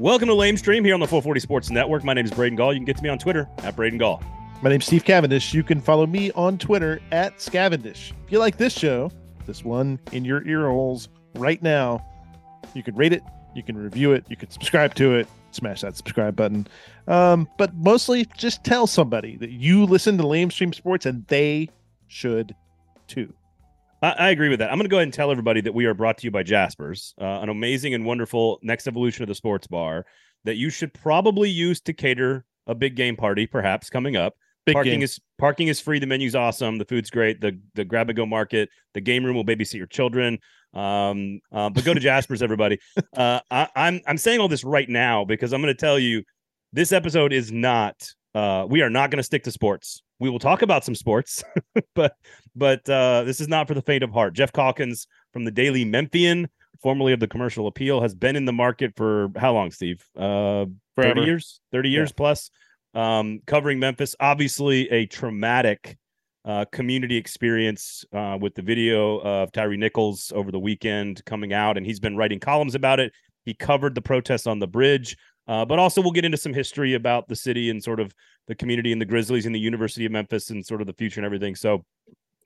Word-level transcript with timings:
Welcome 0.00 0.28
to 0.28 0.34
Lame 0.34 0.56
Stream 0.56 0.82
here 0.82 0.94
on 0.94 1.00
the 1.00 1.06
440 1.06 1.40
Sports 1.40 1.70
Network. 1.70 2.04
My 2.04 2.14
name 2.14 2.24
is 2.24 2.30
Braden 2.30 2.56
Gall. 2.56 2.72
You 2.72 2.78
can 2.78 2.86
get 2.86 2.96
to 2.96 3.02
me 3.02 3.10
on 3.10 3.18
Twitter 3.18 3.46
at 3.58 3.76
Braden 3.76 3.98
Gall. 3.98 4.22
My 4.62 4.70
name's 4.70 4.86
Steve 4.86 5.04
Cavendish. 5.04 5.52
You 5.52 5.62
can 5.62 5.78
follow 5.78 6.06
me 6.06 6.32
on 6.32 6.56
Twitter 6.56 7.02
at 7.12 7.36
Scavendish. 7.36 8.12
If 8.24 8.32
you 8.32 8.38
like 8.38 8.56
this 8.56 8.72
show, 8.72 9.12
this 9.44 9.62
one 9.62 10.00
in 10.12 10.24
your 10.24 10.42
ear 10.48 10.70
holes 10.70 11.10
right 11.34 11.62
now, 11.62 12.02
you 12.72 12.82
can 12.82 12.96
rate 12.96 13.12
it, 13.12 13.22
you 13.54 13.62
can 13.62 13.76
review 13.76 14.12
it, 14.12 14.24
you 14.30 14.36
can 14.36 14.48
subscribe 14.48 14.94
to 14.94 15.16
it, 15.16 15.28
smash 15.50 15.82
that 15.82 15.98
subscribe 15.98 16.34
button. 16.34 16.66
Um, 17.06 17.46
but 17.58 17.74
mostly 17.74 18.26
just 18.38 18.64
tell 18.64 18.86
somebody 18.86 19.36
that 19.36 19.50
you 19.50 19.84
listen 19.84 20.16
to 20.16 20.26
Lame 20.26 20.50
Stream 20.50 20.72
Sports 20.72 21.04
and 21.04 21.26
they 21.26 21.68
should 22.08 22.54
too. 23.06 23.34
I, 24.02 24.10
I 24.10 24.30
agree 24.30 24.48
with 24.48 24.58
that. 24.60 24.70
I'm 24.70 24.76
going 24.76 24.84
to 24.84 24.90
go 24.90 24.96
ahead 24.96 25.04
and 25.06 25.14
tell 25.14 25.30
everybody 25.30 25.60
that 25.62 25.74
we 25.74 25.86
are 25.86 25.94
brought 25.94 26.18
to 26.18 26.24
you 26.24 26.30
by 26.30 26.42
Jaspers, 26.42 27.14
uh, 27.20 27.24
an 27.24 27.48
amazing 27.48 27.94
and 27.94 28.04
wonderful 28.04 28.58
next 28.62 28.86
evolution 28.86 29.22
of 29.22 29.28
the 29.28 29.34
sports 29.34 29.66
bar 29.66 30.06
that 30.44 30.56
you 30.56 30.70
should 30.70 30.94
probably 30.94 31.50
use 31.50 31.80
to 31.82 31.92
cater 31.92 32.44
a 32.66 32.74
big 32.74 32.96
game 32.96 33.16
party, 33.16 33.46
perhaps 33.46 33.90
coming 33.90 34.16
up. 34.16 34.34
Big 34.66 34.74
parking 34.74 34.92
game. 34.92 35.02
is 35.02 35.18
parking 35.38 35.68
is 35.68 35.80
free. 35.80 35.98
The 35.98 36.06
menu's 36.06 36.34
awesome. 36.34 36.78
The 36.78 36.84
food's 36.84 37.10
great. 37.10 37.40
The 37.40 37.58
the 37.74 37.84
grab 37.84 38.10
and 38.10 38.16
go 38.16 38.26
market. 38.26 38.68
The 38.92 39.00
game 39.00 39.24
room 39.24 39.34
will 39.34 39.44
babysit 39.44 39.74
your 39.74 39.86
children. 39.86 40.38
Um, 40.74 41.40
uh, 41.50 41.70
but 41.70 41.84
go 41.84 41.94
to 41.94 42.00
Jasper's, 42.00 42.42
everybody. 42.42 42.78
Uh, 43.16 43.40
I, 43.50 43.68
I'm 43.74 44.00
I'm 44.06 44.18
saying 44.18 44.40
all 44.40 44.48
this 44.48 44.62
right 44.62 44.88
now 44.88 45.24
because 45.24 45.52
I'm 45.52 45.60
going 45.60 45.74
to 45.74 45.80
tell 45.80 45.98
you, 45.98 46.22
this 46.72 46.92
episode 46.92 47.32
is 47.32 47.50
not. 47.50 48.08
Uh, 48.34 48.66
we 48.68 48.82
are 48.82 48.90
not 48.90 49.10
going 49.10 49.16
to 49.18 49.24
stick 49.24 49.42
to 49.44 49.50
sports. 49.50 50.02
We 50.20 50.30
will 50.30 50.38
talk 50.38 50.62
about 50.62 50.84
some 50.84 50.94
sports, 50.94 51.42
but 51.94 52.14
but 52.54 52.88
uh, 52.88 53.24
this 53.24 53.40
is 53.40 53.48
not 53.48 53.66
for 53.66 53.74
the 53.74 53.82
faint 53.82 54.04
of 54.04 54.12
heart. 54.12 54.34
Jeff 54.34 54.52
Calkins 54.52 55.06
from 55.32 55.44
the 55.44 55.50
Daily 55.50 55.84
Memphian, 55.84 56.48
formerly 56.82 57.12
of 57.12 57.20
the 57.20 57.26
Commercial 57.26 57.66
Appeal, 57.66 58.00
has 58.02 58.14
been 58.14 58.36
in 58.36 58.44
the 58.44 58.52
market 58.52 58.92
for 58.96 59.30
how 59.36 59.52
long, 59.52 59.70
Steve? 59.70 60.04
Uh, 60.14 60.66
Forever. 60.94 61.14
30 61.14 61.20
years, 61.22 61.60
30 61.72 61.88
years 61.88 62.12
plus, 62.12 62.50
um, 62.94 63.40
covering 63.46 63.78
Memphis. 63.78 64.14
Obviously, 64.20 64.90
a 64.90 65.06
traumatic 65.06 65.96
uh, 66.44 66.64
community 66.72 67.16
experience 67.16 68.04
uh, 68.12 68.36
with 68.40 68.54
the 68.54 68.62
video 68.62 69.18
of 69.20 69.52
Tyre 69.52 69.76
Nichols 69.76 70.32
over 70.34 70.50
the 70.50 70.58
weekend 70.58 71.24
coming 71.24 71.52
out, 71.52 71.76
and 71.76 71.86
he's 71.86 72.00
been 72.00 72.16
writing 72.16 72.40
columns 72.40 72.74
about 72.74 73.00
it. 73.00 73.12
He 73.44 73.54
covered 73.54 73.94
the 73.94 74.02
protests 74.02 74.46
on 74.46 74.58
the 74.58 74.66
bridge, 74.66 75.16
uh, 75.50 75.64
but 75.64 75.80
also 75.80 76.00
we'll 76.00 76.12
get 76.12 76.24
into 76.24 76.36
some 76.36 76.54
history 76.54 76.94
about 76.94 77.26
the 77.26 77.34
city 77.34 77.70
and 77.70 77.82
sort 77.82 77.98
of 77.98 78.14
the 78.46 78.54
community 78.54 78.92
and 78.92 79.00
the 79.00 79.04
Grizzlies 79.04 79.46
and 79.46 79.54
the 79.54 79.58
University 79.58 80.06
of 80.06 80.12
Memphis 80.12 80.50
and 80.50 80.64
sort 80.64 80.80
of 80.80 80.86
the 80.86 80.92
future 80.92 81.18
and 81.18 81.26
everything. 81.26 81.56
So, 81.56 81.84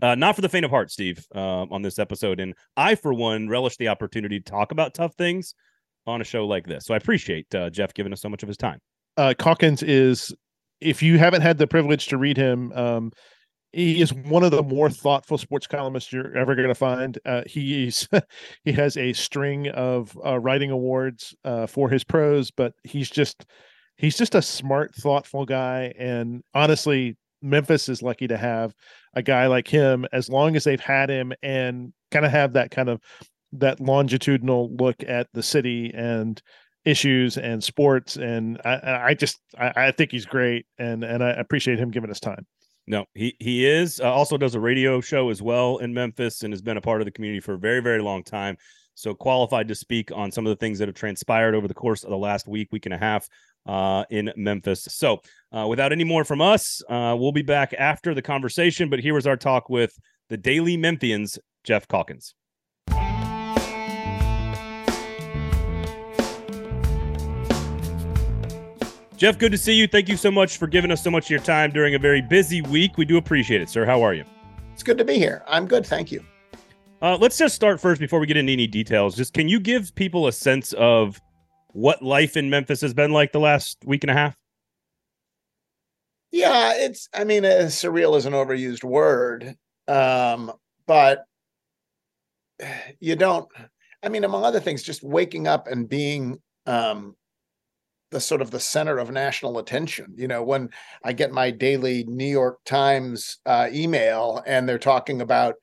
uh, 0.01 0.15
not 0.15 0.35
for 0.35 0.41
the 0.41 0.49
faint 0.49 0.65
of 0.65 0.71
heart, 0.71 0.91
Steve, 0.91 1.23
uh, 1.35 1.67
on 1.71 1.83
this 1.83 1.99
episode. 1.99 2.41
And 2.41 2.55
I, 2.79 2.95
for 2.95 3.13
one, 3.13 3.47
relish 3.47 3.77
the 3.77 3.89
opportunity 3.89 4.41
to 4.41 4.51
talk 4.51 4.73
about 4.73 4.95
tough 4.95 5.15
things 5.17 5.55
on 6.07 6.23
a 6.23 6.25
show 6.25 6.47
like 6.47 6.67
this. 6.67 6.87
So 6.87 6.95
I 6.95 6.97
appreciate 6.97 7.55
uh, 7.55 7.69
Jeff 7.69 7.93
giving 7.93 8.11
us 8.11 8.23
so 8.23 8.31
much 8.31 8.43
of 8.43 8.49
his 8.49 8.57
time. 8.57 8.79
Uh, 9.19 9.35
Calkins 9.39 9.83
is, 9.83 10.35
if 10.81 11.03
you 11.03 11.19
haven't 11.19 11.43
had 11.43 11.59
the 11.59 11.67
privilege 11.67 12.07
to 12.07 12.17
read 12.17 12.39
him, 12.39 12.73
um, 12.73 13.13
he 13.75 14.01
is 14.01 14.13
one 14.13 14.45
of 14.45 14.53
the 14.53 14.63
more 14.63 14.89
thoughtful 14.89 15.37
sports 15.37 15.67
columnists 15.67 16.13
you're 16.13 16.37
ever 16.37 16.55
going 16.55 16.69
to 16.69 16.75
find. 16.75 17.19
Uh, 17.27 17.43
he's 17.47 18.09
he 18.65 18.73
has 18.73 18.97
a 18.97 19.13
string 19.13 19.69
of 19.71 20.17
uh, 20.25 20.39
writing 20.39 20.71
awards 20.71 21.35
uh, 21.45 21.67
for 21.67 21.89
his 21.89 22.05
prose, 22.05 22.51
but 22.51 22.73
he's 22.85 23.11
just 23.11 23.45
he's 23.97 24.17
just 24.17 24.35
a 24.35 24.43
smart, 24.43 24.95
thoughtful 24.95 25.45
guy. 25.45 25.93
And 25.99 26.43
honestly, 26.55 27.17
Memphis 27.43 27.89
is 27.89 28.03
lucky 28.03 28.29
to 28.29 28.37
have 28.37 28.75
a 29.15 29.23
guy 29.23 29.47
like 29.47 29.69
him 29.69 30.07
as 30.13 30.29
long 30.29 30.57
as 30.57 30.65
they've 30.65 30.81
had 30.81 31.11
him 31.11 31.33
and 31.43 31.93
kind 32.11 32.25
of 32.25 32.31
have 32.31 32.53
that 32.55 32.71
kind 32.71 32.89
of 32.89 33.01
that 33.53 33.81
longitudinal 33.81 34.75
look 34.77 34.97
at 35.07 35.29
the 35.33 35.43
city 35.43 35.93
and 35.95 36.41
issues 36.85 37.37
and 37.37 37.63
sports. 37.63 38.17
And 38.17 38.61
I, 38.65 39.01
I 39.09 39.15
just 39.15 39.41
I, 39.59 39.73
I 39.89 39.91
think 39.91 40.13
he's 40.13 40.27
great, 40.27 40.67
and 40.79 41.03
and 41.03 41.25
I 41.25 41.31
appreciate 41.31 41.79
him 41.79 41.91
giving 41.91 42.11
us 42.11 42.21
time. 42.21 42.47
No, 42.87 43.07
he 43.15 43.35
he 43.41 43.67
is 43.67 44.01
uh, 44.01 44.13
also 44.13 44.37
does 44.37 44.55
a 44.55 44.61
radio 44.61 45.01
show 45.01 45.31
as 45.31 45.41
well 45.41 45.79
in 45.79 45.95
Memphis 45.95 46.43
and 46.43 46.53
has 46.53 46.61
been 46.61 46.77
a 46.77 46.83
part 46.83 47.01
of 47.01 47.07
the 47.07 47.11
community 47.11 47.41
for 47.41 47.55
a 47.55 47.59
very 47.59 47.81
very 47.81 48.01
long 48.01 48.23
time. 48.23 48.57
So 48.95 49.15
qualified 49.15 49.69
to 49.69 49.75
speak 49.75 50.13
on 50.15 50.31
some 50.31 50.47
of 50.47 50.51
the 50.51 50.57
things 50.57 50.79
that 50.79 50.89
have 50.89 50.95
transpired 50.95 51.55
over 51.55 51.67
the 51.67 51.75
course 51.75 52.05
of 52.05 52.11
the 52.11 52.17
last 52.17 52.47
week 52.47 52.69
week 52.73 52.87
and 52.87 52.95
a 52.95 52.99
half 52.99 53.29
uh, 53.67 54.05
in 54.11 54.33
Memphis. 54.37 54.87
So 54.91 55.21
uh, 55.51 55.67
without 55.67 55.93
any 55.93 56.05
more 56.05 56.25
from 56.25 56.41
us, 56.41 56.83
uh, 56.89 57.17
we'll 57.19 57.33
be 57.33 57.43
back 57.43 57.75
after 57.77 58.15
the 58.15 58.23
conversation. 58.23 58.91
But 58.91 59.01
here 59.01 59.15
was 59.15 59.27
our 59.27 59.37
talk 59.37 59.69
with 59.69 59.99
the 60.29 60.37
Daily 60.37 60.77
Memphians, 60.77 61.39
Jeff 61.65 61.89
Calkins. 61.89 62.35
Jeff, 69.25 69.39
good 69.39 69.53
to 69.53 69.57
see 69.57 69.73
you. 69.73 69.87
Thank 69.87 70.11
you 70.11 70.19
so 70.19 70.31
much 70.31 70.59
for 70.59 70.67
giving 70.67 70.91
us 70.91 71.03
so 71.03 71.11
much 71.11 71.25
of 71.25 71.31
your 71.31 71.41
time 71.41 71.71
during 71.71 71.95
a 71.95 71.99
very 71.99 72.21
busy 72.21 72.61
week. 72.61 72.99
We 72.99 73.07
do 73.07 73.17
appreciate 73.17 73.63
it, 73.63 73.71
sir. 73.71 73.87
How 73.87 74.03
are 74.03 74.13
you? 74.13 74.23
It's 74.75 74.83
good 74.83 74.99
to 74.99 75.05
be 75.07 75.15
here. 75.15 75.43
I'm 75.49 75.67
good, 75.67 75.87
thank 75.87 76.13
you. 76.13 76.23
Uh, 77.01 77.17
let's 77.17 77.39
just 77.39 77.55
start 77.55 77.81
first 77.81 78.03
before 78.03 78.21
we 78.21 78.27
get 78.27 78.37
into 78.37 78.53
any 78.53 78.67
details. 78.67 79.17
Just 79.17 79.33
can 79.33 79.49
you 79.49 79.61
give 79.61 79.95
people 79.95 80.27
a 80.27 80.33
sense 80.33 80.75
of 80.75 81.23
what 81.69 82.03
life 82.03 82.37
in 82.37 82.51
Memphis 82.51 82.83
has 82.83 82.93
been 82.93 83.13
like 83.13 83.33
the 83.33 83.41
last 83.41 83.79
week 83.87 84.05
and 84.05 84.11
a 84.11 84.13
half? 84.13 84.37
Yeah, 86.31 86.75
it's. 86.77 87.09
I 87.15 87.25
mean, 87.25 87.47
uh, 87.47 87.69
surreal 87.69 88.19
is 88.19 88.27
an 88.27 88.35
overused 88.35 88.85
word, 88.85 89.57
um, 89.89 90.53
but 90.87 91.25
you 93.01 93.17
don't. 93.17 93.49
I 94.03 94.11
mean, 94.11 94.25
among 94.25 94.45
other 94.45 94.61
things, 94.61 94.83
just 94.83 95.03
waking 95.03 95.49
up 95.49 95.67
and 95.67 95.89
being 95.89 96.43
um, 96.67 97.17
the 98.15 98.21
sort 98.21 98.41
of 98.41 98.53
the 98.53 98.61
center 98.61 98.97
of 98.99 99.11
national 99.11 99.59
attention. 99.59 100.15
You 100.17 100.29
know, 100.29 100.45
when 100.45 100.71
I 101.03 101.13
get 101.13 101.33
my 101.33 101.51
daily 101.51 102.05
New 102.05 102.25
York 102.25 102.61
Times 102.65 103.39
uh, 103.45 103.69
email 103.73 104.41
and 104.47 104.69
they're 104.69 104.79
talking 104.79 105.21
about 105.21 105.57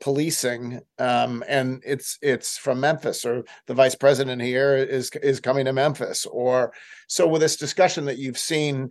policing 0.00 0.80
um, 0.98 1.44
and 1.46 1.82
it's 1.84 2.18
it's 2.22 2.56
from 2.56 2.80
Memphis 2.80 3.26
or 3.26 3.44
the 3.66 3.74
vice 3.74 3.94
president 3.94 4.40
here 4.40 4.74
is 4.76 5.10
is 5.22 5.38
coming 5.38 5.66
to 5.66 5.72
Memphis 5.74 6.24
or 6.24 6.72
so 7.08 7.28
with 7.28 7.42
this 7.42 7.56
discussion 7.56 8.06
that 8.06 8.16
you've 8.16 8.38
seen 8.38 8.90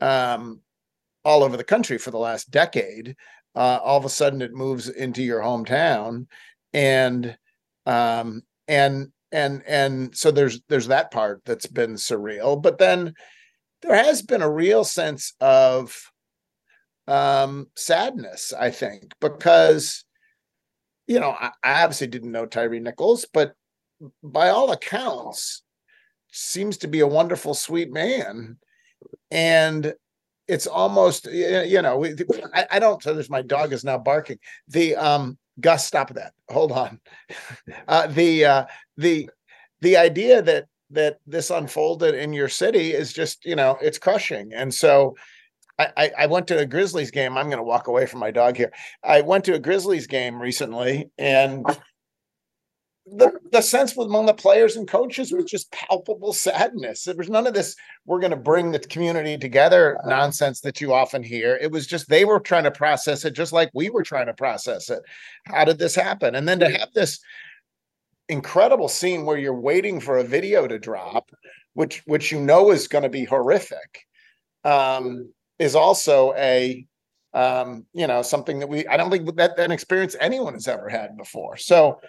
um, 0.00 0.60
all 1.24 1.42
over 1.42 1.56
the 1.56 1.64
country 1.64 1.98
for 1.98 2.10
the 2.10 2.18
last 2.18 2.50
decade 2.50 3.16
uh, 3.56 3.78
all 3.82 3.96
of 3.96 4.04
a 4.04 4.10
sudden 4.10 4.42
it 4.42 4.52
moves 4.52 4.88
into 4.88 5.22
your 5.22 5.40
hometown 5.40 6.26
and 6.74 7.36
um, 7.86 8.42
and 8.68 9.10
and 9.32 9.62
and 9.66 10.16
so 10.16 10.30
there's 10.30 10.60
there's 10.68 10.88
that 10.88 11.10
part 11.10 11.42
that's 11.44 11.66
been 11.66 11.94
surreal 11.94 12.60
but 12.60 12.78
then 12.78 13.14
there 13.82 13.96
has 13.96 14.22
been 14.22 14.42
a 14.42 14.50
real 14.50 14.84
sense 14.84 15.34
of 15.40 15.96
um 17.08 17.66
sadness 17.76 18.52
i 18.58 18.70
think 18.70 19.12
because 19.20 20.04
you 21.06 21.18
know 21.18 21.30
i, 21.30 21.50
I 21.62 21.82
obviously 21.82 22.06
didn't 22.06 22.32
know 22.32 22.46
tyre 22.46 22.78
nichols 22.78 23.26
but 23.32 23.54
by 24.22 24.48
all 24.48 24.72
accounts 24.72 25.62
seems 26.32 26.78
to 26.78 26.88
be 26.88 27.00
a 27.00 27.06
wonderful 27.06 27.54
sweet 27.54 27.92
man. 27.92 28.56
And 29.30 29.94
it's 30.48 30.66
almost 30.66 31.26
you 31.26 31.80
know 31.80 32.04
I, 32.52 32.66
I 32.72 32.78
don't 32.80 33.00
so 33.02 33.14
there's 33.14 33.30
my 33.30 33.42
dog 33.42 33.72
is 33.72 33.84
now 33.84 33.98
barking. 33.98 34.38
The 34.68 34.96
um 34.96 35.38
gus 35.60 35.86
stop 35.86 36.12
that 36.14 36.32
hold 36.48 36.72
on 36.72 37.00
uh 37.88 38.06
the 38.08 38.44
uh 38.44 38.64
the 38.96 39.28
the 39.80 39.96
idea 39.96 40.42
that 40.42 40.66
that 40.90 41.18
this 41.26 41.50
unfolded 41.50 42.14
in 42.14 42.32
your 42.32 42.48
city 42.48 42.92
is 42.92 43.12
just 43.12 43.44
you 43.44 43.56
know 43.56 43.78
it's 43.80 43.98
crushing 43.98 44.52
and 44.54 44.72
so 44.72 45.14
I, 45.78 46.10
I 46.16 46.26
went 46.26 46.46
to 46.48 46.58
a 46.58 46.66
Grizzlies 46.66 47.10
game. 47.10 47.36
I'm 47.36 47.46
going 47.46 47.56
to 47.56 47.64
walk 47.64 47.88
away 47.88 48.06
from 48.06 48.20
my 48.20 48.30
dog 48.30 48.56
here. 48.56 48.72
I 49.02 49.20
went 49.22 49.44
to 49.46 49.54
a 49.54 49.58
Grizzlies 49.58 50.06
game 50.06 50.40
recently, 50.40 51.10
and 51.18 51.66
the 53.06 53.32
the 53.50 53.60
sense 53.60 53.96
among 53.96 54.26
the 54.26 54.34
players 54.34 54.76
and 54.76 54.86
coaches 54.86 55.32
was 55.32 55.44
just 55.44 55.72
palpable 55.72 56.32
sadness. 56.32 57.04
There 57.04 57.16
was 57.16 57.28
none 57.28 57.46
of 57.46 57.54
this 57.54 57.74
"we're 58.06 58.20
going 58.20 58.30
to 58.30 58.36
bring 58.36 58.70
the 58.70 58.78
community 58.78 59.36
together" 59.36 59.98
nonsense 60.04 60.60
that 60.60 60.80
you 60.80 60.92
often 60.92 61.22
hear. 61.22 61.58
It 61.60 61.72
was 61.72 61.86
just 61.86 62.08
they 62.08 62.24
were 62.24 62.38
trying 62.38 62.64
to 62.64 62.70
process 62.70 63.24
it, 63.24 63.32
just 63.32 63.52
like 63.52 63.70
we 63.74 63.90
were 63.90 64.04
trying 64.04 64.26
to 64.26 64.34
process 64.34 64.88
it. 64.88 65.02
How 65.46 65.64
did 65.64 65.78
this 65.78 65.96
happen? 65.96 66.36
And 66.36 66.46
then 66.46 66.60
to 66.60 66.70
have 66.70 66.92
this 66.94 67.18
incredible 68.28 68.88
scene 68.88 69.24
where 69.24 69.38
you're 69.38 69.60
waiting 69.60 70.00
for 70.00 70.18
a 70.18 70.24
video 70.24 70.68
to 70.68 70.78
drop, 70.78 71.30
which 71.74 72.02
which 72.06 72.30
you 72.30 72.40
know 72.40 72.70
is 72.70 72.86
going 72.86 73.04
to 73.04 73.10
be 73.10 73.24
horrific, 73.24 74.06
um, 74.64 75.32
is 75.58 75.74
also 75.74 76.34
a 76.34 76.86
um, 77.34 77.84
you 77.94 78.06
know 78.06 78.22
something 78.22 78.60
that 78.60 78.68
we 78.68 78.86
I 78.86 78.96
don't 78.96 79.10
think 79.10 79.34
that 79.36 79.56
that 79.56 79.72
experience 79.72 80.14
anyone 80.20 80.52
has 80.54 80.68
ever 80.68 80.88
had 80.88 81.16
before. 81.16 81.56
So 81.56 82.00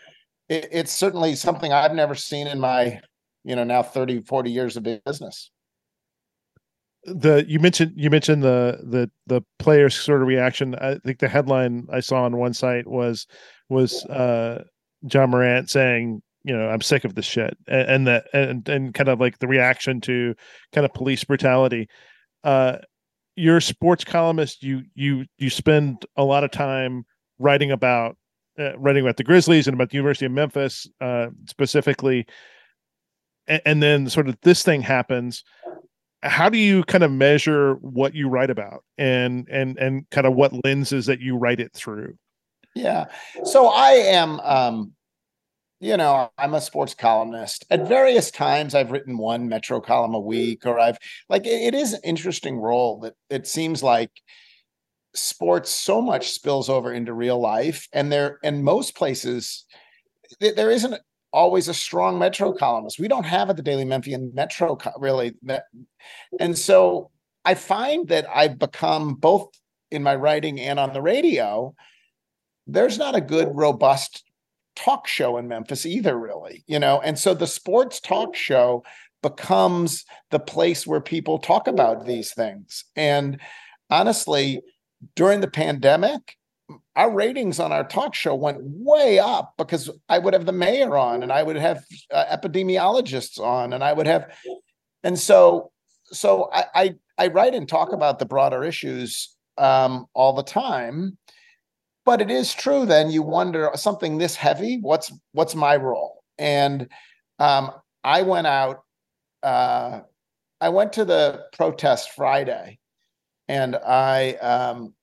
it, 0.50 0.68
it's 0.72 0.92
certainly 0.92 1.36
something 1.36 1.72
I've 1.72 1.94
never 1.94 2.16
seen 2.16 2.48
in 2.48 2.60
my 2.60 3.00
you 3.44 3.56
know 3.56 3.64
now 3.64 3.84
30 3.84 4.22
40 4.22 4.52
years 4.52 4.78
of 4.78 4.84
business 4.84 5.52
the 7.04 7.44
you 7.46 7.60
mentioned 7.60 7.92
you 7.96 8.10
mentioned 8.10 8.42
the 8.42 8.80
the 8.84 9.12
the 9.28 9.42
players 9.60 9.94
sort 9.94 10.22
of 10.22 10.28
reaction 10.30 10.76
i 10.76 10.96
think 11.04 11.20
the 11.20 11.28
headline 11.28 11.86
i 11.92 12.00
saw 12.00 12.24
on 12.24 12.38
one 12.38 12.54
site 12.54 12.88
was 12.88 13.28
was 13.68 14.06
uh 14.06 14.64
ja 15.12 15.28
morant 15.28 15.70
saying 15.70 16.22
you 16.44 16.56
know, 16.56 16.70
I'm 16.70 16.82
sick 16.82 17.06
of 17.06 17.16
this 17.16 17.26
shit, 17.26 17.58
and, 17.68 17.90
and 17.90 18.08
that 18.08 18.26
and 18.34 18.68
and 18.68 18.94
kind 18.94 19.10
of 19.10 19.20
like 19.20 19.40
the 19.40 19.48
reaction 19.48 20.02
to 20.02 20.36
kind 20.74 20.86
of 20.86 20.94
police 20.94 21.24
brutality. 21.24 21.88
Uh, 22.44 22.78
you're 23.36 23.58
a 23.58 23.62
sports 23.62 24.04
columnist. 24.04 24.62
You 24.62 24.84
you 24.94 25.26
you 25.38 25.50
spend 25.50 26.06
a 26.18 26.24
lot 26.24 26.44
of 26.44 26.52
time 26.52 27.06
writing 27.40 27.72
about 27.72 28.18
uh, 28.60 28.78
writing 28.78 29.04
about 29.04 29.18
the 29.18 29.24
Grizzlies 29.24 29.68
and 29.68 29.74
about 29.74 29.90
the 29.90 29.98
University 29.98 30.26
of 30.26 30.32
Memphis 30.32 30.88
uh, 31.02 31.28
specifically, 31.48 32.26
and, 33.48 33.62
and 33.66 33.84
then 33.84 34.10
sort 34.10 34.28
of 34.28 34.38
this 34.42 34.64
thing 34.64 34.82
happens. 34.82 35.44
How 36.22 36.50
do 36.50 36.58
you 36.58 36.84
kind 36.86 37.04
of 37.04 37.12
measure 37.12 37.76
what 37.76 38.16
you 38.16 38.30
write 38.30 38.50
about, 38.50 38.84
and 38.98 39.48
and 39.50 39.78
and 39.78 40.10
kind 40.10 40.26
of 40.26 40.36
what 40.36 40.54
lenses 40.64 41.06
that 41.08 41.20
you 41.20 41.38
write 41.38 41.60
it 41.60 41.74
through? 41.74 42.18
Yeah, 42.76 43.06
so 43.44 43.68
I 43.68 43.92
am. 43.92 44.40
Um, 44.40 44.94
you 45.80 45.98
know, 45.98 46.32
I'm 46.38 46.54
a 46.54 46.62
sports 46.62 46.94
columnist. 46.94 47.66
At 47.70 47.90
various 47.90 48.32
times, 48.32 48.74
I've 48.74 48.92
written 48.92 49.18
one 49.18 49.50
Metro 49.50 49.82
column 49.82 50.14
a 50.14 50.20
week, 50.20 50.66
or 50.66 50.80
I've 50.80 50.98
like 51.28 51.46
it, 51.46 51.62
it 51.62 51.76
is 51.76 51.92
an 51.92 52.00
interesting 52.06 52.58
role 52.58 53.02
that 53.02 53.16
it 53.30 53.48
seems 53.48 53.84
like 53.84 54.12
sports 55.16 55.70
so 55.70 56.02
much 56.02 56.32
spills 56.32 56.70
over 56.70 56.92
into 56.92 57.14
real 57.14 57.40
life 57.40 57.88
and 57.94 58.12
there 58.12 58.40
and 58.44 58.64
most 58.64 58.96
places 58.96 59.66
there 60.40 60.72
isn't 60.72 60.96
always 61.32 61.68
a 61.68 61.74
strong 61.74 62.18
metro 62.18 62.52
columnist. 62.54 63.00
We 63.00 63.08
don't 63.08 63.26
have 63.26 63.50
at 63.50 63.56
the 63.56 63.64
daily 63.64 63.86
memphian 63.86 64.32
metro 64.34 64.78
really 64.98 65.34
and 66.40 66.58
so 66.58 67.12
i 67.46 67.54
find 67.54 68.08
that 68.08 68.26
i've 68.34 68.58
become 68.58 69.16
both 69.16 69.50
in 69.92 70.02
my 70.02 70.16
writing 70.16 70.60
and 70.60 70.80
on 70.80 70.94
the 70.94 71.02
radio 71.02 71.74
there's 72.66 72.98
not 72.98 73.16
a 73.16 73.22
good 73.22 73.50
robust 73.54 74.24
talk 74.76 75.08
show 75.08 75.38
in 75.38 75.48
memphis 75.48 75.86
either 75.86 76.18
really 76.18 76.64
you 76.68 76.80
know? 76.80 77.00
And 77.02 77.20
so 77.20 77.34
the 77.34 77.48
sports 77.48 78.00
talk 78.00 78.36
show 78.36 78.84
becomes 79.22 80.06
the 80.32 80.40
place 80.40 80.86
where 80.86 81.02
people 81.02 81.40
talk 81.40 81.68
about 81.68 82.06
these 82.06 82.34
things. 82.34 82.84
And 82.96 83.40
honestly 83.90 84.62
during 85.16 85.42
the 85.42 85.50
pandemic, 85.50 86.36
our 86.96 87.12
ratings 87.12 87.60
on 87.60 87.72
our 87.72 87.84
talk 87.84 88.16
show 88.16 88.36
went 88.36 88.60
way 88.62 89.20
up 89.20 89.54
because 89.58 89.90
I 90.10 90.20
would 90.20 90.34
have 90.34 90.46
the 90.46 90.52
mayor 90.52 90.98
on 90.98 91.24
and 91.24 91.32
I 91.32 91.44
would 91.44 91.56
have 91.56 91.84
uh, 92.12 92.26
epidemiologists 92.26 93.40
on 93.40 93.74
and 93.74 93.84
I 93.84 93.94
would 93.94 94.08
have, 94.08 94.34
and 95.04 95.18
so 95.20 95.72
so 96.06 96.50
I, 96.54 96.66
I, 96.76 96.96
I 97.18 97.28
write 97.28 97.56
and 97.56 97.68
talk 97.68 97.92
about 97.92 98.20
the 98.20 98.26
broader 98.26 98.64
issues 98.64 99.36
um, 99.58 100.06
all 100.14 100.34
the 100.34 100.44
time, 100.44 101.18
but 102.06 102.22
it 102.22 102.32
is 102.32 102.54
true. 102.54 102.86
Then 102.86 103.12
you 103.12 103.24
wonder 103.24 103.70
something 103.76 104.18
this 104.18 104.36
heavy. 104.36 104.80
What's 104.82 105.12
what's 105.32 105.56
my 105.56 105.76
role? 105.76 106.24
And 106.38 106.90
um, 107.40 107.72
I 108.04 108.22
went 108.22 108.48
out. 108.48 108.84
Uh, 109.42 110.02
I 110.62 110.70
went 110.70 110.94
to 110.94 111.06
the 111.06 111.44
protest 111.52 112.12
Friday 112.16 112.80
and 113.48 113.76
I 113.76 114.34
um, 114.34 114.94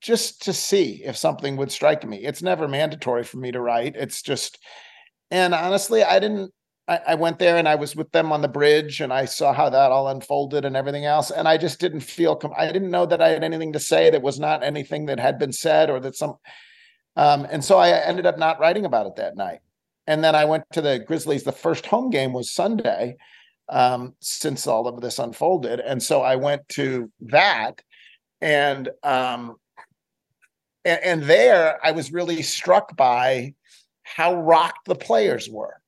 just 0.00 0.42
to 0.42 0.52
see 0.52 1.02
if 1.04 1.16
something 1.16 1.56
would 1.56 1.72
strike 1.72 2.06
me. 2.06 2.18
It's 2.18 2.42
never 2.42 2.68
mandatory 2.68 3.24
for 3.24 3.38
me 3.38 3.52
to 3.52 3.60
write. 3.60 3.96
It's 3.96 4.22
just, 4.22 4.58
and 5.30 5.54
honestly, 5.54 6.02
I 6.02 6.18
didn't. 6.18 6.52
I, 6.88 7.00
I 7.08 7.14
went 7.16 7.40
there 7.40 7.56
and 7.56 7.68
I 7.68 7.74
was 7.74 7.96
with 7.96 8.12
them 8.12 8.30
on 8.30 8.42
the 8.42 8.48
bridge, 8.48 9.00
and 9.00 9.12
I 9.12 9.24
saw 9.24 9.52
how 9.52 9.68
that 9.70 9.90
all 9.90 10.08
unfolded 10.08 10.64
and 10.64 10.76
everything 10.76 11.04
else, 11.04 11.30
and 11.30 11.48
I 11.48 11.56
just 11.56 11.80
didn't 11.80 12.00
feel. 12.00 12.36
Com- 12.36 12.54
I 12.56 12.70
didn't 12.70 12.90
know 12.90 13.06
that 13.06 13.20
I 13.20 13.30
had 13.30 13.42
anything 13.42 13.72
to 13.72 13.80
say 13.80 14.10
that 14.10 14.22
was 14.22 14.38
not 14.38 14.62
anything 14.62 15.06
that 15.06 15.18
had 15.18 15.38
been 15.38 15.52
said 15.52 15.90
or 15.90 15.98
that 16.00 16.14
some. 16.14 16.36
Um, 17.16 17.46
and 17.50 17.64
so 17.64 17.78
I 17.78 17.90
ended 17.90 18.26
up 18.26 18.38
not 18.38 18.60
writing 18.60 18.84
about 18.84 19.06
it 19.06 19.16
that 19.16 19.36
night. 19.36 19.60
And 20.06 20.22
then 20.22 20.34
I 20.34 20.44
went 20.44 20.64
to 20.72 20.80
the 20.80 20.98
Grizzlies. 20.98 21.42
The 21.42 21.52
first 21.52 21.86
home 21.86 22.10
game 22.10 22.32
was 22.32 22.52
Sunday, 22.52 23.16
um, 23.68 24.14
since 24.20 24.66
all 24.66 24.86
of 24.86 25.00
this 25.00 25.18
unfolded. 25.18 25.80
And 25.80 26.02
so 26.02 26.22
I 26.22 26.36
went 26.36 26.68
to 26.70 27.10
that 27.20 27.82
and 28.40 28.90
um 29.02 29.56
and, 30.84 31.00
and 31.02 31.22
there 31.24 31.78
I 31.84 31.92
was 31.92 32.12
really 32.12 32.42
struck 32.42 32.96
by 32.96 33.54
how 34.02 34.40
rocked 34.42 34.86
the 34.86 34.94
players 34.94 35.48
were 35.48 35.80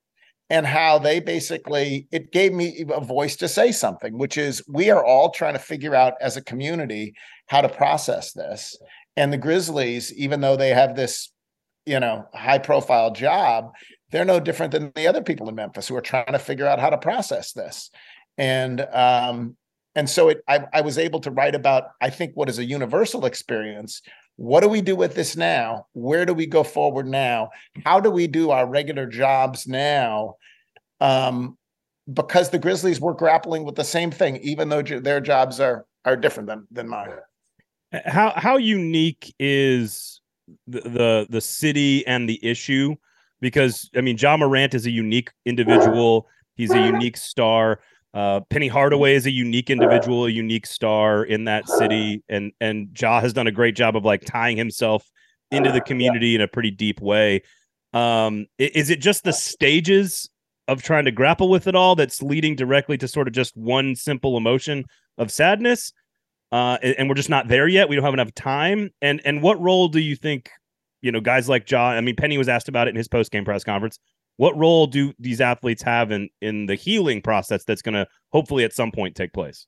and 0.50 0.66
how 0.66 0.98
they 0.98 1.20
basically 1.20 2.08
it 2.10 2.32
gave 2.32 2.52
me 2.52 2.84
a 2.90 3.00
voice 3.00 3.36
to 3.36 3.48
say 3.48 3.70
something 3.70 4.18
which 4.18 4.36
is 4.36 4.62
we 4.66 4.90
are 4.90 5.04
all 5.04 5.30
trying 5.30 5.52
to 5.52 5.58
figure 5.58 5.94
out 5.94 6.14
as 6.20 6.36
a 6.36 6.42
community 6.42 7.14
how 7.48 7.60
to 7.60 7.68
process 7.68 8.32
this 8.32 8.76
and 9.16 9.32
the 9.32 9.38
grizzlies 9.38 10.12
even 10.14 10.40
though 10.40 10.56
they 10.56 10.70
have 10.70 10.96
this 10.96 11.30
you 11.86 12.00
know 12.00 12.24
high 12.34 12.58
profile 12.58 13.12
job 13.12 13.72
they're 14.10 14.24
no 14.24 14.40
different 14.40 14.72
than 14.72 14.92
the 14.94 15.06
other 15.06 15.22
people 15.22 15.48
in 15.48 15.54
Memphis 15.54 15.88
who 15.88 15.96
are 15.96 16.00
trying 16.00 16.32
to 16.32 16.38
figure 16.38 16.66
out 16.66 16.80
how 16.80 16.90
to 16.90 16.98
process 16.98 17.52
this. 17.52 17.90
And 18.36 18.80
um, 18.92 19.56
and 19.94 20.08
so 20.08 20.28
it, 20.28 20.42
I, 20.48 20.64
I 20.72 20.80
was 20.80 20.96
able 20.98 21.20
to 21.20 21.30
write 21.30 21.54
about 21.54 21.90
I 22.00 22.10
think 22.10 22.32
what 22.34 22.48
is 22.48 22.58
a 22.58 22.64
universal 22.64 23.26
experience. 23.26 24.02
What 24.36 24.60
do 24.60 24.68
we 24.68 24.80
do 24.80 24.94
with 24.94 25.16
this 25.16 25.36
now? 25.36 25.86
Where 25.92 26.24
do 26.24 26.32
we 26.32 26.46
go 26.46 26.62
forward 26.62 27.08
now? 27.08 27.50
How 27.84 27.98
do 27.98 28.10
we 28.10 28.28
do 28.28 28.50
our 28.50 28.68
regular 28.68 29.06
jobs 29.06 29.66
now? 29.66 30.36
Um, 31.00 31.58
because 32.12 32.50
the 32.50 32.58
Grizzlies 32.58 33.00
were 33.00 33.14
grappling 33.14 33.64
with 33.64 33.74
the 33.74 33.84
same 33.84 34.12
thing, 34.12 34.36
even 34.36 34.68
though 34.68 34.82
their 34.82 35.20
jobs 35.20 35.60
are 35.60 35.84
are 36.04 36.16
different 36.16 36.48
than 36.48 36.66
than 36.70 36.88
mine. 36.88 37.10
How 38.04 38.32
how 38.36 38.56
unique 38.56 39.34
is 39.38 40.20
the 40.66 40.80
the, 40.80 41.26
the 41.28 41.40
city 41.40 42.06
and 42.06 42.28
the 42.28 42.38
issue? 42.44 42.94
Because 43.40 43.90
I 43.96 44.00
mean, 44.00 44.16
Ja 44.18 44.36
Morant 44.36 44.74
is 44.74 44.86
a 44.86 44.90
unique 44.90 45.30
individual. 45.44 46.26
He's 46.56 46.72
a 46.72 46.80
unique 46.80 47.16
star. 47.16 47.80
Uh, 48.14 48.40
Penny 48.50 48.68
Hardaway 48.68 49.14
is 49.14 49.26
a 49.26 49.30
unique 49.30 49.70
individual, 49.70 50.26
a 50.26 50.30
unique 50.30 50.66
star 50.66 51.22
in 51.22 51.44
that 51.44 51.68
city, 51.68 52.22
and 52.28 52.52
and 52.60 52.88
Ja 52.98 53.20
has 53.20 53.32
done 53.32 53.46
a 53.46 53.52
great 53.52 53.76
job 53.76 53.96
of 53.96 54.04
like 54.04 54.24
tying 54.24 54.56
himself 54.56 55.08
into 55.50 55.70
the 55.70 55.80
community 55.80 56.34
in 56.34 56.40
a 56.40 56.48
pretty 56.48 56.70
deep 56.70 57.00
way. 57.00 57.42
Um, 57.92 58.46
is 58.58 58.90
it 58.90 59.00
just 59.00 59.24
the 59.24 59.32
stages 59.32 60.28
of 60.66 60.82
trying 60.82 61.04
to 61.06 61.10
grapple 61.10 61.48
with 61.48 61.66
it 61.66 61.74
all 61.74 61.96
that's 61.96 62.20
leading 62.22 62.54
directly 62.54 62.98
to 62.98 63.08
sort 63.08 63.28
of 63.28 63.34
just 63.34 63.56
one 63.56 63.94
simple 63.94 64.36
emotion 64.36 64.84
of 65.16 65.30
sadness? 65.30 65.92
Uh, 66.50 66.78
and, 66.82 66.94
and 66.98 67.08
we're 67.08 67.14
just 67.14 67.30
not 67.30 67.48
there 67.48 67.68
yet. 67.68 67.88
We 67.88 67.96
don't 67.96 68.04
have 68.04 68.14
enough 68.14 68.34
time. 68.34 68.90
And 69.02 69.20
and 69.24 69.42
what 69.42 69.60
role 69.60 69.88
do 69.88 70.00
you 70.00 70.16
think 70.16 70.50
you 71.00 71.12
know, 71.12 71.20
guys 71.20 71.48
like 71.48 71.70
Ja. 71.70 71.88
I 71.88 72.00
mean, 72.00 72.16
Penny 72.16 72.38
was 72.38 72.48
asked 72.48 72.68
about 72.68 72.88
it 72.88 72.90
in 72.90 72.96
his 72.96 73.08
post 73.08 73.30
game 73.30 73.44
press 73.44 73.64
conference. 73.64 73.98
What 74.36 74.56
role 74.56 74.86
do 74.86 75.12
these 75.18 75.40
athletes 75.40 75.82
have 75.82 76.10
in 76.10 76.28
in 76.40 76.66
the 76.66 76.74
healing 76.74 77.22
process 77.22 77.64
that's 77.64 77.82
going 77.82 77.94
to 77.94 78.06
hopefully 78.30 78.64
at 78.64 78.72
some 78.72 78.92
point 78.92 79.16
take 79.16 79.32
place? 79.32 79.66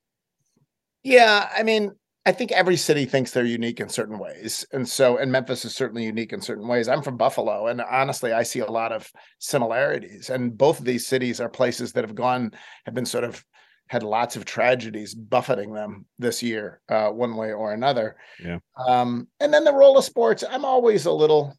Yeah, 1.03 1.49
I 1.57 1.63
mean, 1.63 1.93
I 2.27 2.33
think 2.33 2.53
every 2.53 2.77
city 2.77 3.07
thinks 3.07 3.31
they're 3.31 3.45
unique 3.45 3.81
in 3.81 3.89
certain 3.89 4.19
ways. 4.19 4.67
And 4.73 4.87
so, 4.87 5.17
and 5.17 5.33
Memphis 5.33 5.65
is 5.65 5.75
certainly 5.75 6.05
unique 6.05 6.33
in 6.33 6.43
certain 6.43 6.69
ways. 6.69 6.89
I'm 6.89 7.03
from 7.03 7.17
Buffalo, 7.17 7.69
and 7.69 7.81
honestly, 7.81 8.33
I 8.33 8.43
see 8.43 8.61
a 8.61 8.71
lot 8.71 8.93
of 8.93 9.11
similarities. 9.39 10.29
And 10.29 10.57
both 10.57 10.79
of 10.79 10.85
these 10.85 11.07
cities 11.07 11.41
are 11.41 11.49
places 11.49 11.93
that 11.93 12.05
have 12.05 12.15
gone, 12.15 12.53
have 12.85 12.95
been 12.95 13.07
sort 13.07 13.25
of 13.25 13.43
had 13.91 14.05
lots 14.05 14.37
of 14.37 14.45
tragedies 14.45 15.17
buffeting 15.17 15.73
them 15.73 16.07
this 16.17 16.45
year, 16.45 16.81
uh, 16.89 17.09
one 17.09 17.35
way 17.35 17.53
or 17.53 17.73
another. 17.73 18.15
Yeah. 18.41 18.59
Um, 18.87 19.27
and 19.41 19.53
then 19.53 19.65
the 19.65 19.75
role 19.75 19.99
of 19.99 20.05
sports, 20.05 20.45
I'm 20.49 20.65
always 20.65 21.07
a 21.07 21.13
little, 21.13 21.53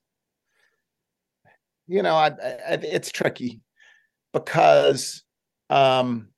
you 1.87 2.01
know, 2.01 2.15
I, 2.15 2.27
I, 2.27 2.79
it's 2.83 3.11
tricky 3.11 3.59
because 4.31 5.25
um, 5.69 6.29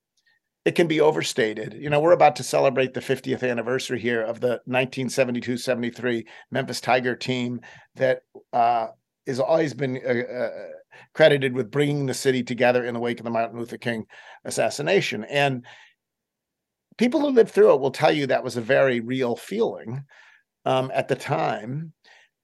it 0.66 0.74
can 0.74 0.88
be 0.88 1.00
overstated. 1.00 1.76
You 1.80 1.92
know, 1.92 2.00
we're 2.00 2.14
about 2.14 2.38
to 2.38 2.44
celebrate 2.44 2.96
the 2.96 3.00
50th 3.00 3.48
anniversary 3.48 4.00
here 4.00 4.24
of 4.24 4.40
the 4.40 4.62
1972-73 4.68 6.26
Memphis 6.50 6.82
Tiger 6.82 7.16
team 7.16 7.62
that 7.98 8.24
uh, 8.52 8.88
has 9.28 9.40
always 9.40 9.74
been 9.74 10.02
uh, 10.06 10.10
uh, 10.10 10.50
credited 11.14 11.54
with 11.54 11.72
bringing 11.72 12.06
the 12.06 12.14
city 12.14 12.44
together 12.44 12.86
in 12.86 12.94
the 12.94 13.00
wake 13.00 13.20
of 13.20 13.24
the 13.24 13.30
Martin 13.30 13.58
Luther 13.58 13.78
King 13.78 14.06
assassination. 14.46 15.24
And 15.24 15.66
people 16.98 17.22
who 17.22 17.30
lived 17.30 17.52
through 17.52 17.74
it 17.74 17.80
will 17.80 17.92
tell 17.92 18.12
you 18.12 18.28
that 18.28 18.44
was 18.44 18.58
a 18.58 18.62
very 18.62 19.00
real 19.00 19.36
feeling 19.36 20.04
um, 20.66 20.92
at 20.94 21.08
the 21.08 21.16
time. 21.16 21.94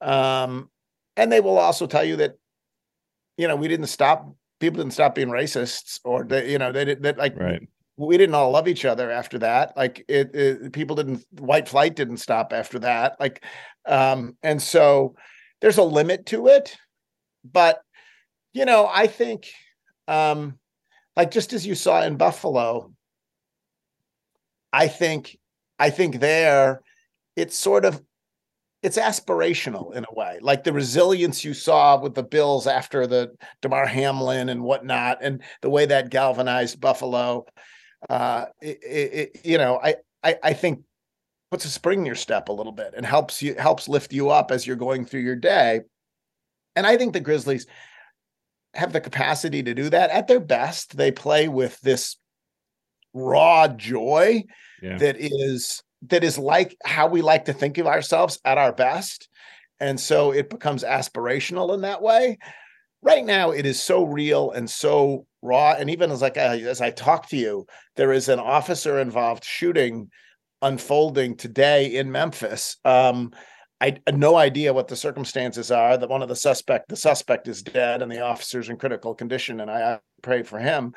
Um, 0.01 0.69
and 1.17 1.31
they 1.31 1.41
will 1.41 1.57
also 1.57 1.85
tell 1.85 2.05
you 2.05 2.15
that, 2.17 2.35
you 3.37 3.47
know, 3.47 3.55
we 3.55 3.67
didn't 3.67 3.87
stop, 3.87 4.33
people 4.59 4.77
didn't 4.77 4.93
stop 4.93 5.15
being 5.15 5.29
racists 5.29 5.99
or, 6.05 6.23
they, 6.23 6.51
you 6.51 6.57
know, 6.57 6.71
they 6.71 6.85
did 6.85 7.03
that 7.03 7.17
like, 7.17 7.35
right. 7.37 7.61
we 7.97 8.17
didn't 8.17 8.35
all 8.35 8.51
love 8.51 8.67
each 8.67 8.85
other 8.85 9.11
after 9.11 9.37
that. 9.39 9.75
Like 9.75 10.05
it, 10.07 10.33
it, 10.33 10.73
people 10.73 10.95
didn't, 10.95 11.25
white 11.39 11.67
flight 11.67 11.95
didn't 11.95 12.17
stop 12.17 12.53
after 12.53 12.79
that. 12.79 13.17
Like, 13.19 13.43
um, 13.85 14.37
and 14.43 14.61
so 14.61 15.15
there's 15.61 15.77
a 15.77 15.83
limit 15.83 16.25
to 16.27 16.47
it, 16.47 16.77
but 17.43 17.81
you 18.53 18.65
know, 18.65 18.89
I 18.91 19.07
think, 19.07 19.47
um, 20.07 20.57
like 21.15 21.31
just 21.31 21.53
as 21.53 21.65
you 21.65 21.75
saw 21.75 22.01
in 22.03 22.17
Buffalo, 22.17 22.91
I 24.73 24.87
think, 24.87 25.37
I 25.77 25.89
think 25.89 26.19
there, 26.19 26.81
it's 27.35 27.57
sort 27.57 27.85
of 27.85 28.01
it's 28.81 28.97
aspirational 28.97 29.93
in 29.93 30.05
a 30.05 30.13
way, 30.13 30.39
like 30.41 30.63
the 30.63 30.71
resilience 30.71 31.43
you 31.43 31.53
saw 31.53 31.99
with 31.99 32.15
the 32.15 32.23
Bills 32.23 32.65
after 32.65 33.05
the 33.05 33.31
Damar 33.61 33.85
Hamlin 33.85 34.47
and 34.49 34.63
whatnot, 34.63 35.17
and 35.21 35.41
the 35.61 35.69
way 35.69 35.85
that 35.85 36.09
galvanized 36.09 36.79
Buffalo. 36.79 37.45
Uh, 38.09 38.45
it, 38.61 38.79
it, 38.81 39.41
you 39.43 39.57
know, 39.57 39.79
I, 39.83 39.95
I 40.23 40.37
I 40.43 40.53
think 40.53 40.83
puts 41.51 41.65
a 41.65 41.69
spring 41.69 41.99
in 41.99 42.05
your 42.05 42.15
step 42.15 42.49
a 42.49 42.53
little 42.53 42.71
bit 42.71 42.93
and 42.95 43.05
helps 43.05 43.41
you 43.41 43.55
helps 43.55 43.87
lift 43.87 44.13
you 44.13 44.29
up 44.29 44.51
as 44.51 44.65
you're 44.65 44.75
going 44.75 45.05
through 45.05 45.21
your 45.21 45.35
day. 45.35 45.81
And 46.75 46.85
I 46.85 46.97
think 46.97 47.13
the 47.13 47.19
Grizzlies 47.19 47.65
have 48.75 48.93
the 48.93 49.01
capacity 49.01 49.63
to 49.63 49.73
do 49.73 49.89
that 49.89 50.11
at 50.11 50.27
their 50.27 50.39
best. 50.39 50.95
They 50.95 51.11
play 51.11 51.47
with 51.47 51.79
this 51.81 52.17
raw 53.13 53.67
joy 53.67 54.43
yeah. 54.81 54.97
that 54.97 55.15
is 55.19 55.83
that 56.03 56.23
is 56.23 56.37
like 56.37 56.77
how 56.85 57.07
we 57.07 57.21
like 57.21 57.45
to 57.45 57.53
think 57.53 57.77
of 57.77 57.87
ourselves 57.87 58.39
at 58.45 58.57
our 58.57 58.71
best. 58.71 59.27
And 59.79 59.99
so 59.99 60.31
it 60.31 60.49
becomes 60.49 60.83
aspirational 60.83 61.73
in 61.73 61.81
that 61.81 62.01
way. 62.01 62.37
Right 63.01 63.25
now, 63.25 63.51
it 63.51 63.65
is 63.65 63.81
so 63.81 64.03
real 64.03 64.51
and 64.51 64.69
so 64.69 65.25
raw. 65.41 65.73
And 65.77 65.89
even 65.89 66.11
as 66.11 66.21
like 66.21 66.37
I, 66.37 66.59
as 66.59 66.81
I 66.81 66.91
talk 66.91 67.29
to 67.29 67.37
you, 67.37 67.65
there 67.95 68.11
is 68.11 68.27
an 68.29 68.39
officer 68.39 68.99
involved 68.99 69.43
shooting 69.43 70.09
unfolding 70.61 71.35
today 71.35 71.95
in 71.95 72.11
Memphis. 72.11 72.77
Um, 72.85 73.31
I 73.81 73.97
had 74.05 74.17
no 74.17 74.35
idea 74.35 74.73
what 74.73 74.87
the 74.87 74.95
circumstances 74.95 75.71
are. 75.71 75.97
That 75.97 76.09
one 76.09 76.21
of 76.21 76.27
the 76.27 76.35
suspect, 76.35 76.89
the 76.89 76.97
suspect 76.97 77.47
is 77.47 77.63
dead, 77.63 78.01
and 78.01 78.11
the 78.11 78.21
officer's 78.21 78.69
in 78.69 78.77
critical 78.77 79.15
condition, 79.15 79.61
and 79.61 79.71
I, 79.71 79.93
I 79.93 79.99
pray 80.21 80.43
for 80.43 80.59
him 80.59 80.93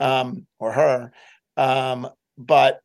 um, 0.00 0.46
or 0.58 0.72
her. 0.72 1.12
Um, 1.56 2.08
but 2.38 2.80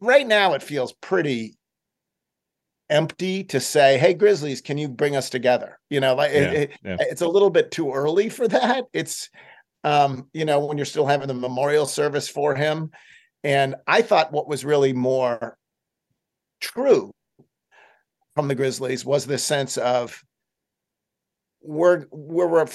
right 0.00 0.26
now, 0.26 0.54
it 0.54 0.62
feels 0.62 0.94
pretty 0.94 1.56
empty 2.88 3.44
to 3.44 3.60
say, 3.60 3.98
"Hey, 3.98 4.14
Grizzlies, 4.14 4.62
can 4.62 4.78
you 4.78 4.88
bring 4.88 5.14
us 5.14 5.28
together?" 5.28 5.78
You 5.90 6.00
know, 6.00 6.14
like 6.14 6.32
yeah, 6.32 6.50
it, 6.52 6.70
yeah. 6.82 6.96
it's 7.00 7.22
a 7.22 7.28
little 7.28 7.50
bit 7.50 7.70
too 7.70 7.92
early 7.92 8.30
for 8.30 8.48
that. 8.48 8.86
It's 8.94 9.28
um, 9.84 10.28
you 10.32 10.46
know, 10.46 10.64
when 10.64 10.78
you're 10.78 10.86
still 10.86 11.06
having 11.06 11.28
the 11.28 11.34
memorial 11.34 11.86
service 11.86 12.28
for 12.28 12.54
him. 12.54 12.90
And 13.44 13.76
I 13.86 14.02
thought 14.02 14.32
what 14.32 14.48
was 14.48 14.64
really 14.64 14.94
more 14.94 15.56
true 16.60 17.12
from 18.34 18.48
the 18.48 18.54
Grizzlies 18.54 19.04
was 19.04 19.26
this 19.26 19.44
sense 19.44 19.76
of 19.76 20.24
we're 21.62 22.06
we're 22.10 22.66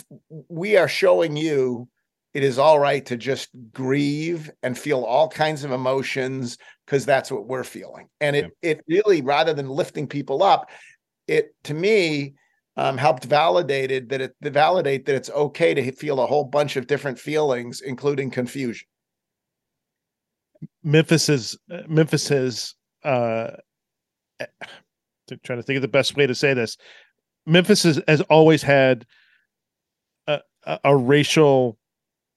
we 0.48 0.78
are 0.78 0.88
showing 0.88 1.36
you 1.36 1.88
it 2.34 2.44
is 2.44 2.60
all 2.60 2.80
right 2.80 3.06
to 3.06 3.18
just 3.18 3.50
grieve 3.72 4.52
and 4.64 4.78
feel 4.78 5.04
all 5.04 5.28
kinds 5.28 5.64
of 5.64 5.72
emotions 5.72 6.58
because 6.86 7.06
that's 7.06 7.32
what 7.32 7.48
we're 7.48 7.64
feeling 7.64 8.08
and 8.20 8.36
it 8.36 8.52
yeah. 8.62 8.72
it 8.72 8.84
really 8.88 9.22
rather 9.22 9.54
than 9.54 9.70
lifting 9.70 10.08
people 10.08 10.42
up 10.42 10.70
it 11.28 11.54
to 11.64 11.74
me 11.76 12.34
um, 12.78 12.98
helped 12.98 13.26
validated 13.26 14.10
that 14.10 14.22
it 14.22 14.36
validate 14.42 15.06
that 15.06 15.16
it's 15.16 15.30
okay 15.32 15.74
to 15.76 15.92
feel 15.92 16.20
a 16.22 16.26
whole 16.26 16.46
bunch 16.46 16.76
of 16.76 16.88
different 16.88 17.20
feelings 17.20 17.82
including 17.82 18.32
confusion 18.32 18.88
memphis 20.84 21.30
is 21.30 21.58
memphis 21.88 22.32
is 22.32 22.76
uh 23.04 23.52
trying 25.44 25.60
to 25.60 25.64
think 25.64 25.78
of 25.78 25.82
the 25.82 25.88
best 25.88 26.16
way 26.16 26.26
to 26.26 26.36
say 26.36 26.54
this. 26.54 26.78
Memphis 27.46 27.84
has, 27.84 28.02
has 28.08 28.22
always 28.22 28.64
had 28.64 29.06
a, 30.28 30.40
a, 30.66 30.80
a 30.86 30.98
racial 30.98 31.78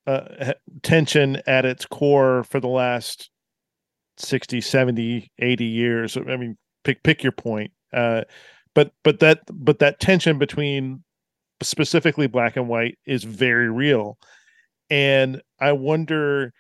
uh, 0.07 0.53
tension 0.83 1.41
at 1.47 1.65
its 1.65 1.87
core 1.87 2.45
for 2.45 2.61
the 2.61 2.69
last 2.69 3.31
60 4.19 4.61
70 4.61 5.31
80 5.39 5.65
years. 5.65 6.17
I 6.17 6.37
mean 6.37 6.57
pick 6.85 7.03
pick 7.03 7.23
your 7.23 7.33
point. 7.33 7.73
Uh, 7.93 8.23
but 8.75 8.93
but 9.05 9.21
that 9.21 9.41
but 9.53 9.79
that 9.79 10.01
tension 10.01 10.39
between 10.39 11.03
specifically 11.63 12.27
black 12.27 12.57
and 12.57 12.69
white 12.69 12.99
is 13.07 13.25
very 13.25 13.71
real. 13.71 14.19
And 14.91 15.41
i 15.61 15.73
wonder 15.73 16.53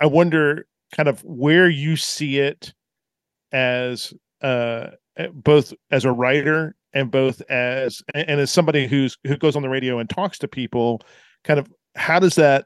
i 0.00 0.06
wonder 0.06 0.66
kind 0.94 1.08
of 1.08 1.22
where 1.24 1.68
you 1.68 1.96
see 1.96 2.38
it 2.38 2.72
as 3.52 4.12
uh 4.42 4.88
both 5.32 5.72
as 5.90 6.04
a 6.04 6.12
writer 6.12 6.74
and 6.92 7.10
both 7.10 7.42
as 7.50 8.02
and 8.14 8.40
as 8.40 8.50
somebody 8.50 8.86
who's 8.86 9.16
who 9.24 9.36
goes 9.36 9.56
on 9.56 9.62
the 9.62 9.68
radio 9.68 9.98
and 9.98 10.08
talks 10.08 10.38
to 10.38 10.48
people 10.48 11.02
kind 11.44 11.58
of 11.58 11.70
how 11.96 12.18
does 12.18 12.34
that 12.36 12.64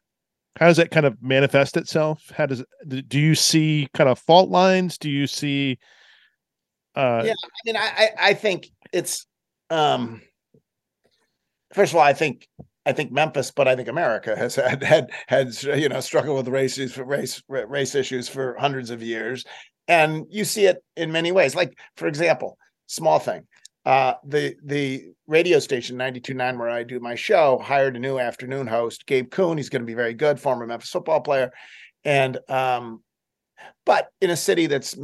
how 0.57 0.67
does 0.67 0.77
that 0.77 0.91
kind 0.91 1.07
of 1.07 1.17
manifest 1.23 1.77
itself? 1.77 2.31
How 2.35 2.47
does 2.47 2.63
do 2.87 3.19
you 3.19 3.35
see 3.35 3.89
kind 3.95 4.11
of 4.11 4.19
fault 4.19 4.51
lines? 4.51 4.99
Do 4.99 5.11
you 5.11 5.27
see 5.27 5.79
uh 6.95 7.23
yeah 7.25 7.33
i 7.33 7.61
mean 7.65 7.77
i 7.79 8.11
i 8.21 8.35
think 8.35 8.69
it's 8.93 9.27
um 9.71 10.21
first 11.73 11.91
of 11.91 11.97
all 11.97 12.03
i 12.03 12.13
think 12.13 12.47
i 12.87 12.93
think 12.93 13.13
memphis 13.13 13.51
but 13.51 13.69
i 13.69 13.77
think 13.77 13.89
america 13.89 14.37
has 14.37 14.55
had 14.57 14.83
had 14.83 15.11
had 15.29 15.63
you 15.63 15.89
know 15.89 16.01
struggled 16.01 16.37
with 16.37 16.49
race 16.49 16.79
race 16.99 17.43
race 17.49 17.95
issues 17.95 18.29
for 18.29 18.57
hundreds 18.59 18.91
of 18.91 19.03
years. 19.03 19.45
And 19.89 20.27
you 20.31 20.45
see 20.45 20.67
it 20.67 20.83
in 20.97 21.11
many 21.11 21.33
ways. 21.33 21.57
Like 21.57 21.77
for 21.97 22.07
example 22.07 22.57
small 22.87 23.19
thing 23.19 23.47
uh, 23.85 24.15
the 24.25 24.55
the 24.65 25.13
radio 25.27 25.59
station 25.59 25.97
92.9 25.97 26.59
where 26.59 26.71
I 26.71 26.85
do 26.85 27.01
my 27.01 27.15
show 27.15 27.59
hired 27.59 27.97
a 27.97 28.01
new 28.01 28.19
afternoon 28.19 28.67
host, 28.67 29.07
Gabe 29.07 29.31
Kuhn. 29.31 29.57
He's 29.57 29.69
going 29.69 29.83
to 29.83 29.87
be 29.87 29.95
very 29.95 30.15
good, 30.15 30.39
former 30.39 30.67
Memphis 30.67 30.91
football 30.91 31.21
player, 31.21 31.51
and 32.05 32.39
um, 32.49 33.03
but 33.85 34.09
in 34.21 34.31
a 34.31 34.37
city 34.37 34.67
that's 34.67 34.97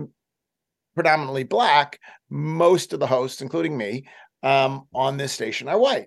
predominantly 0.95 1.45
black, 1.45 1.99
most 2.31 2.93
of 2.93 3.01
the 3.01 3.07
hosts, 3.07 3.41
including 3.41 3.77
me, 3.77 4.05
um, 4.43 4.85
on 4.95 5.17
this 5.17 5.33
station 5.33 5.69
are 5.69 5.79
white, 5.79 6.07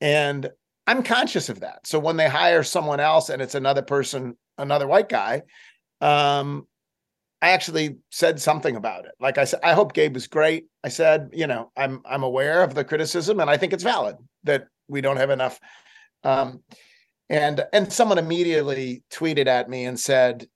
and 0.00 0.50
I'm 0.86 1.02
conscious 1.02 1.48
of 1.48 1.60
that. 1.60 1.86
So 1.86 1.98
when 1.98 2.16
they 2.16 2.28
hire 2.28 2.62
someone 2.62 3.00
else 3.00 3.28
and 3.28 3.40
it's 3.40 3.54
another 3.54 3.82
person, 3.82 4.36
another 4.58 4.86
white 4.86 5.08
guy, 5.08 5.42
um, 6.00 6.66
I 7.42 7.50
actually 7.50 7.96
said 8.10 8.40
something 8.40 8.76
about 8.76 9.06
it. 9.06 9.12
Like 9.18 9.38
I 9.38 9.44
said, 9.44 9.60
I 9.62 9.72
hope 9.72 9.94
Gabe 9.94 10.14
was 10.14 10.26
great. 10.26 10.66
I 10.84 10.88
said, 10.88 11.30
you 11.32 11.46
know, 11.46 11.70
I'm 11.76 12.02
I'm 12.04 12.22
aware 12.22 12.62
of 12.62 12.74
the 12.74 12.84
criticism 12.84 13.40
and 13.40 13.48
I 13.48 13.56
think 13.56 13.72
it's 13.72 13.82
valid 13.82 14.16
that 14.44 14.66
we 14.88 15.00
don't 15.00 15.16
have 15.16 15.30
enough. 15.30 15.58
Um, 16.22 16.62
and 17.30 17.64
and 17.72 17.92
someone 17.92 18.18
immediately 18.18 19.04
tweeted 19.10 19.46
at 19.46 19.70
me 19.70 19.84
and 19.86 19.98
said, 19.98 20.48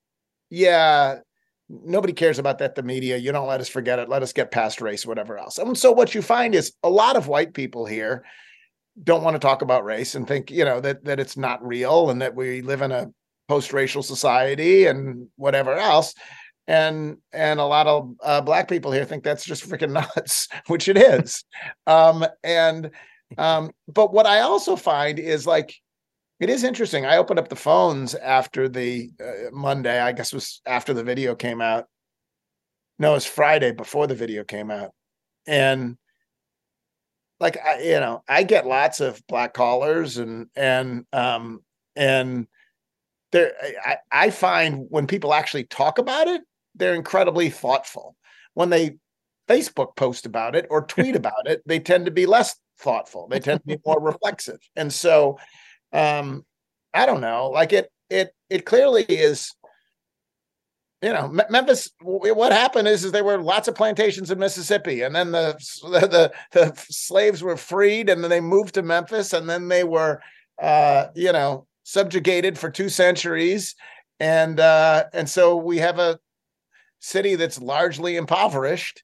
"Yeah, 0.50 1.20
nobody 1.68 2.12
cares 2.12 2.38
about 2.38 2.58
that. 2.58 2.74
The 2.74 2.82
media. 2.82 3.16
You 3.16 3.32
don't 3.32 3.46
let 3.46 3.60
us 3.60 3.68
forget 3.68 3.98
it. 3.98 4.08
Let 4.08 4.22
us 4.22 4.32
get 4.32 4.50
past 4.50 4.80
race, 4.80 5.06
whatever 5.06 5.38
else." 5.38 5.56
And 5.56 5.78
so 5.78 5.92
what 5.92 6.14
you 6.14 6.20
find 6.20 6.54
is 6.54 6.72
a 6.82 6.90
lot 6.90 7.16
of 7.16 7.28
white 7.28 7.54
people 7.54 7.86
here 7.86 8.24
don't 9.02 9.24
want 9.24 9.34
to 9.34 9.40
talk 9.40 9.62
about 9.62 9.84
race 9.84 10.14
and 10.14 10.26
think, 10.26 10.50
you 10.50 10.64
know, 10.64 10.80
that 10.80 11.04
that 11.04 11.20
it's 11.20 11.36
not 11.36 11.66
real 11.66 12.10
and 12.10 12.22
that 12.22 12.34
we 12.34 12.62
live 12.62 12.82
in 12.82 12.92
a 12.92 13.10
post-racial 13.48 14.02
society 14.02 14.86
and 14.86 15.28
whatever 15.36 15.74
else. 15.74 16.14
And 16.66 17.18
and 17.32 17.60
a 17.60 17.64
lot 17.64 17.86
of 17.86 18.14
uh, 18.22 18.40
black 18.40 18.68
people 18.68 18.92
here 18.92 19.04
think 19.04 19.22
that's 19.24 19.44
just 19.44 19.68
freaking 19.68 19.92
nuts 20.16 20.48
which 20.66 20.88
it 20.88 20.96
is. 20.96 21.44
Um 21.86 22.24
and 22.42 22.90
um 23.36 23.72
but 23.88 24.12
what 24.12 24.26
i 24.26 24.40
also 24.40 24.76
find 24.76 25.18
is 25.18 25.46
like 25.46 25.74
it 26.40 26.50
is 26.50 26.64
interesting. 26.64 27.06
I 27.06 27.16
opened 27.16 27.38
up 27.38 27.48
the 27.48 27.56
phones 27.56 28.14
after 28.14 28.68
the 28.68 29.10
uh, 29.20 29.50
monday 29.52 30.00
i 30.00 30.12
guess 30.12 30.32
was 30.32 30.60
after 30.66 30.94
the 30.94 31.04
video 31.04 31.34
came 31.34 31.60
out. 31.60 31.86
No 32.98 33.10
it 33.10 33.14
was 33.14 33.26
friday 33.26 33.72
before 33.72 34.06
the 34.06 34.14
video 34.14 34.44
came 34.44 34.70
out. 34.70 34.92
And 35.46 35.98
like 37.44 37.58
I, 37.64 37.82
you 37.82 38.00
know 38.00 38.22
i 38.28 38.42
get 38.42 38.66
lots 38.66 39.00
of 39.00 39.24
black 39.26 39.54
callers 39.54 40.16
and 40.16 40.48
and 40.56 41.04
um 41.12 41.60
and 41.94 42.46
there 43.32 43.52
I, 43.84 43.96
I 44.10 44.30
find 44.30 44.86
when 44.88 45.06
people 45.06 45.34
actually 45.34 45.64
talk 45.64 45.98
about 45.98 46.26
it 46.28 46.42
they're 46.74 46.94
incredibly 46.94 47.50
thoughtful. 47.50 48.16
When 48.54 48.70
they 48.70 48.96
Facebook 49.48 49.96
post 49.96 50.26
about 50.26 50.56
it 50.56 50.66
or 50.70 50.86
tweet 50.86 51.16
about 51.16 51.46
it, 51.46 51.62
they 51.66 51.78
tend 51.78 52.06
to 52.06 52.10
be 52.10 52.26
less 52.26 52.56
thoughtful. 52.78 53.28
They 53.28 53.40
tend 53.40 53.60
to 53.60 53.66
be 53.66 53.82
more 53.84 54.00
reflexive. 54.00 54.58
And 54.76 54.92
so 54.92 55.38
um 55.92 56.44
I 56.92 57.06
don't 57.06 57.20
know, 57.20 57.50
like 57.50 57.72
it 57.72 57.90
it 58.10 58.34
it 58.50 58.64
clearly 58.64 59.04
is 59.04 59.52
you 61.04 61.12
know, 61.12 61.28
Memphis. 61.50 61.90
What 62.00 62.50
happened 62.50 62.88
is, 62.88 63.04
is 63.04 63.12
there 63.12 63.24
were 63.24 63.36
lots 63.36 63.68
of 63.68 63.74
plantations 63.74 64.30
in 64.30 64.38
Mississippi, 64.38 65.02
and 65.02 65.14
then 65.14 65.32
the, 65.32 65.52
the 65.82 66.32
the 66.52 66.72
slaves 66.88 67.42
were 67.42 67.58
freed, 67.58 68.08
and 68.08 68.22
then 68.22 68.30
they 68.30 68.40
moved 68.40 68.74
to 68.74 68.82
Memphis, 68.82 69.34
and 69.34 69.48
then 69.48 69.68
they 69.68 69.84
were, 69.84 70.22
uh, 70.62 71.08
you 71.14 71.30
know, 71.30 71.66
subjugated 71.82 72.58
for 72.58 72.70
two 72.70 72.88
centuries, 72.88 73.74
and 74.18 74.58
uh, 74.58 75.04
and 75.12 75.28
so 75.28 75.56
we 75.56 75.76
have 75.76 75.98
a 75.98 76.18
city 77.00 77.34
that's 77.34 77.60
largely 77.60 78.16
impoverished, 78.16 79.02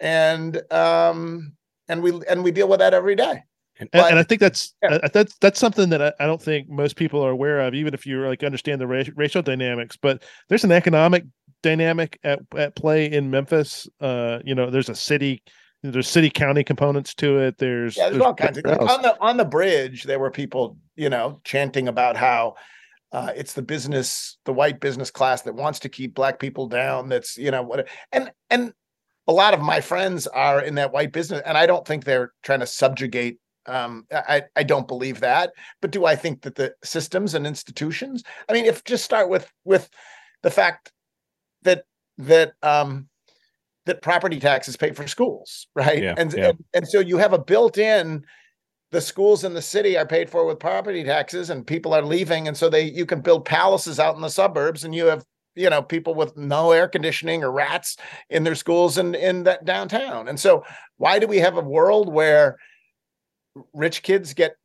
and 0.00 0.58
um, 0.72 1.52
and 1.86 2.02
we 2.02 2.18
and 2.30 2.42
we 2.42 2.50
deal 2.50 2.68
with 2.68 2.78
that 2.78 2.94
every 2.94 3.14
day. 3.14 3.42
And, 3.78 3.90
but, 3.90 4.10
and 4.10 4.18
I 4.18 4.22
think 4.22 4.40
that's 4.40 4.74
yeah. 4.82 4.98
that's 5.12 5.36
that's 5.38 5.58
something 5.58 5.88
that 5.90 6.02
I, 6.02 6.12
I, 6.20 6.26
don't 6.26 6.40
think 6.40 6.68
most 6.68 6.94
people 6.94 7.24
are 7.24 7.30
aware 7.30 7.60
of, 7.60 7.74
even 7.74 7.94
if 7.94 8.06
you 8.06 8.20
like 8.20 8.44
understand 8.44 8.80
the 8.80 8.86
ra- 8.86 9.02
racial 9.16 9.42
dynamics. 9.42 9.96
But 9.96 10.22
there's 10.48 10.62
an 10.62 10.72
economic 10.72 11.24
dynamic 11.62 12.18
at, 12.24 12.40
at 12.56 12.76
play 12.76 13.06
in 13.10 13.30
Memphis. 13.30 13.88
Uh, 14.00 14.40
you 14.44 14.54
know, 14.54 14.70
there's 14.70 14.88
a 14.88 14.94
city, 14.94 15.42
there's 15.82 16.08
city 16.08 16.30
county 16.30 16.64
components 16.64 17.14
to 17.14 17.38
it. 17.38 17.58
There's 17.58 17.96
yeah, 17.96 18.04
there's, 18.04 18.14
there's 18.14 18.24
all 18.24 18.34
kinds 18.34 18.58
of 18.58 18.64
on 18.66 19.02
the 19.02 19.16
on 19.20 19.36
the 19.36 19.44
bridge. 19.44 20.04
There 20.04 20.18
were 20.18 20.30
people, 20.30 20.76
you 20.96 21.08
know, 21.08 21.40
chanting 21.44 21.88
about 21.88 22.16
how 22.16 22.54
uh, 23.12 23.32
it's 23.36 23.52
the 23.52 23.62
business, 23.62 24.38
the 24.44 24.52
white 24.52 24.80
business 24.80 25.10
class 25.10 25.42
that 25.42 25.54
wants 25.54 25.78
to 25.80 25.88
keep 25.88 26.14
black 26.14 26.38
people 26.38 26.66
down. 26.68 27.08
That's 27.08 27.36
you 27.36 27.50
know 27.50 27.62
what, 27.62 27.88
and 28.12 28.30
and 28.50 28.72
a 29.28 29.32
lot 29.32 29.54
of 29.54 29.60
my 29.60 29.80
friends 29.80 30.26
are 30.26 30.60
in 30.60 30.74
that 30.76 30.92
white 30.92 31.12
business, 31.12 31.42
and 31.46 31.56
I 31.56 31.66
don't 31.66 31.86
think 31.86 32.04
they're 32.04 32.32
trying 32.42 32.60
to 32.60 32.66
subjugate 32.66 33.38
um, 33.66 34.06
I, 34.10 34.42
I 34.56 34.62
don't 34.62 34.88
believe 34.88 35.20
that. 35.20 35.52
But 35.80 35.92
do 35.92 36.04
I 36.04 36.16
think 36.16 36.42
that 36.42 36.56
the 36.56 36.74
systems 36.82 37.34
and 37.34 37.46
institutions? 37.46 38.22
I 38.48 38.52
mean, 38.52 38.64
if 38.64 38.84
just 38.84 39.04
start 39.04 39.28
with 39.28 39.50
with 39.64 39.88
the 40.42 40.50
fact 40.50 40.92
that 41.62 41.84
that 42.18 42.52
um, 42.62 43.08
that 43.86 44.02
property 44.02 44.38
taxes 44.38 44.76
pay 44.76 44.92
for 44.92 45.06
schools, 45.06 45.66
right? 45.74 46.02
Yeah, 46.02 46.14
and, 46.16 46.32
yeah. 46.32 46.48
and 46.48 46.64
and 46.74 46.88
so 46.88 47.00
you 47.00 47.18
have 47.18 47.32
a 47.32 47.38
built-in 47.38 48.24
the 48.92 49.00
schools 49.00 49.42
in 49.42 49.54
the 49.54 49.62
city 49.62 49.96
are 49.96 50.06
paid 50.06 50.30
for 50.30 50.46
with 50.46 50.60
property 50.60 51.02
taxes 51.02 51.50
and 51.50 51.66
people 51.66 51.94
are 51.94 52.02
leaving 52.02 52.46
and 52.46 52.56
so 52.56 52.68
they 52.68 52.84
you 52.84 53.06
can 53.06 53.20
build 53.20 53.44
palaces 53.44 53.98
out 53.98 54.14
in 54.14 54.20
the 54.20 54.28
suburbs 54.28 54.84
and 54.84 54.94
you 54.94 55.06
have 55.06 55.24
you 55.54 55.68
know 55.68 55.82
people 55.82 56.14
with 56.14 56.36
no 56.36 56.70
air 56.70 56.86
conditioning 56.86 57.42
or 57.42 57.50
rats 57.50 57.96
in 58.30 58.44
their 58.44 58.54
schools 58.54 58.98
and 58.98 59.16
in 59.16 59.42
that 59.42 59.64
downtown 59.64 60.28
and 60.28 60.38
so 60.38 60.62
why 60.98 61.18
do 61.18 61.26
we 61.26 61.38
have 61.38 61.56
a 61.56 61.62
world 61.62 62.12
where 62.12 62.58
rich 63.72 64.02
kids 64.02 64.34
get 64.34 64.56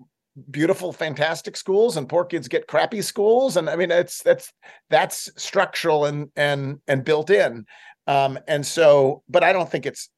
beautiful 0.52 0.94
fantastic 0.94 1.58
schools 1.58 1.98
and 1.98 2.08
poor 2.08 2.24
kids 2.26 2.48
get 2.48 2.68
crappy 2.68 3.02
schools 3.02 3.58
and 3.58 3.70
i 3.70 3.76
mean 3.76 3.90
it's 3.92 4.22
that's 4.24 4.52
that's 4.90 5.30
structural 5.36 6.06
and 6.06 6.30
and 6.36 6.80
and 6.88 7.04
built 7.04 7.30
in 7.30 7.66
um 8.08 8.38
and 8.48 8.66
so 8.66 9.24
but 9.30 9.44
i 9.44 9.52
don't 9.52 9.70
think 9.70 9.86
it's 9.86 10.10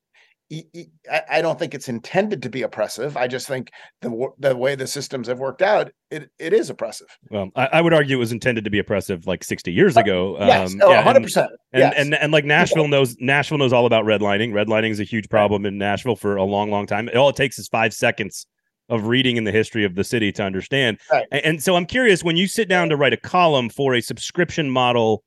I 1.29 1.43
don't 1.43 1.59
think 1.59 1.75
it's 1.75 1.89
intended 1.89 2.41
to 2.41 2.49
be 2.49 2.63
oppressive. 2.63 3.15
I 3.15 3.27
just 3.27 3.47
think 3.47 3.69
the 4.01 4.29
the 4.39 4.55
way 4.57 4.73
the 4.73 4.87
systems 4.87 5.27
have 5.27 5.37
worked 5.37 5.61
out, 5.61 5.91
it 6.09 6.31
it 6.39 6.53
is 6.53 6.71
oppressive. 6.71 7.05
Well, 7.29 7.51
I, 7.55 7.67
I 7.73 7.81
would 7.81 7.93
argue 7.93 8.15
it 8.17 8.19
was 8.19 8.31
intended 8.31 8.63
to 8.63 8.71
be 8.71 8.79
oppressive 8.79 9.27
like 9.27 9.43
60 9.43 9.71
years 9.71 9.95
Uh, 9.95 9.99
ago. 9.99 10.37
yes, 10.39 10.73
Um, 10.73 10.79
oh, 10.83 10.89
yeah, 10.91 11.03
100%. 11.03 11.37
and, 11.43 11.49
yes. 11.73 11.93
and, 11.95 12.13
and 12.15 12.23
and 12.23 12.33
like 12.33 12.45
Nashville 12.45 12.87
knows 12.87 13.15
Nashville 13.19 13.59
knows 13.59 13.71
all 13.71 13.85
about 13.85 14.05
redlining. 14.05 14.51
Redlining 14.51 14.89
is 14.89 14.99
a 14.99 15.03
huge 15.03 15.29
problem 15.29 15.67
in 15.67 15.77
Nashville 15.77 16.15
for 16.15 16.35
a 16.35 16.43
long, 16.43 16.71
long 16.71 16.87
time. 16.87 17.11
All 17.15 17.29
it 17.29 17.35
takes 17.35 17.59
is 17.59 17.67
five 17.67 17.93
seconds 17.93 18.47
of 18.89 19.07
reading 19.07 19.37
in 19.37 19.43
the 19.43 19.51
history 19.51 19.85
of 19.85 19.95
the 19.95 20.03
city 20.03 20.31
to 20.33 20.43
understand. 20.43 20.99
Right. 21.11 21.27
And, 21.31 21.61
so 21.61 21.75
I'm 21.75 21.85
curious 21.85 22.23
when 22.23 22.37
you 22.37 22.47
sit 22.47 22.67
down 22.67 22.89
to 22.89 22.97
write 22.97 23.13
a 23.13 23.17
column 23.17 23.69
for 23.69 23.93
a 23.93 24.01
subscription 24.01 24.69
model 24.69 25.23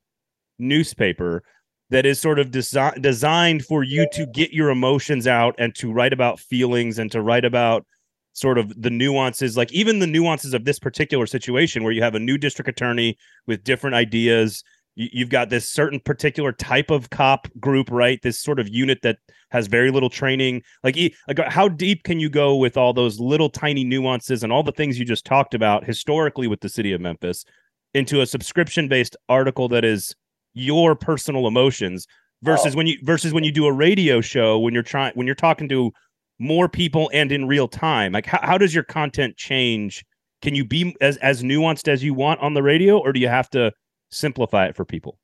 newspaper 0.59 1.43
that 1.89 2.05
is 2.05 2.19
sort 2.19 2.39
of 2.39 2.51
desi- 2.51 3.01
designed 3.01 3.65
for 3.65 3.83
you 3.83 4.07
to 4.13 4.25
get 4.27 4.51
your 4.51 4.69
emotions 4.69 5.27
out 5.27 5.55
and 5.57 5.75
to 5.75 5.91
write 5.91 6.13
about 6.13 6.39
feelings 6.39 6.99
and 6.99 7.11
to 7.11 7.21
write 7.21 7.45
about 7.45 7.85
sort 8.33 8.57
of 8.57 8.81
the 8.81 8.89
nuances 8.89 9.55
like 9.55 9.71
even 9.71 9.99
the 9.99 10.07
nuances 10.07 10.55
of 10.55 10.65
this 10.65 10.79
particular 10.79 11.27
situation 11.27 11.83
where 11.83 11.93
you 11.93 12.01
have 12.01 12.15
a 12.15 12.19
new 12.19 12.35
district 12.35 12.67
attorney 12.67 13.15
with 13.45 13.63
different 13.63 13.95
ideas 13.95 14.63
you've 14.95 15.29
got 15.29 15.49
this 15.49 15.69
certain 15.69 15.99
particular 15.99 16.51
type 16.51 16.91
of 16.91 17.09
cop 17.09 17.47
group 17.59 17.89
right? 17.91 18.19
This 18.21 18.39
sort 18.39 18.59
of 18.59 18.69
unit 18.69 18.99
that 19.03 19.17
has 19.51 19.67
very 19.67 19.91
little 19.91 20.09
training. 20.09 20.61
Like, 20.83 20.97
like 21.27 21.39
uh, 21.39 21.49
how 21.49 21.67
deep 21.67 22.03
can 22.03 22.19
you 22.19 22.29
go 22.29 22.55
with 22.55 22.77
all 22.77 22.93
those 22.93 23.19
little 23.19 23.49
tiny 23.49 23.83
nuances 23.83 24.43
and 24.43 24.51
all 24.53 24.63
the 24.63 24.71
things 24.71 24.99
you 24.99 25.05
just 25.05 25.25
talked 25.25 25.53
about 25.53 25.83
historically 25.85 26.47
with 26.47 26.61
the 26.61 26.69
city 26.69 26.91
of 26.91 27.01
memphis 27.01 27.45
into 27.93 28.21
a 28.21 28.25
subscription 28.25 28.87
based 28.87 29.15
article 29.29 29.67
that 29.69 29.85
is 29.85 30.15
your 30.53 30.95
personal 30.95 31.47
emotions 31.47 32.07
versus 32.41 32.73
Oh. 32.75 32.77
when 32.77 32.87
you 32.87 32.97
versus 33.03 33.33
when 33.33 33.43
you 33.43 33.51
do 33.51 33.65
a 33.65 33.71
radio 33.71 34.21
show 34.21 34.59
when 34.59 34.73
you're 34.73 34.83
trying 34.83 35.13
when 35.15 35.25
you're 35.27 35.35
talking 35.35 35.69
to 35.69 35.91
more 36.39 36.67
people 36.67 37.09
and 37.13 37.31
in 37.31 37.47
real 37.47 37.67
time? 37.67 38.11
Like 38.11 38.25
how, 38.25 38.39
how 38.41 38.57
does 38.57 38.73
your 38.73 38.83
content 38.83 39.37
change? 39.37 40.03
Can 40.41 40.55
you 40.55 40.65
be 40.65 40.95
as 41.01 41.17
as 41.17 41.41
nuanced 41.43 41.87
as 41.87 42.03
you 42.03 42.13
want 42.13 42.39
on 42.41 42.53
the 42.53 42.63
radio 42.63 42.97
or 42.99 43.13
do 43.13 43.19
you 43.19 43.27
have 43.27 43.49
to 43.51 43.71
simplify 44.13 44.65
it 44.65 44.75
for 44.75 44.85
people 44.85 45.17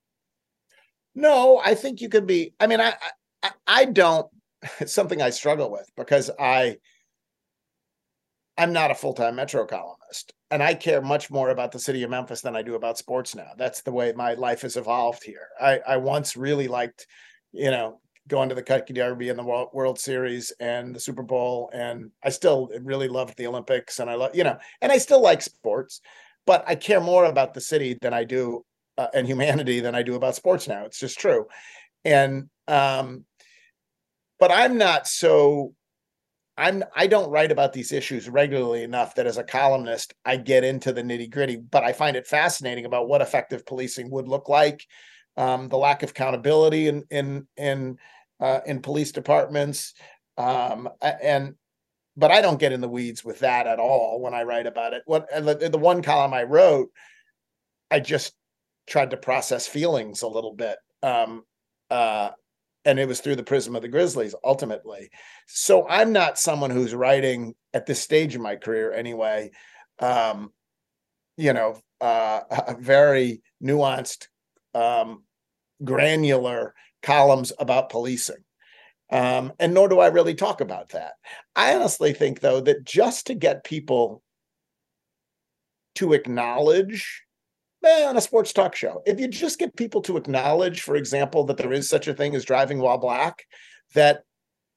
No, 1.15 1.61
I 1.63 1.75
think 1.75 2.01
you 2.01 2.09
could 2.09 2.27
be. 2.27 2.53
I 2.59 2.67
mean, 2.67 2.79
I, 2.79 2.93
I, 3.43 3.51
I 3.67 3.85
don't. 3.85 4.27
It's 4.79 4.93
something 4.93 5.21
I 5.21 5.29
struggle 5.29 5.71
with 5.71 5.89
because 5.95 6.29
I, 6.37 6.77
I'm 8.57 8.73
not 8.73 8.91
a 8.91 8.95
full 8.95 9.13
time 9.13 9.35
Metro 9.35 9.65
columnist, 9.65 10.33
and 10.51 10.61
I 10.61 10.73
care 10.73 11.01
much 11.01 11.31
more 11.31 11.49
about 11.49 11.71
the 11.71 11.79
city 11.79 12.03
of 12.03 12.09
Memphis 12.09 12.41
than 12.41 12.55
I 12.55 12.61
do 12.61 12.75
about 12.75 12.97
sports 12.97 13.35
now. 13.35 13.51
That's 13.57 13.81
the 13.81 13.91
way 13.91 14.11
my 14.11 14.33
life 14.33 14.61
has 14.61 14.75
evolved 14.75 15.23
here. 15.23 15.47
I, 15.59 15.79
I 15.87 15.97
once 15.97 16.35
really 16.35 16.67
liked, 16.67 17.07
you 17.53 17.71
know, 17.71 18.01
going 18.27 18.49
to 18.49 18.55
the 18.55 18.61
Kentucky 18.61 18.93
Derby 18.93 19.29
and 19.29 19.39
the 19.39 19.43
World, 19.43 19.69
World 19.73 19.97
Series 19.97 20.51
and 20.59 20.93
the 20.93 20.99
Super 20.99 21.23
Bowl, 21.23 21.69
and 21.73 22.11
I 22.23 22.29
still 22.29 22.69
really 22.81 23.07
loved 23.07 23.37
the 23.37 23.47
Olympics, 23.47 23.99
and 23.99 24.09
I 24.09 24.15
love, 24.15 24.35
you 24.35 24.43
know, 24.43 24.57
and 24.81 24.91
I 24.91 24.97
still 24.97 25.21
like 25.21 25.41
sports, 25.41 26.01
but 26.45 26.63
I 26.67 26.75
care 26.75 27.01
more 27.01 27.25
about 27.25 27.53
the 27.53 27.61
city 27.61 27.97
than 28.01 28.13
I 28.13 28.25
do 28.25 28.63
uh, 28.99 29.07
and 29.13 29.25
humanity 29.25 29.79
than 29.79 29.95
I 29.95 30.03
do 30.03 30.15
about 30.15 30.35
sports 30.35 30.67
now. 30.67 30.85
It's 30.85 30.99
just 30.99 31.17
true. 31.17 31.47
And 32.03 32.49
um 32.67 33.25
but 34.39 34.51
I'm 34.51 34.77
not 34.77 35.07
so 35.07 35.73
I'm 36.57 36.83
I 36.93 37.07
don't 37.07 37.31
write 37.31 37.51
about 37.51 37.71
these 37.71 37.93
issues 37.93 38.29
regularly 38.29 38.83
enough 38.83 39.15
that 39.15 39.25
as 39.25 39.37
a 39.37 39.43
columnist 39.43 40.13
I 40.25 40.35
get 40.35 40.65
into 40.65 40.91
the 40.91 41.01
nitty-gritty, 41.01 41.55
but 41.57 41.83
I 41.83 41.93
find 41.93 42.17
it 42.17 42.27
fascinating 42.27 42.85
about 42.85 43.07
what 43.07 43.21
effective 43.21 43.65
policing 43.65 44.11
would 44.11 44.27
look 44.27 44.49
like. 44.49 44.85
Um, 45.37 45.69
the 45.69 45.77
lack 45.77 46.03
of 46.03 46.09
accountability 46.09 46.89
in 46.89 47.05
in 47.09 47.47
in 47.55 47.97
uh, 48.41 48.59
in 48.65 48.81
police 48.81 49.13
departments 49.13 49.93
um, 50.37 50.89
and 51.01 51.55
but 52.17 52.31
I 52.31 52.41
don't 52.41 52.59
get 52.59 52.73
in 52.73 52.81
the 52.81 52.89
weeds 52.89 53.23
with 53.23 53.39
that 53.39 53.65
at 53.65 53.79
all 53.79 54.19
when 54.19 54.33
I 54.33 54.43
write 54.43 54.67
about 54.67 54.91
it. 54.93 55.03
What 55.05 55.29
the, 55.31 55.69
the 55.69 55.77
one 55.77 56.01
column 56.01 56.33
I 56.33 56.43
wrote, 56.43 56.89
I 57.89 58.01
just 58.01 58.33
tried 58.89 59.11
to 59.11 59.17
process 59.17 59.67
feelings 59.67 60.21
a 60.21 60.27
little 60.27 60.53
bit. 60.53 60.77
Um, 61.01 61.43
uh, 61.89 62.31
and 62.85 62.99
it 62.99 63.07
was 63.07 63.19
through 63.19 63.35
the 63.35 63.43
prism 63.43 63.75
of 63.75 63.81
the 63.81 63.87
Grizzlies 63.87 64.35
ultimately. 64.43 65.09
So 65.47 65.87
I'm 65.87 66.11
not 66.11 66.39
someone 66.39 66.71
who's 66.71 66.93
writing 66.93 67.53
at 67.73 67.85
this 67.85 68.01
stage 68.01 68.35
in 68.35 68.41
my 68.41 68.55
career 68.55 68.91
anyway. 68.91 69.51
Um, 69.99 70.51
you 71.37 71.53
know, 71.53 71.79
uh, 72.01 72.41
a 72.49 72.75
very 72.79 73.41
nuanced, 73.63 74.27
um, 74.73 75.23
granular 75.83 76.73
columns 77.03 77.51
about 77.59 77.89
policing. 77.89 78.43
Um, 79.11 79.53
and 79.59 79.73
nor 79.73 79.89
do 79.89 79.99
I 79.99 80.07
really 80.07 80.35
talk 80.35 80.61
about 80.61 80.89
that. 80.89 81.13
I 81.55 81.75
honestly 81.75 82.13
think, 82.13 82.39
though, 82.39 82.61
that 82.61 82.83
just 82.83 83.27
to 83.27 83.33
get 83.33 83.63
people 83.63 84.21
to 85.95 86.13
acknowledge 86.13 87.23
eh, 87.83 88.05
on 88.05 88.17
a 88.17 88.21
sports 88.21 88.53
talk 88.53 88.75
show, 88.75 89.01
if 89.05 89.19
you 89.19 89.27
just 89.27 89.59
get 89.59 89.75
people 89.75 90.01
to 90.03 90.17
acknowledge, 90.17 90.81
for 90.81 90.95
example, 90.95 91.43
that 91.45 91.57
there 91.57 91.73
is 91.73 91.89
such 91.89 92.07
a 92.07 92.13
thing 92.13 92.35
as 92.35 92.45
driving 92.45 92.79
while 92.79 92.97
black, 92.97 93.45
that 93.95 94.23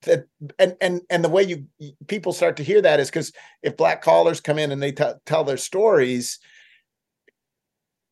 that 0.03 0.25
and 0.59 0.77
and 0.81 1.03
and 1.11 1.25
the 1.25 1.29
way 1.29 1.43
you 1.43 1.67
people 2.09 2.33
start 2.33 2.57
to 2.57 2.65
hear 2.65 2.83
that 2.83 3.01
is 3.01 3.09
because 3.09 3.33
if 3.63 3.77
black 3.77 4.03
callers 4.03 4.41
come 4.41 4.59
in 4.59 4.73
and 4.73 4.83
they 4.83 4.93
t- 4.93 5.05
tell 5.27 5.45
their 5.45 5.57
stories, 5.57 6.39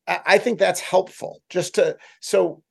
I, 0.07 0.19
I 0.25 0.37
think 0.37 0.59
that's 0.59 0.79
helpful. 0.79 1.41
Just 1.49 1.75
to 1.75 1.97
so 2.21 2.63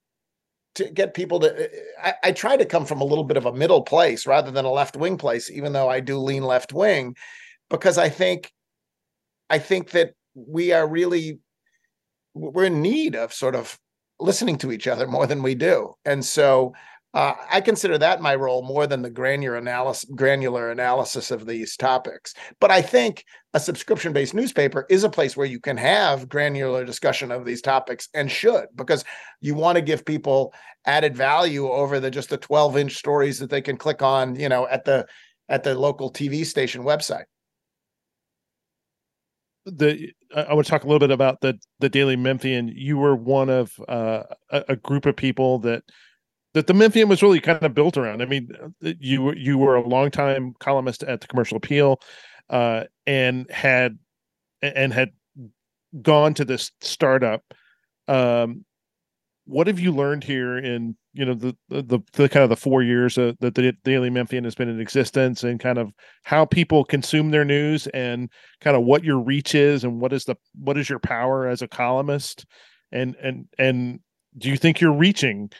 to 0.74 0.90
get 0.90 1.14
people 1.14 1.40
to 1.40 1.68
I, 2.02 2.14
I 2.24 2.32
try 2.32 2.56
to 2.56 2.64
come 2.64 2.86
from 2.86 3.00
a 3.00 3.04
little 3.04 3.24
bit 3.24 3.36
of 3.36 3.46
a 3.46 3.52
middle 3.52 3.82
place 3.82 4.26
rather 4.26 4.50
than 4.50 4.64
a 4.64 4.70
left 4.70 4.96
wing 4.96 5.16
place 5.16 5.50
even 5.50 5.72
though 5.72 5.88
i 5.88 6.00
do 6.00 6.16
lean 6.18 6.44
left 6.44 6.72
wing 6.72 7.16
because 7.68 7.98
i 7.98 8.08
think 8.08 8.52
i 9.48 9.58
think 9.58 9.90
that 9.90 10.14
we 10.34 10.72
are 10.72 10.86
really 10.86 11.40
we're 12.34 12.64
in 12.64 12.82
need 12.82 13.14
of 13.16 13.32
sort 13.32 13.54
of 13.54 13.78
listening 14.18 14.58
to 14.58 14.72
each 14.72 14.86
other 14.86 15.06
more 15.06 15.26
than 15.26 15.42
we 15.42 15.54
do 15.54 15.94
and 16.04 16.24
so 16.24 16.72
uh, 17.12 17.34
I 17.50 17.60
consider 17.60 17.98
that 17.98 18.22
my 18.22 18.36
role 18.36 18.62
more 18.62 18.86
than 18.86 19.02
the 19.02 19.10
granular 19.10 19.56
analysis, 19.56 20.08
granular 20.14 20.70
analysis 20.70 21.32
of 21.32 21.44
these 21.44 21.76
topics. 21.76 22.34
But 22.60 22.70
I 22.70 22.82
think 22.82 23.24
a 23.52 23.58
subscription-based 23.58 24.32
newspaper 24.32 24.86
is 24.88 25.02
a 25.02 25.10
place 25.10 25.36
where 25.36 25.46
you 25.46 25.58
can 25.58 25.76
have 25.76 26.28
granular 26.28 26.84
discussion 26.84 27.32
of 27.32 27.44
these 27.44 27.62
topics 27.62 28.08
and 28.14 28.30
should, 28.30 28.66
because 28.76 29.04
you 29.40 29.56
want 29.56 29.74
to 29.74 29.82
give 29.82 30.04
people 30.04 30.54
added 30.86 31.16
value 31.16 31.68
over 31.68 31.98
the 31.98 32.12
just 32.12 32.30
the 32.30 32.38
12-inch 32.38 32.94
stories 32.94 33.40
that 33.40 33.50
they 33.50 33.60
can 33.60 33.76
click 33.76 34.02
on, 34.02 34.36
you 34.36 34.48
know, 34.48 34.68
at 34.68 34.84
the 34.84 35.04
at 35.48 35.64
the 35.64 35.74
local 35.74 36.12
TV 36.12 36.46
station 36.46 36.84
website. 36.84 37.24
The 39.66 40.12
I 40.34 40.54
want 40.54 40.66
to 40.66 40.70
talk 40.70 40.84
a 40.84 40.86
little 40.86 41.00
bit 41.00 41.10
about 41.10 41.40
the 41.40 41.58
the 41.80 41.88
Daily 41.88 42.16
Memphian. 42.16 42.68
You 42.68 42.98
were 42.98 43.16
one 43.16 43.50
of 43.50 43.72
uh, 43.88 44.22
a, 44.50 44.64
a 44.70 44.76
group 44.76 45.06
of 45.06 45.16
people 45.16 45.58
that 45.60 45.84
that 46.54 46.66
the 46.66 46.74
Memphian 46.74 47.08
was 47.08 47.22
really 47.22 47.40
kind 47.40 47.62
of 47.62 47.74
built 47.74 47.96
around. 47.96 48.22
I 48.22 48.26
mean, 48.26 48.50
you 48.80 49.32
you 49.32 49.58
were 49.58 49.76
a 49.76 49.86
longtime 49.86 50.54
columnist 50.58 51.02
at 51.02 51.20
the 51.20 51.26
Commercial 51.26 51.56
Appeal, 51.56 52.00
uh, 52.48 52.84
and 53.06 53.50
had 53.50 53.98
and 54.62 54.92
had 54.92 55.10
gone 56.02 56.34
to 56.34 56.44
this 56.44 56.70
startup. 56.80 57.42
Um, 58.08 58.64
what 59.44 59.66
have 59.66 59.80
you 59.80 59.92
learned 59.92 60.24
here 60.24 60.58
in 60.58 60.96
you 61.12 61.24
know 61.24 61.34
the 61.34 61.56
the, 61.68 62.00
the 62.12 62.28
kind 62.28 62.44
of 62.44 62.50
the 62.50 62.56
four 62.56 62.82
years 62.82 63.16
that 63.16 63.36
the 63.40 63.72
Daily 63.84 64.10
Memphian 64.10 64.44
has 64.44 64.54
been 64.54 64.68
in 64.68 64.80
existence, 64.80 65.42
and 65.42 65.58
kind 65.58 65.78
of 65.78 65.92
how 66.24 66.44
people 66.44 66.84
consume 66.84 67.30
their 67.30 67.44
news, 67.44 67.86
and 67.88 68.30
kind 68.60 68.76
of 68.76 68.84
what 68.84 69.04
your 69.04 69.18
reach 69.18 69.54
is, 69.54 69.84
and 69.84 70.00
what 70.00 70.12
is 70.12 70.24
the 70.24 70.36
what 70.54 70.78
is 70.78 70.88
your 70.88 71.00
power 71.00 71.48
as 71.48 71.62
a 71.62 71.68
columnist, 71.68 72.46
and 72.92 73.16
and 73.22 73.46
and 73.58 74.00
do 74.38 74.48
you 74.48 74.56
think 74.56 74.80
you're 74.80 74.92
reaching? 74.92 75.50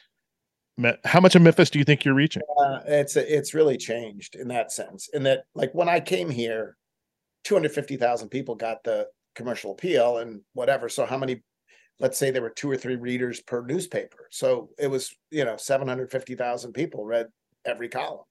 How 1.05 1.21
much 1.21 1.35
of 1.35 1.43
Memphis 1.43 1.69
do 1.69 1.79
you 1.79 1.85
think 1.85 2.05
you're 2.05 2.15
reaching? 2.15 2.43
Uh, 2.59 2.81
it's 2.87 3.17
it's 3.17 3.53
really 3.53 3.77
changed 3.77 4.37
in 4.37 4.49
that 4.49 4.73
sense. 4.73 5.09
In 5.13 5.25
that, 5.25 5.45
like 5.55 5.75
when 5.75 5.89
I 5.89 6.01
came 6.01 6.31
here, 6.31 6.77
two 7.45 7.55
hundred 7.55 7.73
fifty 7.73 7.97
thousand 7.97 8.29
people 8.29 8.55
got 8.55 8.85
the 8.85 9.09
commercial 9.35 9.73
appeal 9.73 10.19
and 10.19 10.41
whatever. 10.55 10.89
So 10.89 11.07
how 11.07 11.19
many 11.19 11.43
let's 12.01 12.19
say 12.19 12.31
there 12.31 12.43
were 12.43 12.51
two 12.51 12.71
or 12.71 12.77
three 12.77 12.97
readers 12.97 13.41
per 13.41 13.65
newspaper. 13.65 14.27
So 14.31 14.71
it 14.79 14.89
was, 14.89 15.15
you 15.31 15.45
know, 15.45 15.57
750,000 15.57 16.73
people 16.73 17.05
read 17.05 17.29
every 17.65 17.89
column. 17.89 18.25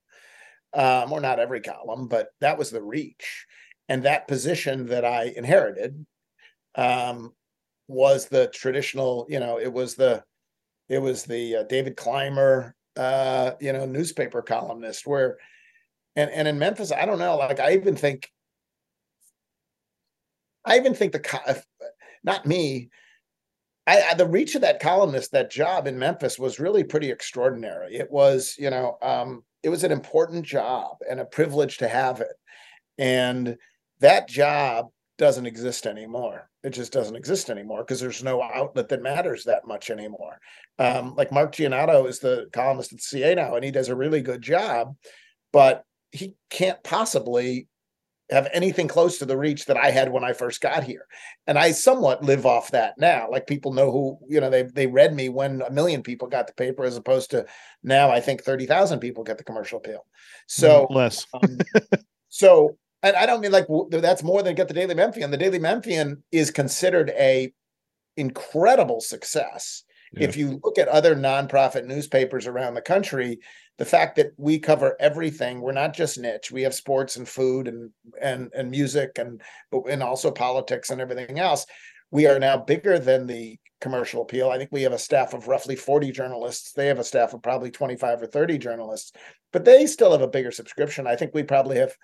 Um, 0.71 1.11
or 1.11 1.19
not 1.19 1.39
every 1.39 1.61
column, 1.61 2.07
but 2.07 2.27
that 2.41 2.57
was 2.57 2.69
the 2.69 2.81
reach. 2.81 3.47
And 3.87 4.03
that 4.03 4.27
position 4.27 4.85
that 4.87 5.03
I 5.03 5.33
inherited 5.35 6.05
um, 6.75 7.33
was 7.87 8.27
the 8.27 8.47
traditional, 8.53 9.25
you 9.29 9.39
know, 9.39 9.59
it 9.59 9.73
was 9.73 9.95
the, 9.95 10.23
it 10.87 10.99
was 10.99 11.23
the 11.23 11.57
uh, 11.57 11.63
David 11.63 11.97
Clymer, 11.97 12.75
uh, 12.97 13.53
you 13.59 13.73
know, 13.73 13.87
newspaper 13.87 14.43
columnist 14.43 15.07
where, 15.07 15.37
and, 16.15 16.29
and 16.29 16.47
in 16.47 16.59
Memphis, 16.59 16.91
I 16.91 17.05
don't 17.05 17.17
know, 17.17 17.37
like 17.37 17.59
I 17.59 17.73
even 17.73 17.95
think, 17.95 18.29
I 20.63 20.77
even 20.77 20.93
think 20.93 21.13
the, 21.13 21.63
not 22.23 22.45
me, 22.45 22.91
I, 23.89 24.11
I, 24.11 24.13
the 24.13 24.27
reach 24.27 24.53
of 24.53 24.61
that 24.61 24.79
columnist, 24.79 25.31
that 25.31 25.49
job 25.49 25.87
in 25.87 25.97
Memphis 25.97 26.37
was 26.37 26.59
really 26.59 26.83
pretty 26.83 27.09
extraordinary. 27.09 27.95
It 27.95 28.11
was, 28.11 28.55
you 28.59 28.69
know, 28.69 28.97
um, 29.01 29.43
it 29.63 29.69
was 29.69 29.83
an 29.83 29.91
important 29.91 30.45
job 30.45 30.97
and 31.09 31.19
a 31.19 31.25
privilege 31.25 31.77
to 31.77 31.87
have 31.87 32.21
it. 32.21 32.35
And 32.99 33.57
that 33.99 34.27
job 34.27 34.89
doesn't 35.17 35.47
exist 35.47 35.87
anymore. 35.87 36.51
It 36.63 36.69
just 36.69 36.93
doesn't 36.93 37.15
exist 37.15 37.49
anymore 37.49 37.79
because 37.79 37.99
there's 37.99 38.23
no 38.23 38.43
outlet 38.43 38.89
that 38.89 39.01
matters 39.01 39.45
that 39.45 39.65
much 39.65 39.89
anymore. 39.89 40.37
Um, 40.77 41.15
like 41.15 41.31
Mark 41.31 41.53
Giannotto 41.55 42.07
is 42.07 42.19
the 42.19 42.47
columnist 42.53 42.93
at 42.93 43.01
CA 43.01 43.33
now, 43.33 43.55
and 43.55 43.65
he 43.65 43.71
does 43.71 43.89
a 43.89 43.95
really 43.95 44.21
good 44.21 44.43
job, 44.43 44.95
but 45.51 45.83
he 46.11 46.35
can't 46.51 46.83
possibly 46.83 47.67
have 48.29 48.47
anything 48.53 48.87
close 48.87 49.17
to 49.17 49.25
the 49.25 49.37
reach 49.37 49.65
that 49.65 49.77
I 49.77 49.91
had 49.91 50.11
when 50.11 50.23
I 50.23 50.33
first 50.33 50.61
got 50.61 50.83
here. 50.83 51.05
And 51.47 51.57
I 51.57 51.71
somewhat 51.71 52.23
live 52.23 52.45
off 52.45 52.71
that 52.71 52.97
now. 52.97 53.27
Like 53.31 53.47
people 53.47 53.73
know 53.73 53.91
who, 53.91 54.19
you 54.27 54.39
know, 54.39 54.49
they 54.49 54.63
they 54.63 54.87
read 54.87 55.13
me 55.13 55.29
when 55.29 55.61
a 55.61 55.71
million 55.71 56.03
people 56.03 56.27
got 56.27 56.47
the 56.47 56.53
paper 56.53 56.83
as 56.83 56.97
opposed 56.97 57.31
to 57.31 57.45
now 57.83 58.11
I 58.11 58.19
think 58.19 58.43
30,000 58.43 58.99
people 58.99 59.23
get 59.23 59.37
the 59.37 59.43
commercial 59.43 59.79
appeal. 59.79 60.05
So 60.47 60.87
mm, 60.89 60.95
less. 60.95 61.25
um, 61.33 61.57
so 62.29 62.77
and 63.01 63.15
I 63.15 63.25
don't 63.25 63.41
mean 63.41 63.51
like 63.51 63.67
that's 63.89 64.23
more 64.23 64.43
than 64.43 64.55
get 64.55 64.67
the 64.67 64.73
Daily 64.73 64.95
Memphian. 64.95 65.31
The 65.31 65.37
Daily 65.37 65.59
Memphian 65.59 66.23
is 66.31 66.51
considered 66.51 67.11
a 67.11 67.51
incredible 68.17 69.01
success. 69.01 69.83
Yeah. 70.11 70.27
If 70.27 70.37
you 70.37 70.59
look 70.63 70.77
at 70.77 70.87
other 70.87 71.15
nonprofit 71.15 71.85
newspapers 71.85 72.47
around 72.47 72.73
the 72.73 72.81
country, 72.81 73.39
the 73.79 73.85
fact 73.85 74.17
that 74.17 74.33
we 74.37 74.59
cover 74.59 74.95
everything 74.99 75.61
we're 75.61 75.71
not 75.71 75.95
just 75.95 76.19
niche 76.19 76.51
we 76.51 76.61
have 76.61 76.73
sports 76.73 77.15
and 77.15 77.27
food 77.27 77.67
and 77.67 77.89
and 78.21 78.51
and 78.53 78.69
music 78.69 79.17
and 79.17 79.41
and 79.89 80.03
also 80.03 80.29
politics 80.29 80.91
and 80.91 81.01
everything 81.01 81.39
else. 81.39 81.65
We 82.11 82.25
are 82.25 82.39
now 82.39 82.57
bigger 82.57 82.97
than 82.97 83.27
the 83.27 83.59
commercial 83.81 84.23
appeal. 84.23 84.49
I 84.49 84.57
think 84.57 84.71
we 84.71 84.81
have 84.81 84.93
a 84.93 84.97
staff 84.97 85.33
of 85.33 85.47
roughly 85.47 85.75
40 85.75 86.11
journalists. 86.11 86.73
They 86.73 86.87
have 86.87 86.97
a 86.99 87.03
staff 87.03 87.33
of 87.33 87.41
probably 87.41 87.71
25 87.71 88.21
or 88.21 88.27
30 88.27 88.57
journalists 88.57 89.11
but 89.51 89.65
they 89.65 89.87
still 89.87 90.11
have 90.11 90.21
a 90.21 90.27
bigger 90.27 90.51
subscription. 90.51 91.07
I 91.07 91.15
think 91.15 91.33
we 91.33 91.41
probably 91.43 91.77
have 91.77 91.95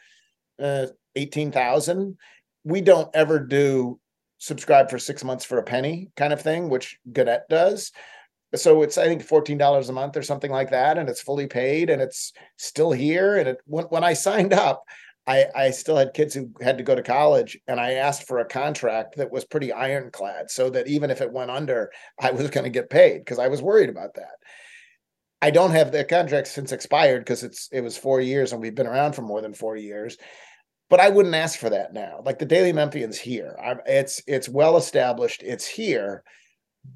uh, 0.59 0.87
18,000 1.15 2.17
we 2.63 2.81
don't 2.81 3.09
ever 3.13 3.39
do 3.39 3.99
subscribe 4.37 4.89
for 4.89 4.97
6 4.97 5.23
months 5.23 5.43
for 5.45 5.57
a 5.57 5.63
penny 5.63 6.09
kind 6.15 6.31
of 6.31 6.41
thing 6.41 6.69
which 6.69 6.97
Gannett 7.11 7.43
does 7.49 7.91
so 8.53 8.81
it's 8.83 8.97
I 8.97 9.05
think 9.05 9.23
fourteen 9.23 9.57
dollars 9.57 9.89
a 9.89 9.93
month 9.93 10.17
or 10.17 10.23
something 10.23 10.51
like 10.51 10.71
that, 10.71 10.97
and 10.97 11.09
it's 11.09 11.21
fully 11.21 11.47
paid 11.47 11.89
and 11.89 12.01
it's 12.01 12.33
still 12.57 12.91
here. 12.91 13.37
And 13.37 13.49
it 13.49 13.57
when 13.65 13.85
when 13.85 14.03
I 14.03 14.13
signed 14.13 14.53
up, 14.53 14.83
I 15.27 15.45
I 15.55 15.71
still 15.71 15.97
had 15.97 16.13
kids 16.13 16.33
who 16.33 16.51
had 16.61 16.77
to 16.77 16.83
go 16.83 16.95
to 16.95 17.03
college, 17.03 17.57
and 17.67 17.79
I 17.79 17.93
asked 17.93 18.27
for 18.27 18.39
a 18.39 18.45
contract 18.45 19.17
that 19.17 19.31
was 19.31 19.45
pretty 19.45 19.73
ironclad, 19.73 20.51
so 20.51 20.69
that 20.69 20.87
even 20.87 21.09
if 21.09 21.21
it 21.21 21.31
went 21.31 21.51
under, 21.51 21.91
I 22.19 22.31
was 22.31 22.49
going 22.49 22.65
to 22.65 22.69
get 22.69 22.89
paid 22.89 23.19
because 23.19 23.39
I 23.39 23.47
was 23.47 23.61
worried 23.61 23.89
about 23.89 24.15
that. 24.15 24.35
I 25.41 25.51
don't 25.51 25.71
have 25.71 25.91
the 25.91 26.03
contract 26.03 26.47
since 26.47 26.71
expired 26.71 27.19
because 27.19 27.43
it's 27.43 27.69
it 27.71 27.81
was 27.81 27.97
four 27.97 28.21
years 28.21 28.51
and 28.51 28.61
we've 28.61 28.75
been 28.75 28.87
around 28.87 29.13
for 29.13 29.21
more 29.21 29.41
than 29.41 29.53
four 29.53 29.75
years. 29.75 30.17
But 30.89 30.99
I 30.99 31.09
wouldn't 31.09 31.35
ask 31.35 31.59
for 31.59 31.69
that 31.71 31.93
now. 31.93 32.21
Like 32.23 32.39
the 32.39 32.45
Daily 32.45 32.71
Memphian's 32.71 33.17
here. 33.17 33.57
I'm, 33.63 33.79
it's 33.85 34.21
it's 34.27 34.47
well 34.47 34.77
established. 34.77 35.43
It's 35.43 35.67
here 35.67 36.23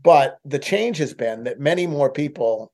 but 0.03 0.37
the 0.45 0.59
change 0.59 0.97
has 0.97 1.13
been 1.13 1.43
that 1.43 1.59
many 1.59 1.87
more 1.87 2.11
people 2.11 2.71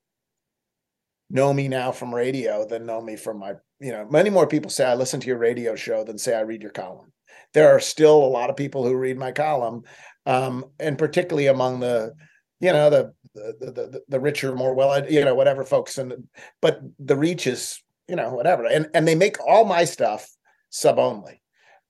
know 1.29 1.53
me 1.53 1.67
now 1.67 1.91
from 1.91 2.13
radio 2.13 2.65
than 2.65 2.85
know 2.85 3.01
me 3.01 3.15
from 3.15 3.39
my, 3.39 3.53
you 3.79 3.91
know, 3.91 4.07
many 4.09 4.29
more 4.29 4.47
people 4.47 4.69
say 4.69 4.85
I 4.85 4.95
listen 4.95 5.19
to 5.19 5.27
your 5.27 5.37
radio 5.37 5.75
show 5.75 6.03
than 6.03 6.17
say 6.17 6.35
I 6.35 6.41
read 6.41 6.61
your 6.61 6.71
column. 6.71 7.11
There 7.53 7.69
are 7.69 7.79
still 7.79 8.23
a 8.23 8.27
lot 8.27 8.49
of 8.49 8.55
people 8.55 8.85
who 8.85 8.95
read 8.95 9.17
my 9.17 9.31
column, 9.31 9.83
um, 10.25 10.65
and 10.79 10.97
particularly 10.97 11.47
among 11.47 11.79
the, 11.79 12.13
you 12.59 12.71
know, 12.71 12.89
the 12.89 13.13
the 13.33 13.55
the, 13.59 14.01
the 14.07 14.19
richer, 14.19 14.55
more 14.55 14.73
well, 14.73 15.09
you 15.09 15.23
know, 15.23 15.35
whatever 15.35 15.63
folks, 15.63 15.97
and 15.97 16.13
but 16.61 16.79
the 16.99 17.15
reach 17.15 17.47
is, 17.47 17.81
you 18.07 18.15
know, 18.15 18.33
whatever, 18.33 18.65
and 18.65 18.89
and 18.93 19.07
they 19.07 19.15
make 19.15 19.37
all 19.45 19.65
my 19.65 19.85
stuff 19.85 20.29
sub 20.69 20.99
only, 20.99 21.41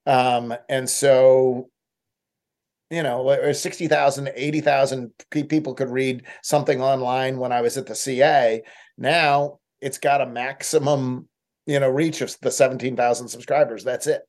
um, 0.05 0.53
and 0.69 0.89
so 0.89 1.69
you 2.89 3.03
know, 3.03 3.29
or 3.29 3.53
60,000, 3.53 4.31
80,000 4.35 5.11
people 5.31 5.73
could 5.73 5.89
read 5.89 6.23
something 6.43 6.81
online 6.81 7.37
when 7.37 7.51
I 7.51 7.61
was 7.61 7.77
at 7.77 7.87
the 7.87 7.95
CA. 7.95 8.61
Now 8.97 9.59
it's 9.81 9.97
got 9.97 10.21
a 10.21 10.25
maximum, 10.25 11.27
you 11.65 11.79
know, 11.79 11.89
reach 11.89 12.21
of 12.21 12.35
the 12.41 12.51
17,000 12.51 13.27
subscribers. 13.27 13.83
That's 13.83 14.07
it. 14.07 14.21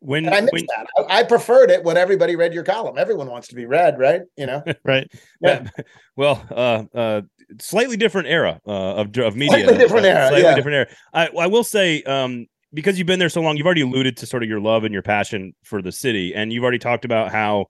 When 0.00 0.24
and 0.24 0.34
I 0.34 0.40
when, 0.50 0.66
that. 0.76 0.86
I, 0.96 1.18
I, 1.18 1.22
preferred 1.24 1.70
it 1.70 1.84
when 1.84 1.98
everybody 1.98 2.36
read 2.36 2.54
your 2.54 2.64
column. 2.64 2.96
Everyone 2.96 3.28
wants 3.28 3.48
to 3.48 3.54
be 3.54 3.66
read, 3.66 3.98
right? 3.98 4.22
You 4.34 4.46
know, 4.46 4.62
right? 4.84 5.10
Yeah. 5.40 5.68
Well, 6.16 6.46
uh, 6.48 6.84
uh, 6.96 7.22
slightly 7.60 7.96
different 7.96 8.28
era 8.28 8.60
uh, 8.64 8.70
of 8.70 9.18
of 9.18 9.34
media. 9.34 9.64
Slightly 9.64 9.78
different 9.78 10.06
era. 10.06 10.28
Slightly 10.28 10.42
yeah. 10.44 10.54
different 10.54 10.74
era. 10.76 10.86
I, 11.12 11.26
I 11.26 11.46
will 11.48 11.64
say, 11.64 12.04
um, 12.04 12.46
because 12.74 12.98
you've 12.98 13.06
been 13.06 13.18
there 13.18 13.28
so 13.28 13.40
long, 13.40 13.56
you've 13.56 13.66
already 13.66 13.82
alluded 13.82 14.16
to 14.18 14.26
sort 14.26 14.42
of 14.42 14.48
your 14.48 14.60
love 14.60 14.84
and 14.84 14.92
your 14.92 15.02
passion 15.02 15.54
for 15.62 15.80
the 15.80 15.92
city, 15.92 16.34
and 16.34 16.52
you've 16.52 16.62
already 16.62 16.78
talked 16.78 17.04
about 17.04 17.30
how 17.30 17.66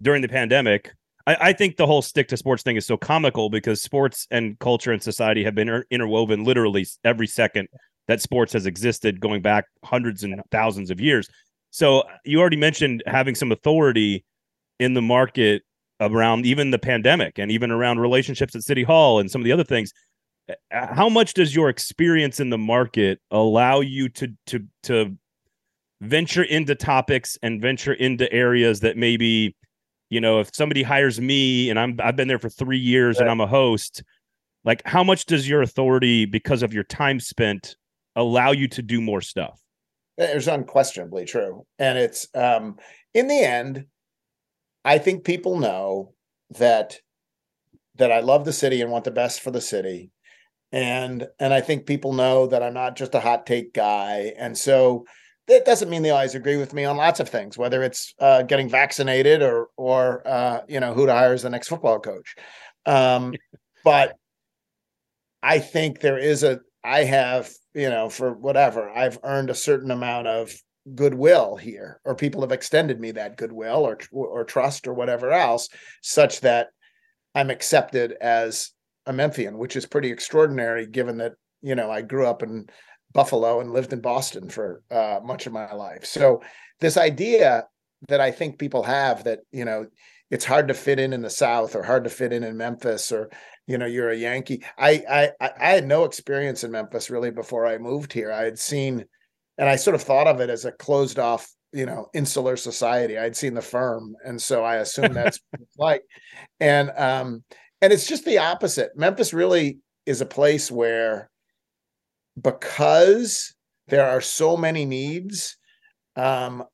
during 0.00 0.22
the 0.22 0.28
pandemic, 0.28 0.92
I, 1.26 1.36
I 1.40 1.52
think 1.52 1.76
the 1.76 1.86
whole 1.86 2.02
stick 2.02 2.28
to 2.28 2.36
sports 2.36 2.62
thing 2.62 2.76
is 2.76 2.86
so 2.86 2.96
comical 2.96 3.50
because 3.50 3.80
sports 3.80 4.26
and 4.30 4.58
culture 4.58 4.92
and 4.92 5.02
society 5.02 5.42
have 5.44 5.54
been 5.54 5.68
inter- 5.68 5.84
interwoven 5.90 6.44
literally 6.44 6.86
every 7.04 7.26
second 7.26 7.68
that 8.08 8.20
sports 8.20 8.52
has 8.52 8.66
existed, 8.66 9.20
going 9.20 9.42
back 9.42 9.64
hundreds 9.84 10.24
and 10.24 10.40
thousands 10.50 10.90
of 10.90 11.00
years. 11.00 11.28
So 11.70 12.04
you 12.24 12.40
already 12.40 12.56
mentioned 12.56 13.02
having 13.06 13.34
some 13.34 13.52
authority 13.52 14.24
in 14.78 14.94
the 14.94 15.02
market 15.02 15.62
around 16.00 16.44
even 16.44 16.70
the 16.70 16.78
pandemic 16.78 17.38
and 17.38 17.50
even 17.50 17.70
around 17.70 18.00
relationships 18.00 18.54
at 18.56 18.62
City 18.62 18.82
Hall 18.82 19.20
and 19.20 19.30
some 19.30 19.40
of 19.40 19.44
the 19.44 19.52
other 19.52 19.64
things 19.64 19.92
how 20.70 21.08
much 21.08 21.34
does 21.34 21.54
your 21.54 21.68
experience 21.68 22.40
in 22.40 22.50
the 22.50 22.58
market 22.58 23.20
allow 23.30 23.80
you 23.80 24.08
to 24.08 24.28
to 24.46 24.64
to 24.82 25.16
venture 26.00 26.42
into 26.42 26.74
topics 26.74 27.38
and 27.42 27.62
venture 27.62 27.92
into 27.92 28.30
areas 28.32 28.80
that 28.80 28.96
maybe 28.96 29.54
you 30.10 30.20
know 30.20 30.40
if 30.40 30.50
somebody 30.52 30.82
hires 30.82 31.20
me 31.20 31.70
and 31.70 31.78
i'm 31.78 31.96
i've 32.02 32.16
been 32.16 32.28
there 32.28 32.40
for 32.40 32.48
three 32.48 32.78
years 32.78 33.16
right. 33.16 33.22
and 33.22 33.30
i'm 33.30 33.40
a 33.40 33.46
host 33.46 34.02
like 34.64 34.82
how 34.84 35.04
much 35.04 35.26
does 35.26 35.48
your 35.48 35.62
authority 35.62 36.24
because 36.24 36.62
of 36.62 36.72
your 36.72 36.84
time 36.84 37.20
spent 37.20 37.76
allow 38.14 38.52
you 38.52 38.68
to 38.68 38.82
do 38.82 39.00
more 39.00 39.20
stuff? 39.20 39.60
It's 40.18 40.46
unquestionably 40.46 41.24
true. 41.24 41.66
And 41.78 41.98
it's 41.98 42.28
um 42.34 42.76
in 43.14 43.28
the 43.28 43.40
end 43.40 43.86
i 44.84 44.98
think 44.98 45.24
people 45.24 45.58
know 45.58 46.14
that 46.50 46.98
that 47.96 48.10
i 48.10 48.20
love 48.20 48.44
the 48.44 48.52
city 48.52 48.80
and 48.80 48.90
want 48.90 49.04
the 49.04 49.10
best 49.10 49.40
for 49.40 49.50
the 49.50 49.60
city 49.60 50.10
and 50.72 51.28
and 51.38 51.52
I 51.52 51.60
think 51.60 51.86
people 51.86 52.12
know 52.14 52.46
that 52.46 52.62
I'm 52.62 52.74
not 52.74 52.96
just 52.96 53.14
a 53.14 53.20
hot 53.20 53.46
take 53.46 53.74
guy, 53.74 54.32
and 54.38 54.56
so 54.56 55.04
it 55.48 55.64
doesn't 55.64 55.90
mean 55.90 56.02
they 56.02 56.10
always 56.10 56.34
agree 56.34 56.56
with 56.56 56.72
me 56.72 56.84
on 56.84 56.96
lots 56.96 57.20
of 57.20 57.28
things, 57.28 57.58
whether 57.58 57.82
it's 57.82 58.14
uh, 58.18 58.42
getting 58.42 58.68
vaccinated 58.68 59.42
or 59.42 59.68
or 59.76 60.26
uh, 60.26 60.60
you 60.68 60.80
know 60.80 60.94
who 60.94 61.06
to 61.06 61.12
hire 61.12 61.34
as 61.34 61.42
the 61.42 61.50
next 61.50 61.68
football 61.68 62.00
coach. 62.00 62.34
Um, 62.86 63.34
but 63.84 64.14
I 65.42 65.58
think 65.58 66.00
there 66.00 66.18
is 66.18 66.42
a 66.42 66.60
I 66.82 67.04
have 67.04 67.50
you 67.74 67.90
know 67.90 68.08
for 68.08 68.32
whatever 68.32 68.88
I've 68.88 69.18
earned 69.22 69.50
a 69.50 69.54
certain 69.54 69.90
amount 69.90 70.26
of 70.26 70.52
goodwill 70.94 71.56
here, 71.56 72.00
or 72.04 72.14
people 72.14 72.40
have 72.40 72.52
extended 72.52 72.98
me 72.98 73.10
that 73.12 73.36
goodwill 73.36 73.84
or 73.84 73.98
or 74.10 74.44
trust 74.44 74.86
or 74.86 74.94
whatever 74.94 75.32
else, 75.32 75.68
such 76.00 76.40
that 76.40 76.68
I'm 77.34 77.50
accepted 77.50 78.12
as 78.20 78.72
a 79.06 79.12
Memphian, 79.12 79.58
which 79.58 79.76
is 79.76 79.86
pretty 79.86 80.10
extraordinary 80.10 80.86
given 80.86 81.18
that, 81.18 81.32
you 81.60 81.74
know, 81.74 81.90
I 81.90 82.02
grew 82.02 82.26
up 82.26 82.42
in 82.42 82.66
Buffalo 83.12 83.60
and 83.60 83.72
lived 83.72 83.92
in 83.92 84.00
Boston 84.00 84.48
for 84.48 84.82
uh, 84.90 85.20
much 85.22 85.46
of 85.46 85.52
my 85.52 85.72
life. 85.72 86.04
So 86.04 86.42
this 86.80 86.96
idea 86.96 87.66
that 88.08 88.20
I 88.20 88.30
think 88.30 88.58
people 88.58 88.82
have 88.82 89.24
that, 89.24 89.40
you 89.52 89.64
know, 89.64 89.86
it's 90.30 90.44
hard 90.44 90.68
to 90.68 90.74
fit 90.74 90.98
in 90.98 91.12
in 91.12 91.20
the 91.20 91.30
South 91.30 91.76
or 91.76 91.82
hard 91.82 92.04
to 92.04 92.10
fit 92.10 92.32
in 92.32 92.42
in 92.42 92.56
Memphis 92.56 93.12
or, 93.12 93.30
you 93.66 93.76
know, 93.76 93.86
you're 93.86 94.10
a 94.10 94.16
Yankee. 94.16 94.64
I, 94.78 95.30
I, 95.40 95.50
I 95.60 95.70
had 95.70 95.86
no 95.86 96.04
experience 96.04 96.64
in 96.64 96.70
Memphis 96.70 97.10
really 97.10 97.30
before 97.30 97.66
I 97.66 97.78
moved 97.78 98.12
here. 98.12 98.32
I 98.32 98.42
had 98.42 98.58
seen, 98.58 99.04
and 99.58 99.68
I 99.68 99.76
sort 99.76 99.94
of 99.94 100.02
thought 100.02 100.26
of 100.26 100.40
it 100.40 100.48
as 100.48 100.64
a 100.64 100.72
closed 100.72 101.18
off 101.18 101.48
you 101.72 101.86
know 101.86 102.06
insular 102.12 102.56
society 102.56 103.18
i'd 103.18 103.36
seen 103.36 103.54
the 103.54 103.62
firm 103.62 104.14
and 104.24 104.40
so 104.40 104.62
i 104.62 104.76
assume 104.76 105.12
that's 105.12 105.40
like 105.78 106.02
and 106.60 106.90
um 106.96 107.42
and 107.82 107.92
it's 107.92 108.06
just 108.06 108.24
the 108.24 108.38
opposite 108.38 108.96
memphis 108.96 109.34
really 109.34 109.78
is 110.06 110.20
a 110.20 110.26
place 110.26 110.70
where 110.70 111.30
because 112.40 113.54
there 113.88 114.08
are 114.08 114.20
so 114.22 114.56
many 114.56 114.86
needs 114.86 115.56
um 116.16 116.64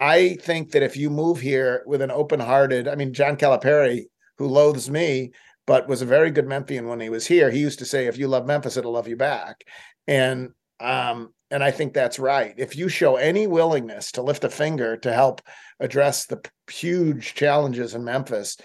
i 0.00 0.34
think 0.40 0.72
that 0.72 0.82
if 0.82 0.96
you 0.96 1.10
move 1.10 1.38
here 1.38 1.84
with 1.86 2.02
an 2.02 2.10
open 2.10 2.40
hearted 2.40 2.88
i 2.88 2.96
mean 2.96 3.12
john 3.12 3.36
calipari 3.36 4.04
who 4.38 4.48
loathes 4.48 4.90
me 4.90 5.30
but 5.66 5.88
was 5.88 6.02
a 6.02 6.06
very 6.06 6.30
good 6.30 6.48
memphian 6.48 6.88
when 6.88 6.98
he 6.98 7.10
was 7.10 7.26
here 7.26 7.50
he 7.50 7.60
used 7.60 7.78
to 7.78 7.84
say 7.84 8.06
if 8.06 8.18
you 8.18 8.26
love 8.26 8.46
memphis 8.46 8.76
it'll 8.76 8.92
love 8.92 9.08
you 9.08 9.16
back 9.16 9.62
and 10.08 10.50
um 10.80 11.32
and 11.54 11.62
I 11.62 11.70
think 11.70 11.94
that's 11.94 12.18
right. 12.18 12.52
If 12.56 12.76
you 12.76 12.88
show 12.88 13.14
any 13.14 13.46
willingness 13.46 14.10
to 14.12 14.22
lift 14.22 14.42
a 14.42 14.50
finger 14.50 14.96
to 14.96 15.12
help 15.12 15.40
address 15.78 16.26
the 16.26 16.40
huge 16.68 17.34
challenges 17.34 17.94
in 17.94 18.02
Memphis, 18.02 18.56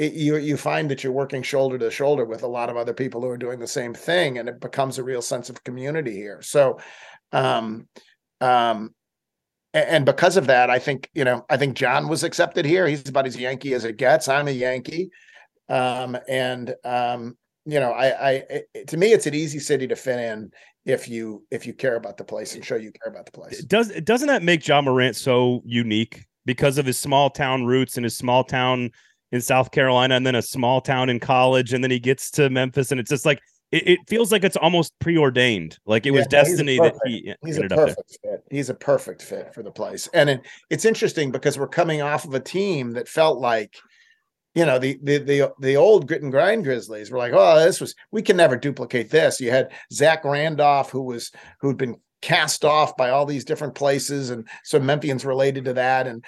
it, 0.00 0.14
you 0.14 0.36
you 0.36 0.56
find 0.56 0.90
that 0.90 1.04
you're 1.04 1.12
working 1.12 1.42
shoulder 1.42 1.76
to 1.78 1.90
shoulder 1.90 2.24
with 2.24 2.42
a 2.42 2.48
lot 2.48 2.70
of 2.70 2.76
other 2.78 2.94
people 2.94 3.20
who 3.20 3.28
are 3.28 3.36
doing 3.36 3.58
the 3.58 3.66
same 3.66 3.92
thing, 3.92 4.38
and 4.38 4.48
it 4.48 4.58
becomes 4.58 4.96
a 4.96 5.04
real 5.04 5.20
sense 5.20 5.50
of 5.50 5.62
community 5.62 6.14
here. 6.14 6.40
So, 6.40 6.80
um, 7.32 7.86
um, 8.40 8.94
and 9.74 10.06
because 10.06 10.38
of 10.38 10.46
that, 10.46 10.70
I 10.70 10.78
think 10.78 11.10
you 11.12 11.24
know 11.24 11.44
I 11.50 11.58
think 11.58 11.76
John 11.76 12.08
was 12.08 12.24
accepted 12.24 12.64
here. 12.64 12.86
He's 12.86 13.06
about 13.06 13.26
as 13.26 13.36
Yankee 13.36 13.74
as 13.74 13.84
it 13.84 13.98
gets. 13.98 14.26
I'm 14.26 14.48
a 14.48 14.52
Yankee, 14.52 15.10
um, 15.68 16.16
and 16.26 16.74
um, 16.82 17.36
you 17.66 17.78
know, 17.78 17.92
I, 17.92 18.06
I, 18.06 18.30
it, 18.74 18.88
to 18.88 18.96
me, 18.96 19.12
it's 19.12 19.26
an 19.26 19.34
easy 19.34 19.58
city 19.58 19.86
to 19.86 19.96
fit 19.96 20.18
in 20.18 20.50
if 20.86 21.10
you 21.10 21.44
if 21.50 21.66
you 21.66 21.74
care 21.74 21.96
about 21.96 22.16
the 22.16 22.24
place 22.24 22.54
and 22.54 22.64
show 22.64 22.76
you 22.76 22.90
care 22.90 23.12
about 23.12 23.26
the 23.26 23.32
place. 23.32 23.62
Does 23.64 23.88
doesn't 24.02 24.28
that 24.28 24.42
make 24.42 24.66
Ja 24.66 24.80
Morant 24.80 25.14
so 25.14 25.60
unique 25.66 26.24
because 26.46 26.78
of 26.78 26.86
his 26.86 26.98
small 26.98 27.28
town 27.28 27.66
roots 27.66 27.98
and 27.98 28.04
his 28.04 28.16
small 28.16 28.44
town 28.44 28.90
in 29.32 29.40
South 29.40 29.70
Carolina 29.70 30.14
and 30.14 30.26
then 30.26 30.34
a 30.34 30.42
small 30.42 30.80
town 30.80 31.08
in 31.08 31.20
college 31.20 31.72
and 31.72 31.82
then 31.82 31.90
he 31.90 31.98
gets 31.98 32.30
to 32.32 32.50
Memphis 32.50 32.90
and 32.90 33.00
it's 33.00 33.10
just 33.10 33.26
like 33.26 33.40
it, 33.72 33.86
it 33.86 34.00
feels 34.08 34.32
like 34.32 34.44
it's 34.44 34.56
almost 34.56 34.98
preordained, 34.98 35.78
like 35.86 36.06
it 36.06 36.10
was 36.10 36.22
yeah, 36.22 36.42
destiny 36.42 36.78
that 36.78 36.94
he 37.04 37.32
he's 37.44 37.58
a 37.58 37.68
perfect 37.68 38.18
fit. 38.22 38.44
He's 38.50 38.68
a 38.68 38.74
perfect 38.74 39.22
fit 39.22 39.54
for 39.54 39.62
the 39.62 39.70
place, 39.70 40.08
and 40.12 40.30
it, 40.30 40.42
it's 40.70 40.84
interesting 40.84 41.30
because 41.30 41.58
we're 41.58 41.68
coming 41.68 42.02
off 42.02 42.24
of 42.24 42.34
a 42.34 42.40
team 42.40 42.92
that 42.92 43.08
felt 43.08 43.38
like 43.38 43.76
you 44.54 44.66
know 44.66 44.78
the 44.78 44.98
the 45.02 45.18
the 45.18 45.52
the 45.60 45.76
old 45.76 46.08
grit 46.08 46.22
and 46.22 46.32
grind 46.32 46.64
Grizzlies 46.64 47.10
were 47.10 47.18
like, 47.18 47.32
oh, 47.34 47.60
this 47.60 47.80
was 47.80 47.94
we 48.10 48.22
can 48.22 48.36
never 48.36 48.56
duplicate 48.56 49.10
this. 49.10 49.40
You 49.40 49.50
had 49.50 49.70
Zach 49.92 50.24
Randolph, 50.24 50.90
who 50.90 51.02
was 51.02 51.30
who'd 51.60 51.76
been 51.76 51.96
cast 52.22 52.64
off 52.64 52.96
by 52.96 53.10
all 53.10 53.24
these 53.24 53.44
different 53.44 53.76
places, 53.76 54.30
and 54.30 54.48
so 54.64 54.80
Memphians 54.80 55.24
related 55.24 55.64
to 55.66 55.74
that, 55.74 56.08
and 56.08 56.24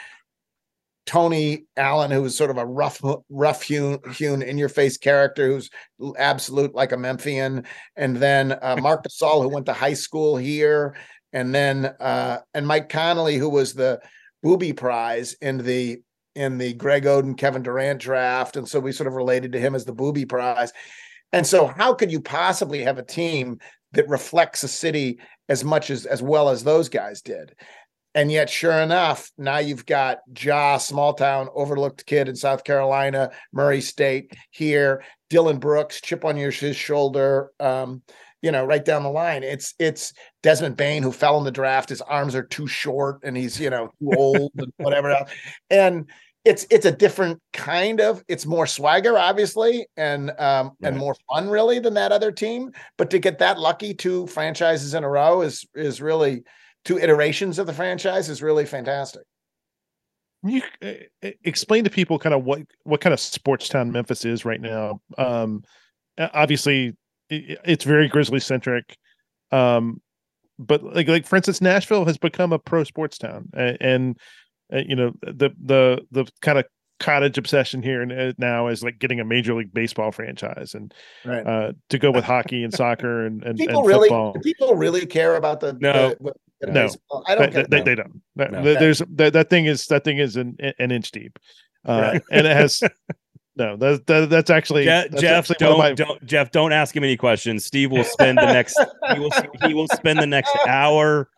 Tony 1.07 1.65
Allen, 1.77 2.11
who 2.11 2.23
was 2.23 2.37
sort 2.37 2.51
of 2.51 2.59
a 2.59 2.67
rough, 2.67 3.01
rough 3.29 3.63
hewn, 3.63 3.99
hewn 4.15 4.43
in 4.43 4.57
your 4.57 4.69
face 4.69 4.97
character, 4.97 5.49
who's 5.49 5.71
absolute 6.17 6.75
like 6.75 6.93
a 6.93 6.97
Memphian, 6.97 7.65
and 7.97 8.17
then 8.17 8.53
uh, 8.53 8.77
Marc 8.81 9.05
Gasol, 9.05 9.43
who 9.43 9.49
went 9.49 9.67
to 9.67 9.73
high 9.73 9.95
school 9.95 10.37
here, 10.37 10.97
and 11.33 11.55
then 11.55 11.87
uh, 12.01 12.39
and 12.55 12.67
Mike 12.67 12.89
Conley, 12.89 13.37
who 13.37 13.49
was 13.49 13.75
the 13.75 14.01
Booby 14.43 14.73
Prize 14.73 15.35
in 15.41 15.59
the 15.59 16.03
in 16.35 16.59
the 16.59 16.73
Greg 16.75 17.05
Oden, 17.05 17.37
Kevin 17.37 17.63
Durant 17.63 18.01
draft. 18.01 18.57
And 18.57 18.69
so 18.69 18.81
we 18.81 18.93
sort 18.93 19.07
of 19.07 19.15
related 19.15 19.53
to 19.53 19.61
him 19.61 19.75
as 19.75 19.85
the 19.85 19.93
booby 19.93 20.25
prize. 20.25 20.73
And 21.33 21.47
so 21.47 21.67
how 21.67 21.95
could 21.95 22.11
you 22.11 22.21
possibly 22.21 22.83
have 22.83 22.99
a 22.99 23.05
team 23.05 23.59
that 23.93 24.09
reflects 24.09 24.63
a 24.63 24.69
city 24.69 25.19
as 25.49 25.65
much 25.65 25.91
as 25.91 26.07
as 26.07 26.23
well 26.23 26.49
as 26.49 26.65
those 26.65 26.89
guys 26.89 27.23
did? 27.23 27.55
And 28.15 28.31
yet, 28.31 28.51
sure 28.51 28.79
enough, 28.79 29.31
now 29.39 29.59
you've 29.59 29.87
got 29.87 30.19
Ja, 30.39 30.77
small 30.77 31.15
town, 31.15 31.49
overlooked 31.55 32.05
kid 32.05 32.29
in 32.29 32.37
South 32.37 32.63
Carolina, 32.63 33.31
Murray 33.53 33.81
State 33.81 34.35
here, 34.51 35.03
Dillon 35.31 35.59
Brooks, 35.59 36.01
chip 36.01 36.25
on 36.25 36.37
your 36.37 36.51
his 36.51 36.77
shoulder. 36.77 37.51
Um, 37.59 38.03
you 38.43 38.51
know, 38.51 38.65
right 38.65 38.85
down 38.85 39.05
the 39.05 39.09
line. 39.09 39.45
It's 39.45 39.75
it's 39.79 40.13
Desmond 40.43 40.77
Bane 40.77 41.03
who 41.03 41.13
fell 41.13 41.39
in 41.39 41.45
the 41.45 41.51
draft. 41.51 41.89
His 41.89 42.01
arms 42.03 42.35
are 42.35 42.43
too 42.43 42.67
short 42.67 43.21
and 43.23 43.37
he's, 43.37 43.59
you 43.59 43.71
know, 43.71 43.87
too 44.01 44.11
old 44.17 44.51
and 44.57 44.73
whatever 44.79 45.13
else. 45.13 45.31
And 45.71 46.11
it's 46.45 46.67
it's 46.69 46.87
a 46.87 46.91
different 46.91 47.41
kind 47.53 48.01
of 48.01 48.23
it's 48.27 48.45
more 48.45 48.67
swagger, 48.67 49.17
obviously, 49.17 49.87
and 49.97 50.31
um 50.39 50.73
right. 50.81 50.89
and 50.89 50.99
more 50.99 51.15
fun 51.31 51.49
really 51.49 51.79
than 51.79 51.95
that 51.95 52.11
other 52.11 52.33
team. 52.33 52.73
But 52.99 53.11
to 53.11 53.21
get 53.21 53.39
that 53.39 53.61
lucky 53.61 53.95
two 53.95 54.27
franchises 54.27 54.93
in 54.95 55.05
a 55.05 55.09
row 55.09 55.43
is 55.43 55.65
is 55.75 56.03
really 56.03 56.43
two 56.85 56.99
iterations 56.99 57.59
of 57.59 57.67
the 57.67 57.73
franchise 57.73 58.29
is 58.29 58.43
really 58.43 58.67
fantastic. 58.67 59.23
You 60.45 60.63
uh, 60.83 61.31
explain 61.45 61.85
to 61.85 61.91
people 61.91 62.19
kind 62.19 62.35
of 62.35 62.45
what 62.45 62.63
what 62.83 63.01
kind 63.01 63.13
of 63.13 63.21
sports 63.21 63.69
town 63.69 63.93
Memphis 63.93 64.25
is 64.25 64.45
right 64.45 64.61
now. 64.61 65.01
Um, 65.17 65.63
obviously, 66.19 66.97
it's 67.31 67.85
very 67.85 68.09
Grizzly 68.09 68.41
centric. 68.41 68.97
Um, 69.53 70.01
but 70.59 70.83
like 70.83 71.09
like 71.09 71.27
for 71.27 71.37
instance, 71.37 71.61
Nashville 71.61 72.05
has 72.07 72.19
become 72.19 72.53
a 72.53 72.59
pro 72.59 72.83
sports 72.85 73.19
town, 73.19 73.51
and, 73.55 73.77
and 73.81 74.17
uh, 74.73 74.83
you 74.87 74.97
know 74.97 75.13
the 75.23 75.51
the 75.63 76.05
the 76.11 76.27
kind 76.41 76.59
of 76.59 76.65
cottage 77.03 77.37
obsession 77.37 77.83
here 77.83 78.03
uh, 78.03 78.33
now 78.39 78.69
is 78.69 78.83
like 78.85 78.99
getting 78.99 79.19
a 79.19 79.25
major 79.25 79.55
league 79.55 79.75
baseball 79.75 80.13
franchise 80.13 80.73
and 80.75 80.95
right. 81.25 81.45
uh, 81.47 81.73
to 81.89 81.99
go 81.99 82.13
with 82.13 82.25
hockey 82.25 82.63
and 82.63 82.73
soccer 82.73 83.27
and, 83.27 83.43
and 83.43 83.59
people 83.59 83.81
and 83.81 83.89
really 83.89 84.09
football. 84.09 84.35
people 84.43 84.75
really 84.77 85.05
care 85.05 85.35
about 85.35 85.61
the 85.61 85.73
no 85.81 86.15
the, 86.21 86.33
no 86.69 86.85
baseball? 86.85 87.25
I 87.27 87.35
don't 87.35 87.53
they, 87.53 87.63
they, 87.63 87.83
they, 87.83 87.95
don't 87.95 88.23
no. 88.37 88.63
there's 88.63 89.03
that, 89.15 89.33
that 89.33 89.51
thing 89.51 89.67
is 89.67 89.87
that 89.87 90.05
thing 90.05 90.19
is 90.19 90.37
an, 90.37 90.57
an 90.79 90.91
inch 90.91 91.11
deep 91.11 91.39
uh, 91.87 92.13
right. 92.13 92.23
and 92.31 92.47
it 92.47 92.57
has 92.57 92.83
no, 93.57 93.77
that, 93.77 94.07
that 94.07 94.31
that's 94.31 94.51
actually 94.51 94.85
Jeff. 94.85 95.11
That's 95.11 95.21
Jeff 95.21 95.51
actually 95.51 95.67
don't, 95.67 95.79
my... 95.79 95.93
don't 95.93 96.25
Jeff. 96.25 96.51
Don't 96.51 96.73
ask 96.73 96.97
him 96.97 97.05
any 97.05 97.17
questions. 97.17 97.65
Steve 97.65 97.91
will 97.91 98.05
spend 98.05 98.39
the 98.39 98.47
next 98.47 98.79
he 99.13 99.19
will 99.19 99.31
he 99.67 99.75
will 99.75 99.89
spend 99.89 100.19
the 100.19 100.27
next 100.27 100.57
hour 100.67 101.29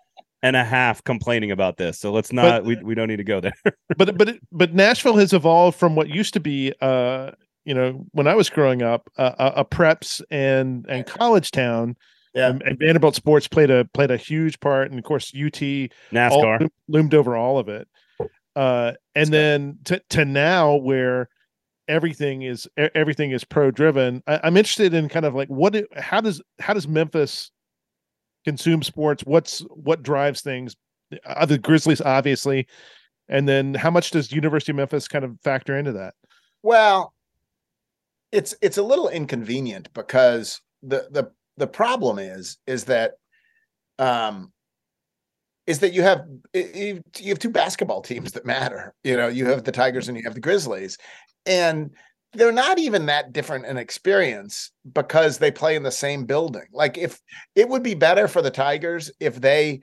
and 0.42 0.56
a 0.56 0.64
half 0.64 1.02
complaining 1.04 1.50
about 1.50 1.76
this. 1.76 1.98
So 1.98 2.12
let's 2.12 2.32
not. 2.32 2.62
But, 2.62 2.64
we 2.64 2.76
we 2.76 2.94
don't 2.94 3.08
need 3.08 3.16
to 3.16 3.24
go 3.24 3.40
there. 3.40 3.54
but 3.96 4.16
but 4.16 4.36
but 4.52 4.74
Nashville 4.74 5.16
has 5.16 5.32
evolved 5.32 5.78
from 5.78 5.96
what 5.96 6.08
used 6.08 6.34
to 6.34 6.40
be. 6.40 6.72
uh 6.80 7.32
you 7.66 7.72
know, 7.72 8.04
when 8.12 8.26
I 8.26 8.34
was 8.34 8.50
growing 8.50 8.82
up, 8.82 9.08
uh, 9.16 9.52
a 9.56 9.64
preps 9.64 10.20
and 10.30 10.84
and 10.86 11.06
college 11.06 11.50
town, 11.50 11.96
yeah. 12.34 12.50
And, 12.50 12.62
and, 12.62 12.78
Vanderbilt 12.78 13.14
sports 13.14 13.48
played 13.48 13.70
a 13.70 13.84
played 13.94 14.10
a 14.10 14.16
huge 14.16 14.60
part, 14.60 14.90
and 14.90 14.98
of 14.98 15.04
course 15.04 15.32
UT 15.34 15.52
NASCAR 16.12 16.62
all, 16.62 16.68
loomed 16.88 17.14
over 17.14 17.36
all 17.36 17.58
of 17.58 17.68
it. 17.68 17.88
Uh, 18.56 18.92
and 19.14 19.32
then 19.32 19.78
to 19.84 20.00
to 20.10 20.24
now 20.24 20.74
where 20.74 21.28
everything 21.88 22.42
is 22.42 22.68
everything 22.76 23.30
is 23.30 23.44
pro 23.44 23.70
driven. 23.70 24.22
I'm 24.26 24.56
interested 24.56 24.94
in 24.94 25.08
kind 25.08 25.26
of 25.26 25.34
like 25.34 25.48
what 25.48 25.76
how 25.96 26.20
does 26.20 26.42
how 26.58 26.74
does 26.74 26.88
Memphis 26.88 27.50
consume 28.44 28.82
sports? 28.82 29.22
What's 29.24 29.60
what 29.70 30.02
drives 30.02 30.40
things? 30.40 30.76
Uh, 31.24 31.46
the 31.46 31.58
Grizzlies, 31.58 32.00
obviously, 32.00 32.66
and 33.28 33.48
then 33.48 33.74
how 33.74 33.90
much 33.90 34.10
does 34.10 34.32
University 34.32 34.72
of 34.72 34.76
Memphis 34.76 35.08
kind 35.08 35.24
of 35.24 35.38
factor 35.42 35.78
into 35.78 35.92
that? 35.92 36.14
Well, 36.62 37.14
it's 38.32 38.54
it's 38.62 38.78
a 38.78 38.82
little 38.82 39.08
inconvenient 39.08 39.92
because 39.94 40.60
the 40.82 41.08
the 41.10 41.30
the 41.56 41.66
problem 41.66 42.18
is 42.18 42.58
is 42.66 42.84
that 42.84 43.12
um 43.98 44.52
is 45.66 45.78
that 45.78 45.92
you 45.92 46.02
have 46.02 46.26
you 46.52 47.02
have 47.28 47.38
two 47.38 47.50
basketball 47.50 48.02
teams 48.02 48.32
that 48.32 48.44
matter. 48.44 48.94
You 49.02 49.16
know, 49.16 49.28
you 49.28 49.46
have 49.46 49.64
the 49.64 49.72
Tigers 49.72 50.08
and 50.08 50.16
you 50.16 50.24
have 50.24 50.34
the 50.34 50.40
Grizzlies, 50.40 50.98
and 51.46 51.90
they're 52.34 52.52
not 52.52 52.78
even 52.78 53.06
that 53.06 53.32
different 53.32 53.66
in 53.66 53.76
experience 53.76 54.72
because 54.92 55.38
they 55.38 55.50
play 55.50 55.76
in 55.76 55.82
the 55.82 55.90
same 55.90 56.24
building. 56.24 56.66
Like 56.72 56.98
if 56.98 57.20
it 57.54 57.68
would 57.68 57.82
be 57.82 57.94
better 57.94 58.28
for 58.28 58.42
the 58.42 58.50
Tigers 58.50 59.10
if 59.20 59.40
they 59.40 59.80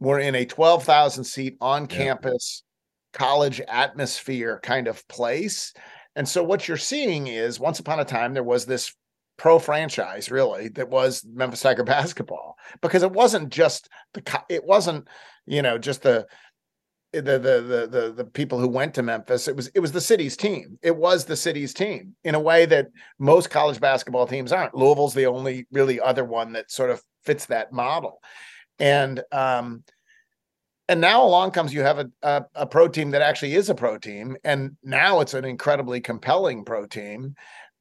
were 0.00 0.18
in 0.18 0.34
a 0.34 0.44
12,000 0.44 1.24
seat 1.24 1.56
on 1.60 1.86
campus 1.86 2.64
yeah. 3.12 3.18
college 3.18 3.60
atmosphere 3.68 4.58
kind 4.62 4.88
of 4.88 5.06
place. 5.08 5.72
And 6.16 6.28
so 6.28 6.42
what 6.42 6.66
you're 6.66 6.76
seeing 6.76 7.28
is 7.28 7.60
once 7.60 7.78
upon 7.78 8.00
a 8.00 8.04
time 8.04 8.34
there 8.34 8.42
was 8.42 8.66
this 8.66 8.94
pro 9.36 9.58
franchise 9.58 10.30
really 10.30 10.68
that 10.68 10.88
was 10.88 11.24
Memphis 11.24 11.60
Tiger 11.60 11.84
basketball 11.84 12.56
because 12.80 13.02
it 13.02 13.12
wasn't 13.12 13.48
just 13.48 13.88
the 14.14 14.42
it 14.48 14.64
wasn't 14.64 15.08
you 15.46 15.62
know 15.62 15.78
just 15.78 16.02
the 16.02 16.26
the, 17.12 17.20
the 17.20 17.38
the 17.38 17.88
the 17.90 18.12
the 18.16 18.24
people 18.24 18.58
who 18.58 18.68
went 18.68 18.94
to 18.94 19.02
Memphis, 19.02 19.46
it 19.46 19.54
was 19.54 19.68
it 19.74 19.80
was 19.80 19.92
the 19.92 20.00
city's 20.00 20.36
team. 20.36 20.78
It 20.82 20.96
was 20.96 21.24
the 21.24 21.36
city's 21.36 21.74
team 21.74 22.14
in 22.24 22.34
a 22.34 22.40
way 22.40 22.64
that 22.66 22.88
most 23.18 23.50
college 23.50 23.80
basketball 23.80 24.26
teams 24.26 24.50
aren't. 24.50 24.74
Louisville's 24.74 25.14
the 25.14 25.26
only 25.26 25.66
really 25.70 26.00
other 26.00 26.24
one 26.24 26.52
that 26.54 26.70
sort 26.70 26.90
of 26.90 27.02
fits 27.22 27.46
that 27.46 27.70
model, 27.72 28.20
and 28.78 29.22
um, 29.30 29.84
and 30.88 31.00
now 31.02 31.22
along 31.22 31.50
comes 31.50 31.74
you 31.74 31.82
have 31.82 31.98
a, 31.98 32.10
a, 32.22 32.44
a 32.54 32.66
pro 32.66 32.88
team 32.88 33.10
that 33.10 33.22
actually 33.22 33.54
is 33.54 33.68
a 33.68 33.74
pro 33.74 33.98
team, 33.98 34.36
and 34.42 34.76
now 34.82 35.20
it's 35.20 35.34
an 35.34 35.44
incredibly 35.44 36.00
compelling 36.00 36.64
pro 36.64 36.86
team, 36.86 37.34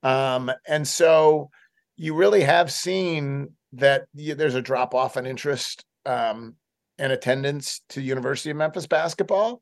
um, 0.03 0.51
and 0.67 0.87
so 0.87 1.49
you 1.97 2.15
really 2.15 2.41
have 2.41 2.71
seen 2.71 3.49
that 3.73 4.07
there's 4.13 4.55
a 4.55 4.61
drop 4.61 4.93
off 4.93 5.17
in 5.17 5.25
interest 5.25 5.85
um, 6.05 6.55
and 6.97 7.11
attendance 7.11 7.81
to 7.89 8.01
University 8.01 8.49
of 8.49 8.57
Memphis 8.57 8.87
basketball, 8.87 9.61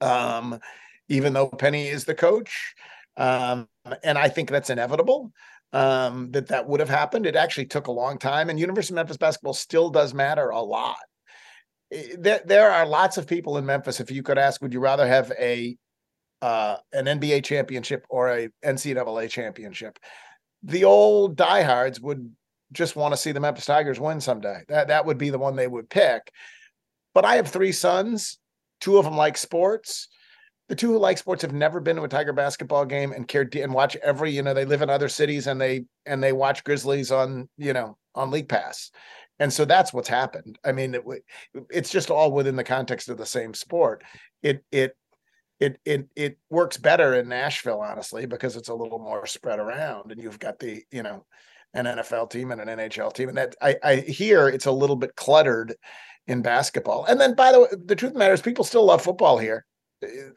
um, 0.00 0.58
even 1.08 1.32
though 1.32 1.48
Penny 1.48 1.88
is 1.88 2.04
the 2.04 2.14
coach. 2.14 2.74
Um, 3.16 3.68
and 4.02 4.18
I 4.18 4.28
think 4.28 4.50
that's 4.50 4.70
inevitable 4.70 5.32
um, 5.72 6.30
that 6.30 6.48
that 6.48 6.68
would 6.68 6.80
have 6.80 6.88
happened. 6.88 7.26
It 7.26 7.36
actually 7.36 7.66
took 7.66 7.88
a 7.88 7.92
long 7.92 8.18
time, 8.18 8.48
and 8.48 8.58
University 8.58 8.92
of 8.94 8.96
Memphis 8.96 9.16
basketball 9.16 9.54
still 9.54 9.90
does 9.90 10.14
matter 10.14 10.50
a 10.50 10.60
lot. 10.60 10.96
There, 11.90 12.40
there 12.44 12.70
are 12.70 12.86
lots 12.86 13.18
of 13.18 13.26
people 13.26 13.58
in 13.58 13.66
Memphis. 13.66 14.00
If 14.00 14.10
you 14.10 14.22
could 14.22 14.38
ask, 14.38 14.62
would 14.62 14.72
you 14.72 14.80
rather 14.80 15.06
have 15.06 15.32
a 15.38 15.76
uh, 16.44 16.76
an 16.92 17.06
NBA 17.06 17.42
championship 17.42 18.04
or 18.10 18.28
a 18.28 18.48
NCAA 18.62 19.30
championship? 19.30 19.98
The 20.62 20.84
old 20.84 21.36
diehards 21.36 22.00
would 22.02 22.30
just 22.70 22.96
want 22.96 23.14
to 23.14 23.16
see 23.16 23.32
the 23.32 23.40
Memphis 23.40 23.64
Tigers 23.64 23.98
win 23.98 24.20
someday. 24.20 24.62
That 24.68 24.88
that 24.88 25.06
would 25.06 25.16
be 25.16 25.30
the 25.30 25.38
one 25.38 25.56
they 25.56 25.66
would 25.66 25.88
pick. 25.88 26.30
But 27.14 27.24
I 27.24 27.36
have 27.36 27.48
three 27.48 27.72
sons. 27.72 28.38
Two 28.80 28.98
of 28.98 29.06
them 29.06 29.16
like 29.16 29.38
sports. 29.38 30.08
The 30.68 30.76
two 30.76 30.92
who 30.92 30.98
like 30.98 31.16
sports 31.16 31.40
have 31.40 31.54
never 31.54 31.80
been 31.80 31.96
to 31.96 32.02
a 32.02 32.08
Tiger 32.08 32.34
basketball 32.34 32.84
game 32.84 33.12
and 33.12 33.26
care 33.26 33.48
and 33.54 33.72
watch 33.72 33.96
every. 33.96 34.30
You 34.30 34.42
know, 34.42 34.52
they 34.52 34.66
live 34.66 34.82
in 34.82 34.90
other 34.90 35.08
cities 35.08 35.46
and 35.46 35.58
they 35.58 35.86
and 36.04 36.22
they 36.22 36.32
watch 36.32 36.62
Grizzlies 36.64 37.10
on 37.10 37.48
you 37.56 37.72
know 37.72 37.96
on 38.14 38.30
League 38.30 38.50
Pass, 38.50 38.90
and 39.38 39.50
so 39.50 39.64
that's 39.64 39.94
what's 39.94 40.08
happened. 40.08 40.58
I 40.62 40.72
mean, 40.72 40.94
it, 40.94 41.04
it's 41.70 41.90
just 41.90 42.10
all 42.10 42.32
within 42.32 42.56
the 42.56 42.64
context 42.64 43.08
of 43.08 43.16
the 43.16 43.24
same 43.24 43.54
sport. 43.54 44.04
It 44.42 44.62
it 44.70 44.94
it 45.64 45.78
it 45.84 46.08
it 46.16 46.38
works 46.50 46.76
better 46.76 47.14
in 47.14 47.28
Nashville, 47.28 47.80
honestly, 47.80 48.26
because 48.26 48.56
it's 48.56 48.68
a 48.68 48.74
little 48.74 48.98
more 48.98 49.26
spread 49.26 49.58
around, 49.58 50.12
and 50.12 50.22
you've 50.22 50.38
got 50.38 50.58
the 50.58 50.82
you 50.90 51.02
know 51.02 51.24
an 51.72 51.86
NFL 51.86 52.30
team 52.30 52.50
and 52.50 52.60
an 52.60 52.68
NHL 52.78 53.12
team, 53.12 53.28
and 53.28 53.38
that 53.38 53.56
I 53.60 53.76
I 53.82 53.96
hear 53.96 54.48
it's 54.48 54.66
a 54.66 54.72
little 54.72 54.96
bit 54.96 55.16
cluttered 55.16 55.74
in 56.26 56.42
basketball. 56.42 57.04
And 57.06 57.20
then, 57.20 57.34
by 57.34 57.52
the 57.52 57.60
way, 57.60 57.68
the 57.84 57.96
truth 57.96 58.10
of 58.10 58.14
the 58.14 58.18
matter 58.18 58.34
is, 58.34 58.42
people 58.42 58.64
still 58.64 58.84
love 58.84 59.02
football 59.02 59.38
here. 59.38 59.64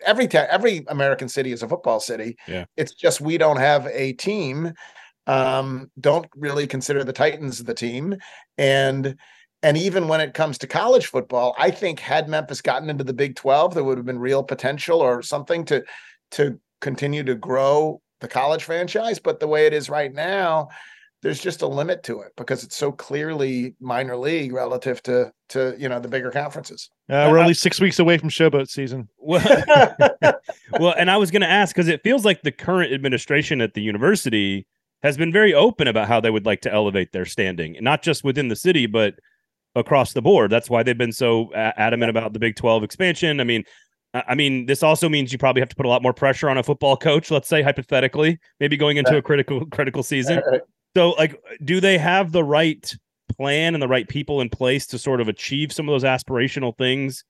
Every 0.05 0.27
ta- 0.27 0.47
every 0.49 0.85
American 0.87 1.29
city 1.29 1.51
is 1.51 1.63
a 1.63 1.67
football 1.67 1.99
city. 1.99 2.37
Yeah. 2.47 2.65
It's 2.77 2.93
just 2.93 3.21
we 3.21 3.37
don't 3.37 3.57
have 3.57 3.87
a 3.87 4.13
team. 4.13 4.73
Um, 5.25 5.91
don't 5.99 6.27
really 6.35 6.67
consider 6.67 7.03
the 7.03 7.13
Titans 7.13 7.63
the 7.63 7.73
team, 7.73 8.15
and 8.57 9.17
and 9.63 9.77
even 9.77 10.07
when 10.07 10.21
it 10.21 10.33
comes 10.33 10.57
to 10.59 10.67
college 10.67 11.07
football, 11.07 11.55
I 11.57 11.71
think 11.71 11.99
had 11.99 12.29
Memphis 12.29 12.61
gotten 12.61 12.89
into 12.89 13.03
the 13.03 13.13
Big 13.13 13.35
Twelve, 13.35 13.73
there 13.73 13.83
would 13.83 13.97
have 13.97 14.05
been 14.05 14.19
real 14.19 14.43
potential 14.43 14.99
or 14.99 15.21
something 15.21 15.65
to 15.65 15.83
to 16.31 16.59
continue 16.81 17.23
to 17.23 17.35
grow 17.35 18.01
the 18.19 18.27
college 18.27 18.63
franchise. 18.63 19.19
But 19.19 19.39
the 19.39 19.47
way 19.47 19.65
it 19.65 19.73
is 19.73 19.89
right 19.89 20.13
now, 20.13 20.69
there's 21.23 21.39
just 21.39 21.63
a 21.63 21.67
limit 21.67 22.03
to 22.03 22.21
it 22.21 22.33
because 22.37 22.63
it's 22.63 22.75
so 22.75 22.91
clearly 22.91 23.75
minor 23.79 24.15
league 24.15 24.53
relative 24.53 25.01
to 25.03 25.31
to 25.49 25.75
you 25.79 25.89
know 25.89 25.99
the 25.99 26.07
bigger 26.07 26.29
conferences. 26.29 26.89
Uh, 27.09 27.27
we're 27.31 27.39
only 27.39 27.53
six 27.53 27.79
weeks 27.79 27.99
away 27.99 28.17
from 28.17 28.29
showboat 28.29 28.69
season. 28.69 29.09
Well, 29.17 29.43
well 30.79 30.93
and 30.97 31.09
I 31.09 31.17
was 31.17 31.31
going 31.31 31.41
to 31.41 31.49
ask 31.49 31.75
because 31.75 31.87
it 31.87 32.03
feels 32.03 32.23
like 32.23 32.43
the 32.43 32.51
current 32.51 32.93
administration 32.93 33.61
at 33.61 33.73
the 33.73 33.81
university 33.81 34.67
has 35.03 35.17
been 35.17 35.31
very 35.31 35.53
open 35.53 35.87
about 35.87 36.07
how 36.07 36.19
they 36.19 36.29
would 36.29 36.45
like 36.45 36.61
to 36.61 36.73
elevate 36.73 37.11
their 37.11 37.25
standing, 37.25 37.77
not 37.81 38.01
just 38.01 38.23
within 38.23 38.47
the 38.47 38.55
city, 38.55 38.85
but 38.85 39.15
across 39.77 40.13
the 40.13 40.21
board. 40.21 40.51
That's 40.51 40.69
why 40.69 40.83
they've 40.83 40.97
been 40.97 41.11
so 41.11 41.53
uh, 41.53 41.71
adamant 41.77 42.09
about 42.09 42.33
the 42.33 42.39
Big 42.39 42.55
12 42.55 42.83
expansion. 42.83 43.39
I 43.39 43.43
mean, 43.43 43.63
I 44.13 44.35
mean, 44.35 44.65
this 44.65 44.83
also 44.83 45.09
means 45.09 45.31
you 45.31 45.37
probably 45.37 45.61
have 45.61 45.69
to 45.69 45.75
put 45.75 45.85
a 45.85 45.89
lot 45.89 46.01
more 46.01 46.13
pressure 46.13 46.49
on 46.49 46.57
a 46.57 46.63
football 46.63 46.97
coach, 46.97 47.29
let's 47.29 47.47
say 47.47 47.61
hypothetically, 47.61 48.39
maybe 48.59 48.77
going 48.77 48.97
into 48.97 49.17
a 49.17 49.21
critical 49.21 49.65
critical 49.67 50.01
season. 50.01 50.39
Uh, 50.39 50.55
uh, 50.55 50.59
so, 50.95 51.09
like, 51.11 51.39
do 51.63 51.79
they 51.79 51.97
have 51.97 52.31
the 52.31 52.43
right 52.43 52.91
plan 53.37 53.75
and 53.75 53.83
the 53.83 53.87
right 53.87 54.07
people 54.07 54.41
in 54.41 54.49
place 54.49 54.87
to 54.87 54.97
sort 54.97 55.21
of 55.21 55.27
achieve 55.27 55.71
some 55.71 55.87
of 55.87 55.93
those 55.93 56.03
aspirational 56.03 56.75
things 56.77 57.23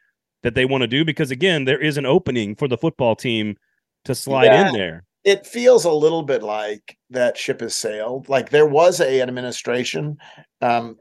that 0.43 0.55
they 0.55 0.65
want 0.65 0.83
to 0.83 0.88
do? 0.88 1.03
Because 1.03 1.31
again, 1.31 1.65
there 1.65 1.79
is 1.79 1.97
an 1.97 2.05
opening 2.05 2.55
for 2.55 2.67
the 2.67 2.77
football 2.77 3.15
team 3.15 3.57
to 4.05 4.15
slide 4.15 4.45
yeah, 4.45 4.67
in 4.67 4.73
there. 4.73 5.03
It 5.23 5.45
feels 5.45 5.83
a 5.83 5.91
little 5.91 6.23
bit 6.23 6.43
like 6.43 6.97
that 7.10 7.38
ship 7.38 7.60
has 7.60 7.75
sailed. 7.75 8.29
Like 8.29 8.51
there 8.51 8.67
was 8.67 9.01
a, 9.01 9.19
an 9.19 9.27
administration. 9.27 10.17
Um, 10.62 10.97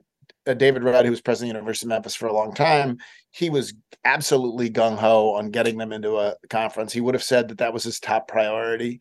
uh, 0.46 0.54
David 0.54 0.85
Rudd, 0.85 1.04
who 1.04 1.11
was 1.11 1.20
president 1.20 1.50
of 1.50 1.54
the 1.54 1.59
University 1.59 1.87
of 1.87 1.90
Memphis 1.90 2.14
for 2.14 2.26
a 2.26 2.32
long 2.32 2.54
time, 2.54 2.98
he 3.30 3.50
was 3.50 3.74
absolutely 4.04 4.70
gung 4.70 4.96
ho 4.96 5.35
on 5.35 5.50
getting 5.50 5.76
them 5.76 5.92
into 5.92 6.16
a 6.16 6.35
conference. 6.48 6.92
He 6.92 7.00
would 7.00 7.14
have 7.14 7.22
said 7.22 7.48
that 7.48 7.59
that 7.59 7.72
was 7.72 7.85
his 7.85 8.00
top 8.00 8.28
priority. 8.28 9.00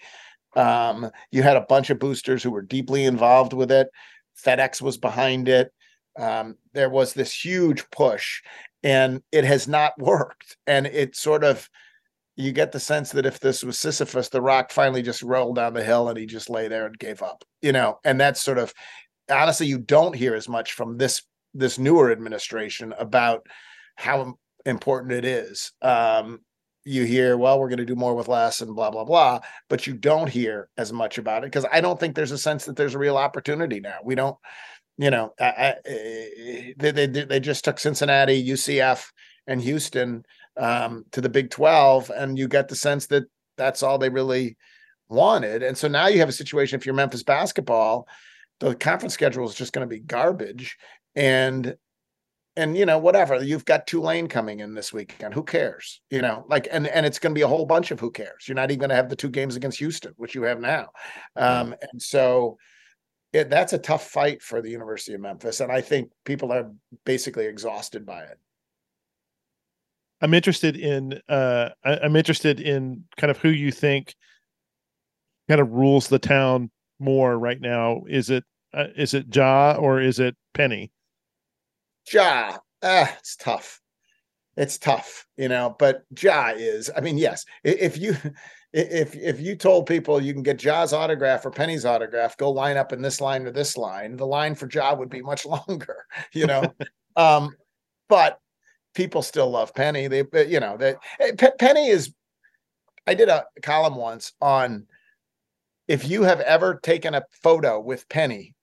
Um, 0.56 1.10
you 1.32 1.44
had 1.44 1.58
a 1.58 1.62
bunch 1.62 1.90
of 1.90 2.00
boosters 2.00 2.42
who 2.42 2.52
were 2.52 2.62
deeply 2.62 3.06
involved 3.06 3.54
with 3.54 3.72
it. 3.72 3.90
FedEx 4.44 4.82
was 4.82 4.98
behind 4.98 5.48
it. 5.48 5.72
Um, 6.18 6.58
there 6.74 6.90
was 6.90 7.14
this 7.14 7.32
huge 7.32 7.90
push, 7.92 8.42
and 8.84 9.22
it 9.32 9.44
has 9.44 9.68
not 9.68 9.94
worked. 10.00 10.58
And 10.66 10.88
it 10.88 11.16
sort 11.16 11.44
of, 11.44 11.70
you 12.36 12.52
get 12.52 12.72
the 12.72 12.80
sense 12.80 13.12
that 13.12 13.26
if 13.26 13.40
this 13.40 13.64
was 13.64 13.78
Sisyphus, 13.78 14.30
the 14.30 14.42
rock 14.42 14.72
finally 14.72 15.02
just 15.02 15.22
rolled 15.22 15.56
down 15.56 15.74
the 15.74 15.84
hill 15.84 16.10
and 16.10 16.18
he 16.18 16.26
just 16.26 16.50
lay 16.50 16.68
there 16.68 16.86
and 16.86 16.98
gave 17.00 17.22
up, 17.22 17.46
you 17.62 17.72
know. 17.72 18.00
And 18.04 18.20
that's 18.20 18.42
sort 18.42 18.58
of, 18.58 18.74
honestly, 19.30 19.68
you 19.68 19.78
don't 19.78 20.16
hear 20.16 20.36
as 20.36 20.50
much 20.50 20.74
from 20.74 20.98
this 20.98 21.22
this 21.56 21.80
newer 21.80 22.12
administration 22.12 22.94
about 23.00 23.48
how 23.96 24.36
important 24.66 25.14
it 25.14 25.26
is. 25.26 25.72
Um, 25.82 26.42
you 26.84 27.04
hear, 27.04 27.36
well, 27.36 27.60
we're 27.60 27.70
going 27.70 27.80
to 27.80 27.86
do 27.86 27.96
more 27.96 28.14
with 28.14 28.28
less 28.28 28.62
and 28.62 28.76
blah, 28.76 28.92
blah, 28.92 29.04
blah, 29.04 29.40
but 29.70 29.88
you 29.88 29.94
don't 29.94 30.30
hear 30.30 30.70
as 30.78 30.94
much 30.94 31.18
about 31.18 31.44
it 31.44 31.48
because 31.48 31.66
I 31.72 31.82
don't 31.82 32.00
think 32.00 32.16
there's 32.16 32.32
a 32.32 32.38
sense 32.38 32.66
that 32.66 32.76
there's 32.76 32.94
a 32.94 33.00
real 33.00 33.18
opportunity 33.18 33.80
now. 33.80 33.98
We 34.04 34.14
don't, 34.14 34.38
you 34.98 35.10
know, 35.10 35.34
I, 35.40 35.46
I, 35.46 35.76
eh, 35.86 36.74
they, 36.78 36.92
they, 36.92 37.08
they 37.08 37.40
just 37.40 37.66
took 37.66 37.80
Cincinnati, 37.80 38.48
UCF, 38.48 39.08
and 39.48 39.62
Houston 39.62 40.24
um, 40.58 41.06
to 41.12 41.22
the 41.22 41.30
Big 41.30 41.50
12, 41.50 42.12
and 42.16 42.38
you 42.38 42.48
get 42.48 42.68
the 42.68 42.76
sense 42.76 43.08
that 43.08 43.24
that's 43.58 43.82
all 43.82 43.98
they 43.98 44.10
really 44.10 44.56
wanted. 45.10 45.64
And 45.64 45.78
so 45.78 45.88
now 45.88 46.08
you 46.08 46.20
have 46.20 46.30
a 46.30 46.34
situation, 46.34 46.80
if 46.80 46.86
you're 46.86 46.96
Memphis 46.96 47.24
basketball, 47.24 48.08
the 48.60 48.76
conference 48.76 49.14
schedule 49.14 49.48
is 49.48 49.56
just 49.56 49.74
going 49.74 49.88
to 49.88 49.94
be 49.94 50.00
garbage. 50.00 50.78
And 51.16 51.76
and 52.58 52.78
you 52.78 52.86
know 52.86 52.98
whatever 52.98 53.44
you've 53.44 53.66
got 53.66 53.88
Tulane 53.88 54.28
coming 54.28 54.60
in 54.60 54.74
this 54.74 54.94
weekend. 54.94 55.34
Who 55.34 55.44
cares? 55.44 56.02
You 56.10 56.22
know, 56.22 56.46
like 56.48 56.68
and 56.72 56.88
and 56.88 57.06
it's 57.06 57.20
going 57.20 57.34
to 57.34 57.38
be 57.38 57.44
a 57.44 57.48
whole 57.48 57.66
bunch 57.66 57.92
of 57.92 58.00
who 58.00 58.12
cares. 58.12 58.48
You're 58.48 58.56
not 58.56 58.72
even 58.72 58.80
going 58.80 58.90
to 58.90 58.96
have 58.96 59.10
the 59.10 59.16
two 59.16 59.30
games 59.30 59.56
against 59.56 59.80
Houston, 59.80 60.14
which 60.18 60.36
you 60.36 60.44
have 60.44 60.60
now, 60.60 60.90
um, 61.36 61.76
and 61.92 62.02
so 62.02 62.58
it, 63.34 63.50
that's 63.50 63.74
a 63.74 63.78
tough 63.78 64.08
fight 64.08 64.42
for 64.42 64.62
the 64.62 64.70
University 64.70 65.14
of 65.14 65.22
Memphis, 65.22 65.60
and 65.60 65.72
I 65.72 65.82
think 65.82 66.12
people 66.24 66.52
are 66.52 66.72
basically 67.06 67.46
exhausted 67.46 68.06
by 68.06 68.24
it. 68.24 68.40
I'm 70.22 70.34
interested 70.34 70.78
in 70.78 71.20
uh, 71.28 71.70
I, 71.84 71.98
I'm 71.98 72.16
interested 72.16 72.60
in 72.60 73.04
kind 73.18 73.32
of 73.32 73.38
who 73.38 73.50
you 73.50 73.72
think 73.72 74.16
kind 75.50 75.62
of 75.62 75.72
rules 75.72 76.08
the 76.08 76.20
town 76.20 76.72
more 77.00 77.38
right 77.38 77.60
now. 77.60 78.04
Is 78.08 78.30
it 78.30 78.46
uh, 78.74 78.88
is 78.96 79.14
it 79.14 79.36
Ja 79.36 79.76
or 79.78 80.00
is 80.00 80.20
it 80.20 80.36
Penny? 80.54 80.92
Ja, 82.12 82.58
ah, 82.84 83.16
it's 83.20 83.36
tough. 83.36 83.82
It's 84.58 84.78
tough, 84.78 85.28
you 85.38 85.50
know, 85.50 85.76
but 85.78 86.04
Ja 86.18 86.54
is, 86.56 86.90
I 86.96 87.02
mean, 87.02 87.18
yes, 87.18 87.46
if 87.64 87.98
you 87.98 88.16
if 88.72 89.16
if 89.16 89.40
you 89.40 89.56
told 89.56 89.86
people 89.86 90.22
you 90.22 90.34
can 90.34 90.44
get 90.44 90.58
Ja's 90.58 90.94
autograph 90.94 91.46
or 91.46 91.52
Penny's 91.52 91.86
autograph, 91.86 92.38
go 92.38 92.52
line 92.52 92.78
up 92.78 92.94
in 92.94 93.02
this 93.02 93.20
line 93.20 93.46
or 93.46 93.52
this 93.52 93.78
line, 93.78 94.16
the 94.16 94.26
line 94.26 94.56
for 94.56 94.70
Ja 94.72 94.94
would 94.94 95.10
be 95.10 95.22
much 95.22 95.46
longer, 95.70 96.06
you 96.34 96.46
know. 96.46 96.74
um, 97.16 97.56
but 98.08 98.40
people 98.94 99.22
still 99.22 99.50
love 99.50 99.74
Penny. 99.74 100.08
They, 100.08 100.24
you 100.48 100.60
know, 100.60 100.78
that 100.78 101.58
Penny 101.60 101.88
is. 101.88 102.14
I 103.08 103.14
did 103.14 103.30
a 103.30 103.46
column 103.62 103.96
once 103.96 104.34
on 104.42 104.88
if 105.88 106.08
you 106.08 106.24
have 106.24 106.40
ever 106.42 106.80
taken 106.82 107.14
a 107.14 107.24
photo 107.44 107.80
with 107.80 108.10
Penny, 108.10 108.56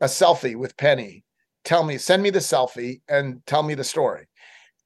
a 0.00 0.06
selfie 0.06 0.56
with 0.56 0.76
Penny, 0.76 1.24
tell 1.64 1.84
me, 1.84 1.98
send 1.98 2.22
me 2.22 2.30
the 2.30 2.38
selfie 2.38 3.00
and 3.08 3.44
tell 3.46 3.62
me 3.62 3.74
the 3.74 3.84
story. 3.84 4.26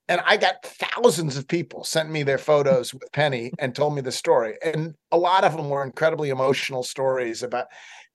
And 0.08 0.20
I 0.26 0.36
got 0.36 0.62
thousands 0.64 1.36
of 1.38 1.48
people 1.48 1.82
sent 1.82 2.10
me 2.10 2.22
their 2.22 2.38
photos 2.38 2.92
with 2.92 3.10
Penny 3.12 3.52
and 3.58 3.74
told 3.74 3.94
me 3.94 4.02
the 4.02 4.12
story. 4.12 4.56
And 4.62 4.94
a 5.10 5.16
lot 5.16 5.44
of 5.44 5.56
them 5.56 5.70
were 5.70 5.82
incredibly 5.82 6.28
emotional 6.28 6.82
stories 6.82 7.42
about 7.42 7.66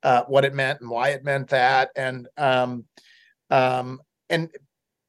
uh, 0.03 0.23
what 0.27 0.45
it 0.45 0.53
meant 0.53 0.81
and 0.81 0.89
why 0.89 1.09
it 1.09 1.23
meant 1.23 1.49
that. 1.49 1.89
And 1.95 2.27
um, 2.37 2.85
um, 3.49 4.01
and 4.29 4.49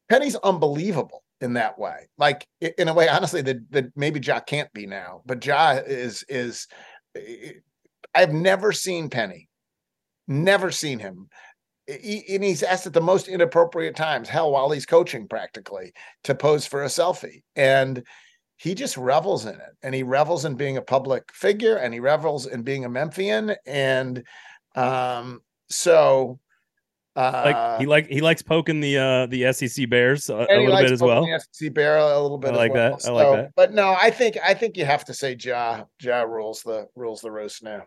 Penny's 0.08 0.36
unbelievable. 0.36 1.22
in 1.40 1.54
that 1.54 1.78
way. 1.78 2.08
Like 2.18 2.46
in 2.60 2.88
a 2.88 2.94
way, 2.94 3.08
honestly, 3.08 3.42
that 3.42 3.70
that 3.70 3.96
maybe 3.96 4.20
Ja 4.20 4.40
can't 4.40 4.72
be 4.72 4.86
now, 4.86 5.22
but 5.26 5.44
Ja 5.44 5.80
is 5.84 6.24
is. 6.28 6.66
I've 8.14 8.32
never 8.32 8.72
seen 8.72 9.10
Penny, 9.10 9.48
never 10.28 10.70
seen 10.70 10.98
him. 10.98 11.28
He, 12.00 12.24
and 12.34 12.44
he's 12.44 12.62
asked 12.62 12.86
at 12.86 12.92
the 12.92 13.00
most 13.00 13.28
inappropriate 13.28 13.96
times, 13.96 14.28
hell, 14.28 14.52
while 14.52 14.70
he's 14.70 14.86
coaching 14.86 15.26
practically, 15.26 15.92
to 16.24 16.34
pose 16.34 16.66
for 16.66 16.82
a 16.84 16.86
selfie. 16.88 17.42
And 17.56 18.02
he 18.56 18.74
just 18.74 18.96
revels 18.96 19.46
in 19.46 19.54
it. 19.54 19.76
And 19.82 19.94
he 19.94 20.02
revels 20.02 20.44
in 20.44 20.54
being 20.54 20.76
a 20.76 20.82
public 20.82 21.32
figure 21.32 21.76
and 21.76 21.94
he 21.94 22.00
revels 22.00 22.46
in 22.46 22.62
being 22.62 22.84
a 22.84 22.88
Memphian. 22.90 23.54
And 23.66 24.22
um, 24.76 25.40
so 25.70 26.38
like 27.16 27.56
uh, 27.56 27.78
he 27.78 27.86
like 27.86 28.06
he 28.08 28.20
likes 28.20 28.40
poking 28.42 28.80
the 28.80 28.96
uh 28.96 29.26
the 29.26 29.52
SEC 29.52 29.88
Bears 29.90 30.30
a, 30.30 30.34
a 30.34 30.60
little 30.60 30.76
bit 30.76 30.92
as 30.92 31.02
well. 31.02 31.22
the 31.26 31.40
SEC 31.52 31.72
barrel 31.74 32.20
a 32.20 32.22
little 32.22 32.38
bit. 32.38 32.50
I 32.50 32.52
as 32.52 32.58
like 32.58 32.72
well. 32.72 32.96
that. 32.96 33.08
I 33.08 33.12
like 33.12 33.24
So- 33.26 33.36
that. 33.36 33.50
But 33.56 33.72
no, 33.72 33.96
I 34.00 34.10
think 34.10 34.36
I 34.44 34.54
think 34.54 34.76
you 34.76 34.84
have 34.84 35.04
to 35.06 35.14
say 35.14 35.36
Ja 35.38 35.84
Ja 36.00 36.22
rules 36.22 36.62
the 36.62 36.86
rules 36.94 37.20
the 37.20 37.30
roast 37.30 37.62
now. 37.62 37.82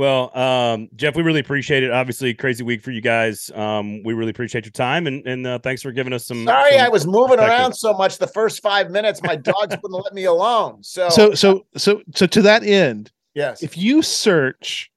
Well, 0.00 0.34
um, 0.34 0.88
Jeff, 0.96 1.14
we 1.14 1.22
really 1.22 1.40
appreciate 1.40 1.82
it. 1.82 1.90
Obviously, 1.90 2.32
crazy 2.32 2.64
week 2.64 2.80
for 2.80 2.90
you 2.90 3.02
guys. 3.02 3.50
Um, 3.54 4.02
we 4.02 4.14
really 4.14 4.30
appreciate 4.30 4.64
your 4.64 4.72
time 4.72 5.06
and 5.06 5.26
and 5.26 5.46
uh, 5.46 5.58
thanks 5.58 5.82
for 5.82 5.92
giving 5.92 6.14
us 6.14 6.24
some. 6.24 6.46
Sorry, 6.46 6.70
some 6.70 6.80
I 6.80 6.88
was 6.88 7.06
moving 7.06 7.38
around 7.38 7.74
so 7.74 7.92
much 7.92 8.16
the 8.16 8.26
first 8.26 8.62
five 8.62 8.90
minutes. 8.90 9.22
My 9.22 9.36
dogs 9.36 9.76
wouldn't 9.82 10.02
let 10.02 10.14
me 10.14 10.24
alone. 10.24 10.82
So, 10.82 11.10
So 11.10 11.34
so 11.34 11.66
so 11.76 12.00
so 12.14 12.26
to 12.26 12.40
that 12.40 12.62
end, 12.62 13.12
yes, 13.34 13.62
if 13.62 13.76
you 13.76 14.00
search 14.00 14.90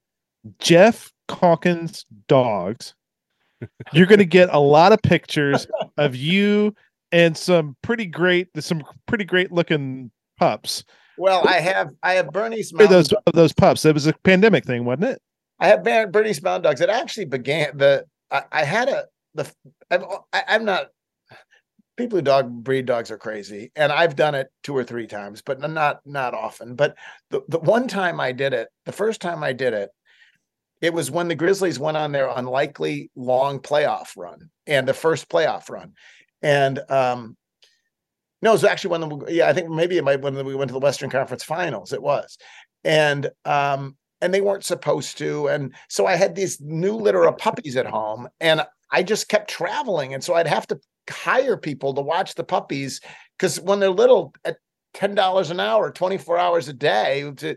Jeff 0.59 1.11
Calkins 1.27 2.05
dogs, 2.29 2.95
you're 3.91 4.07
going 4.07 4.19
to 4.19 4.25
get 4.25 4.47
a 4.53 4.59
lot 4.59 4.93
of 4.93 5.01
pictures 5.01 5.67
of 5.97 6.15
you 6.15 6.73
and 7.11 7.37
some 7.37 7.75
pretty 7.81 8.05
great 8.05 8.47
some 8.63 8.81
pretty 9.05 9.25
great 9.25 9.51
looking 9.51 10.11
pups. 10.39 10.85
Well, 11.17 11.47
I 11.47 11.59
have 11.59 11.89
I 12.01 12.13
have 12.13 12.31
Bernese 12.31 12.73
mountain. 12.75 12.91
those 12.91 13.13
those 13.33 13.53
pups. 13.53 13.83
That 13.83 13.93
was 13.93 14.07
a 14.07 14.13
pandemic 14.23 14.65
thing, 14.65 14.85
wasn't 14.85 15.05
it? 15.05 15.21
I 15.59 15.67
have 15.67 15.83
Bernese 15.83 16.41
mountain 16.41 16.63
dogs. 16.63 16.81
It 16.81 16.89
actually 16.89 17.25
began 17.25 17.77
the 17.77 18.05
I, 18.31 18.43
I 18.51 18.63
had 18.63 18.89
a 18.89 19.05
the 19.35 19.51
I'm 19.91 20.03
I, 20.31 20.43
I'm 20.47 20.65
not 20.65 20.87
people 21.95 22.17
who 22.17 22.23
dog 22.23 22.51
breed 22.63 22.85
dogs 22.85 23.11
are 23.11 23.17
crazy, 23.17 23.71
and 23.75 23.91
I've 23.91 24.15
done 24.15 24.35
it 24.35 24.47
two 24.63 24.75
or 24.75 24.83
three 24.83 25.07
times, 25.07 25.41
but 25.41 25.59
not 25.59 25.99
not 26.05 26.33
often. 26.33 26.75
But 26.75 26.95
the 27.29 27.41
the 27.47 27.59
one 27.59 27.87
time 27.87 28.19
I 28.19 28.31
did 28.31 28.53
it, 28.53 28.69
the 28.85 28.91
first 28.91 29.21
time 29.21 29.43
I 29.43 29.53
did 29.53 29.73
it, 29.73 29.89
it 30.81 30.93
was 30.93 31.11
when 31.11 31.27
the 31.27 31.35
Grizzlies 31.35 31.79
went 31.79 31.97
on 31.97 32.11
their 32.11 32.29
unlikely 32.29 33.11
long 33.15 33.59
playoff 33.59 34.17
run 34.17 34.49
and 34.65 34.87
the 34.87 34.93
first 34.93 35.29
playoff 35.29 35.69
run, 35.69 35.93
and 36.41 36.79
um. 36.89 37.37
No, 38.43 38.49
it 38.49 38.55
was 38.55 38.65
actually 38.65 38.89
when 38.91 39.01
the 39.01 39.25
yeah, 39.29 39.47
I 39.47 39.53
think 39.53 39.69
maybe 39.69 39.97
it 39.97 40.03
might 40.03 40.21
when 40.21 40.35
we 40.45 40.53
went 40.53 40.67
to 40.67 40.73
the 40.73 40.79
Western 40.79 41.09
Conference 41.09 41.45
Finals. 41.45 41.93
It 41.93 42.01
was, 42.01 42.37
and 42.83 43.31
um, 43.45 43.95
and 44.19 44.33
they 44.33 44.41
weren't 44.41 44.65
supposed 44.65 45.17
to. 45.19 45.47
And 45.47 45.73
so 45.87 46.07
I 46.07 46.17
had 46.17 46.35
these 46.35 46.59
new 46.59 46.93
litter 46.93 47.23
of 47.23 47.37
puppies 47.37 47.77
at 47.77 47.85
home, 47.85 48.27
and 48.41 48.65
I 48.91 49.01
just 49.01 49.29
kept 49.29 49.49
traveling. 49.49 50.13
And 50.13 50.21
so 50.21 50.33
I'd 50.33 50.47
have 50.47 50.67
to 50.67 50.79
hire 51.09 51.55
people 51.55 51.93
to 51.93 52.01
watch 52.01 52.35
the 52.35 52.43
puppies 52.43 52.99
because 53.39 53.61
when 53.61 53.79
they're 53.79 53.89
little, 53.89 54.33
at 54.43 54.57
ten 54.93 55.15
dollars 55.15 55.49
an 55.49 55.61
hour, 55.61 55.89
twenty 55.89 56.17
four 56.17 56.37
hours 56.37 56.67
a 56.67 56.73
day, 56.73 57.31
to, 57.37 57.55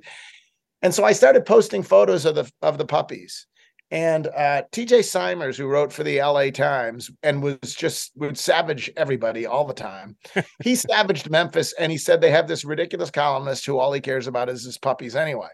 and 0.82 0.94
so 0.94 1.02
I 1.02 1.14
started 1.14 1.46
posting 1.46 1.82
photos 1.82 2.24
of 2.24 2.36
the 2.36 2.48
of 2.62 2.78
the 2.78 2.86
puppies. 2.86 3.48
And 3.90 4.26
uh, 4.26 4.62
TJ 4.72 5.04
Simers, 5.04 5.56
who 5.56 5.68
wrote 5.68 5.92
for 5.92 6.02
the 6.02 6.18
LA 6.20 6.50
Times 6.50 7.08
and 7.22 7.40
was 7.40 7.74
just 7.76 8.10
would 8.16 8.36
savage 8.36 8.90
everybody 8.96 9.46
all 9.46 9.64
the 9.64 9.74
time, 9.74 10.16
he 10.64 10.74
savaged 10.74 11.30
Memphis 11.30 11.72
and 11.78 11.92
he 11.92 11.98
said 11.98 12.20
they 12.20 12.30
have 12.30 12.48
this 12.48 12.64
ridiculous 12.64 13.12
columnist 13.12 13.64
who 13.64 13.78
all 13.78 13.92
he 13.92 14.00
cares 14.00 14.26
about 14.26 14.48
is 14.48 14.64
his 14.64 14.76
puppies 14.76 15.14
anyway. 15.14 15.48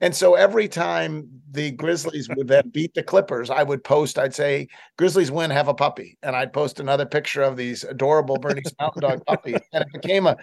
And 0.00 0.14
so 0.14 0.34
every 0.34 0.66
time 0.66 1.28
the 1.52 1.70
Grizzlies 1.70 2.28
would 2.36 2.48
then 2.48 2.70
beat 2.70 2.92
the 2.94 3.04
Clippers, 3.04 3.50
I 3.50 3.62
would 3.62 3.84
post, 3.84 4.18
I'd 4.18 4.34
say, 4.34 4.66
Grizzlies 4.98 5.30
win, 5.30 5.50
have 5.50 5.68
a 5.68 5.74
puppy. 5.74 6.18
And 6.22 6.34
I'd 6.34 6.52
post 6.52 6.80
another 6.80 7.06
picture 7.06 7.42
of 7.42 7.56
these 7.56 7.84
adorable 7.84 8.36
Bernese 8.36 8.74
Mountain 8.80 9.02
Dog 9.02 9.26
puppies. 9.26 9.60
And 9.72 9.84
it 9.84 10.02
became 10.02 10.26
a 10.26 10.36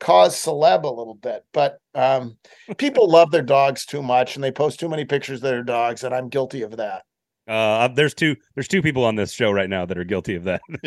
cause 0.00 0.34
celeb 0.34 0.82
a 0.84 0.88
little 0.88 1.14
bit. 1.14 1.44
But 1.52 1.78
um, 1.94 2.36
people 2.78 3.08
love 3.08 3.30
their 3.30 3.42
dogs 3.42 3.86
too 3.86 4.02
much 4.02 4.34
and 4.34 4.42
they 4.42 4.50
post 4.50 4.80
too 4.80 4.88
many 4.88 5.04
pictures 5.04 5.38
of 5.38 5.42
their 5.42 5.62
dogs. 5.62 6.02
And 6.02 6.14
I'm 6.14 6.28
guilty 6.28 6.62
of 6.62 6.76
that. 6.78 7.02
Uh, 7.48 7.88
there's 7.88 8.14
two 8.14 8.36
there's 8.54 8.68
two 8.68 8.80
people 8.82 9.04
on 9.04 9.16
this 9.16 9.32
show 9.32 9.50
right 9.50 9.68
now 9.68 9.84
that 9.84 9.98
are 9.98 10.04
guilty 10.04 10.36
of 10.36 10.44
that. 10.44 10.60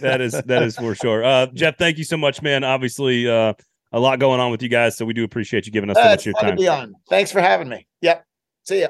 that 0.00 0.20
is 0.20 0.32
that 0.32 0.62
is 0.62 0.76
for 0.76 0.94
sure. 0.96 1.22
Uh, 1.24 1.46
Jeff, 1.54 1.78
thank 1.78 1.98
you 1.98 2.04
so 2.04 2.16
much, 2.16 2.42
man. 2.42 2.64
Obviously, 2.64 3.28
uh, 3.28 3.52
a 3.92 4.00
lot 4.00 4.18
going 4.18 4.40
on 4.40 4.50
with 4.50 4.60
you 4.60 4.68
guys, 4.68 4.96
so 4.96 5.04
we 5.04 5.14
do 5.14 5.22
appreciate 5.22 5.66
you 5.66 5.72
giving 5.72 5.88
us 5.90 5.96
so 5.96 6.02
Uh, 6.02 6.06
much 6.06 6.26
of 6.26 6.34
your 6.42 6.56
time. 6.56 6.94
Thanks 7.08 7.30
for 7.30 7.40
having 7.40 7.68
me. 7.68 7.86
Yep. 8.00 8.24
See 8.64 8.80
ya. 8.80 8.88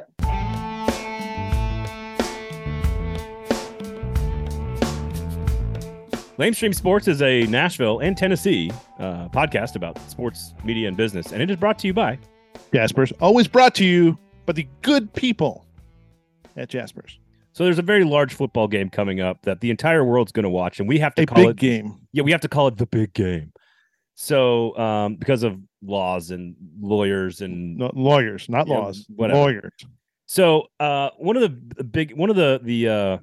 Lamestream 6.39 6.74
Sports 6.74 7.07
is 7.07 7.22
a 7.22 7.45
Nashville 7.47 8.01
and 8.01 8.16
Tennessee 8.16 8.70
uh, 8.99 9.28
podcast 9.28 9.76
about 9.76 9.99
sports, 10.11 10.53
media, 10.64 10.89
and 10.89 10.97
business, 10.97 11.32
and 11.32 11.41
it 11.41 11.49
is 11.51 11.57
brought 11.57 11.78
to 11.80 11.87
you 11.87 11.95
by 11.95 12.18
Jaspers 12.72 13.12
always 13.20 13.47
brought 13.47 13.74
to 13.76 13.85
you 13.85 14.18
by 14.47 14.53
the 14.53 14.66
good 14.82 15.12
people 15.12 15.64
at 16.57 16.68
Jaspers. 16.68 17.18
So 17.53 17.62
there's 17.64 17.78
a 17.78 17.82
very 17.82 18.03
large 18.03 18.35
football 18.35 18.66
game 18.66 18.91
coming 18.91 19.20
up 19.20 19.43
that 19.43 19.61
the 19.61 19.70
entire 19.70 20.05
world's 20.05 20.32
going 20.32 20.43
to 20.45 20.51
watch, 20.51 20.80
and 20.80 20.89
we 20.89 20.99
have 20.99 21.14
to 21.14 21.22
A 21.22 21.26
call 21.26 21.37
big 21.37 21.51
it. 21.51 21.57
game. 21.57 22.01
Yeah, 22.12 22.24
we 22.24 22.32
have 22.32 22.41
to 22.41 22.49
call 22.49 22.66
it 22.66 22.76
the 22.78 22.87
big 22.87 23.12
game. 23.12 23.53
So 24.16 24.76
um, 24.76 25.14
because 25.16 25.45
of 25.45 25.57
laws 25.82 26.32
and 26.32 26.57
lawyers 26.80 27.43
and 27.43 27.76
No, 27.78 27.93
lawyers, 27.95 28.49
not 28.49 28.66
laws. 28.68 29.07
whatever. 29.09 29.39
Lawyers. 29.39 29.72
so 30.26 30.66
uh, 30.80 31.11
one 31.18 31.37
of 31.37 31.43
the 31.43 31.74
the 31.76 31.85
big 31.85 32.16
one 32.16 32.28
of 32.30 32.35
the 32.37 32.59
the 32.62 32.89
uh, 32.89 33.18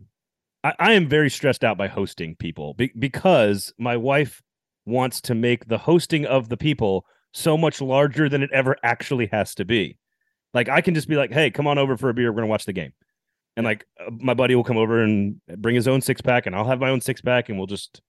I, 0.64 0.74
I 0.80 0.94
am 0.94 1.08
very 1.08 1.30
stressed 1.30 1.64
out 1.64 1.78
by 1.78 1.88
hosting 1.88 2.36
people 2.36 2.74
be- 2.74 2.92
because 2.98 3.74
my 3.78 3.98
wife 3.98 4.42
wants 4.86 5.22
to 5.22 5.36
make 5.36 5.68
the 5.68 5.78
hosting 5.78 6.26
of 6.26 6.50
the 6.50 6.58
people 6.58 7.06
so 7.34 7.58
much 7.58 7.82
larger 7.82 8.28
than 8.28 8.44
it 8.44 8.52
ever 8.52 8.76
actually 8.84 9.28
has 9.32 9.56
to 9.56 9.66
be. 9.66 9.98
Like 10.54 10.70
I 10.70 10.82
can 10.82 10.94
just 10.94 11.08
be 11.08 11.16
like, 11.16 11.32
"Hey, 11.32 11.50
come 11.50 11.68
on 11.68 11.78
over 11.78 11.96
for 11.98 12.10
a 12.10 12.14
beer. 12.14 12.32
We're 12.32 12.42
gonna 12.42 12.48
watch 12.48 12.66
the 12.66 12.74
game," 12.74 12.92
and 13.56 13.66
like 13.66 13.86
uh, 14.00 14.12
my 14.20 14.34
buddy 14.34 14.54
will 14.54 14.66
come 14.66 14.78
over 14.78 15.02
and 15.02 15.40
bring 15.58 15.76
his 15.76 15.88
own 15.88 16.02
six 16.02 16.22
pack, 16.22 16.46
and 16.46 16.56
I'll 16.56 16.68
have 16.68 16.80
my 16.82 16.90
own 16.90 17.00
six 17.00 17.22
pack, 17.22 17.48
and 17.48 17.58
we'll 17.58 17.68
just 17.68 18.02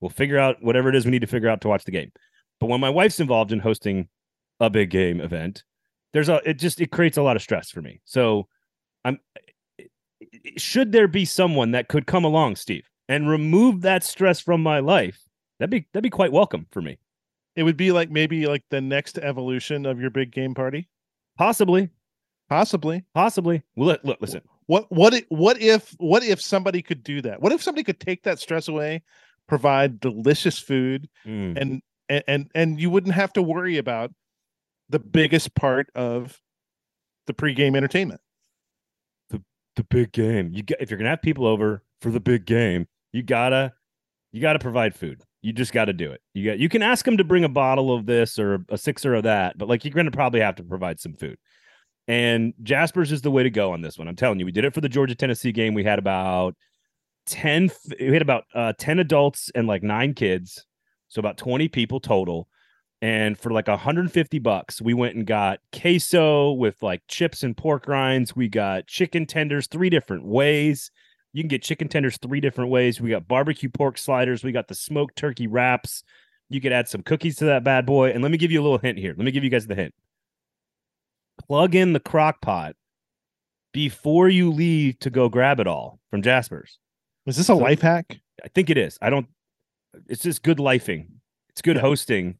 we'll 0.00 0.10
figure 0.10 0.38
out 0.38 0.62
whatever 0.62 0.90
it 0.90 0.96
is 0.96 1.06
we 1.06 1.10
need 1.10 1.22
to 1.22 1.26
figure 1.26 1.48
out 1.48 1.62
to 1.62 1.68
watch 1.68 1.84
the 1.84 1.90
game. 1.90 2.12
But 2.60 2.66
when 2.66 2.80
my 2.80 2.90
wife's 2.90 3.20
involved 3.20 3.52
in 3.52 3.60
hosting 3.60 4.08
a 4.60 4.68
big 4.68 4.90
game 4.90 5.20
event, 5.20 5.64
there's 6.12 6.28
a 6.28 6.42
it 6.48 6.58
just 6.58 6.80
it 6.80 6.90
creates 6.90 7.16
a 7.16 7.22
lot 7.22 7.36
of 7.36 7.42
stress 7.42 7.70
for 7.70 7.80
me. 7.80 8.00
So 8.04 8.48
I'm 9.04 9.18
should 10.56 10.92
there 10.92 11.08
be 11.08 11.24
someone 11.24 11.70
that 11.72 11.88
could 11.88 12.06
come 12.06 12.24
along, 12.24 12.56
Steve, 12.56 12.88
and 13.08 13.28
remove 13.28 13.82
that 13.82 14.04
stress 14.04 14.40
from 14.40 14.62
my 14.62 14.80
life? 14.80 15.20
That'd 15.58 15.70
be 15.70 15.86
that'd 15.92 16.02
be 16.02 16.10
quite 16.10 16.32
welcome 16.32 16.66
for 16.70 16.80
me. 16.82 16.98
It 17.56 17.64
would 17.64 17.76
be 17.76 17.90
like 17.92 18.10
maybe 18.10 18.46
like 18.46 18.64
the 18.70 18.80
next 18.80 19.18
evolution 19.18 19.86
of 19.86 20.00
your 20.00 20.10
big 20.10 20.30
game 20.30 20.54
party. 20.54 20.88
Possibly, 21.36 21.88
Possibly. 22.48 23.04
possibly. 23.14 23.62
Well, 23.76 23.88
look, 23.88 24.00
look 24.04 24.18
listen. 24.20 24.42
What 24.66 24.90
what 24.92 25.14
i- 25.14 25.24
what 25.28 25.60
if 25.60 25.94
what 25.98 26.22
if 26.22 26.40
somebody 26.40 26.82
could 26.82 27.02
do 27.02 27.20
that? 27.22 27.40
What 27.42 27.52
if 27.52 27.62
somebody 27.62 27.84
could 27.84 28.00
take 28.00 28.22
that 28.24 28.38
stress 28.38 28.68
away, 28.68 29.02
provide 29.46 29.98
delicious 30.00 30.58
food, 30.58 31.08
Mm. 31.26 31.58
and 31.60 31.82
and 32.08 32.24
and, 32.28 32.50
and 32.54 32.80
you 32.80 32.90
wouldn't 32.90 33.14
have 33.14 33.32
to 33.34 33.42
worry 33.42 33.76
about 33.78 34.12
the 34.88 34.98
biggest 34.98 35.54
part 35.54 35.90
of 35.94 36.40
the 37.26 37.34
pregame 37.34 37.76
entertainment. 37.76 38.20
The 39.78 39.84
big 39.84 40.12
game. 40.12 40.50
You 40.52 40.64
got, 40.64 40.80
if 40.80 40.90
you're 40.90 40.98
gonna 40.98 41.10
have 41.10 41.22
people 41.22 41.46
over 41.46 41.82
for 42.02 42.10
the 42.10 42.20
big 42.20 42.44
game, 42.44 42.86
you 43.12 43.22
gotta 43.22 43.72
you 44.32 44.42
gotta 44.42 44.58
provide 44.58 44.94
food. 44.94 45.22
You 45.40 45.52
just 45.52 45.72
got 45.72 45.84
to 45.84 45.92
do 45.92 46.10
it. 46.10 46.20
You 46.34 46.50
got 46.50 46.58
you 46.58 46.68
can 46.68 46.82
ask 46.82 47.04
them 47.04 47.16
to 47.16 47.24
bring 47.24 47.44
a 47.44 47.48
bottle 47.48 47.94
of 47.94 48.04
this 48.04 48.38
or 48.38 48.64
a 48.68 48.76
sixer 48.76 49.14
of 49.14 49.22
that, 49.22 49.56
but 49.56 49.68
like 49.68 49.84
you're 49.84 49.94
gonna 49.94 50.10
probably 50.10 50.40
have 50.40 50.56
to 50.56 50.64
provide 50.64 51.00
some 51.00 51.14
food. 51.14 51.38
And 52.08 52.54
Jasper's 52.62 53.12
is 53.12 53.22
the 53.22 53.30
way 53.30 53.44
to 53.44 53.50
go 53.50 53.72
on 53.72 53.80
this 53.80 53.98
one. 53.98 54.08
I'm 54.08 54.16
telling 54.16 54.40
you, 54.40 54.46
we 54.46 54.52
did 54.52 54.64
it 54.64 54.74
for 54.74 54.80
the 54.80 54.88
Georgia 54.88 55.14
Tennessee 55.14 55.52
game. 55.52 55.74
We 55.74 55.84
had 55.84 55.98
about 55.98 56.56
10 57.26 57.70
we 58.00 58.12
had 58.12 58.22
about 58.22 58.44
uh 58.54 58.72
10 58.78 58.98
adults 58.98 59.50
and 59.54 59.68
like 59.68 59.82
9 59.82 60.12
kids. 60.14 60.66
So 61.08 61.20
about 61.20 61.38
20 61.38 61.68
people 61.68 62.00
total. 62.00 62.47
And 63.00 63.38
for 63.38 63.50
like 63.52 63.68
150 63.68 64.38
bucks, 64.40 64.82
we 64.82 64.92
went 64.92 65.14
and 65.14 65.24
got 65.26 65.60
queso 65.72 66.52
with 66.52 66.82
like 66.82 67.02
chips 67.06 67.42
and 67.44 67.56
pork 67.56 67.86
rinds. 67.86 68.34
We 68.34 68.48
got 68.48 68.88
chicken 68.88 69.24
tenders 69.24 69.68
three 69.68 69.88
different 69.88 70.24
ways. 70.26 70.90
You 71.32 71.42
can 71.42 71.48
get 71.48 71.62
chicken 71.62 71.88
tenders 71.88 72.18
three 72.18 72.40
different 72.40 72.70
ways. 72.70 73.00
We 73.00 73.10
got 73.10 73.28
barbecue 73.28 73.68
pork 73.68 73.98
sliders. 73.98 74.42
We 74.42 74.50
got 74.50 74.66
the 74.66 74.74
smoked 74.74 75.14
turkey 75.16 75.46
wraps. 75.46 76.02
You 76.50 76.60
could 76.60 76.72
add 76.72 76.88
some 76.88 77.02
cookies 77.02 77.36
to 77.36 77.44
that 77.44 77.62
bad 77.62 77.86
boy. 77.86 78.10
And 78.10 78.22
let 78.22 78.32
me 78.32 78.38
give 78.38 78.50
you 78.50 78.60
a 78.60 78.64
little 78.64 78.78
hint 78.78 78.98
here. 78.98 79.14
Let 79.16 79.24
me 79.24 79.30
give 79.30 79.44
you 79.44 79.50
guys 79.50 79.66
the 79.66 79.74
hint. 79.76 79.94
Plug 81.46 81.74
in 81.74 81.92
the 81.92 82.00
crock 82.00 82.40
pot 82.40 82.74
before 83.72 84.28
you 84.28 84.50
leave 84.50 84.98
to 85.00 85.10
go 85.10 85.28
grab 85.28 85.60
it 85.60 85.66
all 85.66 86.00
from 86.10 86.22
Jasper's. 86.22 86.78
Is 87.26 87.36
this 87.36 87.44
a 87.46 87.54
So- 87.54 87.58
life 87.58 87.82
hack? 87.82 88.18
I 88.44 88.48
think 88.48 88.70
it 88.70 88.78
is. 88.78 88.98
I 89.00 89.10
don't. 89.10 89.28
It's 90.08 90.22
just 90.22 90.42
good 90.42 90.58
lifing. 90.58 91.06
It's 91.50 91.62
good 91.62 91.76
Yeah. 91.76 91.82
hosting. 91.82 92.38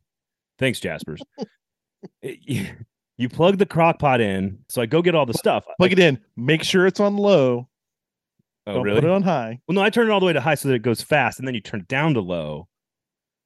Thanks, 0.58 0.80
Jaspers. 0.80 1.20
You, 2.22 3.28
plug 3.28 3.58
the 3.58 3.66
crock 3.66 3.98
pot 3.98 4.20
in, 4.20 4.58
so 4.68 4.80
I 4.80 4.86
go 4.86 5.02
get 5.02 5.14
all 5.14 5.26
the 5.26 5.34
stuff. 5.34 5.64
Plug 5.78 5.92
it 5.92 5.98
in. 5.98 6.20
Make 6.36 6.62
sure 6.62 6.86
it's 6.86 7.00
on 7.00 7.16
low. 7.16 7.68
Oh, 8.66 8.74
Don't 8.74 8.82
really? 8.84 9.00
put 9.00 9.08
it 9.08 9.10
on 9.10 9.22
high. 9.22 9.58
Well, 9.66 9.74
no, 9.74 9.82
I 9.82 9.90
turn 9.90 10.08
it 10.08 10.12
all 10.12 10.20
the 10.20 10.26
way 10.26 10.32
to 10.32 10.40
high 10.40 10.54
so 10.54 10.68
that 10.68 10.74
it 10.74 10.82
goes 10.82 11.02
fast, 11.02 11.38
and 11.38 11.48
then 11.48 11.54
you 11.54 11.60
turn 11.60 11.80
it 11.80 11.88
down 11.88 12.14
to 12.14 12.20
low 12.20 12.68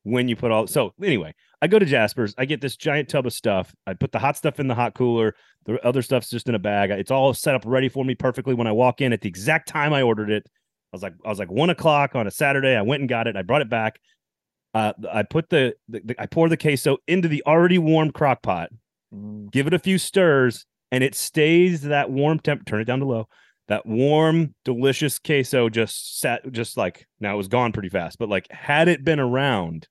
when 0.02 0.28
you 0.28 0.36
put 0.36 0.50
all. 0.50 0.66
So 0.66 0.92
anyway, 1.02 1.34
I 1.62 1.68
go 1.68 1.78
to 1.78 1.86
Jasper's. 1.86 2.34
I 2.36 2.44
get 2.44 2.60
this 2.60 2.76
giant 2.76 3.08
tub 3.08 3.26
of 3.26 3.32
stuff. 3.32 3.74
I 3.86 3.94
put 3.94 4.12
the 4.12 4.18
hot 4.18 4.36
stuff 4.36 4.58
in 4.60 4.68
the 4.68 4.74
hot 4.74 4.94
cooler. 4.94 5.34
The 5.64 5.84
other 5.86 6.02
stuff's 6.02 6.28
just 6.28 6.48
in 6.48 6.54
a 6.54 6.58
bag. 6.58 6.90
It's 6.90 7.10
all 7.10 7.32
set 7.34 7.54
up 7.54 7.62
ready 7.64 7.88
for 7.88 8.04
me 8.04 8.14
perfectly 8.14 8.54
when 8.54 8.66
I 8.66 8.72
walk 8.72 9.00
in 9.00 9.12
at 9.12 9.20
the 9.20 9.28
exact 9.28 9.68
time 9.68 9.92
I 9.92 10.02
ordered 10.02 10.30
it. 10.30 10.44
I 10.92 10.96
was 10.96 11.02
like, 11.02 11.14
I 11.24 11.28
was 11.28 11.38
like 11.38 11.50
one 11.50 11.70
o'clock 11.70 12.14
on 12.16 12.26
a 12.26 12.30
Saturday. 12.30 12.76
I 12.76 12.82
went 12.82 13.00
and 13.00 13.08
got 13.08 13.26
it. 13.26 13.36
I 13.36 13.42
brought 13.42 13.62
it 13.62 13.70
back. 13.70 14.00
Uh, 14.74 14.92
I 15.12 15.22
put 15.22 15.50
the, 15.50 15.74
the, 15.88 16.00
the 16.04 16.14
I 16.22 16.26
pour 16.26 16.48
the 16.48 16.56
queso 16.56 16.96
into 17.06 17.28
the 17.28 17.42
already 17.46 17.78
warm 17.78 18.10
crock 18.10 18.42
pot. 18.42 18.70
Give 19.50 19.66
it 19.66 19.74
a 19.74 19.78
few 19.78 19.98
stirs 19.98 20.64
and 20.90 21.04
it 21.04 21.14
stays 21.14 21.82
that 21.82 22.10
warm 22.10 22.38
temp 22.38 22.64
turn 22.64 22.80
it 22.80 22.84
down 22.84 23.00
to 23.00 23.04
low. 23.04 23.28
That 23.68 23.84
warm 23.84 24.54
delicious 24.64 25.18
queso 25.18 25.68
just 25.68 26.18
sat 26.20 26.50
just 26.52 26.76
like 26.78 27.06
now 27.20 27.34
it 27.34 27.36
was 27.36 27.48
gone 27.48 27.72
pretty 27.72 27.90
fast 27.90 28.18
but 28.18 28.28
like 28.30 28.50
had 28.50 28.88
it 28.88 29.04
been 29.04 29.20
around 29.20 29.86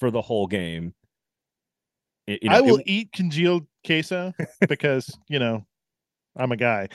for 0.00 0.10
the 0.10 0.22
whole 0.22 0.46
game 0.46 0.94
it- 2.26 2.42
you 2.42 2.48
know, 2.48 2.56
I 2.56 2.60
will 2.62 2.78
it- 2.78 2.84
eat 2.86 3.12
congealed 3.12 3.66
queso 3.84 4.32
because 4.68 5.14
you 5.28 5.38
know 5.38 5.66
I'm 6.34 6.50
a 6.50 6.56
guy. 6.56 6.88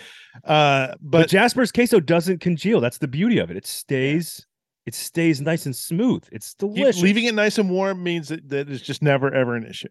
Uh, 0.44 0.88
but, 1.00 1.00
but 1.02 1.30
jasper's 1.30 1.72
queso 1.72 2.00
doesn't 2.00 2.40
congeal. 2.42 2.82
That's 2.82 2.98
the 2.98 3.08
beauty 3.08 3.38
of 3.38 3.52
it. 3.52 3.58
It 3.58 3.68
stays 3.68 4.47
it 4.88 4.96
stays 4.96 5.40
nice 5.42 5.66
and 5.68 5.76
smooth 5.76 6.24
it's 6.32 6.54
delicious 6.56 7.02
leaving 7.04 7.26
it 7.26 7.36
nice 7.36 7.58
and 7.60 7.70
warm 7.70 8.02
means 8.02 8.30
that, 8.30 8.48
that 8.50 8.70
it's 8.70 8.82
just 8.82 9.02
never 9.04 9.32
ever 9.34 9.56
an 9.56 9.66
issue. 9.66 9.90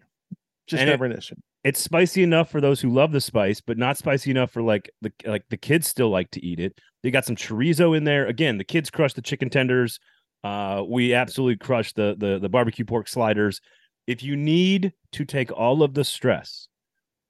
Just 0.67 0.81
And 0.81 0.89
it- 0.91 0.93
never 0.95 1.05
an 1.05 1.13
issue. 1.13 1.37
it's 1.63 1.79
spicy 1.81 2.25
enough 2.25 2.51
for 2.51 2.61
those 2.61 2.81
who 2.81 2.91
love 2.91 3.13
the 3.13 3.21
spice, 3.21 3.61
but 3.61 3.79
not 3.79 3.97
spicy 3.97 4.31
enough 4.33 4.51
for 4.51 4.63
like 4.63 4.91
the 5.03 5.13
like 5.25 5.45
the 5.49 5.57
kids 5.57 5.87
still 5.87 6.11
like 6.11 6.31
to 6.33 6.45
eat 6.45 6.59
it. 6.59 6.81
They 7.05 7.13
got 7.13 7.25
some 7.25 7.37
chorizo 7.37 7.97
in 7.97 8.03
there. 8.03 8.27
Again, 8.27 8.59
the 8.59 8.65
kids 8.65 8.91
crush 8.91 9.13
the 9.15 9.23
chicken 9.23 9.49
tenders. 9.49 10.01
Uh, 10.43 10.83
we 10.89 11.15
absolutely 11.15 11.57
crush 11.59 11.93
the 11.93 12.17
the 12.19 12.41
the 12.41 12.49
barbecue 12.49 12.85
pork 12.85 13.07
sliders. 13.07 13.61
If 14.09 14.23
you 14.25 14.35
need 14.37 14.93
to 15.13 15.25
take 15.25 15.53
all 15.53 15.83
of 15.85 15.95
the 15.95 16.05
stress 16.05 16.67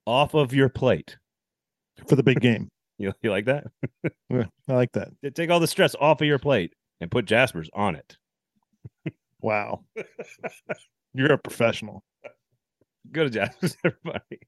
off 0.06 0.34
of 0.34 0.54
your 0.54 0.68
plate, 0.70 1.16
for 2.06 2.16
the 2.16 2.22
big 2.22 2.40
game. 2.48 2.70
you, 2.98 3.12
you 3.22 3.30
like 3.30 3.46
that? 3.46 3.64
Yeah, 4.30 4.44
I 4.68 4.72
like 4.74 4.92
that. 4.92 5.08
Take 5.34 5.50
all 5.50 5.60
the 5.60 5.66
stress 5.66 5.94
off 6.00 6.20
of 6.22 6.26
your 6.26 6.38
plate 6.38 6.72
and 7.00 7.10
put 7.10 7.24
Jasper's 7.24 7.70
on 7.74 7.96
it. 7.96 8.16
Wow. 9.42 9.84
You're 11.14 11.34
a 11.34 11.38
professional. 11.38 12.02
Go 13.12 13.24
to 13.24 13.30
Jasper's, 13.30 13.76
everybody. 13.84 14.40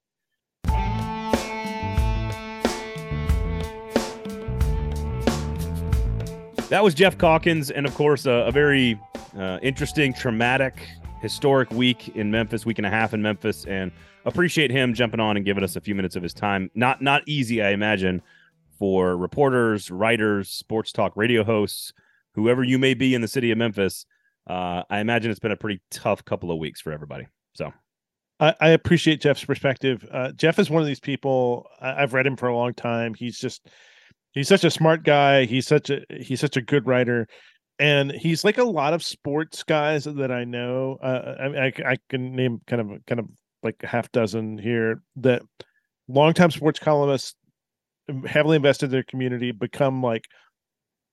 That 6.69 6.83
was 6.83 6.95
Jeff 6.95 7.17
Calkins, 7.17 7.71
and 7.71 7.87
of 7.87 7.95
course, 7.95 8.27
a, 8.27 8.31
a 8.31 8.51
very 8.51 9.01
uh, 9.39 9.59
interesting, 9.63 10.13
traumatic, 10.13 10.87
historic 11.23 11.71
week 11.71 12.15
in 12.17 12.31
Memphis, 12.31 12.67
week 12.67 12.79
and 12.79 12.87
a 12.87 12.91
half 12.91 13.15
in 13.15 13.23
Memphis, 13.23 13.65
and 13.67 13.93
appreciate 14.25 14.71
him 14.71 14.95
jumping 14.95 15.21
on 15.21 15.37
and 15.37 15.47
giving 15.47 15.63
us 15.63 15.77
a 15.77 15.81
few 15.81 15.95
minutes 15.95 16.17
of 16.17 16.23
his 16.23 16.35
time. 16.35 16.71
Not 16.75 17.01
not 17.01 17.23
easy, 17.27 17.63
I 17.63 17.71
imagine, 17.71 18.21
for 18.79 19.17
reporters, 19.17 19.91
writers, 19.91 20.49
sports 20.51 20.93
talk 20.93 21.17
radio 21.17 21.45
hosts, 21.45 21.93
whoever 22.39 22.63
you 22.63 22.79
may 22.79 22.95
be 22.95 23.15
in 23.15 23.21
the 23.21 23.29
city 23.29 23.51
of 23.51 23.59
Memphis. 23.59 24.07
Uh, 24.49 24.83
I 24.89 25.01
imagine 25.01 25.31
it's 25.31 25.41
been 25.41 25.53
a 25.53 25.57
pretty 25.57 25.81
tough 25.91 26.25
couple 26.25 26.51
of 26.51 26.59
weeks 26.59 26.81
for 26.81 26.93
everybody. 26.93 27.27
So. 27.55 27.73
I, 28.41 28.55
I 28.61 28.69
appreciate 28.71 29.21
Jeff's 29.21 29.45
perspective. 29.45 30.07
Uh, 30.13 30.31
Jeff 30.33 30.59
is 30.59 30.71
one 30.71 30.81
of 30.81 30.87
these 30.87 31.01
people. 31.01 31.67
I, 31.81 32.03
I've 32.03 32.15
read 32.15 32.27
him 32.27 32.37
for 32.37 32.49
a 32.49 32.57
long 32.57 32.73
time. 32.73 33.15
He's 33.15 33.39
just 33.39 33.69
he's 34.33 34.49
such 34.49 34.65
a 34.65 34.71
smart 34.71 35.05
guy. 35.05 35.45
He's 35.45 35.67
such 35.67 35.91
a 35.91 36.03
he's 36.09 36.41
such 36.41 36.57
a 36.57 36.63
good 36.63 36.87
writer, 36.87 37.27
and 37.79 38.13
he's 38.13 38.45
like 38.45 38.59
a 38.59 38.65
lot 38.65 38.95
of 38.95 39.03
sports 39.03 39.65
guys 39.65 40.05
that 40.05 40.31
I 40.31 40.45
know. 40.45 40.99
Uh, 41.03 41.35
I, 41.41 41.67
I 41.67 41.73
I 41.93 41.97
can 42.09 42.37
name 42.37 42.61
kind 42.67 42.81
of 42.81 43.05
kind 43.07 43.19
of 43.19 43.27
like 43.65 43.77
a 43.83 43.89
half 43.89 44.13
dozen 44.13 44.57
here 44.57 45.03
that 45.17 45.43
longtime 46.07 46.53
sports 46.53 46.79
columnists 46.79 47.35
heavily 48.27 48.57
invested 48.57 48.87
in 48.87 48.93
their 48.93 49.03
community 49.03 49.51
become 49.51 50.03
like 50.03 50.25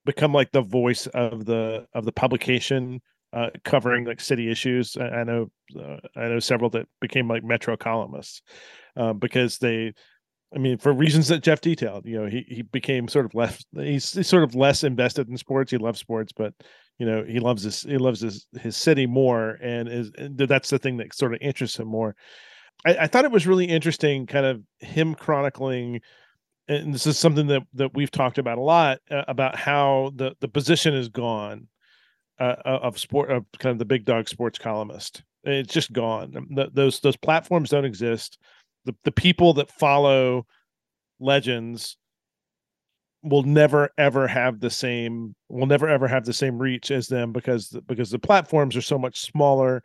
become 0.05 0.33
like 0.33 0.51
the 0.51 0.61
voice 0.61 1.07
of 1.07 1.45
the 1.45 1.87
of 1.93 2.05
the 2.05 2.11
publication 2.11 3.01
uh, 3.33 3.49
covering 3.63 4.05
like 4.05 4.21
city 4.21 4.49
issues. 4.49 4.95
I, 4.97 5.07
I 5.07 5.23
know 5.23 5.51
uh, 5.77 5.97
I 6.15 6.27
know 6.27 6.39
several 6.39 6.69
that 6.71 6.87
became 7.01 7.27
like 7.27 7.43
Metro 7.43 7.75
columnists 7.75 8.41
uh, 8.95 9.13
because 9.13 9.57
they, 9.57 9.93
I 10.55 10.59
mean, 10.59 10.77
for 10.77 10.93
reasons 10.93 11.27
that 11.27 11.43
Jeff 11.43 11.61
detailed. 11.61 12.05
You 12.05 12.21
know, 12.21 12.25
he 12.27 12.45
he 12.47 12.61
became 12.61 13.07
sort 13.07 13.25
of 13.25 13.35
less. 13.35 13.63
He's, 13.75 14.13
he's 14.13 14.27
sort 14.27 14.43
of 14.43 14.55
less 14.55 14.83
invested 14.83 15.27
in 15.27 15.37
sports. 15.37 15.71
He 15.71 15.77
loves 15.77 15.99
sports, 15.99 16.31
but 16.35 16.53
you 16.97 17.05
know, 17.05 17.23
he 17.23 17.39
loves 17.39 17.63
his 17.63 17.81
he 17.81 17.97
loves 17.97 18.21
his 18.21 18.47
his 18.61 18.77
city 18.77 19.05
more, 19.05 19.57
and 19.61 19.89
is 19.89 20.11
and 20.17 20.37
that's 20.37 20.69
the 20.69 20.79
thing 20.79 20.97
that 20.97 21.13
sort 21.13 21.33
of 21.33 21.41
interests 21.41 21.79
him 21.79 21.87
more. 21.87 22.15
I, 22.85 22.97
I 23.01 23.07
thought 23.07 23.25
it 23.25 23.31
was 23.31 23.47
really 23.47 23.65
interesting, 23.65 24.27
kind 24.27 24.45
of 24.45 24.61
him 24.79 25.13
chronicling 25.13 26.01
and 26.67 26.93
this 26.93 27.07
is 27.07 27.17
something 27.17 27.47
that 27.47 27.63
that 27.73 27.93
we've 27.93 28.11
talked 28.11 28.37
about 28.37 28.57
a 28.57 28.61
lot 28.61 28.99
uh, 29.11 29.23
about 29.27 29.55
how 29.55 30.11
the 30.15 30.35
the 30.39 30.47
position 30.47 30.93
is 30.93 31.09
gone 31.09 31.67
uh, 32.39 32.55
of 32.65 32.99
sport 32.99 33.31
of 33.31 33.45
kind 33.59 33.71
of 33.71 33.79
the 33.79 33.85
big 33.85 34.05
dog 34.05 34.27
sports 34.27 34.59
columnist. 34.59 35.23
It's 35.43 35.73
just 35.73 35.93
gone. 35.93 36.35
Um, 36.35 36.47
th- 36.55 36.69
those 36.73 36.99
those 36.99 37.17
platforms 37.17 37.69
don't 37.69 37.85
exist. 37.85 38.39
The 38.85 38.95
the 39.03 39.11
people 39.11 39.53
that 39.53 39.71
follow 39.71 40.45
legends 41.19 41.97
will 43.23 43.43
never 43.43 43.89
ever 43.97 44.27
have 44.27 44.59
the 44.59 44.69
same 44.69 45.35
will 45.49 45.65
never 45.65 45.87
ever 45.87 46.07
have 46.07 46.25
the 46.25 46.33
same 46.33 46.57
reach 46.59 46.91
as 46.91 47.07
them 47.07 47.31
because 47.31 47.69
because 47.87 48.11
the 48.11 48.19
platforms 48.19 48.75
are 48.75 48.81
so 48.81 48.99
much 48.99 49.19
smaller 49.21 49.83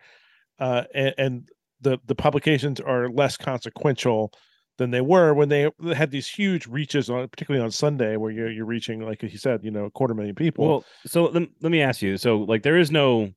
uh 0.59 0.85
and, 0.95 1.15
and 1.17 1.49
the 1.81 1.99
the 2.07 2.15
publications 2.15 2.81
are 2.81 3.09
less 3.09 3.39
consequential 3.39 4.31
than 4.79 4.91
they 4.91 5.01
were 5.01 5.35
when 5.35 5.49
they 5.49 5.71
had 5.95 6.11
these 6.11 6.27
huge 6.27 6.67
reaches 6.67 7.11
on 7.11 7.29
particularly 7.29 7.63
on 7.63 7.71
Sunday 7.71 8.17
where 8.17 8.31
you're 8.31 8.51
you're 8.51 8.65
reaching 8.65 9.01
like 9.03 9.21
he 9.21 9.37
said 9.37 9.63
you 9.63 9.71
know 9.71 9.85
a 9.85 9.91
quarter 9.91 10.15
million 10.15 10.35
people 10.35 10.67
Well, 10.69 10.85
so 11.07 11.25
let, 11.27 11.49
let 11.61 11.71
me 11.71 11.83
ask 11.83 12.01
you. 12.03 12.17
So, 12.17 12.39
like, 12.39 12.63
there 12.63 12.79
is 12.79 12.91
no, 12.91 13.31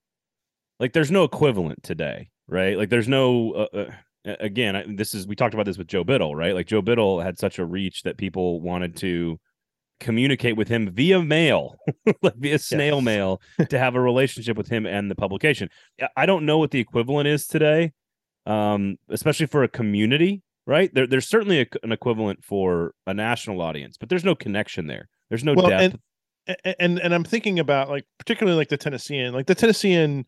like, 0.80 0.94
there's 0.94 1.12
no 1.12 1.24
equivalent 1.24 1.84
today, 1.84 2.30
right? 2.48 2.78
Like, 2.78 2.90
there's 2.90 3.08
no. 3.08 3.52
Uh, 3.52 3.68
uh, 4.26 4.36
again, 4.40 4.76
I, 4.76 4.86
this 4.88 5.14
is 5.14 5.28
we 5.28 5.36
talked 5.36 5.54
about 5.54 5.66
this 5.66 5.78
with 5.78 5.88
Joe 5.88 6.04
Biddle, 6.06 6.34
right? 6.36 6.54
Like, 6.56 6.68
Joe 6.68 6.82
Biddle 6.82 7.20
had 7.20 7.38
such 7.38 7.60
a 7.60 7.66
reach 7.66 8.04
that 8.04 8.16
people 8.18 8.62
wanted 8.62 8.96
to 8.98 9.38
communicate 10.00 10.56
with 10.58 10.68
him 10.68 10.90
via 10.92 11.22
mail, 11.22 11.76
like 12.22 12.36
via 12.36 12.58
snail 12.60 12.96
Yes. 12.98 13.04
mail, 13.06 13.42
to 13.70 13.78
have 13.78 13.96
a 13.96 14.02
relationship 14.02 14.58
with 14.58 14.68
him 14.70 14.86
and 14.86 15.10
the 15.12 15.16
publication. 15.16 15.70
I- 16.02 16.10
I 16.18 16.26
don't 16.26 16.46
know 16.46 16.58
what 16.58 16.72
the 16.72 16.80
equivalent 16.80 17.28
is 17.28 17.48
today, 17.48 17.92
um, 18.46 18.98
especially 19.10 19.46
for 19.46 19.64
a 19.64 19.68
community, 19.68 20.42
right? 20.66 20.94
There, 20.94 21.08
there's 21.08 21.28
certainly 21.28 21.62
a, 21.62 21.66
an 21.84 21.92
equivalent 21.92 22.44
for 22.44 22.94
a 23.08 23.14
national 23.14 23.62
audience, 23.62 23.98
but 23.98 24.10
there's 24.10 24.24
no 24.26 24.36
connection 24.36 24.88
there. 24.88 25.10
There's 25.30 25.44
no 25.44 25.54
Well, 25.54 25.70
depth. 25.70 25.84
and- 25.94 26.00
and 26.78 27.00
and 27.00 27.14
I'm 27.16 27.24
thinking 27.24 27.58
about 27.60 27.90
like 27.90 28.04
particularly 28.20 28.58
like 28.58 28.68
the 28.68 28.76
Tennessean, 28.76 29.32
like 29.34 29.46
the 29.46 29.56
Tennessean 29.56 30.26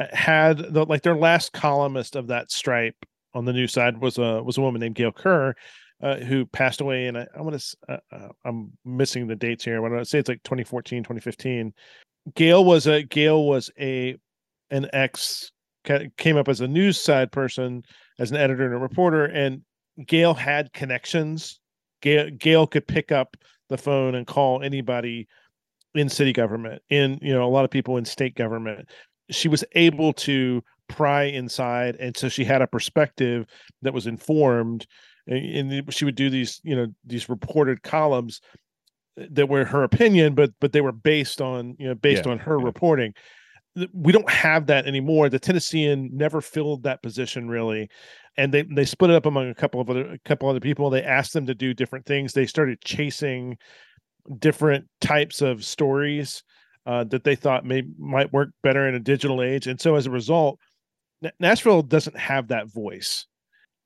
uh, 0.00 0.06
had 0.14 0.56
the 0.56 0.86
like 0.86 1.02
their 1.02 1.14
last 1.14 1.52
columnist 1.52 2.16
of 2.16 2.28
that 2.28 2.50
stripe 2.50 2.96
on 3.34 3.44
the 3.44 3.52
news 3.52 3.72
side 3.74 3.98
was 3.98 4.16
a 4.16 4.42
was 4.42 4.56
a 4.56 4.62
woman 4.62 4.80
named 4.80 4.94
Gail 4.94 5.12
Kerr, 5.12 5.54
uh, 6.02 6.16
who 6.16 6.46
passed 6.46 6.80
away, 6.80 7.04
and 7.06 7.18
I, 7.18 7.26
I 7.36 7.42
want 7.42 7.60
to 7.60 7.76
uh, 7.86 7.96
uh, 8.10 8.28
I'm 8.46 8.72
missing 8.86 9.26
the 9.26 9.36
dates 9.36 9.62
here. 9.62 9.76
I 9.76 9.80
want 9.80 9.92
to 9.98 10.06
say 10.06 10.18
it's 10.18 10.30
like 10.30 10.42
2014, 10.44 11.02
2015. 11.02 11.74
Gail 12.34 12.64
was 12.64 12.86
a 12.86 13.02
Gail 13.02 13.44
was 13.44 13.70
a 13.78 14.16
an 14.70 14.88
ex 14.94 15.52
came 16.16 16.38
up 16.38 16.48
as 16.48 16.62
a 16.62 16.68
news 16.68 16.98
side 16.98 17.30
person 17.30 17.82
as 18.18 18.30
an 18.30 18.38
editor 18.38 18.64
and 18.64 18.74
a 18.74 18.78
reporter, 18.78 19.26
and 19.26 19.60
Gail 20.06 20.34
had 20.34 20.72
connections. 20.72 21.60
Gail 22.02 22.30
Gail 22.30 22.66
could 22.66 22.86
pick 22.86 23.12
up 23.12 23.36
the 23.68 23.78
phone 23.78 24.14
and 24.14 24.26
call 24.26 24.62
anybody 24.62 25.28
in 25.94 26.08
city 26.08 26.32
government 26.32 26.82
in 26.90 27.18
you 27.22 27.32
know 27.32 27.44
a 27.44 27.48
lot 27.48 27.64
of 27.64 27.70
people 27.70 27.96
in 27.96 28.04
state 28.04 28.34
government 28.34 28.88
she 29.30 29.48
was 29.48 29.64
able 29.72 30.12
to 30.12 30.62
pry 30.88 31.24
inside 31.24 31.96
and 31.96 32.16
so 32.16 32.28
she 32.28 32.44
had 32.44 32.62
a 32.62 32.66
perspective 32.66 33.46
that 33.82 33.92
was 33.94 34.06
informed 34.06 34.86
and, 35.26 35.72
and 35.72 35.94
she 35.94 36.04
would 36.04 36.14
do 36.14 36.30
these 36.30 36.60
you 36.62 36.76
know 36.76 36.86
these 37.04 37.28
reported 37.28 37.82
columns 37.82 38.40
that 39.16 39.48
were 39.48 39.64
her 39.64 39.82
opinion 39.82 40.34
but 40.34 40.50
but 40.60 40.72
they 40.72 40.80
were 40.80 40.92
based 40.92 41.40
on 41.40 41.74
you 41.78 41.88
know 41.88 41.94
based 41.94 42.26
Yeah, 42.26 42.32
on 42.32 42.38
her 42.38 42.58
yeah. 42.58 42.64
reporting 42.64 43.14
we 43.92 44.12
don't 44.12 44.30
have 44.30 44.66
that 44.66 44.86
anymore 44.86 45.28
the 45.28 45.38
tennessean 45.38 46.10
never 46.12 46.40
filled 46.40 46.82
that 46.82 47.02
position 47.02 47.48
really 47.48 47.88
and 48.38 48.54
they 48.54 48.62
they 48.62 48.86
split 48.86 49.10
it 49.10 49.16
up 49.16 49.26
among 49.26 49.50
a 49.50 49.54
couple 49.54 49.80
of 49.80 49.90
other 49.90 50.12
a 50.12 50.18
couple 50.20 50.48
other 50.48 50.60
people 50.60 50.88
they 50.88 51.02
asked 51.02 51.34
them 51.34 51.44
to 51.44 51.54
do 51.54 51.74
different 51.74 52.06
things 52.06 52.32
they 52.32 52.46
started 52.46 52.80
chasing 52.80 53.58
different 54.38 54.86
types 55.00 55.42
of 55.42 55.64
stories 55.64 56.42
uh, 56.86 57.04
that 57.04 57.24
they 57.24 57.34
thought 57.34 57.64
may 57.64 57.82
might 57.98 58.32
work 58.32 58.50
better 58.62 58.88
in 58.88 58.94
a 58.94 59.00
digital 59.00 59.42
age. 59.42 59.66
And 59.66 59.80
so 59.80 59.94
as 59.96 60.06
a 60.06 60.10
result, 60.10 60.58
Nashville 61.38 61.82
doesn't 61.82 62.16
have 62.16 62.48
that 62.48 62.72
voice. 62.72 63.26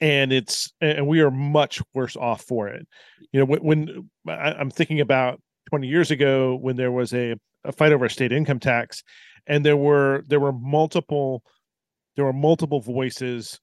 And 0.00 0.32
it's 0.32 0.72
and 0.80 1.06
we 1.06 1.20
are 1.20 1.30
much 1.30 1.80
worse 1.94 2.16
off 2.16 2.42
for 2.42 2.68
it. 2.68 2.86
You 3.32 3.40
know, 3.40 3.46
when, 3.46 3.62
when 3.62 4.10
I, 4.28 4.52
I'm 4.52 4.70
thinking 4.70 5.00
about 5.00 5.40
20 5.70 5.86
years 5.86 6.10
ago 6.10 6.56
when 6.60 6.76
there 6.76 6.90
was 6.90 7.14
a, 7.14 7.34
a 7.64 7.72
fight 7.72 7.92
over 7.92 8.08
state 8.08 8.32
income 8.32 8.58
tax, 8.58 9.02
and 9.46 9.64
there 9.64 9.76
were 9.76 10.24
there 10.26 10.40
were 10.40 10.52
multiple 10.52 11.42
there 12.16 12.24
were 12.24 12.32
multiple 12.32 12.80
voices 12.80 13.58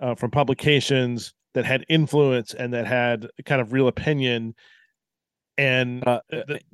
uh, 0.00 0.14
from 0.14 0.30
publications 0.30 1.34
that 1.54 1.64
had 1.64 1.84
influence 1.88 2.54
and 2.54 2.72
that 2.74 2.86
had 2.86 3.28
kind 3.44 3.60
of 3.60 3.72
real 3.72 3.88
opinion. 3.88 4.54
And 5.58 6.06
uh, 6.06 6.20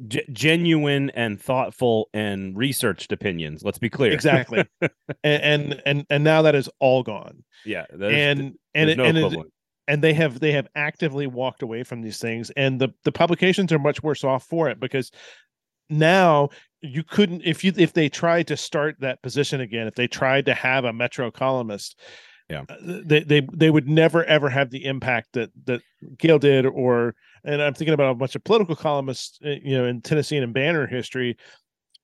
g- 0.08 0.24
genuine 0.32 1.10
and 1.10 1.40
thoughtful 1.40 2.08
and 2.12 2.56
researched 2.56 3.12
opinions 3.12 3.62
let's 3.62 3.78
be 3.78 3.88
clear. 3.88 4.12
Exactly. 4.12 4.66
And, 5.24 5.42
and, 5.72 5.82
and 5.86 6.06
and 6.10 6.24
now 6.24 6.42
that 6.42 6.56
is 6.56 6.68
all 6.80 7.04
gone. 7.04 7.44
Yeah 7.64 7.86
and 7.92 8.54
and 8.74 8.90
it, 8.90 8.98
no 8.98 9.04
and, 9.04 9.18
it, 9.18 9.46
and 9.86 10.02
they 10.02 10.14
have 10.14 10.40
they 10.40 10.52
have 10.52 10.66
actively 10.74 11.28
walked 11.28 11.62
away 11.62 11.84
from 11.84 12.02
these 12.02 12.18
things 12.18 12.50
and 12.56 12.80
the 12.80 12.92
the 13.04 13.12
publications 13.12 13.72
are 13.72 13.78
much 13.78 14.02
worse 14.02 14.24
off 14.24 14.44
for 14.44 14.68
it 14.68 14.80
because 14.80 15.12
now 15.90 16.48
you 16.80 17.02
couldn't 17.04 17.42
if 17.44 17.62
you 17.62 17.72
if 17.76 17.92
they 17.92 18.08
tried 18.08 18.46
to 18.48 18.56
start 18.56 18.96
that 19.00 19.22
position 19.22 19.60
again 19.60 19.86
if 19.86 19.94
they 19.94 20.08
tried 20.08 20.46
to 20.46 20.54
have 20.54 20.84
a 20.84 20.92
metro 20.92 21.30
columnist 21.30 22.00
yeah. 22.52 22.64
Uh, 22.68 23.00
they 23.04 23.20
they 23.20 23.40
they 23.52 23.70
would 23.70 23.88
never 23.88 24.24
ever 24.24 24.48
have 24.48 24.70
the 24.70 24.84
impact 24.84 25.28
that 25.32 25.50
that 25.64 25.80
gail 26.18 26.38
did 26.38 26.66
or 26.66 27.14
and 27.44 27.62
i'm 27.62 27.74
thinking 27.74 27.94
about 27.94 28.10
a 28.10 28.14
bunch 28.14 28.34
of 28.34 28.44
political 28.44 28.76
columnists 28.76 29.38
uh, 29.44 29.50
you 29.62 29.76
know 29.76 29.84
in 29.84 30.00
tennessee 30.00 30.36
and 30.36 30.44
in 30.44 30.52
banner 30.52 30.86
history 30.86 31.36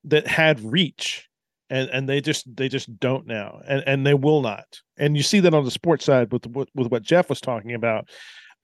that 0.04 0.26
had 0.26 0.60
reach 0.60 1.28
and 1.70 1.90
and 1.90 2.08
they 2.08 2.20
just 2.20 2.44
they 2.56 2.68
just 2.68 2.98
don't 2.98 3.26
now 3.26 3.60
and 3.66 3.82
and 3.86 4.06
they 4.06 4.14
will 4.14 4.40
not. 4.40 4.80
And 4.96 5.16
you 5.16 5.22
see 5.22 5.40
that 5.40 5.54
on 5.54 5.64
the 5.64 5.70
sports 5.70 6.04
side 6.04 6.32
with 6.32 6.46
with, 6.46 6.68
with 6.74 6.90
what 6.90 7.02
jeff 7.02 7.28
was 7.28 7.40
talking 7.40 7.74
about. 7.74 8.08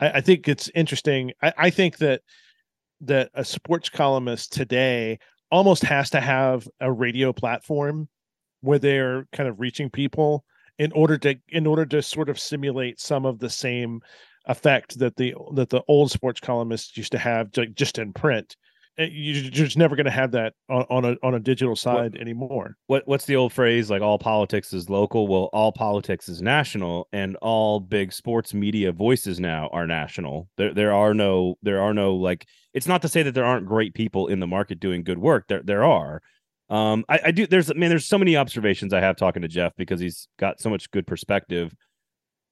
I, 0.00 0.10
I 0.10 0.20
think 0.20 0.48
it's 0.48 0.70
interesting. 0.74 1.32
I, 1.42 1.52
I 1.56 1.70
think 1.70 1.98
that 1.98 2.22
that 3.02 3.30
a 3.34 3.44
sports 3.44 3.88
columnist 3.88 4.52
today 4.52 5.18
almost 5.50 5.82
has 5.82 6.10
to 6.10 6.20
have 6.20 6.66
a 6.80 6.90
radio 6.90 7.32
platform 7.32 8.08
where 8.60 8.78
they're 8.78 9.26
kind 9.32 9.48
of 9.48 9.60
reaching 9.60 9.90
people 9.90 10.44
in 10.78 10.92
order 10.92 11.18
to 11.18 11.36
in 11.48 11.66
order 11.66 11.86
to 11.86 12.02
sort 12.02 12.28
of 12.28 12.38
simulate 12.38 13.00
some 13.00 13.26
of 13.26 13.38
the 13.38 13.50
same 13.50 14.00
effect 14.46 14.98
that 14.98 15.16
the 15.16 15.34
that 15.54 15.70
the 15.70 15.82
old 15.88 16.10
sports 16.10 16.40
columnists 16.40 16.96
used 16.96 17.12
to 17.12 17.18
have 17.18 17.50
just 17.74 17.98
in 17.98 18.12
print 18.12 18.56
eh, 18.98 19.08
you're 19.10 19.50
just 19.50 19.78
never 19.78 19.96
going 19.96 20.04
to 20.04 20.10
have 20.10 20.32
that 20.32 20.52
on, 20.68 20.84
on, 20.90 21.04
a 21.04 21.16
on 21.22 21.34
a 21.34 21.40
digital 21.40 21.74
side 21.74 22.12
what, 22.12 22.20
anymore. 22.20 22.76
What 22.86 23.04
what's 23.06 23.24
the 23.24 23.36
old 23.36 23.52
phrase 23.52 23.90
like 23.90 24.02
all 24.02 24.18
politics 24.18 24.72
is 24.72 24.90
local? 24.90 25.26
Well, 25.26 25.48
all 25.52 25.72
politics 25.72 26.28
is 26.28 26.42
national, 26.42 27.08
and 27.12 27.36
all 27.36 27.80
big 27.80 28.12
sports 28.12 28.52
media 28.52 28.92
voices 28.92 29.40
now 29.40 29.68
are 29.72 29.86
national. 29.86 30.48
There 30.56 30.74
there 30.74 30.92
are 30.92 31.14
no 31.14 31.56
there 31.62 31.80
are 31.80 31.94
no 31.94 32.14
like. 32.14 32.46
It's 32.74 32.88
not 32.88 33.02
to 33.02 33.08
say 33.08 33.22
that 33.22 33.32
there 33.32 33.44
aren't 33.44 33.66
great 33.66 33.94
people 33.94 34.26
in 34.26 34.40
the 34.40 34.48
market 34.48 34.80
doing 34.80 35.04
good 35.04 35.18
work. 35.18 35.46
There 35.48 35.62
there 35.62 35.84
are, 35.84 36.20
um, 36.74 37.04
I, 37.08 37.20
I 37.26 37.30
do. 37.30 37.46
There's, 37.46 37.70
I 37.70 37.74
mean, 37.74 37.88
there's 37.88 38.06
so 38.06 38.18
many 38.18 38.36
observations 38.36 38.92
I 38.92 39.00
have 39.00 39.16
talking 39.16 39.42
to 39.42 39.48
Jeff 39.48 39.72
because 39.76 40.00
he's 40.00 40.28
got 40.38 40.60
so 40.60 40.68
much 40.68 40.90
good 40.90 41.06
perspective, 41.06 41.74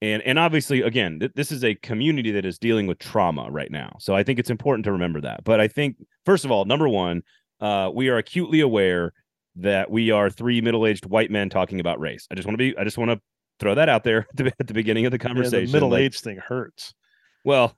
and 0.01 0.23
and 0.23 0.39
obviously, 0.39 0.83
again, 0.83 1.19
th- 1.19 1.33
this 1.35 1.51
is 1.51 1.65
a 1.65 1.75
community 1.75 2.31
that 2.33 2.45
is 2.45 2.59
dealing 2.59 2.87
with 2.87 2.99
trauma 2.99 3.49
right 3.51 3.71
now. 3.71 3.97
So 3.99 4.15
I 4.15 4.23
think 4.23 4.39
it's 4.39 4.51
important 4.51 4.85
to 4.85 4.93
remember 4.93 5.21
that. 5.23 5.45
But 5.45 5.61
I 5.61 5.69
think, 5.69 5.97
first 6.25 6.45
of 6.45 6.51
all, 6.51 6.65
number 6.65 6.89
one, 6.89 7.23
uh, 7.61 7.91
we 7.93 8.09
are 8.09 8.19
acutely 8.19 8.61
aware 8.61 9.13
that 9.57 9.91
we 9.91 10.11
are 10.11 10.31
three 10.31 10.61
middle-aged 10.61 11.07
white 11.07 11.31
men 11.31 11.51
talking 11.51 11.81
about 11.81 12.01
race. 12.01 12.27
I 12.31 12.35
just 12.35 12.47
want 12.47 12.55
to 12.55 12.59
be. 12.59 12.79
I 12.79 12.85
just 12.85 12.99
want 12.99 13.11
to 13.11 13.21
throw 13.59 13.75
that 13.75 13.89
out 13.89 14.05
there 14.05 14.27
at 14.31 14.37
the, 14.37 14.53
at 14.61 14.67
the 14.67 14.75
beginning 14.75 15.05
of 15.07 15.13
the 15.13 15.19
conversation. 15.19 15.61
Yeah, 15.61 15.67
the 15.67 15.73
middle-aged 15.73 16.25
like, 16.25 16.35
thing 16.35 16.43
hurts. 16.43 16.95
Well, 17.45 17.77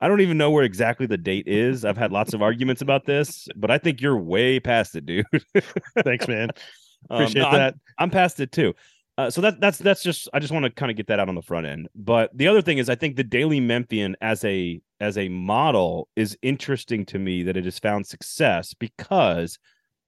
I 0.00 0.08
don't 0.08 0.20
even 0.20 0.38
know 0.38 0.50
where 0.50 0.64
exactly 0.64 1.06
the 1.06 1.16
date 1.16 1.48
is. 1.48 1.84
I've 1.84 1.96
had 1.96 2.12
lots 2.12 2.32
of 2.32 2.42
arguments 2.42 2.82
about 2.82 3.04
this, 3.04 3.48
but 3.56 3.70
I 3.70 3.78
think 3.78 4.00
you're 4.00 4.18
way 4.18 4.60
past 4.60 4.94
it, 4.94 5.06
dude. 5.06 5.26
Thanks, 6.04 6.28
man. 6.28 6.50
Appreciate 7.10 7.42
um, 7.42 7.52
no, 7.52 7.58
that. 7.58 7.74
I'm, 7.74 7.80
I'm, 8.04 8.10
past 8.10 8.40
it 8.40 8.52
too. 8.52 8.74
Uh, 9.16 9.30
so 9.30 9.40
that 9.40 9.60
that's 9.60 9.78
that's 9.78 10.02
just 10.02 10.28
I 10.32 10.38
just 10.38 10.52
want 10.52 10.64
to 10.64 10.70
kind 10.70 10.90
of 10.90 10.96
get 10.96 11.08
that 11.08 11.18
out 11.18 11.28
on 11.28 11.34
the 11.34 11.42
front 11.42 11.66
end. 11.66 11.88
But 11.94 12.36
the 12.36 12.46
other 12.46 12.62
thing 12.62 12.78
is 12.78 12.88
I 12.88 12.94
think 12.94 13.16
the 13.16 13.24
Daily 13.24 13.60
Memphian 13.60 14.16
as 14.20 14.44
a 14.44 14.80
as 15.00 15.18
a 15.18 15.28
model 15.28 16.08
is 16.14 16.38
interesting 16.42 17.04
to 17.06 17.18
me 17.18 17.42
that 17.44 17.56
it 17.56 17.64
has 17.64 17.78
found 17.78 18.06
success 18.06 18.74
because 18.74 19.58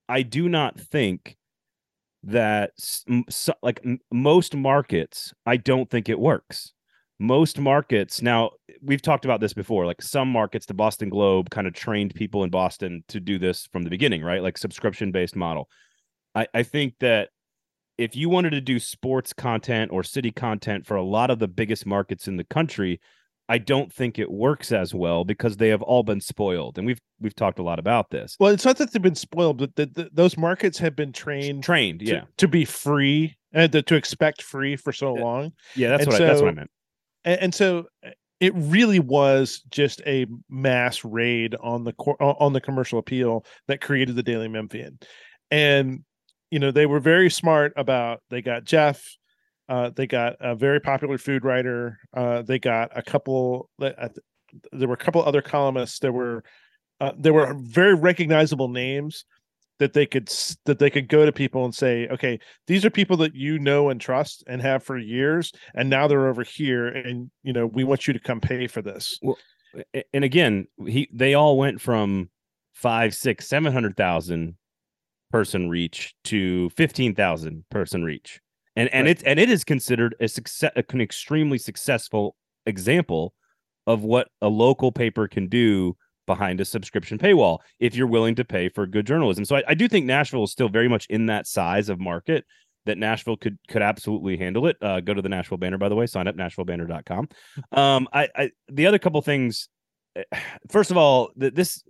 I 0.09 0.22
do 0.22 0.49
not 0.49 0.78
think 0.78 1.36
that 2.22 2.72
so, 2.76 3.55
like 3.62 3.84
most 4.12 4.55
markets 4.55 5.32
I 5.47 5.57
don't 5.57 5.88
think 5.88 6.09
it 6.09 6.18
works 6.18 6.72
most 7.21 7.59
markets 7.59 8.23
now 8.23 8.51
we've 8.83 9.03
talked 9.03 9.27
about 9.27 9.41
this 9.41 9.53
before 9.53 9.85
like 9.85 10.01
some 10.01 10.27
markets 10.27 10.64
the 10.64 10.73
boston 10.73 11.11
globe 11.11 11.51
kind 11.51 11.66
of 11.66 11.75
trained 11.75 12.14
people 12.14 12.43
in 12.45 12.51
boston 12.51 13.05
to 13.09 13.21
do 13.21 13.39
this 13.39 13.68
from 13.73 13.83
the 13.83 13.91
beginning 13.91 14.23
right? 14.23 14.43
Like 14.43 14.59
subscription 14.59 15.12
based 15.12 15.37
model. 15.37 15.68
I, 16.35 16.47
I 16.55 16.62
think 16.62 16.95
that 17.01 17.31
if 17.99 18.16
you 18.16 18.29
wanted 18.29 18.51
to 18.51 18.61
do 18.61 18.79
sports 18.79 19.33
content 19.33 19.91
or 19.93 20.03
city 20.03 20.31
content 20.31 20.87
for 20.87 20.97
a 20.97 21.03
lot 21.03 21.31
of 21.31 21.39
the 21.39 21.49
biggest 21.49 21.85
markets 21.87 22.29
in 22.29 22.37
the 22.37 22.45
country 22.45 23.01
i 23.49 23.59
don't 23.59 23.93
think 23.93 24.18
it 24.18 24.31
works 24.31 24.73
as 24.73 24.95
well 24.95 25.25
because 25.25 25.57
they 25.57 25.68
have 25.68 25.83
all 25.83 26.03
been 26.03 26.21
spoiled 26.21 26.79
and 26.79 26.87
we've 26.87 27.01
we've 27.21 27.35
talked 27.35 27.59
a 27.59 27.62
lot 27.62 27.79
about 27.79 28.09
this. 28.11 28.37
Well 28.41 28.51
it's 28.51 28.64
not 28.64 28.79
that 28.79 28.93
they've 28.93 29.03
been 29.03 29.14
spoiled 29.14 29.59
but 29.59 29.77
the, 29.77 29.87
the, 29.87 30.11
those 30.12 30.39
markets 30.39 30.79
have 30.79 30.97
been 30.97 31.12
trained 31.12 31.64
trained 31.64 32.01
to, 32.01 32.07
yeah. 32.07 32.25
to 32.39 32.49
be 32.49 32.64
free 32.64 33.37
and 33.53 33.71
to, 33.73 33.83
to 33.83 33.97
expect 33.97 34.41
free 34.41 34.77
for 34.77 34.93
so 34.93 35.12
long. 35.12 35.53
Yeah 35.75 35.91
that's 35.91 36.05
and 36.05 36.12
what 36.12 36.18
so, 36.18 36.25
I, 36.25 36.29
that's 36.29 36.41
what 36.41 36.49
i 36.49 36.53
meant 36.53 36.71
and, 37.25 37.41
and 37.41 37.55
so 37.55 37.87
uh, 38.05 38.11
it 38.41 38.53
really 38.55 39.01
was 39.01 39.62
just 39.71 40.01
a 40.07 40.27
mass 40.49 41.05
raid 41.05 41.55
on 41.61 41.85
the 41.85 41.93
on 42.21 42.53
the 42.53 42.61
commercial 42.61 42.99
appeal 42.99 43.45
that 43.68 43.81
created 43.81 44.16
the 44.16 44.23
Daily 44.23 44.49
Memphian, 44.49 44.99
and 45.51 46.05
you 46.51 46.59
know 46.59 46.71
they 46.71 46.87
were 46.87 47.01
very 47.01 47.31
smart 47.31 47.73
about 47.77 48.23
they 48.31 48.41
got 48.41 48.64
Jeff, 48.64 49.05
uh, 49.68 49.91
they 49.91 50.07
got 50.07 50.37
a 50.41 50.55
very 50.55 50.81
popular 50.81 51.18
food 51.18 51.45
writer, 51.45 51.99
uh, 52.14 52.43
they 52.43 52.59
got 52.59 52.91
a 52.97 53.03
couple. 53.03 53.68
Uh, 53.81 54.09
there 54.73 54.89
were 54.89 54.95
a 54.95 54.99
couple 54.99 55.23
other 55.23 55.43
columnists. 55.43 55.99
There 55.99 56.12
were 56.12 56.43
uh, 57.01 57.12
there 57.16 57.33
were 57.33 57.55
very 57.55 57.95
recognizable 57.95 58.68
names 58.68 59.25
that 59.81 59.95
they 59.95 60.07
could 60.07 60.28
that 60.66 60.78
they 60.78 60.91
could 60.91 61.09
go 61.09 61.26
to 61.26 61.33
people 61.33 61.64
and 61.64 61.74
say 61.74 62.07
okay 62.09 62.39
these 62.68 62.85
are 62.85 62.91
people 62.91 63.16
that 63.16 63.35
you 63.35 63.59
know 63.59 63.89
and 63.89 64.01
trust 64.01 64.45
and 64.47 64.62
have 64.62 64.85
for 64.85 64.97
years 64.97 65.53
and 65.74 65.91
now 65.91 66.07
they're 66.07 66.28
over 66.28 66.45
here 66.45 66.87
and 66.87 67.31
you 67.43 67.53
know 67.53 67.66
we 67.66 67.83
want 67.83 68.07
you 68.07 68.12
to 68.12 68.20
come 68.20 68.41
pay 68.41 68.68
for 68.68 68.83
this 68.83 69.18
well 69.22 69.37
and 70.12 70.22
again 70.22 70.66
he 70.87 71.09
they 71.12 71.35
all 71.35 71.59
went 71.59 71.81
from 71.81 72.28
five 72.74 73.14
six 73.14 73.49
seven 73.49 73.72
hundred 73.72 73.97
thousand 73.97 74.55
person 75.31 75.68
reach 75.68 76.14
to 76.24 76.70
15,000 76.70 77.64
person 77.70 78.05
reach 78.05 78.41
and 78.76 78.89
and 78.93 79.07
right. 79.07 79.12
it's 79.12 79.22
and 79.22 79.39
it 79.39 79.49
is 79.49 79.64
considered 79.64 80.14
a 80.20 80.28
success 80.28 80.72
an 80.76 81.01
extremely 81.01 81.57
successful 81.57 82.37
example 82.66 83.33
of 83.87 84.03
what 84.03 84.28
a 84.43 84.49
local 84.49 84.93
paper 84.93 85.26
can 85.26 85.49
do 85.49 85.97
behind 86.27 86.61
a 86.61 86.64
subscription 86.64 87.18
paywall 87.18 87.59
if 87.79 87.95
you're 87.95 88.07
willing 88.07 88.35
to 88.37 88.45
pay 88.45 88.68
for 88.68 88.87
good 88.87 89.07
journalism. 89.07 89.45
So 89.45 89.57
I, 89.57 89.62
I 89.68 89.75
do 89.75 89.89
think 89.89 90.07
Nashville 90.07 90.45
is 90.45 90.53
still 90.53 90.68
very 90.68 90.89
much 90.89 91.07
in 91.11 91.27
that 91.27 91.47
size 91.47 91.89
of 91.89 92.01
market 92.01 92.45
that 92.87 92.99
Nashville 92.99 93.37
could 93.37 93.59
could 93.68 93.83
absolutely 93.83 94.37
handle 94.37 94.66
it. 94.66 94.77
Uh, 94.81 95.01
go 95.01 95.14
to 95.14 95.23
the 95.23 95.29
Nashville 95.29 95.59
banner, 95.59 95.79
by 95.79 95.89
the 95.89 95.95
way, 95.95 96.07
sign 96.07 96.27
up 96.27 96.37
nashvillebanner.com. 96.37 97.29
Um, 97.73 98.09
I, 98.12 98.29
I 98.35 98.51
the 98.68 98.87
other 98.87 98.99
couple 98.99 99.21
things, 99.23 99.68
eh, 100.16 100.23
first 100.71 100.91
of 100.91 100.97
all, 100.97 101.31
this 101.37 101.83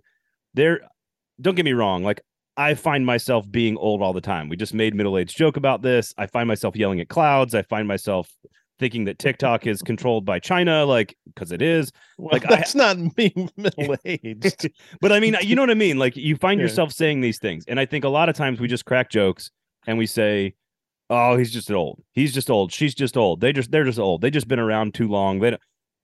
there, 0.53 0.81
don't 1.39 1.55
get 1.55 1.65
me 1.65 1.73
wrong, 1.73 2.03
like 2.03 2.21
I 2.57 2.73
find 2.73 3.05
myself 3.05 3.49
being 3.49 3.77
old 3.77 4.01
all 4.01 4.13
the 4.13 4.21
time. 4.21 4.49
We 4.49 4.57
just 4.57 4.73
made 4.73 4.93
middle 4.93 5.17
aged 5.17 5.37
joke 5.37 5.57
about 5.57 5.81
this. 5.81 6.13
I 6.17 6.27
find 6.27 6.47
myself 6.47 6.75
yelling 6.75 6.99
at 6.99 7.09
clouds. 7.09 7.55
I 7.55 7.61
find 7.61 7.87
myself 7.87 8.29
thinking 8.81 9.05
that 9.05 9.19
TikTok 9.19 9.67
is 9.67 9.81
controlled 9.83 10.25
by 10.25 10.39
China, 10.39 10.85
like 10.85 11.15
because 11.25 11.51
it 11.51 11.61
is. 11.61 11.91
Well, 12.17 12.31
like 12.33 12.43
that's 12.49 12.75
I, 12.75 12.93
not 12.93 13.15
being 13.15 13.49
middle 13.57 13.95
aged. 14.03 14.69
but 15.01 15.13
I 15.13 15.21
mean, 15.21 15.37
you 15.41 15.55
know 15.55 15.61
what 15.61 15.69
I 15.69 15.75
mean? 15.75 15.97
Like 15.97 16.17
you 16.17 16.35
find 16.35 16.59
yeah. 16.59 16.65
yourself 16.65 16.91
saying 16.91 17.21
these 17.21 17.39
things, 17.39 17.63
and 17.67 17.79
I 17.79 17.85
think 17.85 18.03
a 18.03 18.09
lot 18.09 18.27
of 18.27 18.35
times 18.35 18.59
we 18.59 18.67
just 18.67 18.83
crack 18.83 19.09
jokes 19.09 19.51
and 19.87 19.97
we 19.97 20.07
say, 20.07 20.55
"Oh, 21.09 21.37
he's 21.37 21.51
just 21.51 21.71
old. 21.71 22.01
He's 22.13 22.33
just 22.33 22.49
old. 22.49 22.73
She's 22.73 22.95
just 22.95 23.15
old. 23.15 23.39
They 23.39 23.53
just 23.53 23.71
they're 23.71 23.85
just 23.85 23.99
old. 23.99 24.21
They 24.21 24.31
just 24.31 24.49
been 24.49 24.59
around 24.59 24.95
too 24.95 25.07
long. 25.07 25.39
They 25.39 25.51
don't, 25.51 25.61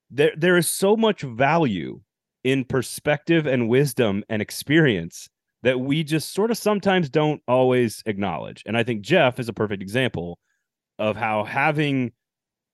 there 0.09 0.31
there 0.37 0.55
is 0.55 0.69
so 0.69 0.95
much 0.95 1.23
value 1.23 1.99
in 2.43 2.63
perspective 2.63 3.45
and 3.45 3.67
wisdom 3.67 4.23
and 4.29 4.41
experience 4.41 5.27
that 5.63 5.79
we 5.79 6.03
just 6.03 6.33
sort 6.33 6.51
of 6.51 6.57
sometimes 6.57 7.09
don't 7.09 7.41
always 7.47 8.03
acknowledge. 8.05 8.61
And 8.67 8.77
I 8.77 8.83
think 8.83 9.01
Jeff 9.01 9.39
is 9.39 9.49
a 9.49 9.53
perfect 9.53 9.81
example 9.81 10.37
of 10.99 11.15
how 11.15 11.43
having 11.43 12.11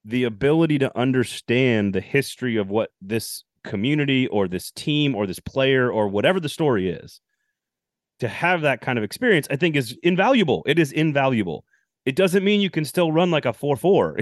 the 0.04 0.24
ability 0.24 0.78
to 0.78 0.98
understand 0.98 1.94
the 1.94 2.00
history 2.00 2.56
of 2.56 2.68
what 2.68 2.90
this 3.00 3.44
community 3.64 4.26
or 4.28 4.46
this 4.46 4.70
team 4.70 5.14
or 5.14 5.26
this 5.26 5.40
player 5.40 5.90
or 5.90 6.08
whatever 6.08 6.38
the 6.38 6.48
story 6.48 6.90
is 6.90 7.20
to 8.20 8.28
have 8.28 8.60
that 8.60 8.80
kind 8.80 8.98
of 8.98 9.04
experience, 9.04 9.46
I 9.50 9.56
think 9.56 9.76
is 9.76 9.96
invaluable. 10.02 10.62
It 10.66 10.78
is 10.78 10.92
invaluable. 10.92 11.64
It 12.04 12.16
doesn't 12.16 12.44
mean 12.44 12.60
you 12.60 12.70
can 12.70 12.84
still 12.84 13.10
run 13.12 13.30
like 13.30 13.46
a 13.46 13.52
4 13.52 13.76
4 13.76 14.18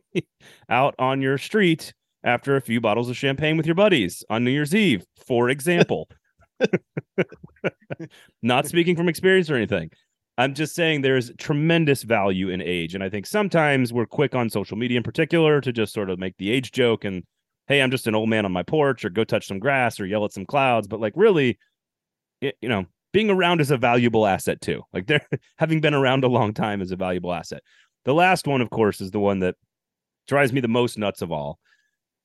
out 0.68 0.94
on 0.98 1.20
your 1.20 1.38
street 1.38 1.92
after 2.22 2.56
a 2.56 2.60
few 2.60 2.80
bottles 2.80 3.08
of 3.08 3.16
champagne 3.16 3.56
with 3.56 3.66
your 3.66 3.74
buddies 3.74 4.22
on 4.30 4.44
New 4.44 4.50
Year's 4.50 4.74
Eve, 4.74 5.04
for 5.26 5.48
example. 5.48 6.08
Not 8.42 8.66
speaking 8.66 8.96
from 8.96 9.08
experience 9.08 9.50
or 9.50 9.56
anything. 9.56 9.90
I'm 10.40 10.54
just 10.54 10.74
saying 10.74 11.02
there's 11.02 11.30
tremendous 11.36 12.02
value 12.02 12.48
in 12.48 12.62
age. 12.62 12.94
And 12.94 13.04
I 13.04 13.10
think 13.10 13.26
sometimes 13.26 13.92
we're 13.92 14.06
quick 14.06 14.34
on 14.34 14.48
social 14.48 14.78
media 14.78 14.96
in 14.96 15.02
particular 15.02 15.60
to 15.60 15.70
just 15.70 15.92
sort 15.92 16.08
of 16.08 16.18
make 16.18 16.34
the 16.38 16.50
age 16.50 16.72
joke 16.72 17.04
and, 17.04 17.24
hey, 17.66 17.82
I'm 17.82 17.90
just 17.90 18.06
an 18.06 18.14
old 18.14 18.30
man 18.30 18.46
on 18.46 18.52
my 18.52 18.62
porch 18.62 19.04
or 19.04 19.10
go 19.10 19.22
touch 19.22 19.46
some 19.46 19.58
grass 19.58 20.00
or 20.00 20.06
yell 20.06 20.24
at 20.24 20.32
some 20.32 20.46
clouds. 20.46 20.88
But 20.88 20.98
like, 20.98 21.12
really, 21.14 21.58
it, 22.40 22.56
you 22.62 22.70
know, 22.70 22.86
being 23.12 23.28
around 23.28 23.60
is 23.60 23.70
a 23.70 23.76
valuable 23.76 24.26
asset 24.26 24.62
too. 24.62 24.82
Like, 24.94 25.08
there, 25.08 25.20
having 25.58 25.82
been 25.82 25.92
around 25.92 26.24
a 26.24 26.28
long 26.28 26.54
time 26.54 26.80
is 26.80 26.90
a 26.90 26.96
valuable 26.96 27.34
asset. 27.34 27.62
The 28.06 28.14
last 28.14 28.46
one, 28.46 28.62
of 28.62 28.70
course, 28.70 29.02
is 29.02 29.10
the 29.10 29.20
one 29.20 29.40
that 29.40 29.56
drives 30.26 30.54
me 30.54 30.62
the 30.62 30.68
most 30.68 30.96
nuts 30.96 31.20
of 31.20 31.30
all. 31.30 31.58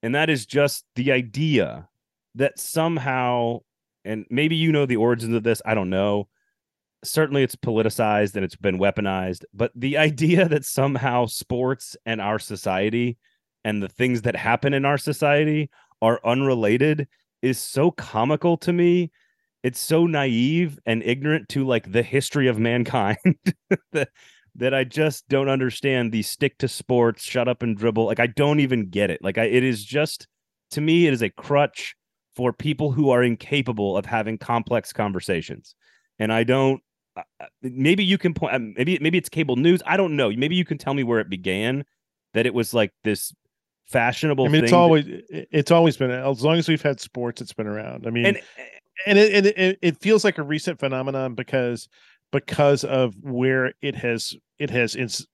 And 0.04 0.16
that 0.16 0.30
is 0.30 0.46
just 0.46 0.86
the 0.96 1.12
idea 1.12 1.90
that 2.36 2.60
somehow, 2.60 3.60
and 4.06 4.26
maybe 4.30 4.56
you 4.56 4.72
know 4.72 4.86
the 4.86 4.96
origins 4.96 5.36
of 5.36 5.44
this, 5.44 5.62
I 5.66 5.74
don't 5.74 5.90
know 5.90 6.30
certainly 7.10 7.44
it's 7.44 7.56
politicized 7.56 8.36
and 8.36 8.44
it's 8.44 8.56
been 8.56 8.80
weaponized, 8.80 9.44
but 9.54 9.72
the 9.76 9.98
idea 10.10 10.48
that 10.48 10.66
somehow 10.66 11.26
sports 11.26 11.96
and 12.06 12.22
our 12.22 12.40
society 12.40 13.18
and 13.64 13.82
the 13.82 13.90
things 13.90 14.22
that 14.24 14.36
happen 14.36 14.74
in 14.74 14.86
our 14.86 14.98
society 14.98 15.70
are 16.02 16.20
unrelated 16.24 17.08
is 17.42 17.60
so 17.60 17.92
comical 17.92 18.58
to 18.58 18.74
me. 18.74 19.12
It's 19.64 19.80
so 19.80 20.06
naive 20.06 20.80
and 20.86 21.02
ignorant 21.04 21.50
to 21.50 21.66
like 21.66 21.92
the 21.92 22.04
history 22.04 22.48
of 22.48 22.60
mankind 22.60 23.18
that 23.92 24.10
that 24.58 24.74
I 24.74 24.86
just 24.86 25.28
don't 25.28 25.50
understand 25.50 26.12
the 26.12 26.22
stick 26.22 26.58
to 26.60 26.68
sports, 26.68 27.24
shut 27.24 27.48
up 27.48 27.62
and 27.62 27.76
dribble. 27.76 28.06
Like 28.06 28.20
I 28.20 28.28
don't 28.28 28.60
even 28.62 28.90
get 28.90 29.10
it. 29.12 29.22
Like 29.22 29.38
I, 29.38 29.46
it 29.46 29.64
is 29.64 29.84
just 29.84 30.28
to 30.72 30.82
me, 30.82 31.08
it 31.08 31.14
is 31.14 31.22
a 31.22 31.30
crutch 31.30 31.96
for 32.36 32.54
people 32.54 32.92
who 32.92 33.10
are 33.10 33.24
incapable 33.24 33.98
of 33.98 34.06
having 34.06 34.38
complex 34.38 34.94
conversations. 34.94 35.76
And 36.20 36.32
I 36.32 36.44
don't 36.44 36.82
maybe 37.62 38.04
you 38.04 38.18
can 38.18 38.34
point 38.34 38.56
um, 38.56 38.74
maybe 38.78 38.98
maybe 39.00 39.18
it's 39.18 39.30
cable 39.30 39.56
news. 39.56 39.82
I 39.86 39.98
don't 39.98 40.16
know. 40.16 40.32
Maybe 40.32 40.56
you 40.56 40.66
can 40.66 40.78
tell 40.78 40.94
me 40.94 41.04
where 41.04 41.20
it 41.20 41.30
began 41.30 41.86
that 42.34 42.46
it 42.46 42.54
was 42.54 42.74
like 42.74 42.92
this 43.04 43.34
fashionable 43.88 44.46
i 44.46 44.48
mean 44.48 44.64
it's 44.64 44.72
that... 44.72 44.78
always 44.78 45.06
it's 45.30 45.70
always 45.70 45.96
been 45.96 46.10
as 46.10 46.44
long 46.44 46.58
as 46.58 46.68
we've 46.68 46.82
had 46.82 47.00
sports 47.00 47.40
it's 47.40 47.54
been 47.54 47.68
around. 47.68 48.08
I 48.08 48.10
mean 48.10 48.26
and 48.26 48.42
and 49.06 49.20
it, 49.20 49.34
and 49.34 49.46
it, 49.46 49.80
it 49.82 50.02
feels 50.02 50.24
like 50.24 50.38
a 50.38 50.44
recent 50.44 50.80
phenomenon 50.80 51.36
because 51.36 51.88
because 52.32 52.84
of 52.84 53.14
where 53.22 53.74
it 53.82 53.96
has 53.96 54.36
it 54.60 54.70
has 54.70 54.96
it's 54.96 55.26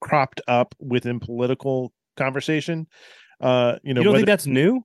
cropped 0.00 0.40
up 0.48 0.74
within 0.78 1.20
political 1.20 1.92
conversation. 2.16 2.86
Uh 3.40 3.76
you 3.82 3.94
know 3.94 4.00
you 4.00 4.04
don't 4.04 4.12
whether, 4.12 4.18
think 4.18 4.26
that's 4.26 4.46
new? 4.46 4.84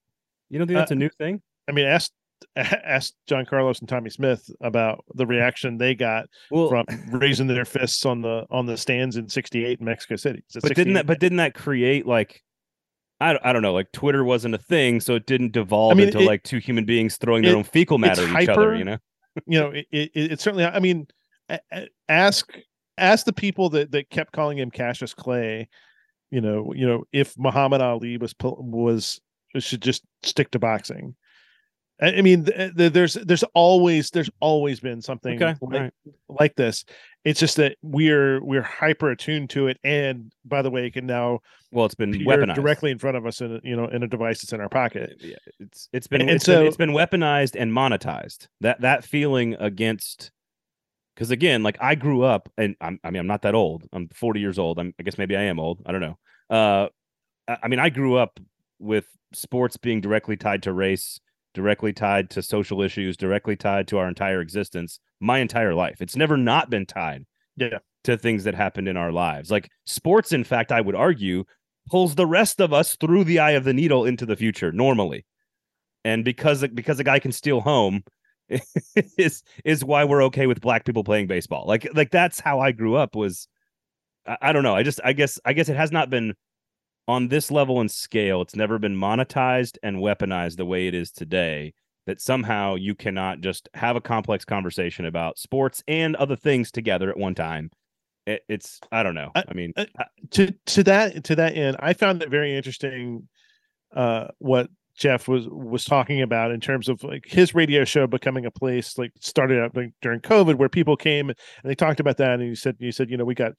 You 0.50 0.60
don't 0.60 0.68
think 0.68 0.78
that's 0.78 0.92
uh, 0.92 0.96
a 0.96 0.98
new 0.98 1.10
thing? 1.10 1.42
I 1.70 1.72
mean 1.72 1.86
ask 1.86 2.12
asked 2.56 3.16
John 3.28 3.46
Carlos 3.46 3.80
and 3.80 3.90
Tommie 3.90 4.10
Smith 4.10 4.50
about 4.62 5.04
the 5.14 5.26
reaction 5.26 5.78
they 5.78 5.96
got 5.96 6.28
well, 6.52 6.70
from 6.70 6.86
raising 7.12 7.48
their 7.48 7.66
fists 7.66 8.06
on 8.06 8.22
the 8.22 8.46
on 8.50 8.66
the 8.66 8.78
stands 8.78 9.18
in 9.18 9.28
'68 9.30 9.80
in 9.80 9.86
Mexico 9.86 10.16
City. 10.16 10.44
But 10.62 10.76
didn't 10.76 10.94
that? 10.94 11.06
But 11.06 11.20
didn't 11.20 11.38
that 11.38 11.54
create 11.54 12.06
like 12.06 12.42
I 13.22 13.34
don't, 13.34 13.46
I 13.46 13.54
don't 13.54 13.62
know, 13.62 13.74
like 13.74 13.92
Twitter 13.92 14.24
wasn't 14.24 14.56
a 14.56 14.60
thing, 14.60 15.00
so 15.00 15.16
it 15.16 15.26
didn't 15.26 15.54
devolve 15.54 15.92
I 15.92 15.96
mean, 15.96 16.08
into 16.08 16.20
it, 16.20 16.26
like 16.26 16.44
two 16.44 16.58
human 16.58 16.86
beings 16.86 17.18
throwing 17.18 17.44
their 17.44 17.56
own 17.56 17.64
fecal 17.64 17.98
matter 17.98 18.24
at 18.24 18.30
hyper, 18.30 18.42
each 18.42 18.50
other. 18.50 18.76
You 18.76 18.84
know, 18.86 18.98
you 19.48 19.60
know, 19.60 19.72
it, 19.72 19.88
it, 19.92 20.12
it 20.16 20.40
certainly. 20.42 20.66
I 20.66 20.80
mean, 20.80 21.08
ask 22.10 22.52
ask 22.98 23.26
the 23.26 23.34
people 23.34 23.70
that 23.70 23.92
that 23.92 24.10
kept 24.10 24.34
calling 24.34 24.58
him 24.58 24.72
Cassius 24.72 25.14
Clay. 25.14 25.70
You 26.32 26.42
know, 26.42 26.74
you 26.74 26.86
know, 26.86 27.04
if 27.14 27.38
Muhammad 27.38 27.82
Ali 27.82 28.18
was 28.18 28.36
was 28.42 29.22
should 29.60 29.82
just 29.82 30.04
stick 30.24 30.52
to 30.52 30.60
boxing 30.60 31.16
I 32.02 32.22
mean, 32.22 32.46
there's 32.76 33.14
there's 33.14 33.44
always 33.54 34.10
there's 34.10 34.30
always 34.42 34.82
been 34.82 35.02
something 35.02 35.42
okay. 35.42 35.58
like, 35.62 35.82
right. 35.82 35.94
like 36.28 36.56
this. 36.56 36.84
It's 37.24 37.40
just 37.40 37.56
that 37.56 37.78
we're 37.82 38.44
we're 38.44 38.62
hyper 38.62 39.12
attuned 39.12 39.50
to 39.52 39.68
it, 39.68 39.78
and 39.84 40.34
by 40.44 40.62
the 40.62 40.70
way, 40.70 40.88
it 40.88 40.94
can 40.94 41.06
now 41.06 41.40
well, 41.72 41.86
it's 41.86 41.96
been 41.96 42.12
weaponized 42.12 42.56
directly 42.56 42.92
in 42.92 43.00
front 43.00 43.16
of 43.16 43.26
us, 43.26 43.40
in 43.40 43.56
a, 43.56 43.60
you 43.64 43.78
know, 43.78 43.88
in 43.88 44.04
a 44.04 44.08
device 44.08 44.42
that's 44.42 44.52
in 44.52 44.60
our 44.60 44.68
pocket. 44.68 45.16
Yeah, 45.20 45.36
it's 45.60 45.88
it's 45.94 46.08
been 46.08 46.22
and, 46.22 46.30
it's 46.32 46.46
so, 46.46 46.60
been 46.60 46.68
it's 46.68 46.78
been 46.78 46.92
weaponized 46.92 47.56
and 47.58 47.72
monetized. 47.72 48.48
That 48.60 48.82
that 48.82 49.06
feeling 49.06 49.56
against 49.58 50.32
because 51.16 51.32
again, 51.32 51.64
like 51.64 51.78
I 51.80 51.96
grew 51.96 52.24
up, 52.24 52.52
and 52.58 52.76
I'm, 52.82 53.00
I 53.06 53.12
mean, 53.12 53.22
I'm 53.22 53.28
not 53.28 53.44
that 53.44 53.56
old. 53.56 53.84
I'm 53.94 54.10
40 54.10 54.42
years 54.42 54.60
old. 54.60 54.80
I'm, 54.80 54.94
I 55.00 55.04
guess 55.04 55.18
maybe 55.18 55.38
I 55.38 55.44
am 55.44 55.60
old. 55.60 55.82
I 55.86 55.94
don't 55.94 56.02
know. 56.02 56.18
Uh, 56.50 56.88
I 57.48 57.70
mean, 57.70 57.80
I 57.80 57.90
grew 57.90 58.16
up 58.16 58.40
with 58.80 59.06
sports 59.34 59.78
being 59.78 60.02
directly 60.02 60.36
tied 60.36 60.64
to 60.64 60.74
race 60.74 61.20
directly 61.56 61.94
tied 61.94 62.30
to 62.32 62.44
social 62.44 62.84
issues, 62.84 63.18
directly 63.18 63.56
tied 63.56 63.88
to 63.88 63.98
our 63.98 64.08
entire 64.08 64.42
existence, 64.42 65.00
my 65.20 65.40
entire 65.40 65.74
life. 65.74 66.02
It's 66.02 66.16
never 66.16 66.38
not 66.38 66.70
been 66.70 66.86
tied 66.86 67.26
yeah. 67.56 67.80
to 68.04 68.18
things 68.18 68.44
that 68.44 68.54
happened 68.54 68.88
in 68.88 68.98
our 68.98 69.12
lives. 69.12 69.50
Like 69.50 69.72
sports, 69.86 70.32
in 70.32 70.44
fact, 70.44 70.72
I 70.72 70.82
would 70.82 70.94
argue, 70.94 71.46
pulls 71.90 72.14
the 72.16 72.28
rest 72.28 72.62
of 72.62 72.74
us 72.74 72.96
through 72.98 73.24
the 73.24 73.40
eye 73.40 73.52
of 73.52 73.64
the 73.64 73.74
needle 73.74 74.06
into 74.06 74.26
the 74.26 74.36
future 74.36 74.72
normally. 74.72 75.26
And 76.04 76.24
because 76.24 76.64
because 76.74 77.00
a 77.00 77.04
guy 77.04 77.18
can 77.18 77.32
steal 77.32 77.62
home 77.62 78.04
is 79.18 79.42
is 79.64 79.84
why 79.84 80.04
we're 80.04 80.24
okay 80.26 80.46
with 80.46 80.62
black 80.62 80.86
people 80.86 81.04
playing 81.04 81.26
baseball. 81.26 81.66
Like 81.66 81.88
like 81.96 82.12
that's 82.12 82.40
how 82.40 82.60
I 82.60 82.72
grew 82.74 82.96
up 82.96 83.16
was 83.16 83.48
I, 84.28 84.38
I 84.42 84.54
don't 84.54 84.64
know. 84.64 84.76
I 84.76 84.84
just 84.84 85.00
I 85.04 85.14
guess 85.14 85.40
I 85.46 85.54
guess 85.54 85.70
it 85.70 85.78
has 85.78 85.92
not 85.92 86.12
been 86.12 86.36
on 87.08 87.28
this 87.28 87.52
level 87.52 87.80
and 87.80 87.90
scale, 87.90 88.42
it's 88.42 88.56
never 88.56 88.80
been 88.80 88.96
monetized 88.96 89.78
and 89.84 89.98
weaponized 89.98 90.58
the 90.58 90.66
way 90.66 90.88
it 90.88 90.94
is 90.94 91.12
today. 91.12 91.74
That 92.08 92.22
somehow 92.22 92.76
you 92.76 92.94
cannot 92.94 93.42
just 93.42 93.68
have 93.74 93.96
a 93.96 94.02
complex 94.02 94.46
conversation 94.46 95.06
about 95.06 95.40
sports 95.40 95.84
and 95.88 96.16
other 96.18 96.36
things 96.36 96.70
together 96.72 97.10
at 97.10 97.18
one 97.18 97.34
time. 97.34 97.72
It, 98.28 98.44
it's 98.48 98.80
I 98.92 99.02
don't 99.02 99.16
know. 99.16 99.32
I, 99.34 99.44
I 99.48 99.54
mean, 99.56 99.74
uh, 99.76 99.86
to 100.32 100.54
to 100.68 100.84
that 100.84 101.24
to 101.24 101.36
that 101.36 101.58
end, 101.58 101.78
I 101.80 101.94
found 101.94 102.22
it 102.22 102.30
very 102.30 102.56
interesting. 102.56 103.28
Uh, 103.96 104.28
what 104.38 104.70
Jeff 104.96 105.28
was 105.28 105.48
was 105.50 105.84
talking 105.84 106.22
about 106.22 106.52
in 106.52 106.60
terms 106.60 106.88
of 106.90 107.04
like 107.04 107.26
his 107.26 107.54
radio 107.54 107.84
show 107.84 108.08
becoming 108.08 108.46
a 108.46 108.52
place 108.52 108.98
like 108.98 109.12
started 109.20 109.60
out 109.60 109.76
like, 109.76 109.92
during 110.02 110.22
COVID 110.22 110.56
where 110.56 110.70
people 110.70 110.96
came 110.96 111.30
and 111.30 111.38
they 111.64 111.76
talked 111.76 112.00
about 112.00 112.18
that 112.18 112.40
and 112.40 112.44
he 112.44 112.56
said 112.56 112.78
you 112.80 112.92
said 112.92 113.10
you 113.10 113.18
know 113.18 113.26
we 113.26 113.36
got 113.36 113.54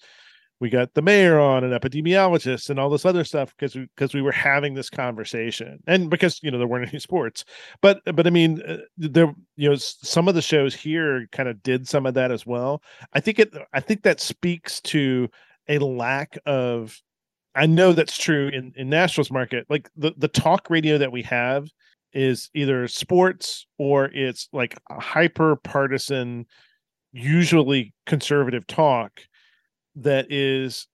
we 0.61 0.70
got 0.70 0.94
the 0.94 1.02
mayor 1.02 1.38
on 1.38 1.64
an 1.64 1.78
epidemiologist 1.78 2.70
and 2.70 2.78
all 2.78 2.88
this 2.88 3.04
other 3.04 3.24
stuff 3.24 3.54
because 3.57 3.74
we 3.74 3.88
because 3.94 4.14
we 4.14 4.22
were 4.22 4.32
having 4.32 4.74
this 4.74 4.88
conversation. 4.88 5.78
And 5.86 6.09
because 6.09 6.40
you 6.42 6.50
know 6.50 6.59
there 6.59 6.66
weren't 6.66 6.88
any 6.88 6.98
sports. 6.98 7.44
But 7.82 8.00
but 8.14 8.26
i 8.26 8.30
mean 8.30 8.62
uh, 8.62 8.78
there 8.96 9.32
you 9.57 9.68
know 9.68 9.76
some 9.76 10.28
of 10.28 10.34
the 10.34 10.42
shows 10.42 10.74
here 10.74 11.26
kind 11.32 11.48
of 11.48 11.62
did 11.62 11.88
some 11.88 12.07
of 12.07 12.14
that 12.14 12.30
as 12.30 12.46
well. 12.46 12.82
I 13.12 13.20
think 13.20 13.38
it 13.38 13.52
i 13.72 13.80
think 13.80 14.02
that 14.02 14.20
speaks 14.20 14.80
to 14.82 15.28
a 15.68 15.78
lack 15.78 16.38
of 16.46 16.96
i 17.57 17.66
know 17.66 17.92
that's 17.92 18.16
true 18.16 18.48
in 18.48 18.72
in 18.76 18.88
nashville's 18.88 19.30
market. 19.30 19.66
Like 19.68 19.90
the 19.96 20.14
the 20.16 20.28
talk 20.28 20.70
radio 20.70 20.98
that 20.98 21.12
we 21.12 21.22
have 21.22 21.68
is 22.12 22.48
either 22.54 22.88
sports 22.88 23.66
or 23.78 24.07
it's 24.07 24.48
like 24.52 24.78
a 24.88 24.98
hyper 24.98 25.57
partisan 25.57 26.46
usually 27.12 27.92
conservative 28.07 28.66
talk 28.66 29.20
that 29.97 30.26
is 30.30 30.86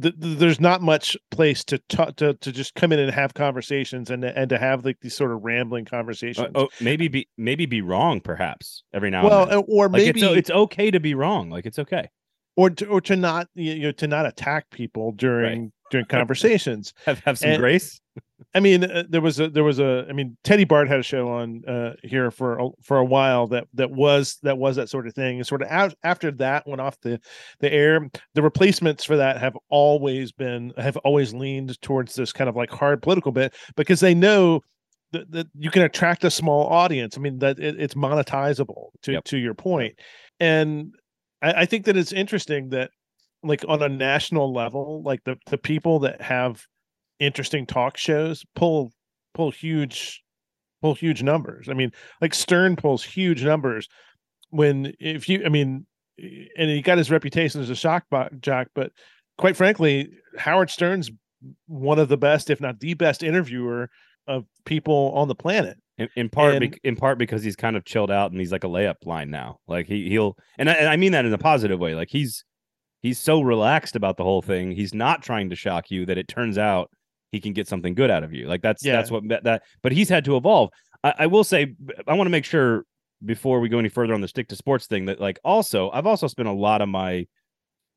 th- 0.00 0.14
there's 0.16 0.60
not 0.60 0.82
much 0.82 1.16
place 1.30 1.64
to 1.64 1.78
talk 1.88 2.16
to 2.16 2.34
to 2.34 2.52
just 2.52 2.74
come 2.74 2.92
in 2.92 2.98
and 2.98 3.10
have 3.12 3.34
conversations 3.34 4.10
and 4.10 4.24
and 4.24 4.48
to 4.50 4.58
have 4.58 4.84
like 4.84 4.98
these 5.00 5.14
sort 5.14 5.32
of 5.32 5.42
rambling 5.42 5.86
uh, 5.86 5.90
conversations. 5.90 6.48
Uh, 6.54 6.60
oh, 6.60 6.68
maybe 6.80 7.08
be 7.08 7.28
maybe 7.36 7.66
be 7.66 7.82
wrong 7.82 8.20
perhaps 8.20 8.84
every 8.92 9.10
now 9.10 9.24
well, 9.24 9.42
and 9.42 9.52
then. 9.52 9.64
Or 9.68 9.88
like 9.88 10.02
maybe 10.02 10.22
it's, 10.22 10.36
it's 10.36 10.50
okay 10.50 10.90
to 10.90 11.00
be 11.00 11.14
wrong. 11.14 11.50
Like 11.50 11.66
it's 11.66 11.78
okay. 11.78 12.08
Or 12.56 12.70
to, 12.70 12.86
or 12.86 13.00
to 13.02 13.16
not 13.16 13.48
you 13.54 13.78
know 13.80 13.92
to 13.92 14.06
not 14.06 14.26
attack 14.26 14.70
people 14.70 15.12
during 15.12 15.62
right. 15.62 15.72
during 15.90 16.06
conversations. 16.08 16.92
have 17.04 17.20
have 17.20 17.38
some 17.38 17.50
and, 17.50 17.60
grace. 17.60 18.00
I 18.52 18.60
mean, 18.60 18.82
uh, 18.82 19.04
there 19.08 19.20
was 19.20 19.38
a 19.38 19.48
there 19.48 19.62
was 19.62 19.78
a 19.78 20.06
I 20.08 20.12
mean, 20.12 20.36
Teddy 20.42 20.64
Bart 20.64 20.88
had 20.88 20.98
a 20.98 21.04
show 21.04 21.28
on 21.28 21.62
uh, 21.68 21.92
here 22.02 22.30
for 22.30 22.58
a, 22.58 22.68
for 22.82 22.96
a 22.96 23.04
while 23.04 23.46
that 23.48 23.68
that 23.74 23.92
was 23.92 24.38
that 24.42 24.58
was 24.58 24.76
that 24.76 24.88
sort 24.88 25.06
of 25.06 25.14
thing. 25.14 25.36
And 25.36 25.46
sort 25.46 25.62
of 25.62 25.68
out, 25.68 25.94
after 26.02 26.32
that 26.32 26.66
went 26.66 26.80
off 26.80 27.00
the 27.00 27.20
the 27.60 27.72
air, 27.72 28.10
the 28.34 28.42
replacements 28.42 29.04
for 29.04 29.16
that 29.16 29.38
have 29.38 29.56
always 29.68 30.32
been 30.32 30.72
have 30.76 30.96
always 30.98 31.32
leaned 31.32 31.80
towards 31.80 32.14
this 32.14 32.32
kind 32.32 32.50
of 32.50 32.56
like 32.56 32.70
hard 32.70 33.02
political 33.02 33.30
bit 33.30 33.54
because 33.76 34.00
they 34.00 34.14
know 34.14 34.62
that, 35.12 35.30
that 35.30 35.46
you 35.56 35.70
can 35.70 35.82
attract 35.82 36.24
a 36.24 36.30
small 36.30 36.66
audience. 36.66 37.16
I 37.16 37.20
mean, 37.20 37.38
that 37.38 37.60
it, 37.60 37.80
it's 37.80 37.94
monetizable 37.94 38.88
to 39.02 39.12
yep. 39.12 39.24
to 39.24 39.38
your 39.38 39.54
point, 39.54 39.94
and 40.40 40.92
I, 41.40 41.52
I 41.52 41.66
think 41.66 41.84
that 41.84 41.96
it's 41.96 42.12
interesting 42.12 42.70
that 42.70 42.90
like 43.44 43.64
on 43.68 43.80
a 43.80 43.88
national 43.88 44.52
level, 44.52 45.02
like 45.04 45.22
the 45.22 45.36
the 45.46 45.58
people 45.58 46.00
that 46.00 46.20
have 46.20 46.66
interesting 47.20 47.66
talk 47.66 47.96
shows 47.96 48.44
pull 48.56 48.92
pull 49.34 49.50
huge 49.50 50.22
pull 50.82 50.94
huge 50.94 51.22
numbers. 51.22 51.68
I 51.68 51.74
mean, 51.74 51.92
like 52.20 52.34
Stern 52.34 52.76
pulls 52.76 53.04
huge 53.04 53.44
numbers 53.44 53.88
when 54.50 54.92
if 54.98 55.28
you, 55.28 55.42
I 55.44 55.48
mean, 55.48 55.86
and 56.18 56.70
he 56.70 56.82
got 56.82 56.98
his 56.98 57.10
reputation 57.10 57.60
as 57.60 57.70
a 57.70 57.74
shock 57.74 58.04
jock, 58.40 58.68
but 58.74 58.92
quite 59.38 59.56
frankly, 59.56 60.10
Howard 60.38 60.70
Stern's 60.70 61.10
one 61.66 61.98
of 61.98 62.08
the 62.08 62.18
best, 62.18 62.50
if 62.50 62.60
not 62.60 62.80
the 62.80 62.94
best, 62.94 63.22
interviewer 63.22 63.88
of 64.26 64.44
people 64.64 65.12
on 65.14 65.28
the 65.28 65.34
planet. 65.34 65.78
In, 65.96 66.08
in 66.16 66.28
part, 66.30 66.54
and, 66.54 66.78
in 66.82 66.96
part 66.96 67.18
because 67.18 67.42
he's 67.42 67.56
kind 67.56 67.76
of 67.76 67.84
chilled 67.84 68.10
out 68.10 68.30
and 68.30 68.40
he's 68.40 68.52
like 68.52 68.64
a 68.64 68.68
layup 68.68 68.94
line 69.04 69.30
now. 69.30 69.58
Like 69.68 69.86
he 69.86 70.08
he'll, 70.08 70.34
and 70.58 70.70
I, 70.70 70.72
and 70.74 70.88
I 70.88 70.96
mean 70.96 71.12
that 71.12 71.26
in 71.26 71.32
a 71.32 71.38
positive 71.38 71.78
way. 71.78 71.94
Like 71.94 72.08
he's 72.10 72.42
he's 73.02 73.18
so 73.18 73.42
relaxed 73.42 73.96
about 73.96 74.16
the 74.16 74.24
whole 74.24 74.40
thing. 74.40 74.72
He's 74.72 74.94
not 74.94 75.22
trying 75.22 75.50
to 75.50 75.56
shock 75.56 75.90
you 75.90 76.06
that 76.06 76.16
it 76.16 76.26
turns 76.26 76.56
out 76.56 76.90
he 77.32 77.40
can 77.40 77.52
get 77.52 77.68
something 77.68 77.94
good 77.94 78.10
out 78.10 78.24
of 78.24 78.32
you. 78.32 78.46
Like 78.46 78.62
that's 78.62 78.84
yeah. 78.84 78.96
that's 78.96 79.10
what 79.10 79.28
that. 79.28 79.62
But 79.82 79.92
he's 79.92 80.08
had 80.08 80.24
to 80.26 80.36
evolve. 80.36 80.70
I, 81.02 81.14
I 81.20 81.26
will 81.26 81.44
say, 81.44 81.74
I 82.06 82.14
want 82.14 82.26
to 82.26 82.30
make 82.30 82.44
sure 82.44 82.84
before 83.24 83.60
we 83.60 83.68
go 83.68 83.78
any 83.78 83.88
further 83.88 84.14
on 84.14 84.20
the 84.20 84.28
stick 84.28 84.48
to 84.48 84.56
sports 84.56 84.86
thing 84.86 85.06
that 85.06 85.20
like 85.20 85.38
also 85.44 85.90
I've 85.90 86.06
also 86.06 86.26
spent 86.26 86.48
a 86.48 86.52
lot 86.52 86.80
of 86.82 86.88
my 86.88 87.26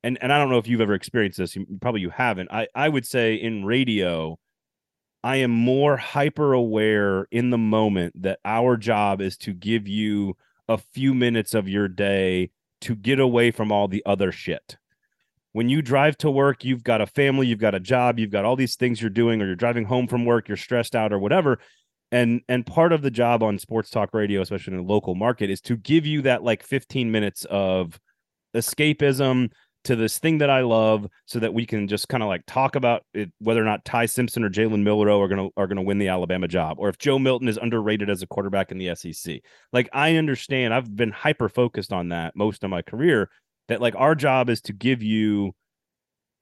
and 0.02 0.18
and 0.20 0.32
I 0.32 0.38
don't 0.38 0.50
know 0.50 0.58
if 0.58 0.68
you've 0.68 0.80
ever 0.80 0.94
experienced 0.94 1.38
this. 1.38 1.56
You, 1.56 1.66
probably 1.80 2.02
you 2.02 2.10
haven't. 2.10 2.50
I 2.52 2.68
I 2.74 2.88
would 2.88 3.06
say 3.06 3.34
in 3.34 3.64
radio. 3.64 4.38
I 5.22 5.36
am 5.36 5.50
more 5.50 5.96
hyper 5.96 6.52
aware 6.52 7.26
in 7.30 7.48
the 7.48 7.56
moment 7.56 8.20
that 8.24 8.40
our 8.44 8.76
job 8.76 9.22
is 9.22 9.38
to 9.38 9.54
give 9.54 9.88
you 9.88 10.36
a 10.68 10.76
few 10.76 11.14
minutes 11.14 11.54
of 11.54 11.66
your 11.66 11.88
day 11.88 12.50
to 12.82 12.94
get 12.94 13.18
away 13.18 13.50
from 13.50 13.72
all 13.72 13.88
the 13.88 14.02
other 14.04 14.30
shit 14.30 14.76
when 15.54 15.68
you 15.68 15.82
drive 15.82 16.18
to 16.18 16.30
work, 16.32 16.64
you've 16.64 16.82
got 16.82 17.00
a 17.00 17.06
family, 17.06 17.46
you've 17.46 17.60
got 17.60 17.76
a 17.76 17.80
job, 17.80 18.18
you've 18.18 18.32
got 18.32 18.44
all 18.44 18.56
these 18.56 18.74
things 18.74 19.00
you're 19.00 19.08
doing, 19.08 19.40
or 19.40 19.46
you're 19.46 19.54
driving 19.54 19.84
home 19.84 20.08
from 20.08 20.24
work, 20.24 20.48
you're 20.48 20.56
stressed 20.56 20.96
out 20.96 21.12
or 21.12 21.18
whatever. 21.20 21.60
And 22.10 22.40
and 22.48 22.66
part 22.66 22.92
of 22.92 23.02
the 23.02 23.10
job 23.10 23.40
on 23.40 23.60
sports 23.60 23.88
talk 23.88 24.12
radio, 24.12 24.40
especially 24.40 24.74
in 24.74 24.80
a 24.80 24.82
local 24.82 25.14
market, 25.14 25.50
is 25.50 25.60
to 25.62 25.76
give 25.76 26.06
you 26.06 26.22
that 26.22 26.42
like 26.42 26.64
15 26.64 27.10
minutes 27.12 27.46
of 27.48 28.00
escapism 28.54 29.52
to 29.84 29.94
this 29.94 30.18
thing 30.18 30.38
that 30.38 30.50
I 30.50 30.62
love, 30.62 31.06
so 31.26 31.38
that 31.38 31.54
we 31.54 31.66
can 31.66 31.86
just 31.86 32.08
kind 32.08 32.24
of 32.24 32.28
like 32.28 32.42
talk 32.46 32.74
about 32.74 33.04
it, 33.14 33.30
whether 33.38 33.62
or 33.62 33.64
not 33.64 33.84
Ty 33.84 34.06
Simpson 34.06 34.42
or 34.42 34.50
Jalen 34.50 34.82
Milroe 34.82 35.20
are 35.20 35.28
gonna 35.28 35.50
are 35.56 35.68
gonna 35.68 35.82
win 35.82 35.98
the 35.98 36.08
Alabama 36.08 36.48
job, 36.48 36.78
or 36.80 36.88
if 36.88 36.98
Joe 36.98 37.20
Milton 37.20 37.46
is 37.46 37.58
underrated 37.58 38.10
as 38.10 38.22
a 38.22 38.26
quarterback 38.26 38.72
in 38.72 38.78
the 38.78 38.92
SEC. 38.96 39.40
Like 39.72 39.88
I 39.92 40.16
understand, 40.16 40.74
I've 40.74 40.96
been 40.96 41.12
hyper 41.12 41.48
focused 41.48 41.92
on 41.92 42.08
that 42.08 42.34
most 42.34 42.64
of 42.64 42.70
my 42.70 42.82
career 42.82 43.30
that 43.68 43.80
like 43.80 43.94
our 43.96 44.14
job 44.14 44.50
is 44.50 44.60
to 44.62 44.72
give 44.72 45.02
you 45.02 45.54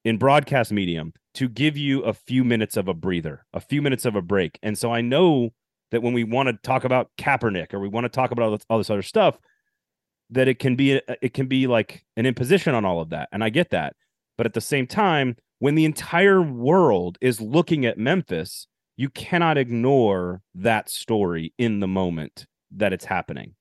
in 0.03 0.17
broadcast 0.17 0.71
medium 0.71 1.13
to 1.33 1.49
give 1.49 1.75
you 1.77 2.01
a 2.01 2.13
few 2.13 2.43
minutes 2.43 2.77
of 2.77 2.87
a 2.87 2.93
breather, 2.93 3.45
a 3.53 3.59
few 3.59 3.81
minutes 3.81 4.05
of 4.05 4.15
a 4.15 4.21
break. 4.21 4.59
And 4.61 4.77
so 4.77 4.91
I 4.91 5.01
know 5.01 5.49
that 5.91 6.01
when 6.01 6.13
we 6.13 6.23
want 6.23 6.47
to 6.49 6.53
talk 6.63 6.83
about 6.83 7.09
Kaepernick 7.17 7.73
or 7.73 7.79
we 7.79 7.87
want 7.87 8.05
to 8.05 8.09
talk 8.09 8.31
about 8.31 8.45
all 8.45 8.51
this, 8.51 8.65
all 8.69 8.77
this 8.77 8.89
other 8.89 9.01
stuff, 9.01 9.37
that 10.29 10.47
it 10.47 10.59
can 10.59 10.75
be 10.75 11.01
it 11.21 11.33
can 11.33 11.47
be 11.47 11.67
like 11.67 12.05
an 12.17 12.25
imposition 12.25 12.73
on 12.73 12.85
all 12.85 12.99
of 12.99 13.09
that. 13.09 13.29
And 13.31 13.43
I 13.43 13.49
get 13.49 13.69
that. 13.71 13.95
But 14.37 14.47
at 14.47 14.53
the 14.53 14.61
same 14.61 14.87
time, 14.87 15.35
when 15.59 15.75
the 15.75 15.85
entire 15.85 16.41
world 16.41 17.17
is 17.21 17.39
looking 17.39 17.85
at 17.85 17.97
Memphis, 17.97 18.67
you 18.97 19.09
cannot 19.09 19.57
ignore 19.57 20.41
that 20.55 20.89
story 20.89 21.53
in 21.57 21.79
the 21.79 21.87
moment 21.87 22.47
that 22.71 22.93
it's 22.93 23.05
happening 23.05 23.53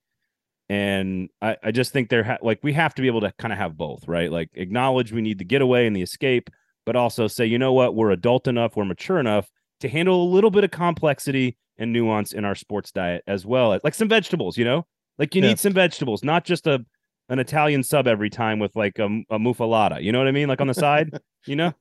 and 0.73 1.29
I, 1.43 1.59
I 1.62 1.70
just 1.70 1.93
think 1.93 2.09
they're 2.09 2.25
ha- 2.25 2.39
like 2.41 2.61
we 2.62 2.73
have 2.73 2.95
to 2.95 3.03
be 3.03 3.09
able 3.09 3.20
to 3.20 3.33
kind 3.39 3.53
of 3.53 3.59
have 3.59 3.77
both 3.77 4.09
right? 4.09 4.33
Like 4.33 4.49
acknowledge 4.55 5.12
we 5.12 5.20
need 5.20 5.39
the 5.39 5.45
getaway 5.45 5.87
and 5.87 5.95
the 5.95 6.01
escape 6.01 6.49
but 6.87 6.97
also 6.97 7.29
say 7.29 7.45
you 7.45 7.59
know 7.59 7.75
what? 7.75 7.95
We're 7.95 8.11
adult 8.11 8.49
enough 8.49 8.75
we're 8.75 8.87
mature 8.87 9.18
enough 9.20 9.51
to 9.81 9.89
handle 9.91 10.23
a 10.23 10.31
little 10.33 10.51
bit 10.51 10.64
of 10.64 10.70
complexity 10.70 11.59
and 11.77 11.93
nuance 11.93 12.33
in 12.33 12.47
our 12.47 12.55
sports 12.55 12.91
diet 12.91 13.23
as 13.27 13.45
well 13.45 13.79
like 13.85 13.93
some 13.93 14.09
vegetables 14.09 14.57
you 14.57 14.64
know? 14.64 14.87
Like 15.18 15.35
you 15.35 15.43
yeah. 15.43 15.49
need 15.49 15.59
some 15.59 15.75
vegetables 15.75 16.25
not 16.25 16.47
just 16.47 16.66
a 16.66 16.83
an 17.29 17.39
italian 17.39 17.83
sub 17.83 18.07
every 18.07 18.31
time 18.31 18.59
with 18.59 18.75
like 18.75 18.99
a, 18.99 19.05
a 19.31 19.39
muffalata 19.39 20.03
you 20.03 20.11
know 20.11 20.18
what 20.18 20.29
i 20.29 20.33
mean? 20.33 20.49
Like 20.49 20.62
on 20.62 20.68
the 20.68 20.75
side 20.75 21.11
you 21.47 21.57
know? 21.57 21.75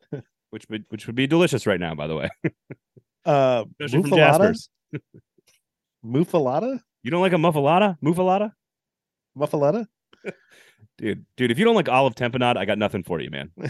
Which 0.50 0.64
would 0.68 0.84
which 0.88 1.06
would 1.06 1.14
be 1.14 1.26
delicious 1.26 1.66
right 1.66 1.78
now 1.78 1.94
by 1.94 2.06
the 2.06 2.16
way. 2.16 2.30
Uh 3.24 3.64
Especially 3.78 4.10
Jasper's. 4.10 4.70
muffalata 6.04 6.80
you 7.02 7.10
don't 7.10 7.20
like 7.20 7.32
a 7.32 7.36
muffalata? 7.36 7.96
Muffalata? 8.02 8.52
Muffalata? 9.36 9.86
dude, 10.98 11.24
dude, 11.36 11.50
if 11.50 11.58
you 11.58 11.64
don't 11.64 11.74
like 11.74 11.88
olive 11.88 12.14
tapenade, 12.14 12.56
I 12.56 12.64
got 12.64 12.78
nothing 12.78 13.02
for 13.02 13.20
you, 13.20 13.30
man. 13.30 13.50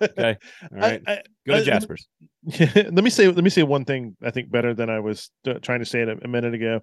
Okay. 0.00 0.36
All 0.72 0.78
right. 0.78 1.02
I, 1.06 1.12
I, 1.12 1.22
Go 1.46 1.54
to 1.54 1.60
I, 1.60 1.64
Jasper's. 1.64 2.08
let 2.60 3.04
me 3.04 3.10
say 3.10 3.28
let 3.28 3.44
me 3.44 3.50
say 3.50 3.62
one 3.62 3.84
thing 3.84 4.16
I 4.22 4.30
think 4.30 4.50
better 4.50 4.74
than 4.74 4.90
I 4.90 5.00
was 5.00 5.30
trying 5.62 5.80
to 5.80 5.86
say 5.86 6.00
it 6.00 6.08
a, 6.08 6.18
a 6.24 6.28
minute 6.28 6.54
ago. 6.54 6.80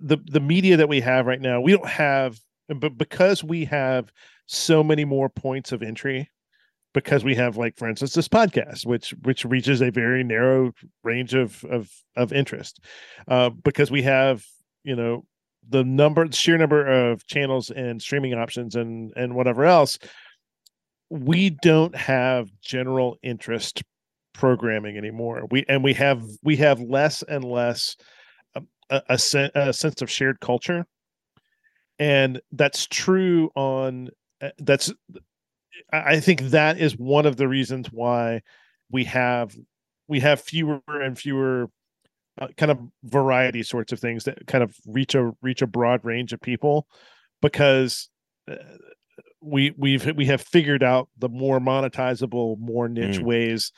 The 0.00 0.18
the 0.24 0.40
media 0.40 0.76
that 0.78 0.88
we 0.88 1.00
have 1.00 1.26
right 1.26 1.40
now, 1.40 1.60
we 1.60 1.72
don't 1.72 1.86
have 1.86 2.38
but 2.68 2.98
because 2.98 3.44
we 3.44 3.64
have 3.66 4.10
so 4.46 4.82
many 4.82 5.04
more 5.04 5.28
points 5.28 5.72
of 5.72 5.82
entry 5.82 6.30
because 6.94 7.24
we 7.24 7.34
have 7.34 7.56
like 7.56 7.76
for 7.76 7.88
instance 7.88 8.14
this 8.14 8.28
podcast 8.28 8.86
which 8.86 9.10
which 9.22 9.44
reaches 9.44 9.82
a 9.82 9.90
very 9.90 10.24
narrow 10.24 10.72
range 11.04 11.34
of 11.34 11.62
of 11.64 11.90
of 12.16 12.32
interest 12.32 12.80
uh, 13.28 13.50
because 13.50 13.90
we 13.90 14.02
have 14.02 14.44
you 14.86 14.96
know 14.96 15.24
the 15.68 15.84
number 15.84 16.26
sheer 16.30 16.56
number 16.56 16.86
of 16.86 17.26
channels 17.26 17.70
and 17.70 18.00
streaming 18.00 18.32
options 18.34 18.76
and 18.76 19.12
and 19.16 19.34
whatever 19.34 19.64
else 19.64 19.98
we 21.10 21.50
don't 21.50 21.94
have 21.94 22.50
general 22.60 23.16
interest 23.22 23.82
programming 24.32 24.96
anymore. 24.96 25.46
We 25.50 25.64
and 25.68 25.82
we 25.82 25.94
have 25.94 26.22
we 26.42 26.56
have 26.56 26.80
less 26.80 27.22
and 27.22 27.44
less 27.44 27.96
um, 28.54 28.68
a, 28.90 29.02
a, 29.08 29.18
a, 29.34 29.50
a 29.68 29.72
sense 29.72 30.02
of 30.02 30.10
shared 30.10 30.40
culture. 30.40 30.86
And 31.98 32.40
that's 32.52 32.86
true 32.86 33.50
on 33.54 34.10
uh, 34.42 34.50
that's 34.58 34.92
i 35.92 36.18
think 36.20 36.40
that 36.42 36.78
is 36.78 36.96
one 36.98 37.26
of 37.26 37.36
the 37.36 37.46
reasons 37.46 37.86
why 37.92 38.40
we 38.90 39.04
have 39.04 39.54
we 40.08 40.20
have 40.20 40.40
fewer 40.40 40.80
and 40.88 41.18
fewer 41.18 41.70
uh, 42.40 42.48
kind 42.56 42.70
of 42.70 42.78
variety 43.04 43.62
sorts 43.62 43.92
of 43.92 44.00
things 44.00 44.24
that 44.24 44.46
kind 44.46 44.62
of 44.62 44.74
reach 44.86 45.14
a 45.14 45.32
reach 45.42 45.62
a 45.62 45.66
broad 45.66 46.04
range 46.04 46.32
of 46.32 46.40
people 46.40 46.86
because 47.42 48.08
uh, 48.50 48.56
we 49.40 49.72
we've 49.76 50.14
we 50.16 50.26
have 50.26 50.40
figured 50.40 50.82
out 50.82 51.08
the 51.18 51.28
more 51.28 51.60
monetizable 51.60 52.58
more 52.58 52.88
niche 52.88 53.18
mm. 53.18 53.24
ways 53.24 53.72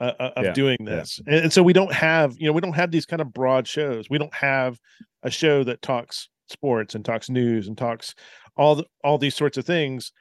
uh, 0.00 0.12
uh 0.20 0.30
of 0.36 0.44
yeah. 0.46 0.52
doing 0.52 0.78
this 0.84 1.20
yeah. 1.26 1.34
and, 1.34 1.44
and 1.44 1.52
so 1.52 1.62
we 1.62 1.72
don't 1.72 1.92
have 1.92 2.34
you 2.38 2.46
know 2.46 2.52
we 2.52 2.60
don't 2.60 2.74
have 2.74 2.90
these 2.90 3.06
kind 3.06 3.20
of 3.20 3.32
broad 3.32 3.66
shows 3.66 4.08
we 4.08 4.18
don't 4.18 4.34
have 4.34 4.78
a 5.22 5.30
show 5.30 5.64
that 5.64 5.82
talks 5.82 6.28
sports 6.48 6.94
and 6.94 7.04
talks 7.04 7.28
news 7.28 7.68
and 7.68 7.76
talks 7.76 8.14
all 8.56 8.76
the, 8.76 8.84
all 9.04 9.18
these 9.18 9.34
sorts 9.34 9.58
of 9.58 9.64
things 9.64 10.12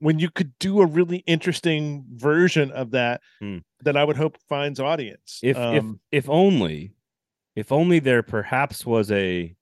when 0.00 0.18
you 0.18 0.30
could 0.30 0.52
do 0.58 0.80
a 0.80 0.86
really 0.86 1.18
interesting 1.26 2.04
version 2.14 2.70
of 2.72 2.90
that 2.90 3.20
mm. 3.42 3.62
that 3.82 3.96
I 3.96 4.04
would 4.04 4.16
hope 4.16 4.38
finds 4.48 4.80
audience. 4.80 5.40
If 5.42 5.56
um, 5.56 6.00
if 6.10 6.24
if 6.24 6.30
only 6.30 6.92
if 7.54 7.72
only 7.72 7.98
there 7.98 8.22
perhaps 8.22 8.86
was 8.86 9.10
a 9.10 9.54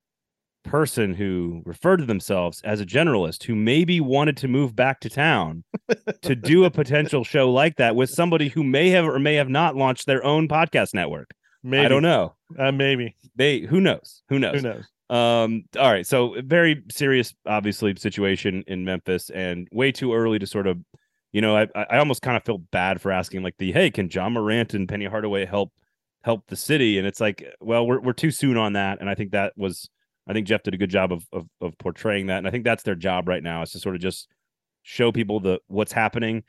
person 0.64 1.14
who 1.14 1.62
referred 1.64 1.98
to 1.98 2.04
themselves 2.04 2.60
as 2.62 2.80
a 2.80 2.86
generalist 2.86 3.44
who 3.44 3.54
maybe 3.54 4.00
wanted 4.00 4.36
to 4.36 4.48
move 4.48 4.76
back 4.76 5.00
to 5.00 5.08
town 5.08 5.64
to 6.22 6.36
do 6.36 6.64
a 6.64 6.70
potential 6.70 7.24
show 7.24 7.50
like 7.50 7.76
that 7.76 7.96
with 7.96 8.10
somebody 8.10 8.48
who 8.48 8.62
may 8.62 8.90
have 8.90 9.06
or 9.06 9.18
may 9.18 9.34
have 9.34 9.48
not 9.48 9.76
launched 9.76 10.06
their 10.06 10.22
own 10.24 10.46
podcast 10.46 10.94
network. 10.94 11.30
Maybe. 11.62 11.84
I 11.84 11.88
don't 11.88 12.02
know. 12.02 12.34
Uh, 12.58 12.72
maybe 12.72 13.16
they. 13.34 13.60
Who 13.60 13.80
knows? 13.80 14.22
Who 14.28 14.38
knows? 14.38 14.56
Who 14.56 14.62
knows? 14.62 14.84
Um. 15.10 15.64
All 15.78 15.90
right. 15.90 16.06
So 16.06 16.36
very 16.42 16.82
serious, 16.90 17.34
obviously, 17.46 17.96
situation 17.96 18.62
in 18.66 18.84
Memphis, 18.84 19.30
and 19.30 19.66
way 19.72 19.90
too 19.90 20.14
early 20.14 20.38
to 20.38 20.46
sort 20.46 20.66
of, 20.66 20.78
you 21.32 21.40
know, 21.40 21.56
I 21.56 21.66
I 21.74 21.98
almost 21.98 22.22
kind 22.22 22.36
of 22.36 22.44
feel 22.44 22.58
bad 22.58 23.00
for 23.00 23.10
asking 23.10 23.42
like 23.42 23.56
the 23.58 23.72
hey, 23.72 23.90
can 23.90 24.08
Ja 24.10 24.28
Morant 24.28 24.74
and 24.74 24.88
Penny 24.88 25.06
Hardaway 25.06 25.46
help 25.46 25.72
help 26.22 26.46
the 26.48 26.56
city. 26.56 26.98
And 26.98 27.06
it's 27.06 27.20
like, 27.20 27.44
well, 27.60 27.86
we're 27.86 28.00
we're 28.00 28.12
too 28.12 28.30
soon 28.30 28.56
on 28.56 28.74
that. 28.74 29.00
And 29.00 29.08
I 29.08 29.14
think 29.14 29.32
that 29.32 29.52
was 29.56 29.88
I 30.28 30.32
think 30.32 30.46
Jeff 30.46 30.62
did 30.62 30.74
a 30.74 30.78
good 30.78 30.90
job 30.90 31.12
of, 31.12 31.26
of 31.32 31.46
of, 31.60 31.78
portraying 31.78 32.26
that. 32.26 32.38
And 32.38 32.46
I 32.46 32.50
think 32.50 32.64
that's 32.64 32.82
their 32.82 32.94
job 32.94 33.28
right 33.28 33.42
now 33.42 33.62
is 33.62 33.72
to 33.72 33.78
sort 33.78 33.94
of 33.94 34.00
just 34.00 34.28
show 34.82 35.12
people 35.12 35.40
the 35.40 35.60
what's 35.68 35.92
happening, 35.92 36.42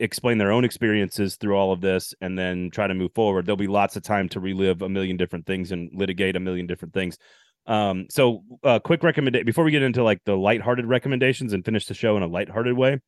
explain 0.00 0.38
their 0.38 0.52
own 0.52 0.64
experiences 0.64 1.36
through 1.36 1.56
all 1.56 1.72
of 1.72 1.80
this, 1.80 2.14
and 2.20 2.38
then 2.38 2.70
try 2.70 2.86
to 2.86 2.94
move 2.94 3.12
forward. 3.14 3.46
There'll 3.46 3.56
be 3.56 3.66
lots 3.66 3.96
of 3.96 4.02
time 4.02 4.28
to 4.30 4.40
relive 4.40 4.82
a 4.82 4.88
million 4.88 5.16
different 5.16 5.46
things 5.46 5.72
and 5.72 5.90
litigate 5.94 6.36
a 6.36 6.40
million 6.40 6.66
different 6.66 6.94
things. 6.94 7.18
Um, 7.66 8.06
so 8.10 8.44
uh 8.62 8.78
quick 8.78 9.02
recommendation 9.02 9.46
before 9.46 9.64
we 9.64 9.70
get 9.70 9.82
into 9.82 10.04
like 10.04 10.20
the 10.26 10.36
lighthearted 10.36 10.84
recommendations 10.84 11.54
and 11.54 11.64
finish 11.64 11.86
the 11.86 11.94
show 11.94 12.16
in 12.16 12.22
a 12.22 12.26
lighthearted 12.26 12.76
way. 12.76 13.00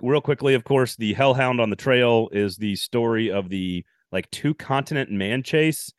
Real 0.00 0.22
quickly, 0.22 0.54
of 0.54 0.64
course, 0.64 0.96
the 0.96 1.12
Hellhound 1.12 1.60
on 1.60 1.68
the 1.68 1.76
Trail 1.76 2.30
is 2.32 2.56
the 2.56 2.74
story 2.76 3.30
of 3.30 3.50
the 3.50 3.84
like 4.12 4.30
two 4.30 4.54
continent 4.54 5.10
man 5.10 5.42
chase 5.42 5.92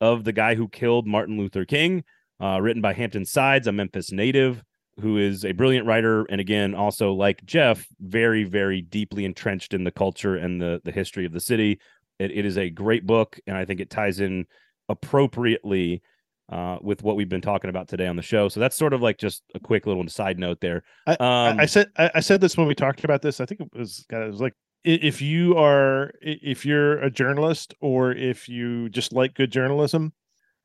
of 0.00 0.24
the 0.24 0.32
guy 0.32 0.54
who 0.54 0.68
killed 0.68 1.06
Martin 1.06 1.38
Luther 1.38 1.64
King, 1.64 2.04
uh, 2.40 2.60
written 2.60 2.82
by 2.82 2.92
Hampton 2.92 3.24
Sides, 3.24 3.66
a 3.66 3.72
Memphis 3.72 4.12
native 4.12 4.62
who 5.00 5.16
is 5.16 5.44
a 5.44 5.52
brilliant 5.52 5.86
writer 5.86 6.24
and 6.24 6.40
again 6.40 6.74
also 6.74 7.12
like 7.12 7.42
Jeff, 7.46 7.86
very 8.00 8.44
very 8.44 8.82
deeply 8.82 9.24
entrenched 9.24 9.72
in 9.72 9.84
the 9.84 9.90
culture 9.90 10.36
and 10.36 10.60
the 10.60 10.80
the 10.84 10.92
history 10.92 11.24
of 11.24 11.32
the 11.32 11.40
city. 11.40 11.80
it, 12.18 12.30
it 12.30 12.44
is 12.44 12.58
a 12.58 12.70
great 12.70 13.06
book, 13.06 13.38
and 13.46 13.56
I 13.56 13.64
think 13.64 13.80
it 13.80 13.90
ties 13.90 14.20
in 14.20 14.46
appropriately 14.88 16.02
uh, 16.50 16.78
with 16.82 17.02
what 17.02 17.16
we've 17.16 17.28
been 17.28 17.40
talking 17.40 17.70
about 17.70 17.88
today 17.88 18.06
on 18.06 18.16
the 18.16 18.22
show. 18.22 18.48
So 18.48 18.60
that's 18.60 18.76
sort 18.76 18.92
of 18.92 19.00
like 19.00 19.18
just 19.18 19.42
a 19.54 19.60
quick 19.60 19.86
little 19.86 20.06
side 20.08 20.38
note 20.38 20.60
there. 20.60 20.82
I, 21.06 21.12
Um, 21.12 21.58
I, 21.58 21.62
I 21.62 21.66
said 21.66 21.86
I, 21.96 22.10
I 22.16 22.20
said 22.20 22.40
this 22.40 22.56
when 22.56 22.66
we 22.66 22.74
talked 22.74 23.04
about 23.04 23.22
this. 23.22 23.40
I 23.40 23.46
think 23.46 23.60
it 23.60 23.68
was 23.72 24.04
God, 24.10 24.22
it 24.22 24.28
was 24.28 24.40
like 24.40 24.54
if 24.84 25.20
you 25.22 25.56
are 25.56 26.12
if 26.20 26.64
you're 26.66 26.98
a 26.98 27.10
journalist 27.10 27.74
or 27.80 28.12
if 28.12 28.48
you 28.48 28.88
just 28.88 29.12
like 29.12 29.34
good 29.34 29.52
journalism, 29.52 30.12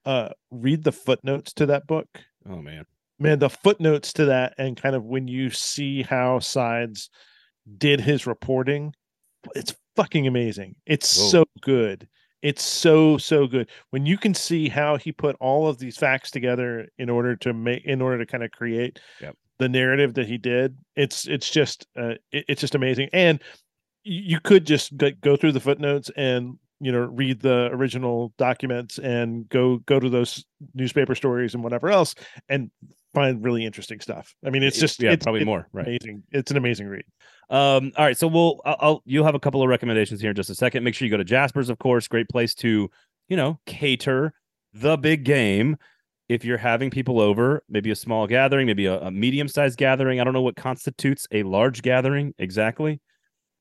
uh, 0.05 0.29
read 0.51 0.83
the 0.83 0.91
footnotes 0.91 1.53
to 1.53 1.65
that 1.67 1.87
book. 1.87 2.07
Oh 2.49 2.61
man, 2.61 2.85
Man, 3.19 3.39
the 3.39 3.49
footnotes 3.49 4.13
to 4.13 4.25
that 4.25 4.53
and 4.57 4.79
kind 4.81 4.95
of 4.95 5.03
when 5.03 5.27
you 5.27 5.49
see 5.49 6.03
how 6.03 6.39
sides 6.39 7.09
did 7.77 7.99
his 8.01 8.25
reporting, 8.27 8.93
it's 9.55 9.75
fucking 9.95 10.27
amazing. 10.27 10.75
It's 10.85 11.17
Whoa. 11.17 11.27
so 11.29 11.45
good. 11.61 12.07
It's 12.43 12.63
so 12.63 13.17
so 13.17 13.47
good 13.47 13.69
when 13.89 14.05
you 14.05 14.17
can 14.17 14.33
see 14.33 14.69
how 14.69 14.95
he 14.97 15.11
put 15.11 15.35
all 15.39 15.67
of 15.67 15.79
these 15.79 15.97
facts 15.97 16.29
together 16.31 16.87
in 16.97 17.09
order 17.09 17.35
to 17.37 17.53
make 17.53 17.83
in 17.85 18.01
order 18.01 18.19
to 18.19 18.25
kind 18.25 18.43
of 18.43 18.51
create 18.51 18.99
Yep. 19.21 19.35
the 19.57 19.67
narrative 19.69 20.13
that 20.13 20.27
he 20.27 20.37
did. 20.37 20.77
It's 20.95 21.27
it's 21.27 21.49
just 21.49 21.87
uh, 21.97 22.13
it- 22.31 22.45
it's 22.47 22.61
just 22.61 22.75
amazing. 22.75 23.09
And 23.11 23.41
you 24.07 24.39
could 24.39 24.65
just 24.65 24.95
go- 24.97 25.35
through 25.35 25.51
the 25.51 25.59
footnotes 25.59 26.09
and 26.15 26.57
you 26.79 26.91
know 26.91 27.05
read 27.05 27.41
the 27.41 27.69
original 27.71 28.33
documents 28.37 28.99
and 28.99 29.49
go 29.49 29.77
go 29.79 29.99
to 29.99 30.09
those 30.09 30.45
newspaper 30.73 31.15
stories 31.15 31.53
and 31.53 31.63
whatever 31.63 31.89
else 31.89 32.15
and 32.49 32.71
find 33.13 33.43
really 33.43 33.65
interesting 33.65 33.99
stuff. 33.99 34.35
I 34.45 34.49
mean, 34.49 34.63
it's 34.63 34.79
just 34.79 35.01
yeah, 35.01 35.11
it's, 35.11 35.23
probably 35.23 35.41
it's 35.41 35.45
more. 35.47 35.67
Right. 35.73 35.87
amazing. 35.87 36.23
It's 36.31 36.51
an 36.51 36.57
amazing 36.57 36.87
read. 36.87 37.03
Um, 37.49 37.91
all 37.97 38.05
right, 38.05 38.17
so 38.17 38.27
we'll 38.27 38.61
I'll, 38.65 38.77
I'll 38.79 39.03
you'll 39.05 39.25
have 39.25 39.35
a 39.35 39.39
couple 39.39 39.61
of 39.61 39.69
recommendations 39.69 40.21
here 40.21 40.29
in 40.29 40.35
just 40.35 40.49
a 40.49 40.55
second. 40.55 40.83
Make 40.83 40.95
sure 40.95 41.05
you 41.05 41.11
go 41.11 41.17
to 41.17 41.23
Jasper's, 41.23 41.69
of 41.69 41.79
course, 41.79 42.07
great 42.07 42.29
place 42.29 42.53
to 42.55 42.89
you 43.27 43.37
know 43.37 43.59
cater 43.65 44.33
the 44.73 44.97
big 44.97 45.23
game. 45.23 45.77
If 46.29 46.43
you're 46.43 46.57
having 46.57 46.89
people 46.89 47.21
over, 47.21 47.63
maybe 47.69 47.89
a 47.89 47.95
small 47.95 48.27
gathering, 48.27 48.67
maybe 48.67 48.85
a, 48.85 48.99
a 48.99 49.11
medium 49.11 49.47
sized 49.47 49.77
gathering. 49.77 50.19
I 50.19 50.25
don't 50.25 50.33
know 50.33 50.41
what 50.41 50.57
constitutes 50.57 51.25
a 51.31 51.43
large 51.43 51.81
gathering 51.81 52.33
exactly, 52.37 52.99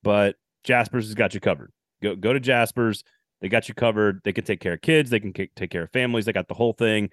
but 0.06 0.36
Jasper's 0.64 1.04
has 1.06 1.14
got 1.14 1.34
you 1.34 1.40
covered. 1.40 1.70
Go 2.02 2.16
go 2.16 2.32
to 2.32 2.40
Jasper's. 2.40 3.04
They 3.40 3.48
got 3.50 3.68
you 3.68 3.74
covered. 3.74 4.20
They 4.24 4.32
can 4.32 4.44
take 4.44 4.60
care 4.60 4.72
of 4.72 4.80
kids. 4.80 5.10
They 5.10 5.20
can 5.20 5.32
ca- 5.32 5.50
take 5.56 5.70
care 5.70 5.82
of 5.82 5.90
families. 5.92 6.24
They 6.24 6.32
got 6.32 6.48
the 6.48 6.54
whole 6.54 6.72
thing. 6.72 7.10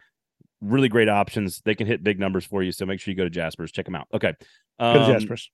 Really 0.62 0.88
great 0.88 1.10
options. 1.10 1.62
They 1.66 1.76
can 1.76 1.86
hit 1.88 2.02
big 2.04 2.18
numbers 2.20 2.46
for 2.46 2.64
you. 2.64 2.72
So 2.72 2.86
make 2.86 3.02
sure 3.02 3.12
you 3.12 3.18
go 3.18 3.26
to 3.26 3.30
Jasper's. 3.30 3.72
Check 3.74 3.84
them 3.86 3.96
out. 3.96 4.08
Okay. 4.14 4.34
Go 4.80 4.94
to 4.94 5.00
Um, 5.02 5.12
Jasper's. 5.12 5.52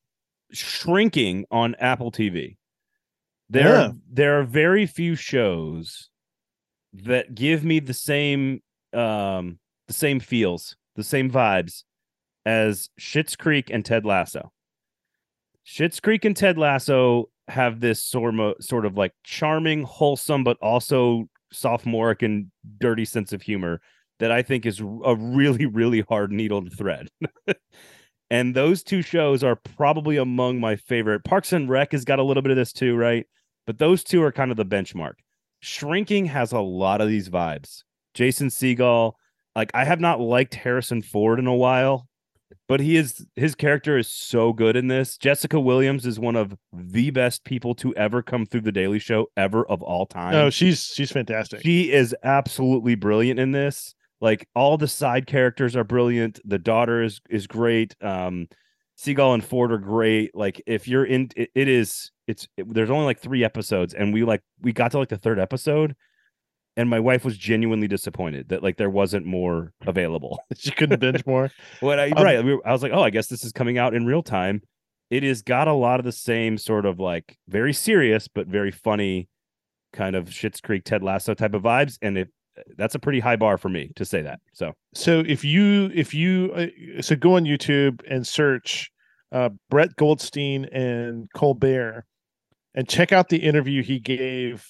shrinking 0.51 1.45
on 1.49 1.73
Apple 1.79 2.11
TV. 2.11 2.57
There, 3.49 3.67
Yeah. 3.67 3.91
there 4.11 4.39
are 4.39 4.43
very 4.43 4.85
few 4.85 5.15
shows 5.15 6.09
that 6.93 7.33
give 7.33 7.63
me 7.63 7.79
the 7.79 7.93
same, 7.93 8.61
um, 8.93 9.59
the 9.87 9.93
same 9.93 10.19
feels, 10.19 10.75
the 10.95 11.03
same 11.03 11.31
vibes 11.31 11.83
as 12.45 12.89
Schitt's 12.99 13.35
Creek 13.35 13.69
and 13.71 13.83
Ted 13.83 14.05
Lasso. 14.05 14.51
Schitt's 15.69 15.99
Creek 15.99 16.25
and 16.25 16.35
Ted 16.35 16.57
Lasso 16.57 17.29
have 17.47 17.79
this 17.79 18.01
sort 18.01 18.39
of 18.39 18.55
sort 18.59 18.87
of 18.87 18.97
like 18.97 19.13
charming, 19.23 19.83
wholesome, 19.83 20.43
but 20.43 20.57
also 20.63 21.29
sophomoric 21.53 22.23
and 22.23 22.47
dirty 22.79 23.05
sense 23.05 23.33
of 23.33 23.43
humor 23.43 23.79
that 24.17 24.31
I 24.31 24.41
think 24.41 24.65
is 24.65 24.79
a 24.79 25.15
really, 25.15 25.67
really 25.67 26.01
hard 26.09 26.31
needle 26.31 26.63
to 26.65 26.71
thread. 26.71 27.09
and 28.31 28.55
those 28.55 28.81
two 28.81 29.03
shows 29.03 29.43
are 29.43 29.57
probably 29.57 30.17
among 30.17 30.59
my 30.59 30.75
favorite. 30.75 31.23
Parks 31.23 31.53
and 31.53 31.69
Rec 31.69 31.91
has 31.91 32.03
got 32.03 32.17
a 32.17 32.23
little 32.23 32.41
bit 32.41 32.49
of 32.49 32.57
this 32.57 32.73
too, 32.73 32.95
right? 32.95 33.27
But 33.67 33.77
those 33.77 34.03
two 34.03 34.23
are 34.23 34.31
kind 34.31 34.49
of 34.49 34.57
the 34.57 34.65
benchmark. 34.65 35.13
Shrinking 35.61 36.25
has 36.25 36.51
a 36.51 36.59
lot 36.59 36.99
of 36.99 37.09
these 37.09 37.29
vibes. 37.29 37.83
Jason 38.15 38.47
Segel, 38.47 39.13
like 39.55 39.69
I 39.75 39.85
have 39.85 39.99
not 39.99 40.19
liked 40.19 40.55
Harrison 40.55 41.03
Ford 41.03 41.37
in 41.37 41.45
a 41.45 41.55
while, 41.55 42.08
but 42.67 42.79
he 42.79 42.95
is 42.97 43.25
his 43.35 43.55
character 43.55 43.97
is 43.97 44.07
so 44.09 44.53
good 44.53 44.75
in 44.75 44.87
this. 44.87 45.17
Jessica 45.17 45.59
Williams 45.59 46.05
is 46.05 46.19
one 46.19 46.35
of 46.35 46.55
the 46.73 47.09
best 47.11 47.43
people 47.43 47.75
to 47.75 47.95
ever 47.95 48.21
come 48.21 48.45
through 48.45 48.61
the 48.61 48.71
Daily 48.71 48.99
Show 48.99 49.27
ever 49.37 49.65
of 49.67 49.81
all 49.81 50.05
time. 50.05 50.31
No, 50.33 50.49
she's 50.49 50.83
she's 50.83 51.11
fantastic. 51.11 51.61
She 51.61 51.91
is 51.91 52.15
absolutely 52.23 52.95
brilliant 52.95 53.39
in 53.39 53.51
this. 53.51 53.93
Like 54.21 54.47
all 54.55 54.77
the 54.77 54.87
side 54.87 55.27
characters 55.27 55.75
are 55.75 55.83
brilliant. 55.83 56.39
The 56.45 56.59
daughter 56.59 57.01
is 57.03 57.21
is 57.29 57.47
great. 57.47 57.95
Um 58.01 58.47
Segel 58.97 59.33
and 59.33 59.43
Ford 59.43 59.71
are 59.71 59.77
great. 59.77 60.35
Like 60.35 60.61
if 60.67 60.87
you're 60.87 61.05
in 61.05 61.29
it, 61.35 61.49
it 61.55 61.67
is 61.67 62.11
it's 62.27 62.47
it- 62.57 62.73
there's 62.73 62.89
only 62.89 63.05
like 63.05 63.19
3 63.19 63.43
episodes 63.43 63.93
and 63.93 64.13
we 64.13 64.23
like 64.23 64.41
we 64.61 64.73
got 64.73 64.91
to 64.91 64.99
like 64.99 65.09
the 65.09 65.17
third 65.17 65.39
episode 65.39 65.95
and 66.79 66.89
my 66.89 66.99
wife 66.99 67.25
was 67.25 67.37
genuinely 67.37 67.89
disappointed 67.89 68.47
that 68.47 68.63
like 68.63 68.77
there 68.77 68.89
wasn't 68.89 69.25
more 69.25 69.73
available. 69.85 70.41
she 70.57 70.71
couldn't 70.71 71.01
binge 71.01 71.25
more. 71.25 71.51
What 71.81 71.99
I 71.99 72.09
Um, 72.11 72.23
right, 72.23 72.37
I 72.65 72.71
was 72.71 72.81
like, 72.81 72.93
"Oh, 72.93 73.03
I 73.03 73.09
guess 73.09 73.27
this 73.27 73.43
is 73.43 73.51
coming 73.51 73.77
out 73.77 73.93
in 73.93 74.05
real 74.05 74.23
time." 74.23 74.61
It 75.09 75.23
has 75.23 75.41
got 75.41 75.67
a 75.67 75.73
lot 75.73 75.99
of 75.99 76.05
the 76.05 76.13
same 76.13 76.57
sort 76.57 76.85
of 76.85 76.97
like 76.97 77.37
very 77.49 77.73
serious 77.73 78.29
but 78.29 78.47
very 78.47 78.71
funny 78.71 79.27
kind 79.91 80.15
of 80.15 80.29
Schitt's 80.29 80.61
Creek 80.61 80.85
Ted 80.85 81.03
Lasso 81.03 81.33
type 81.33 81.53
of 81.53 81.63
vibes 81.63 81.97
and 82.01 82.17
if 82.17 82.29
that's 82.77 82.95
a 82.95 82.99
pretty 82.99 83.19
high 83.19 83.35
bar 83.35 83.57
for 83.57 83.67
me 83.67 83.91
to 83.97 84.05
say 84.05 84.21
that. 84.21 84.39
So, 84.53 84.73
So 84.93 85.19
if 85.27 85.43
you 85.43 85.91
if 85.93 86.13
you 86.13 86.53
uh, 86.55 87.01
so 87.01 87.17
go 87.17 87.35
on 87.35 87.43
YouTube 87.43 88.01
and 88.09 88.25
search 88.25 88.89
uh, 89.33 89.49
Brett 89.69 89.97
Goldstein 89.97 90.63
and 90.65 91.27
Colbert 91.35 92.05
and 92.73 92.87
check 92.87 93.11
out 93.11 93.27
the 93.27 93.37
interview 93.37 93.83
he 93.83 93.99
gave 93.99 94.65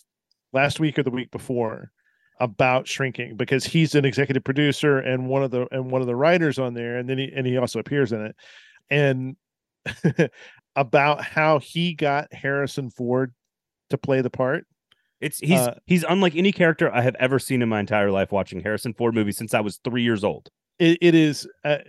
last 0.54 0.80
week 0.80 0.98
or 0.98 1.04
the 1.04 1.12
week 1.12 1.30
before 1.30 1.92
about 2.40 2.88
shrinking 2.88 3.36
because 3.36 3.66
he's 3.66 3.96
an 3.96 4.06
executive 4.06 4.44
producer 4.44 5.00
and 5.00 5.28
one 5.28 5.44
of 5.44 5.52
the 5.52 5.68
and 5.72 5.92
one 5.92 6.02
of 6.02 6.08
the 6.08 6.16
writers 6.16 6.58
on 6.58 6.74
there 6.74 6.98
and 6.98 7.10
then 7.10 7.18
he 7.18 7.32
and 7.36 7.46
he 7.46 7.58
also 7.58 7.80
appears 7.80 8.12
in 8.12 8.26
it. 8.26 8.36
And 8.90 9.36
about 10.76 11.24
how 11.24 11.60
he 11.60 11.94
got 11.94 12.34
Harrison 12.34 12.90
Ford 12.90 13.34
to 13.90 13.98
play 13.98 14.22
the 14.22 14.30
part. 14.30 14.66
It's 15.20 15.40
he's 15.40 15.60
Uh, 15.60 15.76
he's 15.86 16.06
unlike 16.08 16.36
any 16.36 16.52
character 16.52 16.94
I 16.94 17.02
have 17.02 17.16
ever 17.20 17.40
seen 17.40 17.62
in 17.62 17.70
my 17.70 17.80
entire 17.80 18.12
life 18.12 18.32
watching 18.32 18.62
Harrison 18.62 18.94
Ford 18.94 19.14
movies 19.14 19.38
since 19.38 19.54
I 19.54 19.60
was 19.60 19.80
3 19.84 20.02
years 20.02 20.24
old. 20.24 20.50
it, 20.80 20.98
it 21.02 21.16
is 21.16 21.48
uh, 21.66 21.80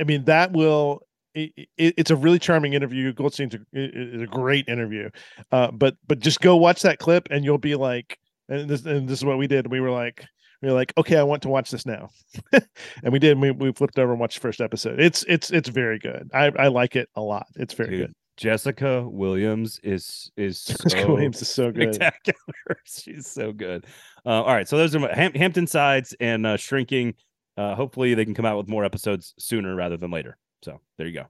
i 0.00 0.04
mean 0.04 0.24
that 0.24 0.52
will 0.52 1.02
it, 1.34 1.52
it, 1.76 1.94
it's 1.96 2.10
a 2.10 2.16
really 2.16 2.38
charming 2.38 2.74
interview. 2.74 3.12
Goldstein's 3.12 3.54
a, 3.54 3.58
is 3.74 4.22
a 4.22 4.26
great 4.26 4.68
interview. 4.68 5.10
Uh, 5.50 5.70
but 5.72 5.96
but 6.06 6.20
just 6.20 6.40
go 6.40 6.56
watch 6.56 6.82
that 6.82 6.98
clip 6.98 7.28
and 7.30 7.44
you'll 7.44 7.58
be 7.58 7.74
like 7.74 8.18
and 8.48 8.68
this 8.68 8.84
and 8.84 9.08
this 9.08 9.18
is 9.18 9.24
what 9.24 9.38
we 9.38 9.46
did 9.46 9.70
we 9.70 9.80
were 9.80 9.90
like 9.90 10.24
we 10.62 10.68
were 10.68 10.74
like 10.74 10.92
okay 10.96 11.16
i 11.16 11.22
want 11.22 11.42
to 11.42 11.48
watch 11.48 11.70
this 11.70 11.86
now 11.86 12.08
and 12.52 13.12
we 13.12 13.18
did 13.18 13.32
and 13.32 13.40
we, 13.40 13.50
we 13.50 13.72
flipped 13.72 13.98
over 13.98 14.12
and 14.12 14.20
watched 14.20 14.36
the 14.36 14.40
first 14.40 14.60
episode 14.60 15.00
it's 15.00 15.24
it's 15.28 15.50
it's 15.50 15.68
very 15.68 15.98
good 15.98 16.30
i 16.34 16.50
i 16.58 16.68
like 16.68 16.96
it 16.96 17.08
a 17.16 17.20
lot 17.20 17.46
it's 17.56 17.74
very 17.74 17.90
Dude, 17.90 18.06
good 18.06 18.14
Jessica 18.36 19.06
Williams 19.08 19.78
is 19.82 20.30
is 20.36 20.64
Jessica 20.64 21.02
so 21.02 21.08
Williams 21.08 21.40
is 21.40 21.48
so 21.48 21.70
good 21.70 21.94
spectacular. 21.94 22.80
She's 22.84 23.28
so 23.28 23.52
good. 23.52 23.86
Uh, 24.26 24.42
all 24.42 24.54
right, 24.54 24.68
so 24.68 24.76
those 24.76 24.94
are 24.94 25.00
my 25.00 25.14
Ham- 25.14 25.34
Hampton 25.34 25.66
sides 25.66 26.16
and 26.18 26.44
uh, 26.46 26.56
shrinking. 26.56 27.14
Uh, 27.56 27.74
hopefully, 27.74 28.14
they 28.14 28.24
can 28.24 28.34
come 28.34 28.44
out 28.44 28.56
with 28.56 28.68
more 28.68 28.84
episodes 28.84 29.34
sooner 29.38 29.74
rather 29.76 29.96
than 29.96 30.10
later. 30.10 30.36
So 30.62 30.80
there 30.98 31.06
you 31.06 31.12
go. 31.12 31.26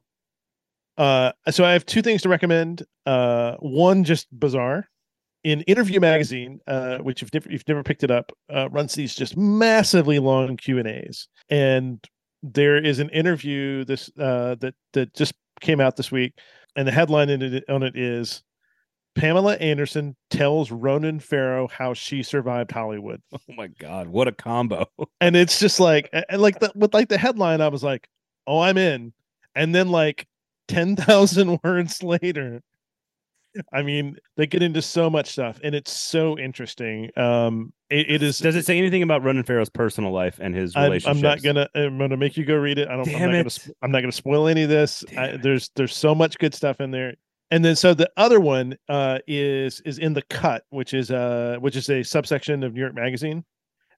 Uh, 0.97 1.33
so 1.51 1.65
I 1.65 1.73
have 1.73 1.85
two 1.85 2.03
things 2.03 2.23
to 2.23 2.29
recommend. 2.29 2.85
Uh, 3.05 3.57
one 3.59 4.05
just 4.05 4.29
bizarre. 4.39 4.89
In 5.45 5.61
Interview 5.63 6.01
Magazine, 6.01 6.59
uh, 6.67 6.99
which 6.99 7.23
if 7.23 7.33
never, 7.33 7.51
you've 7.51 7.69
never 7.69 7.83
picked 7.83 8.03
it 8.03 8.11
up, 8.11 8.33
uh, 8.55 8.69
runs 8.71 8.95
these 8.95 9.15
just 9.15 9.37
massively 9.37 10.19
long 10.19 10.57
Q 10.57 10.79
and 10.79 10.89
A's, 10.89 11.29
and 11.51 12.03
there 12.43 12.77
is 12.83 12.99
an 12.99 13.11
interview 13.11 13.85
this 13.85 14.11
uh, 14.19 14.57
that 14.61 14.75
that 14.95 15.15
just 15.15 15.35
came 15.61 15.81
out 15.81 15.97
this 15.97 16.11
week, 16.11 16.33
and 16.77 16.89
the 16.89 16.93
headline 16.93 17.29
in 17.29 17.43
it, 17.43 17.65
on 17.69 17.83
it 17.83 17.97
is 17.97 18.43
Pamela 19.15 19.55
Anderson 19.57 20.17
tells 20.31 20.71
Ronan 20.71 21.21
Farrow 21.21 21.69
how 21.69 21.95
she 21.95 22.23
survived 22.23 22.71
Hollywood, 22.71 23.23
Oh 23.33 23.39
my 23.57 23.69
God, 23.69 24.09
what 24.09 24.29
a 24.29 24.33
combo! 24.33 24.87
and 25.21 25.37
it's 25.37 25.59
just 25.59 25.79
like 25.79 26.11
and 26.29 26.43
like 26.43 26.59
the 26.59 26.73
with 26.75 26.95
like 26.95 27.09
the 27.09 27.19
headline, 27.19 27.61
I 27.61 27.69
was 27.69 27.83
like, 27.83 28.09
oh, 28.47 28.61
I'm 28.61 28.77
in, 28.79 29.13
and 29.55 29.75
then 29.75 29.89
like 29.89 30.27
ten 30.69 30.97
thousand 30.97 31.61
words 31.65 32.03
later, 32.03 32.63
I 33.73 33.83
mean, 33.83 34.17
they 34.37 34.47
get 34.47 34.63
into 34.63 34.83
so 34.83 35.09
much 35.09 35.29
stuff, 35.31 35.61
and 35.63 35.75
it's 35.75 35.93
so 35.93 36.39
interesting. 36.39 37.11
Um, 37.17 37.73
it, 37.91 38.11
it 38.11 38.23
is. 38.23 38.39
Does 38.39 38.57
it 38.57 38.67
say 38.67 38.79
anything 38.79 39.03
about 39.03 39.23
Ronan 39.23 39.45
Farrow's 39.45 39.69
personal 39.69 40.13
life 40.13 40.39
and 40.41 40.55
his 40.55 40.75
I'm, 40.75 40.85
relationships? 40.85 41.17
I'm 41.17 41.23
not 41.23 41.43
gonna. 41.43 41.69
I'm 41.75 41.99
gonna 41.99 42.17
make 42.17 42.37
you 42.37 42.45
go 42.45 42.57
read 42.57 42.79
it. 42.79 42.89
I 42.89 42.97
don't. 42.97 43.09
I'm 43.09 43.21
not 43.21 43.35
it. 43.35 43.45
gonna. 43.45 43.75
I'm 43.83 43.91
not 43.91 44.01
gonna 44.01 44.13
spoil 44.13 44.49
any 44.49 44.63
of 44.63 44.69
this. 44.69 45.05
I, 45.17 45.37
there's 45.37 45.71
there's 45.77 45.97
so 45.97 46.15
much 46.15 46.39
good 46.39 46.55
stuff 46.55 46.81
in 46.81 46.91
there. 46.91 47.15
And 47.51 47.65
then 47.65 47.77
so 47.77 47.95
the 47.95 48.11
other 48.17 48.41
one 48.41 48.77
uh, 48.89 49.19
is 49.27 49.81
is 49.81 49.99
in 49.99 50.15
the 50.15 50.23
cut, 50.23 50.65
which 50.71 50.95
is 50.95 51.11
uh 51.11 51.57
which 51.61 51.77
is 51.77 51.89
a 51.91 52.03
subsection 52.03 52.63
of 52.65 52.75
New 52.75 52.81
York 52.81 52.95
Magazine, 52.95 53.45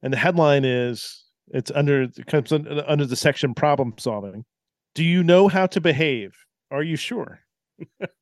and 0.03 0.13
the 0.13 0.19
headline 0.19 0.65
is 0.65 1.25
it's 1.49 1.71
under 1.75 2.03
it 2.03 2.27
comes 2.27 2.53
under 2.53 3.07
the 3.07 3.17
section 3.17 3.55
problem 3.55 3.95
solving. 3.99 4.45
Do 4.95 5.05
you 5.05 5.23
know 5.23 5.49
how 5.49 5.67
to 5.69 5.81
behave? 5.81 6.35
Are 6.71 6.83
you 6.83 6.97
sure? 6.97 7.41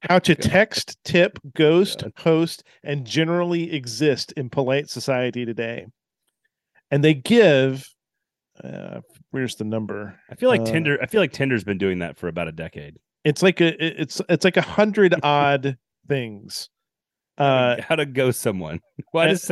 How 0.03 0.19
to 0.21 0.35
text, 0.35 0.99
tip, 1.05 1.39
ghost, 1.55 2.03
God. 2.03 2.13
host, 2.17 2.65
and 2.83 3.05
generally 3.07 3.73
exist 3.73 4.33
in 4.33 4.51
polite 4.51 4.89
society 4.91 5.45
today. 5.45 5.87
And 6.91 7.03
they 7.03 7.15
give 7.15 7.87
uh, 8.63 9.01
where's 9.31 9.57
the 9.57 9.65
number? 9.65 10.19
I 10.31 10.37
feel 10.37 10.49
like 10.49 10.61
Uh, 10.61 10.65
Tinder. 10.67 10.99
I 11.03 11.07
feel 11.07 11.21
like 11.21 11.33
Tinder's 11.33 11.65
been 11.65 11.79
doing 11.79 11.99
that 11.99 12.17
for 12.17 12.29
about 12.29 12.47
a 12.47 12.53
decade. 12.53 12.97
It's 13.25 13.43
like 13.43 13.61
a 13.61 14.03
it's 14.03 14.21
it's 14.29 14.45
like 14.45 14.57
a 14.57 14.63
hundred 14.63 15.15
odd 15.23 15.77
things. 16.07 16.69
Uh, 17.37 17.81
How 17.83 17.97
to 17.97 18.07
ghost 18.07 18.41
someone? 18.41 18.79
Why 19.11 19.27
does 19.29 19.51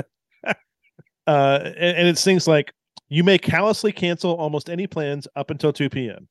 uh, 1.26 1.60
and, 1.64 1.74
and 1.98 2.08
it's 2.08 2.22
things 2.22 2.46
like 2.46 2.72
you 3.08 3.24
may 3.24 3.38
callously 3.38 3.92
cancel 3.92 4.34
almost 4.34 4.68
any 4.70 4.86
plans 4.86 5.26
up 5.36 5.50
until 5.50 5.72
2 5.72 5.88
p.m. 5.90 6.28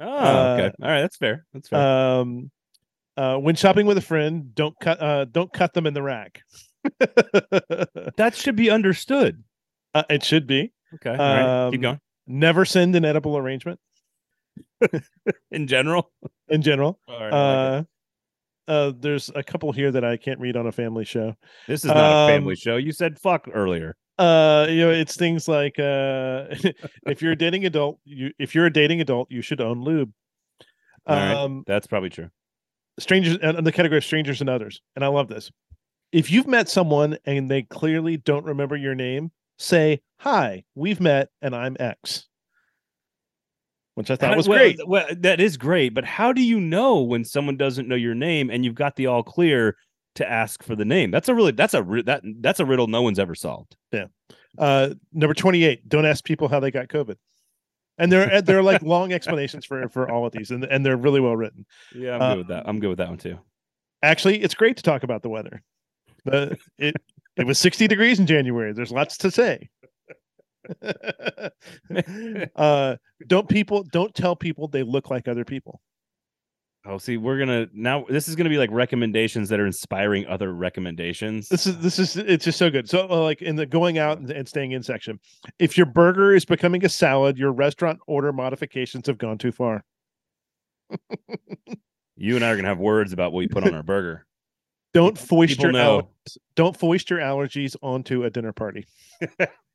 Oh, 0.00 0.06
okay. 0.54 0.66
uh, 0.66 0.70
All 0.84 0.90
right, 0.90 1.00
that's 1.00 1.16
fair. 1.16 1.44
That's 1.52 1.68
fair. 1.68 1.80
Um, 1.80 2.50
uh, 3.16 3.36
when 3.38 3.54
shopping 3.54 3.86
with 3.86 3.98
a 3.98 4.02
friend, 4.02 4.54
don't 4.54 4.74
cut 4.80 5.00
uh, 5.00 5.24
don't 5.26 5.52
cut 5.52 5.72
them 5.74 5.86
in 5.86 5.94
the 5.94 6.02
rack. 6.02 6.40
that 8.16 8.32
should 8.34 8.56
be 8.56 8.70
understood. 8.70 9.42
uh, 9.94 10.04
it 10.10 10.22
should 10.24 10.46
be. 10.46 10.72
Okay. 10.94 11.10
All 11.10 11.16
right. 11.16 11.70
Keep 11.70 11.78
Um, 11.78 11.82
going. 11.82 12.00
Never 12.26 12.64
send 12.64 12.96
an 12.96 13.04
edible 13.04 13.36
arrangement 13.36 13.78
In 15.50 15.66
general. 15.66 16.10
in 16.48 16.62
general. 16.62 16.98
All 17.08 17.20
right. 17.20 17.32
I 17.32 17.74
like. 17.76 17.86
Uh, 18.68 18.70
uh, 18.70 18.92
there's 18.98 19.30
a 19.34 19.44
couple 19.44 19.70
here 19.72 19.92
that 19.92 20.04
I 20.04 20.16
can't 20.16 20.40
read 20.40 20.56
on 20.56 20.66
a 20.66 20.72
family 20.72 21.04
show. 21.04 21.34
this 21.68 21.84
is 21.84 21.86
not 21.90 22.24
a 22.28 22.32
family 22.32 22.52
um, 22.54 22.56
show. 22.56 22.76
You 22.76 22.90
said 22.92 23.18
fuck 23.18 23.48
earlier. 23.52 23.96
Uh, 24.18 24.66
you 24.68 24.80
know, 24.80 24.90
it's 24.90 25.16
things 25.16 25.46
like 25.46 25.78
uh, 25.78 26.46
if 27.06 27.20
you're 27.22 27.32
a 27.32 27.36
dating 27.36 27.64
adult, 27.66 28.00
you 28.04 28.32
if 28.40 28.54
you're 28.54 28.66
a 28.66 28.72
dating 28.72 29.00
adult, 29.00 29.30
you 29.30 29.40
should 29.42 29.60
own 29.60 29.82
lube. 29.84 30.12
All 31.06 31.16
right. 31.16 31.34
Um, 31.34 31.62
That's 31.66 31.86
probably 31.86 32.10
true. 32.10 32.30
Strangers 32.98 33.38
and 33.42 33.66
the 33.66 33.72
category 33.72 33.98
of 33.98 34.04
strangers 34.04 34.40
and 34.40 34.50
others, 34.50 34.80
and 34.94 35.04
I 35.04 35.08
love 35.08 35.28
this. 35.28 35.50
If 36.12 36.30
you've 36.30 36.46
met 36.46 36.68
someone 36.68 37.18
and 37.24 37.50
they 37.50 37.62
clearly 37.62 38.16
don't 38.16 38.44
remember 38.44 38.76
your 38.76 38.94
name, 38.94 39.30
say 39.58 40.00
hi. 40.18 40.64
We've 40.74 41.00
met, 41.00 41.28
and 41.42 41.54
I'm 41.54 41.76
X. 41.78 42.26
Which 43.94 44.10
I 44.10 44.16
thought 44.16 44.30
How- 44.30 44.36
was 44.36 44.48
well, 44.48 44.58
great. 44.58 44.78
Well, 44.86 45.06
that 45.20 45.40
is 45.40 45.56
great, 45.56 45.94
but 45.94 46.04
how 46.04 46.32
do 46.32 46.42
you 46.42 46.60
know 46.60 47.00
when 47.00 47.24
someone 47.24 47.56
doesn't 47.56 47.88
know 47.88 47.94
your 47.94 48.14
name 48.14 48.50
and 48.50 48.64
you've 48.64 48.74
got 48.74 48.96
the 48.96 49.06
all 49.06 49.22
clear 49.22 49.76
to 50.16 50.30
ask 50.30 50.62
for 50.62 50.76
the 50.76 50.84
name? 50.84 51.10
That's 51.10 51.28
a 51.28 51.34
really 51.34 51.52
that's 51.52 51.74
a 51.74 51.82
that 52.04 52.22
that's 52.40 52.60
a 52.60 52.66
riddle 52.66 52.88
no 52.88 53.02
one's 53.02 53.18
ever 53.18 53.34
solved. 53.34 53.74
Yeah. 53.92 54.06
Uh, 54.58 54.90
number 55.12 55.34
28, 55.34 55.88
don't 55.88 56.06
ask 56.06 56.24
people 56.24 56.48
how 56.48 56.60
they 56.60 56.70
got 56.70 56.88
COVID. 56.88 57.16
And 57.98 58.12
there, 58.12 58.42
there 58.42 58.58
are 58.58 58.62
like 58.62 58.82
long 58.96 59.12
explanations 59.12 59.64
for 59.64 59.88
for 59.88 60.10
all 60.10 60.26
of 60.26 60.32
these, 60.32 60.50
and, 60.50 60.64
and 60.64 60.84
they're 60.84 60.96
really 60.96 61.20
well 61.20 61.36
written. 61.36 61.64
Yeah, 61.94 62.14
I'm 62.16 62.22
Uh, 62.22 62.28
good 62.30 62.38
with 62.38 62.48
that. 62.48 62.68
I'm 62.68 62.80
good 62.80 62.88
with 62.88 62.98
that 62.98 63.08
one 63.08 63.18
too. 63.18 63.38
Actually, 64.02 64.42
it's 64.42 64.54
great 64.54 64.76
to 64.76 64.82
talk 64.82 65.02
about 65.02 65.22
the 65.22 65.28
weather. 65.30 65.62
The 66.24 66.56
it 66.78 66.94
it 67.36 67.46
was 67.46 67.58
60 67.58 67.86
degrees 67.88 68.18
in 68.18 68.26
January. 68.26 68.72
There's 68.72 68.92
lots 68.92 69.16
to 69.18 69.30
say. 69.30 69.68
uh, 72.56 72.96
don't 73.26 73.48
people 73.48 73.84
don't 73.84 74.14
tell 74.14 74.36
people 74.36 74.68
they 74.68 74.82
look 74.82 75.10
like 75.10 75.28
other 75.28 75.44
people. 75.44 75.80
Oh, 76.88 76.98
see, 76.98 77.16
we're 77.16 77.38
gonna 77.38 77.66
now. 77.72 78.04
This 78.08 78.28
is 78.28 78.36
gonna 78.36 78.50
be 78.50 78.58
like 78.58 78.70
recommendations 78.70 79.48
that 79.48 79.58
are 79.58 79.66
inspiring 79.66 80.24
other 80.26 80.52
recommendations. 80.52 81.48
This 81.48 81.66
is 81.66 81.78
this 81.78 81.98
is 81.98 82.16
it's 82.16 82.44
just 82.44 82.58
so 82.58 82.70
good. 82.70 82.88
So 82.88 83.08
uh, 83.10 83.22
like 83.22 83.42
in 83.42 83.56
the 83.56 83.66
going 83.66 83.98
out 83.98 84.18
and, 84.18 84.30
and 84.30 84.48
staying 84.48 84.72
in 84.72 84.82
section, 84.82 85.18
if 85.58 85.76
your 85.76 85.86
burger 85.86 86.34
is 86.34 86.44
becoming 86.44 86.84
a 86.84 86.88
salad, 86.88 87.38
your 87.38 87.52
restaurant 87.52 87.98
order 88.06 88.32
modifications 88.32 89.08
have 89.08 89.18
gone 89.18 89.36
too 89.36 89.50
far. 89.50 89.84
you 92.16 92.36
and 92.36 92.44
I 92.44 92.50
are 92.50 92.56
gonna 92.56 92.68
have 92.68 92.78
words 92.78 93.12
about 93.12 93.32
what 93.32 93.40
we 93.40 93.48
put 93.48 93.64
on 93.64 93.74
our 93.74 93.82
burger. 93.82 94.24
Don't 94.94 95.18
foist 95.18 95.56
People 95.56 95.64
your 95.64 95.72
know. 95.72 96.08
don't 96.54 96.76
foist 96.76 97.10
your 97.10 97.18
allergies 97.18 97.74
onto 97.82 98.24
a 98.24 98.30
dinner 98.30 98.52
party. 98.52 98.86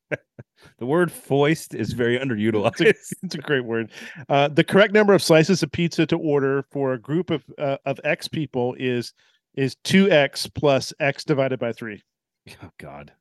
The 0.78 0.86
word 0.86 1.12
"foist" 1.12 1.74
is 1.74 1.94
very 1.94 2.20
underutilized. 2.20 2.82
It's 3.24 3.36
a 3.36 3.40
great 3.40 3.66
word. 3.66 3.92
Uh, 4.30 4.48
the 4.48 4.64
correct 4.64 4.94
number 4.94 5.14
of 5.14 5.24
slices 5.24 5.64
of 5.64 5.72
pizza 5.72 6.06
to 6.08 6.18
order 6.18 6.64
for 6.72 6.94
a 6.94 7.00
group 7.00 7.30
of 7.30 7.44
uh, 7.58 7.78
of 7.86 8.00
X 8.04 8.28
people 8.28 8.76
is 8.78 9.14
is 9.56 9.76
two 9.84 10.10
X 10.10 10.48
plus 10.48 10.94
X 11.00 11.24
divided 11.24 11.60
by 11.60 11.74
three. 11.74 12.04
oh 12.64 12.70
God. 12.78 13.12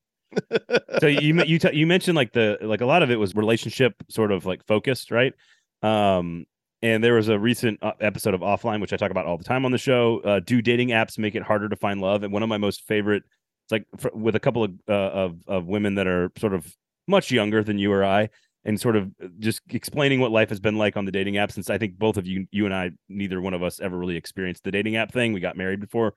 so 1.01 1.07
you 1.07 1.43
you 1.45 1.59
t- 1.59 1.75
you 1.75 1.87
mentioned 1.87 2.17
like 2.17 2.33
the 2.33 2.59
like 2.63 2.81
a 2.81 2.87
lot 2.87 3.03
of 3.03 3.11
it 3.11 3.17
was 3.17 3.35
relationship 3.35 3.95
sort 4.09 4.33
of 4.33 4.47
like 4.47 4.65
focused, 4.67 5.11
right? 5.11 5.35
Um, 5.83 6.47
and 6.83 7.05
there 7.05 7.15
was 7.15 7.29
a 7.29 7.39
recent 7.39 7.79
uh, 7.83 7.93
episode 8.01 8.35
of 8.35 8.41
Offline, 8.41 8.81
which 8.81 8.93
I 8.93 8.97
talk 8.97 9.11
about 9.11 9.27
all 9.27 9.37
the 9.37 9.45
time 9.45 9.65
on 9.65 9.73
the 9.73 9.79
show. 9.79 10.21
Uh, 10.21 10.41
do 10.41 10.63
dating 10.63 10.89
apps 10.89 11.19
make 11.19 11.35
it 11.35 11.43
harder 11.43 11.69
to 11.69 11.77
find 11.77 12.01
love? 12.01 12.23
And 12.23 12.33
one 12.33 12.43
of 12.43 12.49
my 12.49 12.59
most 12.59 12.85
favorite, 12.87 13.23
it's 13.71 13.73
like 13.73 14.01
fr- 14.01 14.17
with 14.17 14.35
a 14.37 14.41
couple 14.41 14.65
of 14.65 14.73
uh, 14.89 14.93
of 14.93 15.37
of 15.47 15.67
women 15.67 15.95
that 15.97 16.07
are 16.07 16.31
sort 16.39 16.55
of 16.55 16.67
much 17.07 17.31
younger 17.31 17.63
than 17.63 17.79
you 17.79 17.93
or 17.93 18.05
I, 18.05 18.29
and 18.65 18.81
sort 18.81 18.97
of 18.97 19.11
just 19.39 19.61
explaining 19.71 20.21
what 20.21 20.31
life 20.31 20.49
has 20.51 20.61
been 20.61 20.77
like 20.77 20.97
on 20.97 21.05
the 21.05 21.13
dating 21.13 21.37
app. 21.39 21.53
Since 21.53 21.71
I 21.71 21.79
think 21.79 21.99
both 21.99 22.17
of 22.17 22.27
you, 22.27 22.47
you 22.51 22.65
and 22.67 22.75
I, 22.75 22.91
neither 23.09 23.41
one 23.41 23.55
of 23.55 23.63
us 23.63 23.81
ever 23.81 23.97
really 23.97 24.17
experienced 24.17 24.65
the 24.65 24.71
dating 24.71 24.97
app 24.97 25.13
thing. 25.13 25.33
We 25.33 25.41
got 25.41 25.57
married 25.57 25.81
before 25.81 26.15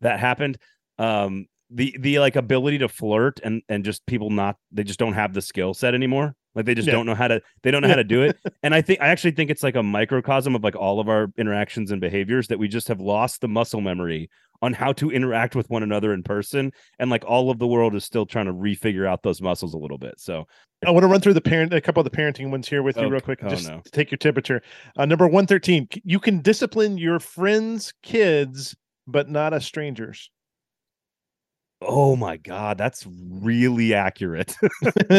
that 0.00 0.20
happened. 0.20 0.58
Um, 0.98 1.46
the 1.70 1.96
the 1.98 2.18
like 2.20 2.36
ability 2.36 2.78
to 2.78 2.88
flirt 2.88 3.40
and 3.42 3.62
and 3.68 3.84
just 3.84 4.06
people 4.06 4.30
not 4.30 4.56
they 4.70 4.84
just 4.84 5.00
don't 5.00 5.14
have 5.14 5.34
the 5.34 5.42
skill 5.42 5.74
set 5.74 5.94
anymore 5.94 6.32
like 6.54 6.64
they 6.64 6.76
just 6.76 6.86
Yeah. 6.86 6.92
don't 6.92 7.06
know 7.06 7.14
how 7.16 7.26
to 7.26 7.42
they 7.64 7.72
don't 7.72 7.82
know 7.82 7.88
how 7.88 7.96
to 7.96 8.04
do 8.04 8.22
it 8.22 8.38
and 8.62 8.72
i 8.72 8.80
think 8.80 9.00
i 9.00 9.08
actually 9.08 9.32
think 9.32 9.50
it's 9.50 9.64
like 9.64 9.74
a 9.74 9.82
microcosm 9.82 10.54
of 10.54 10.62
like 10.62 10.76
all 10.76 11.00
of 11.00 11.08
our 11.08 11.26
interactions 11.36 11.90
and 11.90 12.00
behaviors 12.00 12.46
that 12.46 12.60
we 12.60 12.68
just 12.68 12.86
have 12.86 13.00
lost 13.00 13.40
the 13.40 13.48
muscle 13.48 13.80
memory 13.80 14.30
on 14.62 14.72
how 14.72 14.92
to 14.92 15.10
interact 15.10 15.54
with 15.54 15.68
one 15.70 15.82
another 15.82 16.12
in 16.12 16.22
person 16.22 16.72
and 16.98 17.10
like 17.10 17.24
all 17.24 17.50
of 17.50 17.58
the 17.58 17.66
world 17.66 17.94
is 17.94 18.04
still 18.04 18.26
trying 18.26 18.46
to 18.46 18.52
refigure 18.52 19.06
out 19.06 19.22
those 19.22 19.40
muscles 19.42 19.74
a 19.74 19.78
little 19.78 19.98
bit 19.98 20.14
so 20.18 20.44
I 20.86 20.90
want 20.90 21.04
to 21.04 21.08
run 21.08 21.20
through 21.20 21.34
the 21.34 21.40
parent 21.40 21.72
a 21.72 21.80
couple 21.80 22.00
of 22.00 22.10
the 22.10 22.16
parenting 22.16 22.50
ones 22.50 22.68
here 22.68 22.82
with 22.82 22.98
you 22.98 23.06
Oh, 23.06 23.08
real 23.08 23.20
quick, 23.20 23.40
oh, 23.42 23.48
just 23.48 23.66
no. 23.68 23.80
to 23.80 23.90
take 23.90 24.10
your 24.10 24.18
temperature. 24.18 24.60
Uh, 24.96 25.06
number 25.06 25.26
one 25.26 25.46
thirteen, 25.46 25.88
you 26.04 26.20
can 26.20 26.40
discipline 26.42 26.98
your 26.98 27.18
friends' 27.18 27.92
kids, 28.02 28.76
but 29.06 29.28
not 29.30 29.54
a 29.54 29.60
stranger's. 29.60 30.30
oh 31.82 32.16
my 32.16 32.36
god 32.38 32.78
that's 32.78 33.06
really 33.08 33.92
accurate 33.94 34.54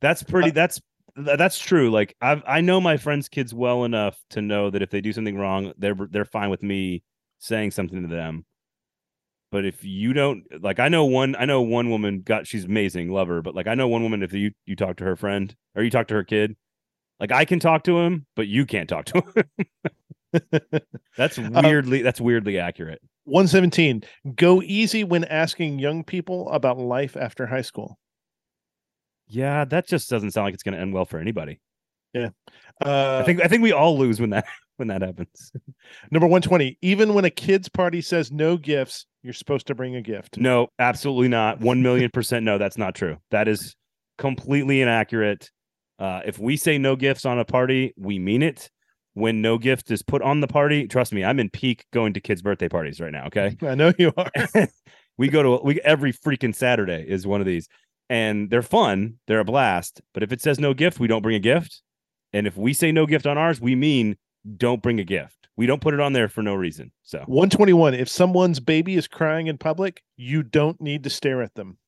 that's 0.00 0.22
pretty 0.28 0.50
that's 0.50 0.80
that's 1.16 1.58
true 1.58 1.90
like 1.90 2.14
i 2.20 2.42
i 2.46 2.60
know 2.60 2.80
my 2.80 2.96
friends 2.96 3.28
kids 3.28 3.54
well 3.54 3.84
enough 3.84 4.18
to 4.30 4.42
know 4.42 4.70
that 4.70 4.82
if 4.82 4.90
they 4.90 5.00
do 5.00 5.12
something 5.12 5.38
wrong 5.38 5.72
they're 5.78 5.96
they're 6.10 6.24
fine 6.24 6.50
with 6.50 6.62
me 6.62 7.02
saying 7.38 7.70
something 7.70 8.02
to 8.02 8.08
them. 8.08 8.44
But 9.52 9.64
if 9.64 9.84
you 9.84 10.12
don't 10.12 10.44
like 10.60 10.80
i 10.80 10.88
know 10.88 11.04
one 11.04 11.36
i 11.36 11.44
know 11.44 11.62
one 11.62 11.88
woman 11.88 12.20
got 12.20 12.46
she's 12.46 12.64
amazing 12.64 13.10
love 13.10 13.28
her 13.28 13.40
but 13.42 13.54
like 13.54 13.66
i 13.68 13.74
know 13.74 13.88
one 13.88 14.02
woman 14.02 14.22
if 14.22 14.32
you 14.32 14.50
you 14.66 14.76
talk 14.76 14.96
to 14.96 15.04
her 15.04 15.16
friend 15.16 15.54
or 15.74 15.82
you 15.82 15.90
talk 15.90 16.08
to 16.08 16.14
her 16.14 16.24
kid 16.24 16.56
like 17.20 17.32
i 17.32 17.44
can 17.44 17.60
talk 17.60 17.84
to 17.84 17.98
him 17.98 18.26
but 18.34 18.48
you 18.48 18.66
can't 18.66 18.88
talk 18.88 19.06
to 19.06 19.22
him. 19.22 20.42
That's 21.16 21.38
weirdly 21.62 22.02
that's 22.02 22.20
weirdly 22.20 22.58
accurate. 22.58 23.00
117 23.24 24.02
go 24.34 24.60
easy 24.62 25.04
when 25.04 25.24
asking 25.24 25.78
young 25.78 26.04
people 26.04 26.50
about 26.50 26.78
life 26.78 27.16
after 27.16 27.46
high 27.46 27.62
school. 27.62 27.98
Yeah 29.28 29.64
that 29.64 29.86
just 29.86 30.10
doesn't 30.10 30.32
sound 30.32 30.46
like 30.46 30.54
it's 30.54 30.62
going 30.64 30.74
to 30.74 30.80
end 30.80 30.92
well 30.92 31.06
for 31.06 31.18
anybody. 31.18 31.60
Yeah. 32.12 32.30
Uh, 32.84 33.20
I 33.22 33.24
think 33.24 33.42
I 33.42 33.48
think 33.48 33.62
we 33.62 33.72
all 33.72 33.96
lose 33.96 34.20
when 34.20 34.30
that 34.30 34.46
when 34.76 34.88
that 34.88 35.02
happens. 35.02 35.52
number 36.10 36.26
120 36.26 36.78
even 36.82 37.14
when 37.14 37.24
a 37.24 37.30
kid's 37.30 37.68
party 37.68 38.00
says 38.00 38.30
no 38.30 38.56
gifts 38.56 39.06
you're 39.22 39.32
supposed 39.32 39.66
to 39.66 39.74
bring 39.74 39.96
a 39.96 40.02
gift 40.02 40.38
No, 40.38 40.68
absolutely 40.78 41.28
not. 41.28 41.60
One 41.60 41.82
million 41.82 42.10
percent 42.10 42.44
no, 42.44 42.58
that's 42.58 42.78
not 42.78 42.94
true. 42.94 43.16
That 43.30 43.48
is 43.48 43.74
completely 44.18 44.80
inaccurate. 44.80 45.50
Uh, 45.98 46.20
if 46.24 46.38
we 46.38 46.56
say 46.56 46.78
no 46.78 46.96
gifts 46.96 47.24
on 47.24 47.38
a 47.38 47.44
party, 47.44 47.94
we 47.96 48.18
mean 48.18 48.42
it. 48.42 48.70
When 49.14 49.40
no 49.40 49.56
gift 49.56 49.90
is 49.90 50.02
put 50.02 50.20
on 50.20 50.40
the 50.40 50.46
party, 50.46 50.86
trust 50.86 51.12
me, 51.12 51.24
I'm 51.24 51.40
in 51.40 51.48
peak 51.48 51.86
going 51.90 52.12
to 52.14 52.20
kids' 52.20 52.42
birthday 52.42 52.68
parties 52.68 53.00
right 53.00 53.12
now. 53.12 53.26
Okay, 53.26 53.56
i 53.62 53.74
know 53.74 53.92
you 53.98 54.12
are 54.16 54.30
we 55.18 55.28
go 55.28 55.42
to 55.42 55.64
we 55.64 55.80
every 55.80 56.12
freaking 56.12 56.54
Saturday 56.54 57.04
is 57.08 57.26
one 57.26 57.40
of 57.40 57.46
these, 57.46 57.66
and 58.10 58.50
they're 58.50 58.62
fun. 58.62 59.14
They're 59.26 59.40
a 59.40 59.44
blast. 59.44 60.02
But 60.12 60.22
if 60.22 60.32
it 60.32 60.42
says 60.42 60.60
no 60.60 60.74
gift, 60.74 61.00
we 61.00 61.08
don't 61.08 61.22
bring 61.22 61.36
a 61.36 61.40
gift. 61.40 61.82
And 62.32 62.46
if 62.46 62.56
we 62.58 62.74
say 62.74 62.92
no 62.92 63.06
gift 63.06 63.26
on 63.26 63.38
ours, 63.38 63.60
we 63.60 63.74
mean 63.74 64.16
don't 64.56 64.82
bring 64.82 65.00
a 65.00 65.04
gift. 65.04 65.48
We 65.56 65.66
don't 65.66 65.80
put 65.80 65.94
it 65.94 66.00
on 66.00 66.12
there 66.12 66.28
for 66.28 66.42
no 66.42 66.54
reason. 66.54 66.92
So 67.02 67.18
121 67.20 67.94
if 67.94 68.08
someone's 68.08 68.60
baby 68.60 68.94
is 68.96 69.08
crying 69.08 69.46
in 69.46 69.58
public 69.58 70.02
you 70.16 70.42
don't 70.42 70.80
need 70.80 71.04
to 71.04 71.10
stare 71.10 71.42
at 71.42 71.54
them 71.54 71.78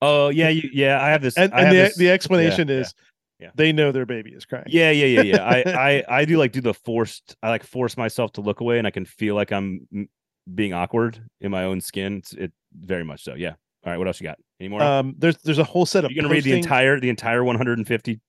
Oh 0.00 0.28
yeah, 0.28 0.48
you, 0.48 0.68
yeah. 0.72 1.02
I 1.02 1.10
have 1.10 1.22
this. 1.22 1.36
and, 1.36 1.52
and 1.52 1.66
have 1.66 1.70
the, 1.72 1.76
this- 1.80 1.96
the 1.96 2.10
explanation 2.10 2.68
yeah, 2.68 2.74
is 2.76 2.94
yeah. 3.40 3.50
they 3.54 3.72
know 3.72 3.92
their 3.92 4.06
baby 4.06 4.30
is 4.30 4.44
crying 4.44 4.66
Yeah, 4.68 4.90
yeah, 4.90 5.06
yeah, 5.06 5.22
yeah. 5.22 5.44
I, 5.44 5.62
I, 5.66 6.20
I 6.20 6.24
do 6.24 6.38
like 6.38 6.52
do 6.52 6.60
the 6.60 6.74
forced. 6.74 7.36
I 7.42 7.48
like 7.50 7.64
force 7.64 7.96
myself 7.96 8.32
to 8.32 8.40
look 8.40 8.60
away, 8.60 8.78
and 8.78 8.86
I 8.86 8.90
can 8.90 9.04
feel 9.04 9.34
like 9.34 9.52
I'm 9.52 10.08
being 10.54 10.72
awkward 10.72 11.20
in 11.40 11.50
my 11.50 11.64
own 11.64 11.80
skin. 11.80 12.18
It's 12.18 12.32
it 12.32 12.52
very 12.80 13.04
much 13.04 13.24
so. 13.24 13.34
Yeah. 13.34 13.54
All 13.84 13.92
right. 13.92 13.98
What 13.98 14.06
else 14.06 14.20
you 14.20 14.24
got? 14.24 14.38
Any 14.60 14.68
more? 14.68 14.82
um 14.82 15.14
there's 15.18 15.36
there's 15.38 15.58
a 15.58 15.64
whole 15.64 15.86
set 15.86 16.04
of 16.04 16.10
You're 16.12 16.22
gonna 16.22 16.34
read 16.34 16.44
the 16.44 16.52
entire 16.52 17.00
the 17.00 17.08
entire 17.10 17.42
150 17.44 18.20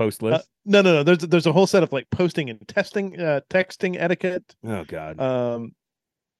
post 0.00 0.22
uh, 0.22 0.26
list? 0.26 0.48
no 0.64 0.80
no 0.82 0.92
no 0.94 1.02
there's 1.02 1.18
there's 1.18 1.46
a 1.46 1.52
whole 1.52 1.66
set 1.66 1.82
of 1.82 1.92
like 1.92 2.06
posting 2.10 2.48
and 2.50 2.66
testing 2.68 3.18
uh 3.20 3.40
texting 3.50 3.96
etiquette 3.98 4.54
oh 4.64 4.84
God. 4.84 5.20
um 5.20 5.72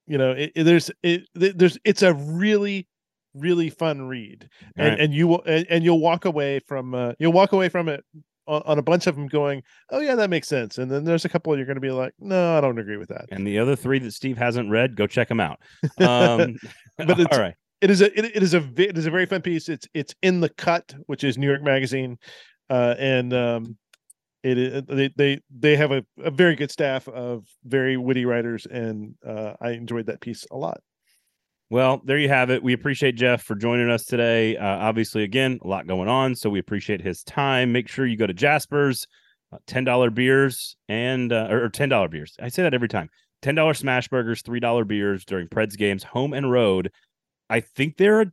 you 0.06 0.18
know 0.18 0.32
it, 0.32 0.52
it- 0.56 0.64
there's 0.64 0.90
it, 1.02 1.22
there's 1.34 1.78
it's 1.84 2.02
a 2.02 2.14
really 2.14 2.86
really 3.34 3.70
fun 3.70 4.02
read, 4.08 4.48
and 4.76 4.88
Right. 4.88 5.00
and 5.00 5.14
you 5.14 5.28
will 5.28 5.42
and, 5.46 5.64
and 5.70 5.84
you'll 5.84 6.00
walk 6.00 6.24
away 6.24 6.58
from 6.66 6.94
uh, 6.94 7.12
you'll 7.20 7.32
walk 7.32 7.52
away 7.52 7.68
from 7.68 7.88
it 7.88 8.02
on, 8.48 8.60
on 8.66 8.78
a 8.78 8.82
bunch 8.82 9.06
of 9.06 9.14
them 9.14 9.28
going, 9.28 9.62
oh 9.90 10.00
yeah, 10.00 10.16
that 10.16 10.30
makes 10.30 10.48
sense, 10.48 10.78
and 10.78 10.90
then 10.90 11.04
there's 11.04 11.24
a 11.24 11.28
couple 11.28 11.54
you're 11.56 11.64
going 11.66 11.76
to 11.76 11.80
be 11.80 11.92
like, 11.92 12.12
no, 12.18 12.58
I 12.58 12.60
don't 12.60 12.76
agree 12.80 12.96
with 12.96 13.08
that. 13.10 13.26
And 13.30 13.46
the 13.46 13.60
other 13.60 13.76
three 13.76 14.00
that 14.00 14.10
Steve 14.12 14.36
hasn't 14.36 14.68
read, 14.68 14.96
go 14.96 15.06
check 15.06 15.28
them 15.28 15.38
out. 15.38 15.60
Um, 16.00 16.56
But 16.98 17.10
it's- 17.20 17.26
all 17.30 17.38
right. 17.40 17.54
it 17.80 17.90
is 17.90 18.00
a 18.02 18.06
it, 18.18 18.24
it 18.36 18.42
is 18.42 18.52
a 18.54 18.68
it 18.76 18.98
is 18.98 19.06
a 19.06 19.10
very 19.12 19.26
fun 19.26 19.42
piece. 19.42 19.68
It's 19.68 19.86
it's 19.94 20.14
in 20.22 20.40
the 20.40 20.48
cut, 20.48 20.92
which 21.06 21.22
is 21.22 21.38
New 21.38 21.46
York 21.48 21.62
Magazine, 21.62 22.18
uh, 22.70 22.94
and 22.98 23.34
um, 23.34 23.76
it 24.42 24.56
is 24.56 24.82
they 24.88 25.10
they 25.16 25.40
they 25.50 25.76
have 25.76 25.92
a, 25.92 26.04
a 26.22 26.30
very 26.30 26.54
good 26.54 26.70
staff 26.70 27.06
of 27.08 27.44
very 27.64 27.96
witty 27.96 28.24
writers, 28.24 28.66
and 28.66 29.14
uh, 29.26 29.54
I 29.60 29.72
enjoyed 29.72 30.06
that 30.06 30.20
piece 30.20 30.46
a 30.50 30.56
lot. 30.56 30.80
Well, 31.68 32.00
there 32.04 32.18
you 32.18 32.28
have 32.28 32.50
it. 32.50 32.62
We 32.62 32.72
appreciate 32.72 33.14
Jeff 33.14 33.42
for 33.42 33.54
joining 33.54 33.90
us 33.90 34.04
today. 34.04 34.56
Uh, 34.56 34.66
obviously, 34.66 35.22
again, 35.22 35.60
a 35.62 35.68
lot 35.68 35.86
going 35.86 36.08
on, 36.08 36.34
so 36.34 36.50
we 36.50 36.58
appreciate 36.58 37.00
his 37.00 37.22
time. 37.22 37.70
Make 37.70 37.88
sure 37.88 38.06
you 38.06 38.16
go 38.16 38.26
to 38.26 38.34
Jasper's, 38.34 39.06
uh, 39.52 39.58
ten 39.66 39.84
dollar 39.84 40.10
beers 40.10 40.76
and 40.88 41.32
uh, 41.32 41.48
or 41.50 41.68
ten 41.68 41.88
dollar 41.88 42.08
beers. 42.08 42.34
I 42.40 42.48
say 42.48 42.62
that 42.62 42.74
every 42.74 42.88
time. 42.88 43.08
Ten 43.42 43.54
dollar 43.54 43.74
smash 43.74 44.08
burgers, 44.08 44.42
three 44.42 44.60
dollar 44.60 44.84
beers 44.84 45.24
during 45.24 45.48
Preds 45.48 45.76
games, 45.76 46.02
home 46.02 46.32
and 46.32 46.50
road. 46.50 46.90
I 47.48 47.60
think 47.60 47.96
they're 47.96 48.22
a 48.22 48.32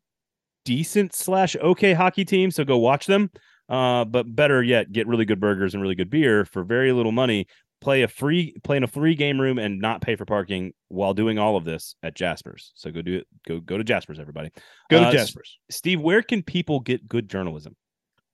decent 0.64 1.14
slash 1.14 1.56
okay 1.58 1.94
hockey 1.94 2.26
team, 2.26 2.52
so 2.52 2.64
go 2.64 2.78
watch 2.78 3.08
them. 3.08 3.30
Uh, 3.70 4.06
but 4.06 4.34
better 4.36 4.64
yet, 4.64 4.92
get 4.92 5.08
really 5.08 5.26
good 5.26 5.40
burgers 5.40 5.74
and 5.74 5.82
really 5.84 5.96
good 5.96 6.10
beer 6.10 6.46
for 6.46 6.64
very 6.64 6.92
little 6.92 7.12
money. 7.12 7.48
Play 7.80 8.02
a 8.02 8.08
free 8.08 8.56
play 8.64 8.78
in 8.78 8.84
a 8.84 8.88
free 8.88 9.14
game 9.14 9.40
room 9.40 9.60
and 9.60 9.80
not 9.80 10.02
pay 10.02 10.16
for 10.16 10.26
parking 10.26 10.74
while 10.88 11.14
doing 11.14 11.38
all 11.38 11.56
of 11.58 11.64
this 11.64 11.96
at 12.02 12.16
Jasper's. 12.16 12.72
So 12.76 12.90
go 12.92 13.02
do 13.04 13.18
it. 13.18 13.28
Go 13.48 13.60
go 13.60 13.78
to 13.78 13.84
Jasper's, 13.84 14.20
everybody. 14.20 14.50
Go 14.90 15.00
to 15.00 15.08
Uh, 15.08 15.12
Jasper's. 15.12 15.60
Steve, 15.70 16.02
where 16.02 16.24
can 16.24 16.42
people 16.42 16.80
get 16.80 17.08
good 17.08 17.30
journalism? 17.30 17.76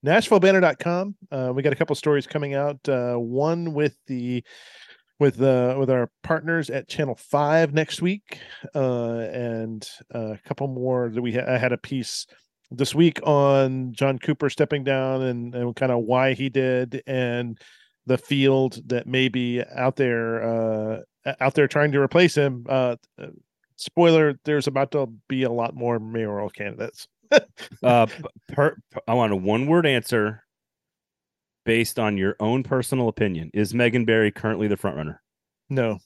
NashvilleBanner.com. 0.06 1.16
Uh, 1.32 1.52
we 1.56 1.62
got 1.62 1.74
a 1.74 1.76
couple 1.76 1.96
stories 1.96 2.28
coming 2.28 2.54
out. 2.54 2.78
Uh, 2.88 3.16
one 3.16 3.74
with 3.74 3.98
the 4.08 4.44
with 5.20 5.42
uh 5.42 5.76
with 5.80 5.90
our 5.90 6.10
partners 6.24 6.70
at 6.70 6.88
Channel 6.88 7.16
Five 7.16 7.74
next 7.74 8.02
week, 8.02 8.40
uh, 8.76 9.18
and 9.32 9.88
uh, 10.14 10.34
a 10.34 10.40
couple 10.46 10.68
more 10.68 11.10
that 11.10 11.22
we 11.22 11.34
ha- 11.34 11.46
I 11.48 11.58
had 11.58 11.72
a 11.72 11.78
piece 11.78 12.28
this 12.72 12.96
week 12.96 13.20
on 13.24 13.94
John 13.94 14.20
Cooper 14.20 14.50
stepping 14.50 14.84
down 14.84 15.22
and 15.22 15.56
and 15.56 15.76
kind 15.76 15.92
of 15.92 16.04
why 16.04 16.34
he 16.34 16.50
did 16.50 17.04
and 17.06 17.60
the 18.06 18.18
field 18.18 18.82
that 18.88 19.08
may 19.08 19.30
be 19.30 19.64
out 19.76 19.96
there 19.96 20.44
uh 20.44 21.02
out 21.40 21.54
there 21.54 21.68
trying 21.68 21.92
to 21.94 22.02
replace 22.02 22.36
him. 22.36 22.66
Uh, 22.68 22.96
spoiler: 23.78 24.40
There's 24.46 24.68
about 24.68 24.92
to 24.92 25.08
be 25.28 25.44
a 25.44 25.52
lot 25.52 25.76
more 25.76 26.00
mayoral 26.00 26.50
candidates. 26.50 27.08
Uh, 27.82 28.06
per, 28.50 28.78
per- 28.92 29.02
I 29.08 29.16
want 29.16 29.34
a 29.34 29.36
one 29.36 29.66
word 29.66 29.88
answer 29.88 30.44
based 31.66 31.98
on 31.98 32.16
your 32.16 32.36
own 32.40 32.62
personal 32.62 33.08
opinion. 33.08 33.50
Is 33.56 33.74
Megan 33.74 34.06
Barry 34.06 34.32
currently 34.32 34.68
the 34.68 34.78
front 34.78 34.98
runner? 34.98 35.22
No, 35.68 35.98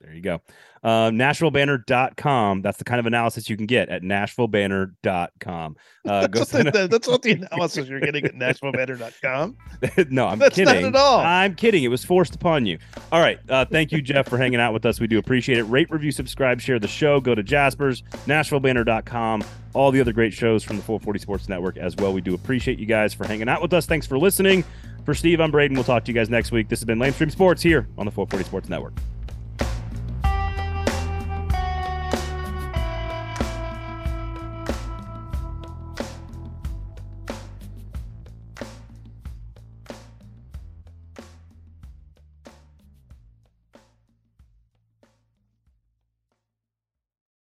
There 0.00 0.14
you 0.14 0.20
go. 0.20 0.40
Uh, 0.84 1.10
NashvilleBanner.com. 1.10 2.62
That's 2.62 2.78
the 2.78 2.84
kind 2.84 3.00
of 3.00 3.06
analysis 3.06 3.50
you 3.50 3.56
can 3.56 3.66
get 3.66 3.88
at 3.88 4.02
NashvilleBanner.com. 4.02 5.76
Uh, 6.06 6.26
that's, 6.28 6.54
not 6.54 6.72
the, 6.72 6.86
that's 6.88 7.08
not 7.08 7.22
the 7.22 7.32
analysis 7.32 7.88
you're 7.88 7.98
getting 7.98 8.24
at 8.24 8.34
NashvilleBanner.com. 8.34 9.56
no, 10.10 10.28
I'm 10.28 10.38
That's 10.38 10.56
not 10.56 10.76
at 10.76 10.94
all. 10.94 11.18
I'm 11.18 11.56
kidding. 11.56 11.82
It 11.82 11.88
was 11.88 12.04
forced 12.04 12.36
upon 12.36 12.64
you. 12.64 12.78
All 13.10 13.20
right. 13.20 13.40
Uh, 13.48 13.64
thank 13.64 13.90
you, 13.90 14.00
Jeff, 14.00 14.28
for 14.28 14.38
hanging 14.38 14.60
out 14.60 14.72
with 14.72 14.86
us. 14.86 15.00
We 15.00 15.08
do 15.08 15.18
appreciate 15.18 15.58
it. 15.58 15.64
Rate, 15.64 15.90
review, 15.90 16.12
subscribe, 16.12 16.60
share 16.60 16.78
the 16.78 16.86
show. 16.86 17.20
Go 17.20 17.34
to 17.34 17.42
Jaspers, 17.42 18.02
NashvilleBanner.com, 18.26 19.42
all 19.74 19.90
the 19.90 20.00
other 20.00 20.12
great 20.12 20.32
shows 20.32 20.62
from 20.62 20.76
the 20.76 20.82
440 20.82 21.18
Sports 21.18 21.48
Network 21.48 21.76
as 21.76 21.96
well. 21.96 22.12
We 22.12 22.20
do 22.20 22.34
appreciate 22.34 22.78
you 22.78 22.86
guys 22.86 23.12
for 23.12 23.26
hanging 23.26 23.48
out 23.48 23.60
with 23.60 23.72
us. 23.72 23.86
Thanks 23.86 24.06
for 24.06 24.16
listening. 24.16 24.64
For 25.04 25.14
Steve, 25.14 25.40
I'm 25.40 25.50
Braden. 25.50 25.74
We'll 25.74 25.84
talk 25.84 26.04
to 26.04 26.12
you 26.12 26.14
guys 26.14 26.30
next 26.30 26.52
week. 26.52 26.68
This 26.68 26.78
has 26.78 26.84
been 26.84 26.98
Lamestream 26.98 27.32
Sports 27.32 27.62
here 27.62 27.88
on 27.98 28.04
the 28.04 28.12
440 28.12 28.44
Sports 28.44 28.68
Network. 28.68 28.92